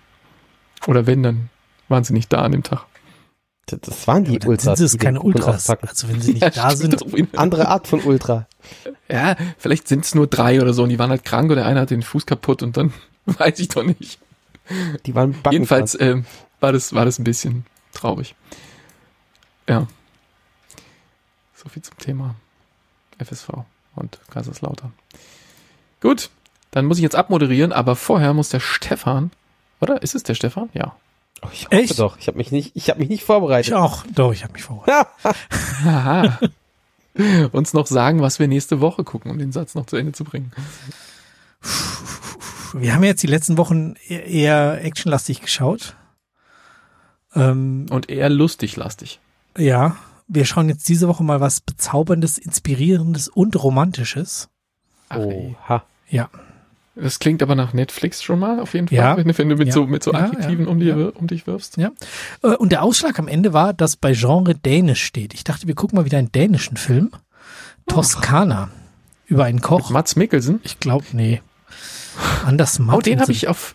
Oder 0.86 1.06
wenn, 1.06 1.22
dann 1.22 1.48
waren 1.88 2.04
sie 2.04 2.12
nicht 2.12 2.32
da 2.32 2.42
an 2.42 2.52
dem 2.52 2.62
Tag. 2.64 2.84
Das, 3.66 4.06
waren 4.06 4.24
die 4.24 4.38
dann 4.38 4.50
Ultras. 4.50 4.76
sind 4.78 4.86
es 4.86 4.98
keine 4.98 5.22
Ultras. 5.22 5.70
Also 5.70 6.08
wenn 6.08 6.20
sie 6.20 6.32
nicht 6.34 6.42
Ja, 6.42 6.50
da 6.50 6.76
sind. 6.76 7.02
Andere 7.38 7.68
Art 7.68 7.86
von 7.86 8.00
Ultra. 8.02 8.46
Ja, 9.08 9.36
vielleicht 9.56 9.88
sind 9.88 10.04
es 10.04 10.14
nur 10.14 10.26
drei 10.26 10.60
oder 10.60 10.74
so 10.74 10.82
und 10.82 10.90
die 10.90 10.98
waren 10.98 11.08
halt 11.08 11.24
krank 11.24 11.50
oder 11.50 11.64
einer 11.64 11.80
hat 11.82 11.90
den 11.90 12.02
Fuß 12.02 12.26
kaputt 12.26 12.62
und 12.62 12.76
dann 12.76 12.92
weiß 13.26 13.58
ich 13.60 13.68
doch 13.68 13.82
nicht. 13.84 14.18
Die 15.06 15.14
waren 15.14 15.32
backen 15.32 15.52
Jedenfalls 15.52 15.98
ähm, 16.00 16.24
war 16.60 16.72
das 16.72 16.94
war 16.94 17.04
das 17.04 17.18
ein 17.18 17.24
bisschen 17.24 17.66
traurig. 17.92 18.34
Ja. 19.68 19.86
So 21.54 21.68
viel 21.68 21.82
zum 21.82 21.98
Thema 21.98 22.34
FSV 23.18 23.48
und 23.94 24.18
Kaiserslautern. 24.30 24.92
Gut, 26.00 26.30
dann 26.70 26.86
muss 26.86 26.98
ich 26.98 27.02
jetzt 27.02 27.16
abmoderieren, 27.16 27.72
aber 27.72 27.96
vorher 27.96 28.34
muss 28.34 28.48
der 28.48 28.60
Stefan, 28.60 29.30
oder? 29.80 30.02
Ist 30.02 30.14
es 30.14 30.22
der 30.22 30.34
Stefan? 30.34 30.68
Ja. 30.74 30.96
Oh, 31.42 31.48
ich 31.52 31.66
hoffe 31.66 31.76
Echt? 31.76 31.98
doch. 31.98 32.18
Ich 32.18 32.26
habe 32.26 32.38
mich 32.38 32.52
nicht, 32.52 32.72
ich 32.74 32.90
habe 32.90 33.00
mich 33.00 33.08
nicht 33.08 33.20
ich 33.20 33.24
vorbereitet. 33.24 33.74
auch. 33.74 34.04
Doch, 34.14 34.32
ich 34.32 34.42
habe 34.42 34.52
mich 34.54 34.62
vorbereitet. 34.62 35.08
Haha. 35.84 36.38
Uns 37.52 37.74
noch 37.74 37.86
sagen, 37.86 38.22
was 38.22 38.38
wir 38.38 38.48
nächste 38.48 38.80
Woche 38.80 39.04
gucken, 39.04 39.30
um 39.30 39.38
den 39.38 39.52
Satz 39.52 39.74
noch 39.74 39.86
zu 39.86 39.96
Ende 39.96 40.12
zu 40.12 40.24
bringen. 40.24 40.52
Wir 42.76 42.94
haben 42.94 43.04
jetzt 43.04 43.22
die 43.22 43.26
letzten 43.28 43.56
Wochen 43.56 43.94
eher- 44.08 44.26
eher 44.26 44.84
actionlastig 44.84 45.40
geschaut. 45.40 45.94
Ähm, 47.34 47.86
Und 47.90 48.08
eher 48.10 48.28
lustig 48.30 48.76
lastig. 48.76 49.20
ja, 49.56 49.96
wir 50.28 50.44
schauen 50.44 50.68
jetzt 50.68 50.88
diese 50.88 51.06
Woche 51.08 51.22
mal 51.24 51.40
was 51.40 51.60
Bezauberndes, 51.60 52.38
Inspirierendes 52.38 53.28
und 53.28 53.62
Romantisches. 53.62 54.48
Oha. 55.14 55.84
Ja. 56.08 56.30
Das 56.96 57.18
klingt 57.18 57.42
aber 57.42 57.54
nach 57.56 57.72
Netflix 57.72 58.22
schon 58.22 58.38
mal, 58.38 58.60
auf 58.60 58.74
jeden 58.74 58.86
Fall, 58.88 58.96
Ja. 58.96 59.16
wenn, 59.16 59.26
du- 59.28 59.36
wenn 59.38 59.48
du 59.48 59.56
mit 59.56 59.68
Ja. 59.68 59.74
so, 59.74 59.86
mit 59.86 60.02
so 60.04 60.12
Ja, 60.12 60.20
Adjektiven 60.26 60.64
ja. 60.66 60.70
um, 60.70 60.78
dir, 60.78 60.96
Ja. 60.96 61.08
um 61.08 61.26
dich 61.26 61.46
wirfst. 61.46 61.76
Ja. 61.76 61.90
Äh, 62.42 62.54
Und 62.56 62.70
der 62.72 62.82
Ausschlag 62.82 63.18
am 63.18 63.26
Ende 63.28 63.52
war, 63.52 63.72
dass 63.74 63.96
bei 63.96 64.12
Genre 64.12 64.54
Dänisch 64.54 65.02
steht. 65.04 65.34
Ich 65.34 65.42
dachte, 65.44 65.66
wir 65.66 65.74
gucken 65.74 65.96
mal 65.98 66.04
wieder 66.04 66.18
einen 66.18 66.30
dänischen 66.32 66.76
Film. 66.76 67.10
Toskana. 67.88 68.70
Über 69.26 69.44
einen 69.44 69.60
Koch. 69.60 69.90
Mats 69.90 70.16
Mikkelsen. 70.16 70.60
Ich 70.62 70.78
glaube, 70.80 71.04
nee. 71.12 71.42
Anders 72.44 72.80
Oh, 72.80 73.00
den 73.00 73.20
habe 73.20 73.32
ich 73.32 73.48
auf, 73.48 73.74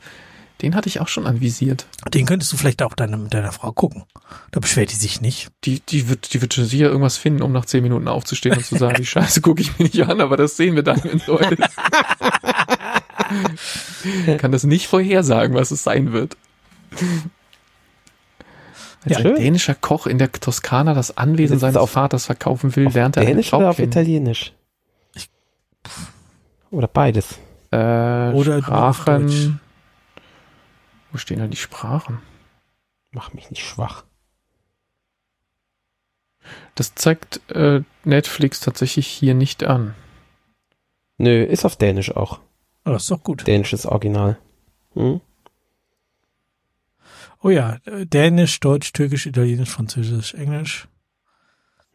den 0.62 0.76
hatte 0.76 0.88
ich 0.90 1.00
auch 1.02 1.08
schon 1.08 1.26
anvisiert. 1.28 1.86
Den 2.14 2.26
könntest 2.26 2.52
du 2.54 2.58
vielleicht 2.58 2.82
auch 2.84 2.94
deine, 2.94 3.18
mit 3.18 3.34
deiner 3.34 3.52
Frau 3.52 3.72
gucken. 3.72 4.04
Da 4.52 4.60
beschwert 4.60 4.92
die 4.92 4.96
sich 4.96 5.22
nicht. 5.22 5.50
Die, 5.66 5.80
die 5.82 6.10
wird, 6.10 6.34
die 6.34 6.42
wird 6.42 6.54
schon 6.54 6.66
sicher 6.66 6.88
irgendwas 6.88 7.18
finden, 7.18 7.42
um 7.42 7.52
nach 7.52 7.66
zehn 7.66 7.84
Minuten 7.84 8.08
aufzustehen 8.08 8.56
und 8.58 8.66
zu 8.66 8.78
sagen, 8.78 8.96
die 8.98 9.06
Scheiße 9.08 9.42
gucke 9.42 9.62
ich 9.62 9.78
mir 9.80 9.86
nicht 9.86 10.02
an, 10.08 10.22
aber 10.22 10.38
das 10.38 10.56
sehen 10.58 10.76
wir 10.76 10.84
dann, 10.84 11.04
wenn 11.04 11.18
es 11.18 11.26
soweit 11.26 11.52
ist. 11.60 11.76
Kann 14.40 14.52
das 14.52 14.64
nicht 14.64 14.88
vorhersagen, 14.88 15.56
was 15.56 15.72
es 15.72 15.84
sein 15.84 16.12
wird. 16.14 16.36
Als 19.04 19.12
Ja. 19.14 19.18
ein 19.18 19.24
Schön. 19.24 19.36
dänischer 19.36 19.76
Koch 19.76 20.08
in 20.08 20.18
der 20.18 20.32
Toskana 20.32 20.94
das 20.94 21.16
Anwesen 21.18 21.58
seines 21.60 21.78
auf- 21.78 21.92
Vaters 21.92 22.26
verkaufen 22.26 22.76
will, 22.76 22.94
während 22.94 23.18
er 23.18 23.26
Dänisch 23.26 23.54
oder 23.54 23.70
auf 23.70 23.80
Italienisch? 23.80 24.54
Oder 26.72 26.88
beides. 26.88 27.40
Äh, 27.72 28.32
Oder 28.34 28.62
Sprachen. 28.62 29.60
Wo 31.12 31.18
stehen 31.18 31.40
denn 31.40 31.52
die 31.52 31.58
Sprachen? 31.58 32.20
Mach 33.12 33.34
mich 33.34 33.50
nicht 33.50 33.66
schwach. 33.66 34.04
Das 36.76 36.96
zeigt 36.96 37.42
äh, 37.52 37.84
Netflix 38.04 38.60
tatsächlich 38.60 39.08
hier 39.08 39.34
nicht 39.34 39.64
an. 39.64 39.96
Nö, 41.18 41.44
ist 41.44 41.66
auf 41.66 41.76
Dänisch 41.76 42.16
auch. 42.16 42.40
Oh, 42.86 42.92
das 42.92 43.04
ist 43.04 43.12
doch 43.12 43.24
gut. 43.24 43.46
Dänisches 43.46 43.86
Original. 43.86 44.40
Hm? 44.94 45.22
Oh 47.42 47.50
ja, 47.50 47.78
Dänisch, 47.86 48.60
Deutsch, 48.60 48.94
Türkisch, 48.94 49.26
Italienisch, 49.26 49.70
Französisch, 49.70 50.34
Englisch. 50.34 50.88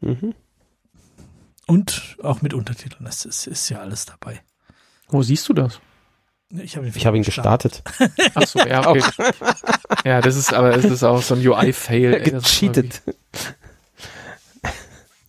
Mhm. 0.00 0.34
Und 1.66 2.16
auch 2.22 2.42
mit 2.42 2.54
Untertiteln. 2.54 3.04
Das 3.04 3.24
ist, 3.24 3.46
ist 3.46 3.68
ja 3.68 3.80
alles 3.80 4.06
dabei. 4.06 4.42
Wo 5.08 5.22
siehst 5.22 5.48
du 5.48 5.52
das? 5.52 5.80
Ich 6.50 6.76
habe 6.76 6.86
ihn, 6.86 6.92
Ich 6.94 7.06
habe 7.06 7.16
ihn 7.16 7.22
gestartet. 7.22 7.82
Ach 8.34 8.46
so, 8.46 8.60
ja, 8.60 8.86
okay. 8.86 9.02
ja, 10.04 10.20
das 10.20 10.36
ist 10.36 10.52
aber 10.52 10.70
das 10.70 10.84
ist 10.84 11.02
auch 11.02 11.22
so 11.22 11.34
ein 11.34 11.46
UI-Fail. 11.46 12.20
Gecheatet. 12.20 13.02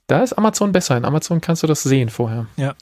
Da 0.07 0.21
ist 0.21 0.33
Amazon 0.33 0.71
besser. 0.71 0.97
In 0.97 1.05
Amazon 1.05 1.41
kannst 1.41 1.63
du 1.63 1.67
das 1.67 1.81
sehen 1.83 2.09
vorher. 2.09 2.45
Ja. 2.57 2.75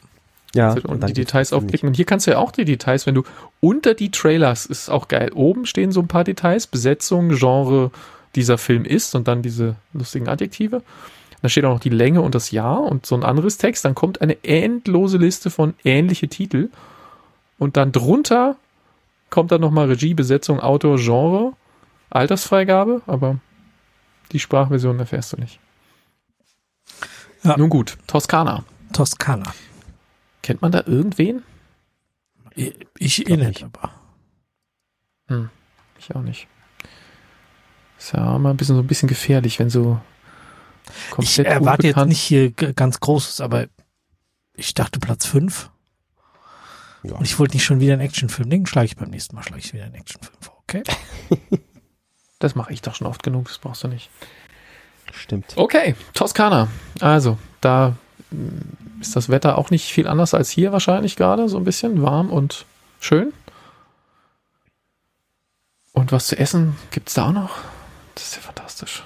und 0.83 1.07
die 1.07 1.13
Details 1.13 1.53
aufklicken. 1.53 1.87
Und 1.87 1.95
hier 1.95 2.05
kannst 2.05 2.27
du 2.27 2.31
ja 2.31 2.37
auch 2.37 2.51
die 2.51 2.65
Details, 2.65 3.05
wenn 3.05 3.15
du 3.15 3.23
unter 3.61 3.93
die 3.93 4.11
Trailers, 4.11 4.65
ist 4.65 4.89
auch 4.89 5.07
geil. 5.07 5.31
Oben 5.33 5.65
stehen 5.65 5.91
so 5.91 6.01
ein 6.01 6.07
paar 6.07 6.23
Details, 6.23 6.67
Besetzung, 6.67 7.29
Genre 7.29 7.91
dieser 8.35 8.57
Film 8.57 8.83
ist 8.83 9.15
und 9.15 9.27
dann 9.27 9.41
diese 9.41 9.75
lustigen 9.93 10.27
Adjektive. 10.27 10.81
Da 11.43 11.49
steht 11.49 11.65
auch 11.65 11.73
noch 11.73 11.81
die 11.81 11.89
Länge 11.89 12.21
und 12.21 12.35
das 12.35 12.51
Jahr 12.51 12.81
und 12.81 13.05
so 13.05 13.15
ein 13.15 13.23
anderes 13.25 13.57
Text. 13.57 13.83
Dann 13.83 13.95
kommt 13.95 14.21
eine 14.21 14.41
endlose 14.45 15.17
Liste 15.17 15.49
von 15.49 15.73
ähnliche 15.83 16.29
Titel. 16.29 16.69
Und 17.59 17.75
dann 17.75 17.91
drunter 17.91 18.55
kommt 19.29 19.51
dann 19.51 19.59
nochmal 19.59 19.87
Regie, 19.87 20.13
Besetzung, 20.13 20.61
Autor, 20.61 20.95
Genre, 20.95 21.51
Altersfreigabe, 22.09 23.01
aber 23.07 23.39
die 24.31 24.39
Sprachversion 24.39 24.97
erfährst 24.99 25.33
du 25.33 25.37
nicht. 25.37 25.59
Ja. 27.43 27.57
Nun 27.57 27.69
gut, 27.69 27.97
Toskana. 28.07 28.63
Toskana. 28.93 29.53
Kennt 30.43 30.61
man 30.61 30.71
da 30.71 30.83
irgendwen? 30.85 31.43
Ich, 32.55 32.73
ich 32.97 33.29
eh 33.29 33.35
nicht, 33.35 33.65
aber. 33.65 33.91
Ich 35.99 36.15
auch 36.15 36.21
nicht. 36.21 36.47
Ist 37.97 38.13
ja 38.13 38.33
immer 38.33 38.51
ein 38.51 38.57
bisschen 38.57 38.77
so 38.77 38.81
ein 38.81 38.87
bisschen 38.87 39.09
gefährlich, 39.09 39.59
wenn 39.59 39.69
so 39.69 39.99
Ich 40.85 41.11
komplett 41.11 41.47
erwarte 41.47 41.87
jetzt 41.87 41.95
unbekannt- 41.97 42.09
nicht 42.09 42.21
hier 42.21 42.51
ganz 42.51 42.99
Großes, 42.99 43.41
aber 43.41 43.67
ich 44.55 44.73
dachte 44.73 44.99
Platz 44.99 45.25
5. 45.25 45.69
Ja. 47.03 47.15
Und 47.15 47.25
ich 47.25 47.37
wollte 47.39 47.55
nicht 47.55 47.65
schon 47.65 47.79
wieder 47.79 47.93
einen 47.93 48.01
Actionfilm. 48.01 48.49
Den 48.49 48.65
schlage 48.65 48.85
ich 48.85 48.95
beim 48.95 49.09
nächsten 49.09 49.35
Mal, 49.35 49.43
schlage 49.43 49.61
ich 49.61 49.73
wieder 49.73 49.83
einen 49.83 49.95
Actionfilm 49.95 50.37
vor, 50.41 50.57
okay? 50.63 50.83
Das 52.39 52.55
mache 52.55 52.73
ich 52.73 52.81
doch 52.81 52.93
schon 52.93 53.07
oft 53.07 53.23
genug, 53.23 53.47
das 53.47 53.57
brauchst 53.57 53.85
du 53.85 53.87
nicht. 53.87 54.09
Stimmt. 55.13 55.53
Okay, 55.55 55.95
Toskana. 56.13 56.67
Also, 56.99 57.37
da 57.61 57.95
mm, 58.31 58.99
ist 58.99 59.15
das 59.15 59.29
Wetter 59.29 59.57
auch 59.57 59.69
nicht 59.69 59.89
viel 59.93 60.09
anders 60.09 60.33
als 60.33 60.49
hier 60.49 60.73
wahrscheinlich 60.73 61.15
gerade, 61.15 61.47
so 61.47 61.55
ein 61.55 61.63
bisschen 61.63 62.01
warm 62.01 62.29
und 62.29 62.65
schön. 62.99 63.31
Und 65.93 66.11
was 66.11 66.27
zu 66.27 66.37
essen 66.37 66.75
gibt's 66.91 67.13
da 67.13 67.29
auch 67.29 67.31
noch? 67.31 67.59
Das 68.15 68.25
ist 68.25 68.35
ja 68.35 68.41
fantastisch. 68.41 69.03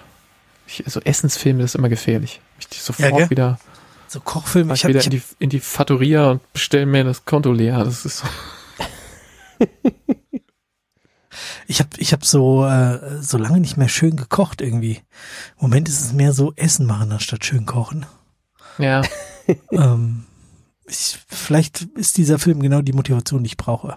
Ich, 0.68 0.84
so 0.86 1.00
Essensfilme, 1.02 1.62
das 1.62 1.72
ist 1.72 1.76
immer 1.76 1.90
gefährlich. 1.90 2.42
Ich 2.60 2.82
sofort 2.82 3.16
gell? 3.16 3.30
wieder, 3.30 3.60
So 4.08 4.20
Kochfilme. 4.20 4.74
ich 4.74 4.84
habe 4.84 4.94
wieder 4.94 5.00
ich 5.00 5.08
in, 5.08 5.20
hab, 5.20 5.30
die, 5.30 5.44
in 5.44 5.50
die 5.50 5.60
Fattoria 5.60 6.32
und 6.32 6.54
bestelle 6.54 6.86
mir 6.86 7.04
das 7.04 7.26
Konto 7.26 7.52
leer. 7.52 7.84
Das 7.84 8.06
ist 8.06 8.18
so. 8.20 8.28
ich 11.68 11.80
hab, 11.80 11.98
ich 11.98 12.14
hab 12.14 12.26
so, 12.26 12.66
äh, 12.66 13.22
so 13.22 13.38
lange 13.38 13.60
nicht 13.60 13.78
mehr 13.78 13.90
schön 13.90 14.16
gekocht 14.16 14.62
irgendwie. 14.62 15.02
Im 15.58 15.62
Moment 15.62 15.90
ist 15.90 16.02
es 16.02 16.14
mehr 16.14 16.34
so 16.34 16.54
Essen 16.56 16.86
machen 16.86 17.12
anstatt 17.12 17.46
schön 17.46 17.66
kochen. 17.66 18.06
Ja, 18.78 19.02
ähm, 19.72 20.26
ich, 20.86 21.18
vielleicht 21.28 21.82
ist 21.82 22.18
dieser 22.18 22.40
Film 22.40 22.62
genau 22.62 22.82
die 22.82 22.94
Motivation, 22.94 23.44
die 23.44 23.48
ich 23.48 23.58
brauche. 23.58 23.96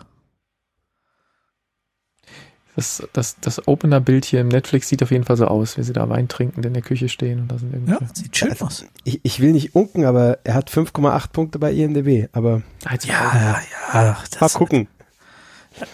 Das, 2.81 3.07
das, 3.13 3.37
das 3.43 3.69
Opener-Bild 3.69 4.25
hier 4.25 4.41
im 4.41 4.49
Netflix 4.49 4.89
sieht 4.89 5.03
auf 5.03 5.11
jeden 5.11 5.25
Fall 5.25 5.37
so 5.37 5.45
aus, 5.45 5.77
wie 5.77 5.83
sie 5.83 5.93
da 5.93 6.09
Wein 6.09 6.29
trinken, 6.29 6.63
in 6.63 6.73
der 6.73 6.83
Küche 6.83 7.11
stehen 7.11 7.41
und 7.41 7.49
da 7.53 7.59
sind 7.59 7.75
irgendwie. 7.75 7.93
Ja, 7.93 7.99
sieht 8.15 8.35
schön 8.35 8.53
Also, 8.53 8.65
aus. 8.65 8.87
Ich, 9.05 9.21
ich 9.23 9.41
will 9.41 9.53
nicht 9.53 9.75
unken, 9.75 10.07
aber 10.07 10.39
er 10.45 10.55
hat 10.55 10.71
5,8 10.71 11.29
Punkte 11.31 11.59
bei 11.59 11.73
IMDb. 11.75 12.31
Aber 12.33 12.63
Als 12.87 13.05
Ja, 13.05 13.13
ja, 13.35 13.61
ja. 13.93 14.03
mal 14.03 14.17
Das, 14.39 14.55
gucken. 14.55 14.89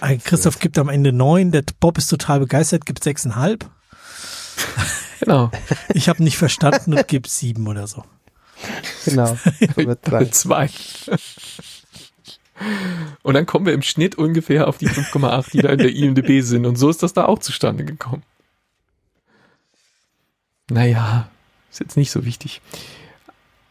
Ein 0.00 0.22
Christoph 0.22 0.60
gibt 0.60 0.78
am 0.78 0.88
Ende 0.88 1.12
neun, 1.12 1.50
der 1.50 1.64
Bob 1.80 1.98
ist 1.98 2.06
total 2.06 2.38
begeistert, 2.38 2.86
gibt 2.86 3.02
sechseinhalb. 3.02 3.68
Genau. 5.18 5.50
Ich 5.92 6.08
habe 6.08 6.22
nicht 6.22 6.38
verstanden 6.38 6.94
und 6.94 7.08
gebe 7.08 7.28
sieben 7.28 7.66
oder 7.66 7.88
so. 7.88 8.04
Genau. 9.04 9.36
Sein. 10.08 10.32
Zwei. 10.32 10.70
Und 13.22 13.34
dann 13.34 13.46
kommen 13.46 13.66
wir 13.66 13.72
im 13.72 13.82
Schnitt 13.82 14.16
ungefähr 14.16 14.68
auf 14.68 14.78
die 14.78 14.88
5,8, 14.88 15.50
die 15.52 15.62
da 15.62 15.70
in 15.70 15.78
der 15.78 15.94
IMDB 15.94 16.40
sind. 16.40 16.66
Und 16.66 16.76
so 16.76 16.88
ist 16.88 17.02
das 17.02 17.12
da 17.12 17.26
auch 17.26 17.38
zustande 17.38 17.84
gekommen. 17.84 18.22
Naja, 20.70 21.28
ist 21.70 21.80
jetzt 21.80 21.96
nicht 21.96 22.10
so 22.10 22.24
wichtig. 22.24 22.60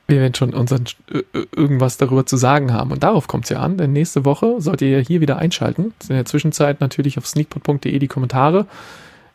Wir 0.07 0.20
werden 0.20 0.36
schon 0.36 0.53
unseren, 0.53 0.86
äh, 1.12 1.24
äh, 1.34 1.48
irgendwas 1.56 1.98
darüber 1.98 2.26
zu 2.26 2.38
sagen 2.38 2.72
haben. 2.72 2.91
Und 2.91 3.03
darauf 3.03 3.28
kommt 3.28 3.45
es 3.45 3.49
ja 3.49 3.60
an, 3.60 3.78
denn 3.78 3.91
nächste 3.91 4.24
Woche 4.24 4.62
sollt 4.62 4.82
ihr 4.82 4.90
ja 4.90 4.99
hier 4.99 5.20
wieder 5.20 5.38
einschalten. 5.38 5.94
In 6.07 6.16
der 6.16 6.26
Zwischenzeit 6.26 6.80
natürlich 6.80 7.18
auf 7.18 7.26
sneakpot.de 7.26 7.98
die 7.98 8.07
Kommentare 8.07 8.68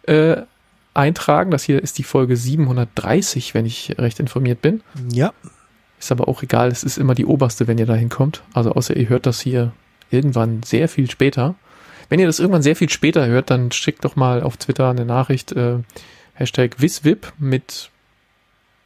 äh, 0.05 0.43
eintragen. 0.95 1.51
Das 1.51 1.65
hier 1.65 1.83
ist 1.83 1.99
die 1.99 2.05
Folge 2.05 2.37
730, 2.37 3.55
wenn 3.55 3.67
ich 3.67 3.97
recht 3.99 4.21
informiert 4.21 4.63
bin. 4.63 4.83
Ja, 5.11 5.33
Ist 6.01 6.11
aber 6.11 6.27
auch 6.27 6.43
egal, 6.43 6.69
es 6.69 6.83
ist 6.83 6.99
immer 6.99 7.15
die 7.15 7.27
oberste, 7.27 7.69
wenn 7.69 7.79
ihr 7.79 7.87
da 7.87 7.95
hinkommt. 7.95 8.43
Also 8.55 8.73
außer 8.73 8.97
ihr 8.97 9.09
hört 9.09 9.27
das 9.27 9.41
hier 9.41 9.73
irgendwann 10.11 10.63
sehr 10.65 10.89
viel 10.89 11.09
später. 11.09 11.55
Wenn 12.09 12.19
ihr 12.19 12.27
das 12.27 12.41
irgendwann 12.41 12.63
sehr 12.63 12.75
viel 12.75 12.89
später 12.91 13.27
hört, 13.27 13.51
dann 13.51 13.71
schickt 13.71 14.05
doch 14.05 14.17
mal 14.17 14.43
auf 14.43 14.57
Twitter 14.57 14.91
eine 14.91 15.05
Nachricht, 15.05 15.53
äh, 15.53 15.79
Hashtag 16.35 16.81
WisWip 16.81 17.33
mit, 17.39 17.91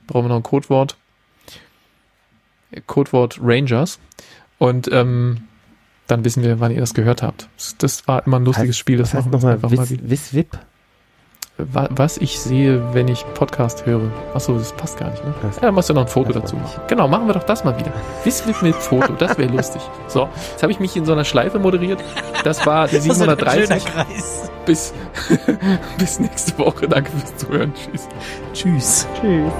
brauchen 0.07 0.24
wir 0.27 0.28
noch 0.31 0.36
ein 0.36 0.43
Codewort, 0.43 0.97
Codewort 2.86 3.39
Rangers. 3.41 3.99
Und 4.59 4.91
ähm, 4.93 5.45
dann 6.07 6.24
wissen 6.24 6.43
wir, 6.43 6.61
wann 6.61 6.73
ihr 6.73 6.81
das 6.81 6.95
gehört 6.95 7.23
habt. 7.23 7.49
Das- 7.78 8.07
war 8.09 8.27
immer 8.27 8.39
ein 8.39 8.45
lustiges 8.45 8.77
Heißt- 8.77 8.78
Spiel, 8.78 8.99
das 8.99 9.15
heißt 9.15 9.27
machen 9.31 9.32
wir 9.32 9.36
nochmal? 9.39 9.55
einfach 9.55 9.70
mal 9.70 9.89
wieder. 9.91 10.03
Wiss, 10.11 10.32
Wiss 10.32 10.35
Wip? 10.35 10.53
Wa- 10.53 10.61
Was 11.56 12.16
ich 12.18 12.40
sehe, 12.40 12.82
wenn 12.94 13.06
ich 13.06 13.24
Podcast 13.35 13.86
höre. 13.86 14.10
Achso, 14.35 14.59
das 14.59 14.72
passt 14.72 14.98
gar 14.98 15.10
nicht, 15.10 15.24
ne? 15.24 15.32
Das- 15.40 15.56
Ja, 15.56 15.62
dann 15.62 15.74
musst 15.74 15.89
du 15.89 15.94
noch 15.94 16.02
ein 16.02 16.09
Foto 16.09 16.32
das 16.32 16.43
dazu 16.43 16.56
machen. 16.56 16.81
Genau, 16.89 17.06
machen 17.06 17.28
wir 17.28 17.35
doch 17.35 17.44
das 17.44 17.62
mal 17.62 17.78
wieder. 17.78 17.93
Wiswip 18.24 18.60
mit 18.62 18.74
Foto, 18.74 19.12
das 19.12 19.39
wäre 19.39 19.52
lustig. 19.52 19.81
So, 20.09 20.28
jetzt 20.51 20.62
habe 20.64 20.72
ich 20.72 20.81
mich 20.81 20.97
in 20.97 21.05
so 21.05 21.12
einer 21.12 21.24
Schleife 21.24 21.60
moderiert. 21.60 22.02
Das 22.43 22.66
war 22.66 22.89
die 22.89 22.97
das 22.97 23.06
ist 23.06 23.20
ein 23.22 23.28
schöner 23.28 23.36
730. 23.36 23.85
Kreis. 23.85 24.51
Bis, 24.66 24.93
bis 25.98 26.18
nächste 26.18 26.59
Woche. 26.59 26.89
Danke 26.89 27.12
fürs 27.12 27.36
Zuhören. 27.36 27.72
Tschüss. 27.74 28.09
Tschüss. 28.52 29.06
Tschüss. 29.20 29.52